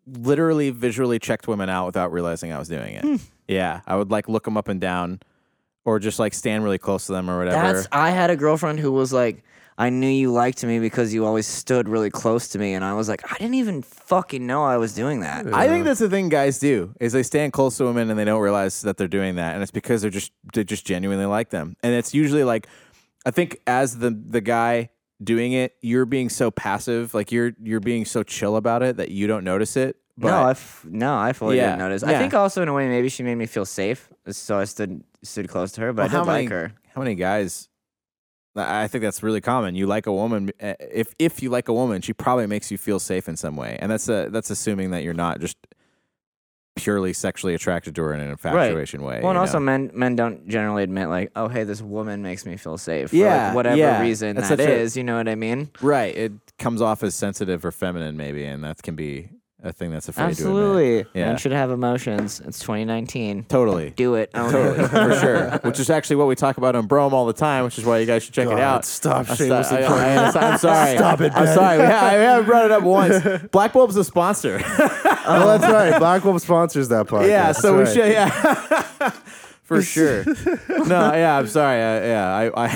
literally 0.07 0.71
visually 0.71 1.19
checked 1.19 1.47
women 1.47 1.69
out 1.69 1.87
without 1.87 2.13
realizing 2.13 2.53
I 2.53 2.59
was 2.59 2.69
doing 2.69 2.97
Hmm. 2.99 3.15
it. 3.15 3.21
Yeah, 3.49 3.81
I 3.87 3.97
would 3.97 4.11
like 4.11 4.29
look 4.29 4.45
them 4.45 4.57
up 4.57 4.69
and 4.69 4.81
down, 4.81 5.21
or 5.85 5.99
just 5.99 6.19
like 6.19 6.33
stand 6.33 6.65
really 6.65 6.79
close 6.79 7.07
to 7.07 7.13
them 7.13 7.29
or 7.29 7.39
whatever. 7.39 7.75
That's 7.75 7.89
I 7.93 8.11
had 8.11 8.31
a 8.31 8.37
girlfriend 8.37 8.81
who 8.81 8.91
was 8.91 9.13
like, 9.13 9.45
I 9.79 9.89
knew 9.91 10.09
you 10.09 10.31
liked 10.33 10.63
me 10.65 10.79
because 10.79 11.15
you 11.15 11.25
always 11.25 11.47
stood 11.47 11.89
really 11.89 12.11
close 12.11 12.49
to 12.49 12.59
me, 12.59 12.75
and 12.75 12.85
I 12.85 12.93
was 12.95 13.09
like, 13.09 13.23
I 13.33 13.37
didn't 13.39 13.55
even 13.55 13.83
fucking 13.83 14.47
know 14.47 14.65
I 14.65 14.77
was 14.77 14.95
doing 14.95 15.21
that. 15.21 15.47
I 15.53 15.67
think 15.69 15.85
that's 15.85 16.01
the 16.01 16.11
thing 16.11 16.29
guys 16.29 16.59
do 16.59 16.95
is 17.01 17.13
they 17.13 17.23
stand 17.23 17.53
close 17.53 17.77
to 17.79 17.85
women 17.85 18.11
and 18.11 18.19
they 18.19 18.25
don't 18.25 18.41
realize 18.41 18.83
that 18.83 18.97
they're 18.99 19.09
doing 19.09 19.37
that, 19.37 19.55
and 19.55 19.63
it's 19.63 19.73
because 19.73 20.03
they're 20.03 20.11
just 20.11 20.33
they 20.53 20.65
just 20.65 20.85
genuinely 20.87 21.27
like 21.27 21.51
them, 21.51 21.77
and 21.83 21.95
it's 21.95 22.13
usually 22.15 22.45
like, 22.45 22.67
I 23.25 23.31
think 23.31 23.59
as 23.67 23.99
the 23.99 24.11
the 24.11 24.41
guy 24.41 24.91
doing 25.23 25.53
it, 25.53 25.75
you're 25.81 26.05
being 26.07 26.29
so 26.29 26.51
passive, 26.51 27.15
like 27.15 27.33
you're 27.33 27.53
you're 27.63 27.81
being 27.81 28.05
so 28.05 28.23
chill 28.23 28.57
about 28.57 28.83
it 28.83 28.97
that 28.99 29.11
you 29.11 29.27
don't 29.27 29.45
notice 29.45 29.77
it. 29.77 29.97
But 30.19 30.29
no, 30.29 30.43
I 30.43 30.51
f- 30.51 30.85
no, 30.89 31.17
I 31.17 31.33
fully 31.33 31.57
Yeah, 31.57 31.69
didn't 31.69 31.79
notice. 31.79 32.03
I 32.03 32.11
yeah. 32.13 32.19
think 32.19 32.35
also 32.35 32.61
in 32.61 32.69
a 32.69 32.75
way 32.75 32.87
maybe 32.89 33.09
she 33.09 33.23
made 33.23 33.37
me 33.37 33.47
feel 33.47 33.65
safe, 33.65 34.11
so 34.31 34.59
I 34.59 34.65
stood 34.65 35.03
stood 35.23 35.49
close 35.49 35.73
to 35.73 35.81
her. 35.81 35.93
But 35.95 36.03
Well, 36.03 36.11
I 36.11 36.13
how 36.13 36.25
did 36.25 36.31
many 36.31 36.43
like 36.45 36.51
her. 36.51 36.73
how 36.95 37.01
many 37.01 37.15
guys? 37.15 37.69
I 38.55 38.87
think 38.89 39.03
that's 39.03 39.23
really 39.23 39.41
common. 39.41 39.75
You 39.75 39.87
like 39.87 40.07
a 40.07 40.13
woman, 40.13 40.51
eh, 40.61 40.75
if 40.79 41.15
if 41.19 41.43
you 41.43 41.49
like 41.51 41.69
a 41.69 41.73
woman, 41.73 42.03
she 42.03 42.13
probably 42.13 42.47
makes 42.47 42.71
you 42.71 42.79
feel 42.79 42.99
safe 42.99 43.29
in 43.29 43.37
some 43.37 43.57
way, 43.57 43.79
and 43.81 43.91
that's 43.91 44.09
a 44.09 44.29
that's 44.31 44.51
assuming 44.51 44.91
that 44.91 45.03
you're 45.03 45.15
not 45.15 45.41
just 45.41 45.57
purely 46.75 47.13
sexually 47.13 47.55
attracted 47.55 47.95
to 47.95 48.03
her 48.03 48.15
in 48.15 48.21
an 48.21 48.31
infatuation 48.31 49.03
way. 49.03 49.21
Well, 49.21 49.31
and 49.31 49.39
also 49.39 49.59
know? 49.59 49.65
men 49.67 49.91
men 49.95 50.17
don't 50.17 50.49
generally 50.49 50.83
admit 50.83 51.09
like, 51.09 51.31
oh 51.37 51.49
hey, 51.49 51.65
this 51.65 51.83
woman 51.83 52.23
makes 52.23 52.47
me 52.47 52.57
feel 52.57 52.79
safe. 52.79 53.11
for, 53.11 53.17
Yeah, 53.17 53.49
like, 53.49 53.55
whatever 53.57 53.77
yeah. 53.77 54.01
reason 54.01 54.37
That's 54.37 54.49
that 54.49 54.59
such 54.59 54.97
a- 54.97 54.99
You 54.99 55.05
know 55.05 55.17
what 55.17 55.29
I 55.29 55.35
mean? 55.35 55.71
right? 55.83 56.15
It 56.17 56.33
comes 56.59 56.81
off 56.81 57.03
as 57.03 57.15
sensitive 57.15 57.65
or 57.65 57.73
feminine, 57.73 58.17
maybe, 58.17 58.45
and 58.45 58.65
that 58.65 58.83
can 58.83 58.97
be 58.97 59.29
a 59.65 59.73
thing 59.73 59.91
that's 59.93 60.09
afraid 60.09 60.25
to 60.25 60.31
admit. 60.31 60.39
Absolutely. 60.41 61.07
Yeah. 61.15 61.27
Men 61.29 61.37
should 61.39 61.53
have 61.53 61.71
emotions. 61.71 62.41
It's 62.41 62.59
2019. 62.59 63.45
Totally. 63.45 63.91
Do 63.91 64.17
it. 64.17 64.31
Own 64.35 64.51
Totally, 64.51 64.85
it. 64.85 64.89
for 64.91 65.15
sure. 65.21 65.51
Which 65.63 65.79
is 65.79 65.89
actually 65.89 66.17
what 66.17 66.27
we 66.27 66.35
talk 66.35 66.57
about 66.57 66.75
on 66.75 66.87
Brome 66.87 67.15
all 67.15 67.27
the 67.27 67.33
time, 67.33 67.65
which 67.65 67.79
is 67.79 67.85
why 67.85 67.99
you 67.99 68.07
guys 68.07 68.25
should 68.25 68.35
check 68.35 68.49
it 68.49 68.59
out. 68.59 68.85
Stop 68.85 69.31
I, 69.31 69.35
shamelessly 69.35 69.79
I, 69.79 70.25
am 70.53 70.59
sorry. 70.59 70.97
Stop 70.97 71.21
it, 71.21 71.33
I'm 71.35 71.47
sorry. 71.55 71.79
We 71.79 71.85
ha- 71.85 72.07
I 72.07 72.13
haven't 72.15 72.47
brought 72.47 72.65
it 72.65 72.71
up 72.73 72.83
once. 72.83 73.25
Black 73.53 73.73
Bull's 73.73 73.97
a 73.97 74.05
sponsor. 74.05 74.61
Oh, 75.25 75.47
that's 75.57 75.73
right. 75.73 76.01
Black 76.01 76.25
Bull 76.25 76.37
sponsors 76.41 76.89
that 76.89 77.07
podcast. 77.07 77.29
yeah, 77.29 77.53
so 77.53 77.77
we 77.79 77.85
That's 77.85 77.95
should. 77.95 78.11
Yeah. 78.11 79.11
For 79.63 79.81
sure. 79.81 80.25
No, 80.87 81.15
yeah, 81.15 81.39
I'm 81.39 81.47
sorry. 81.47 81.81
Uh, 81.81 82.07
yeah, 82.07 82.35
I. 82.35 82.65
I 82.67 82.69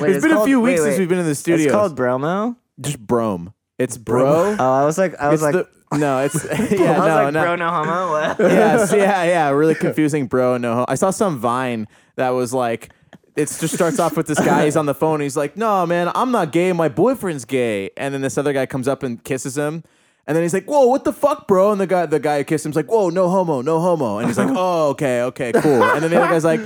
Wait, 0.00 0.10
it's 0.10 0.16
it's 0.16 0.22
been 0.24 0.32
a 0.32 0.34
called- 0.34 0.46
few 0.48 0.60
wait, 0.60 0.72
weeks 0.72 0.82
since 0.82 0.98
we've 0.98 1.08
been 1.08 1.20
in 1.20 1.26
the 1.26 1.36
studio. 1.36 1.66
It's 1.66 1.72
called 1.72 1.94
Bromo. 1.94 2.56
just 2.80 2.98
Brome. 2.98 3.54
It's 3.78 3.96
bro. 3.96 4.56
Oh, 4.58 4.72
I 4.72 4.84
was 4.84 4.98
like, 4.98 5.14
I 5.20 5.28
was 5.28 5.42
It's 5.42 5.54
like, 5.54 5.66
the- 5.90 5.98
no, 5.98 6.20
it's 6.20 6.34
yeah, 6.44 6.50
I 6.52 6.58
was 6.60 6.70
no, 6.72 7.14
like, 7.24 7.34
no. 7.34 7.42
bro, 7.42 7.56
no 7.56 7.68
homo. 7.70 8.10
What? 8.12 8.36
yes, 8.40 8.92
yeah, 8.92 9.24
yeah, 9.24 9.50
really 9.50 9.74
confusing, 9.74 10.26
bro. 10.26 10.56
No, 10.58 10.72
Homo. 10.72 10.84
I 10.88 10.94
saw 10.94 11.10
some 11.10 11.38
Vine 11.38 11.86
that 12.16 12.30
was 12.30 12.52
like, 12.54 12.90
it 13.36 13.46
just 13.46 13.74
starts 13.74 13.98
off 13.98 14.16
with 14.16 14.26
this 14.26 14.38
guy. 14.38 14.64
He's 14.64 14.76
on 14.76 14.86
the 14.86 14.94
phone. 14.94 15.20
He's 15.20 15.36
like, 15.36 15.56
"No, 15.56 15.84
man, 15.86 16.10
I'm 16.14 16.30
not 16.30 16.52
gay. 16.52 16.72
My 16.72 16.88
boyfriend's 16.88 17.44
gay." 17.44 17.90
And 17.96 18.14
then 18.14 18.20
this 18.20 18.38
other 18.38 18.52
guy 18.52 18.64
comes 18.66 18.86
up 18.86 19.02
and 19.02 19.22
kisses 19.24 19.58
him. 19.58 19.82
And 20.26 20.36
then 20.36 20.42
he's 20.44 20.54
like, 20.54 20.66
"Whoa, 20.66 20.86
what 20.86 21.02
the 21.02 21.12
fuck, 21.12 21.48
bro?" 21.48 21.72
And 21.72 21.80
the 21.80 21.86
guy, 21.88 22.06
the 22.06 22.20
guy 22.20 22.38
who 22.38 22.44
kissed 22.44 22.64
him's 22.64 22.76
like, 22.76 22.86
"Whoa, 22.86 23.10
no 23.10 23.28
homo, 23.28 23.60
no 23.60 23.80
homo." 23.80 24.18
And 24.18 24.28
he's 24.28 24.38
like, 24.38 24.50
"Oh, 24.52 24.90
okay, 24.90 25.22
okay, 25.22 25.50
cool." 25.52 25.82
And 25.82 26.02
then 26.04 26.12
the 26.12 26.16
other 26.22 26.32
guy's 26.32 26.44
like, 26.44 26.60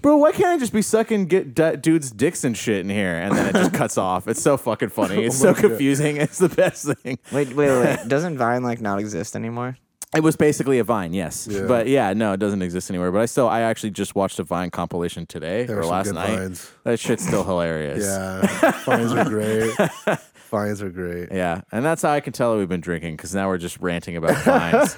"Bro, 0.00 0.16
why 0.18 0.32
can't 0.32 0.48
I 0.48 0.58
just 0.58 0.72
be 0.72 0.82
sucking 0.82 1.26
get 1.26 1.54
d- 1.54 1.76
dudes' 1.76 2.10
dicks 2.10 2.44
and 2.44 2.56
shit 2.56 2.80
in 2.80 2.90
here?" 2.90 3.14
And 3.14 3.34
then 3.36 3.46
it 3.48 3.52
just 3.54 3.72
cuts 3.82 3.98
off. 3.98 4.28
It's 4.28 4.42
so 4.42 4.56
fucking 4.56 4.90
funny. 4.90 5.16
Oh 5.16 5.20
it's 5.22 5.38
so 5.38 5.54
confusing. 5.54 6.16
It's 6.28 6.38
the 6.38 6.48
best 6.48 6.86
thing. 7.02 7.18
Wait, 7.32 7.48
wait, 7.54 7.68
wait, 7.70 7.80
wait. 7.98 7.98
Doesn't 8.08 8.38
Vine 8.38 8.62
like 8.62 8.80
not 8.80 8.98
exist 8.98 9.36
anymore? 9.36 9.76
It 10.16 10.22
was 10.22 10.36
basically 10.36 10.78
a 10.78 10.84
Vine, 10.84 11.12
yes. 11.12 11.46
Yeah. 11.50 11.66
But 11.66 11.86
yeah, 11.86 12.14
no, 12.14 12.32
it 12.32 12.40
doesn't 12.40 12.62
exist 12.62 12.88
anywhere. 12.90 13.12
But 13.12 13.20
I 13.20 13.26
still, 13.26 13.46
I 13.46 13.60
actually 13.60 13.90
just 13.90 14.14
watched 14.14 14.38
a 14.38 14.42
Vine 14.42 14.70
compilation 14.70 15.26
today 15.26 15.64
There 15.66 15.76
or 15.76 15.80
were 15.80 15.82
some 15.82 15.90
last 15.92 16.06
good 16.06 16.14
night. 16.14 16.38
Vines. 16.38 16.70
That 16.84 16.98
shit's 16.98 17.26
still 17.26 17.44
hilarious. 17.44 18.06
Yeah, 18.06 18.46
fines 18.72 19.12
are 19.12 19.24
great. 19.28 19.70
Fines 20.34 20.80
are 20.80 20.88
great. 20.88 21.28
Yeah. 21.30 21.60
And 21.70 21.84
that's 21.84 22.00
how 22.00 22.10
I 22.12 22.20
can 22.20 22.32
tell 22.32 22.52
that 22.52 22.58
we've 22.58 22.68
been 22.70 22.80
drinking 22.80 23.16
because 23.16 23.34
now 23.34 23.48
we're 23.48 23.58
just 23.58 23.78
ranting 23.80 24.16
about 24.16 24.34
Vines 24.44 24.96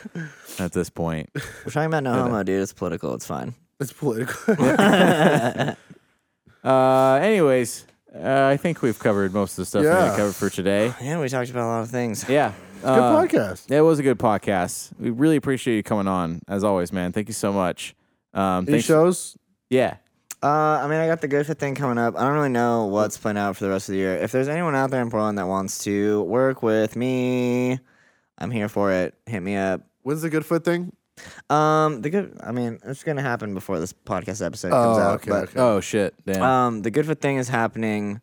at 0.61 0.72
this 0.72 0.90
point. 0.90 1.28
We're 1.34 1.72
talking 1.72 1.86
about 1.86 2.05
no 2.05 2.12
homo, 2.12 2.44
dude. 2.44 2.62
It's 2.62 2.72
political. 2.72 3.12
It's 3.14 3.26
fine. 3.26 3.55
It's 3.81 3.93
political. 3.93 4.55
Uh, 6.62 7.14
anyways, 7.22 7.87
uh, 8.14 8.45
I 8.53 8.59
think 8.59 8.83
we've 8.83 8.99
covered 8.99 9.33
most 9.33 9.53
of 9.53 9.57
the 9.57 9.64
stuff 9.64 9.81
we 9.81 9.89
Yeah. 9.89 10.05
need 10.05 10.11
to 10.11 10.16
cover 10.18 10.33
for 10.33 10.51
today. 10.51 10.93
Yeah, 11.01 11.18
we 11.18 11.28
talked 11.31 11.49
about 11.51 11.64
a 11.64 11.70
lot 11.72 11.81
of 11.85 11.91
things. 11.91 12.26
Yeah. 12.28 12.53
Good 12.83 12.87
Uh, 12.89 13.16
podcast. 13.26 13.70
It 13.70 13.81
was 13.81 13.99
a 13.99 14.03
good 14.03 14.18
podcast. 14.18 14.91
We 14.99 15.09
really 15.09 15.37
appreciate 15.37 15.76
you 15.76 15.83
coming 15.83 16.07
on, 16.07 16.41
as 16.49 16.62
always, 16.62 16.93
man. 16.93 17.12
Thank 17.12 17.28
you 17.28 17.33
so 17.35 17.51
much. 17.53 17.95
Um, 18.35 18.64
Any 18.64 18.72
thanks- 18.72 18.85
shows? 18.87 19.37
Yeah. 19.70 19.97
Uh, 20.43 20.47
I 20.83 20.87
mean, 20.89 20.99
I 20.99 21.07
got 21.07 21.20
the 21.22 21.28
Goodfoot 21.28 21.59
thing 21.59 21.74
coming 21.74 21.97
up. 21.97 22.14
I 22.16 22.24
don't 22.24 22.35
really 22.35 22.49
know 22.51 22.87
what's 22.87 23.16
planned 23.18 23.39
out 23.39 23.57
for 23.57 23.64
the 23.64 23.70
rest 23.70 23.89
of 23.89 23.93
the 23.95 23.99
year. 23.99 24.16
If 24.16 24.33
there's 24.33 24.49
anyone 24.49 24.74
out 24.74 24.91
there 24.91 25.01
in 25.03 25.11
Portland 25.11 25.39
that 25.39 25.47
wants 25.49 25.78
to 25.85 26.22
work 26.24 26.62
with 26.62 26.95
me, 26.97 27.78
I'm 28.39 28.51
here 28.51 28.68
for 28.68 28.91
it. 28.93 29.14
Hit 29.26 29.41
me 29.43 29.57
up. 29.57 29.83
When's 30.03 30.22
the 30.22 30.31
Goodfoot 30.31 30.64
thing? 30.64 30.93
Um, 31.49 32.03
the 32.03 32.11
good. 32.11 32.37
I 32.43 32.53
mean, 32.53 32.79
it's 32.85 33.03
gonna 33.05 33.23
happen 33.23 33.55
before 33.55 33.79
this 33.81 33.93
podcast 33.93 34.45
episode 34.45 34.71
comes 34.71 34.99
Oh, 34.99 35.01
out. 35.01 35.14
okay, 35.21 35.31
but 35.31 35.43
okay. 35.51 35.61
Oh, 35.61 35.81
shit. 35.81 36.14
Damn. 36.25 36.43
um, 36.43 36.83
the 36.83 36.91
Goodfoot 36.91 37.21
thing 37.21 37.37
is 37.39 37.49
happening. 37.49 38.21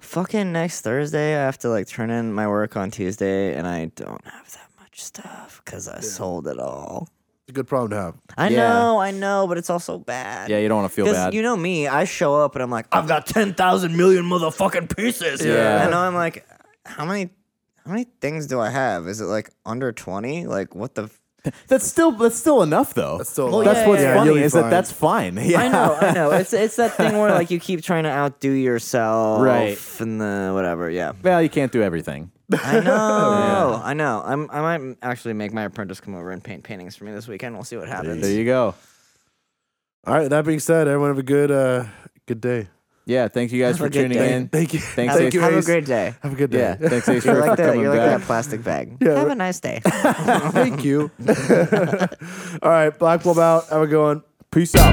Fucking 0.00 0.52
next 0.52 0.82
Thursday, 0.82 1.34
I 1.34 1.40
have 1.40 1.58
to 1.58 1.68
like 1.68 1.88
turn 1.88 2.10
in 2.10 2.32
my 2.32 2.46
work 2.46 2.76
on 2.76 2.90
Tuesday, 2.90 3.54
and 3.54 3.66
I 3.66 3.86
don't 3.96 4.24
have 4.26 4.50
that 4.52 4.68
much 4.78 5.02
stuff 5.02 5.62
because 5.64 5.88
I 5.88 6.00
sold 6.00 6.46
it 6.46 6.58
all. 6.58 7.08
It's 7.42 7.50
a 7.50 7.52
good 7.52 7.66
problem 7.66 7.90
to 7.90 7.96
have. 7.96 8.14
I 8.36 8.48
Yeah. 8.48 8.68
know, 8.68 8.98
I 9.00 9.10
know, 9.12 9.46
but 9.48 9.56
it's 9.58 9.70
also 9.70 9.98
bad. 9.98 10.50
yeah, 10.50 10.58
you 10.58 10.68
don't 10.68 10.78
want 10.82 10.90
to 10.90 10.94
feel 10.94 11.04
Because 11.06 11.16
bad. 11.26 11.34
you 11.34 11.42
know 11.42 11.56
me, 11.56 11.88
I 11.88 12.04
show 12.04 12.34
up 12.34 12.54
and 12.54 12.62
I'm 12.62 12.70
like, 12.70 12.86
I've 12.92 13.08
got 13.08 13.26
ten 13.26 13.54
thousand 13.54 13.96
million 13.96 14.24
motherfucking 14.24 14.94
pieces. 14.96 15.44
Yeah. 15.44 15.84
And 15.84 15.94
I'm 15.94 16.14
like, 16.14 16.46
how 16.84 17.04
many, 17.04 17.30
how 17.84 17.90
many 17.92 18.04
things 18.20 18.46
do 18.46 18.60
I 18.60 18.70
have? 18.70 19.08
Is 19.08 19.20
it 19.20 19.26
like 19.26 19.50
under 19.64 19.90
twenty? 19.92 20.46
Like 20.46 20.74
what 20.74 20.94
the? 20.94 21.04
F- 21.04 21.20
That's 21.68 21.86
still 21.86 22.12
that's 22.12 22.36
still 22.36 22.62
enough 22.62 22.94
though. 22.94 23.18
That's 23.18 23.30
still. 23.30 23.48
a 23.48 23.50
Well, 23.50 23.60
that's 23.64 23.80
yeah, 23.80 23.88
what's 23.88 24.02
yeah, 24.02 24.14
funny 24.14 24.26
you'll 24.26 24.34
be 24.36 24.42
is 24.42 24.52
that 24.52 24.70
that's 24.70 24.92
fine. 24.92 25.36
Yeah. 25.42 25.60
I 25.60 25.68
know, 25.68 25.98
I 26.00 26.12
know. 26.12 26.30
It's 26.32 26.52
it's 26.52 26.76
that 26.76 26.94
thing 26.96 27.16
where 27.18 27.30
like 27.30 27.50
you 27.50 27.60
keep 27.60 27.82
trying 27.82 28.04
to 28.04 28.10
outdo 28.10 28.50
yourself, 28.50 29.42
Right. 29.42 29.78
And 30.00 30.20
the 30.20 30.52
whatever. 30.54 30.90
Yeah. 30.90 31.12
Well, 31.22 31.42
you 31.42 31.48
can't 31.48 31.72
do 31.72 31.82
everything. 31.82 32.30
I 32.52 32.80
know, 32.90 33.80
I 33.84 33.94
know. 33.94 34.22
I'm 34.24 34.50
I 34.50 34.60
might 34.78 34.96
actually 35.02 35.34
make 35.34 35.52
my 35.52 35.62
apprentice 35.62 36.00
come 36.00 36.14
over 36.14 36.30
and 36.30 36.42
paint 36.42 36.62
paintings 36.64 36.96
for 36.96 37.04
me 37.04 37.12
this 37.12 37.26
weekend. 37.28 37.54
We'll 37.54 37.64
see 37.64 37.76
what 37.76 37.88
happens. 37.88 38.22
There 38.22 38.32
you 38.32 38.44
go. 38.44 38.74
All 40.06 40.14
right. 40.14 40.28
That 40.30 40.44
being 40.44 40.60
said, 40.60 40.86
everyone 40.86 41.10
have 41.10 41.18
a 41.18 41.22
good, 41.24 41.50
uh, 41.50 41.84
good 42.26 42.40
day. 42.40 42.68
Yeah, 43.08 43.28
Thank 43.28 43.52
you 43.52 43.62
guys 43.62 43.78
Have 43.78 43.86
for 43.86 43.92
tuning 43.92 44.18
day. 44.18 44.34
in. 44.34 44.48
Thank 44.48 44.74
you. 44.74 44.80
Thanks, 44.80 45.14
Have, 45.14 45.22
Ace. 45.22 45.32
you, 45.34 45.40
have 45.40 45.54
a 45.54 45.62
great 45.62 45.84
day. 45.86 46.14
Have 46.24 46.32
a 46.32 46.36
good 46.36 46.50
day. 46.50 46.58
Yeah, 46.58 46.74
thanks, 46.88 47.08
Ace, 47.08 47.24
You're 47.24 47.36
for 47.36 47.46
like, 47.46 47.56
that, 47.56 47.76
you're 47.76 47.88
like 47.90 48.00
that 48.00 48.22
plastic 48.22 48.64
bag. 48.64 48.96
Yeah. 49.00 49.14
Have 49.14 49.28
a 49.28 49.34
nice 49.36 49.60
day. 49.60 49.80
Thank 49.84 50.84
you. 50.84 51.12
All 52.62 52.70
right, 52.70 52.90
Black 52.98 53.22
Bull 53.22 53.38
out. 53.38 53.68
Have 53.68 53.82
a 53.82 53.86
good 53.86 54.02
one. 54.02 54.22
Peace 54.50 54.74
out. 54.74 54.92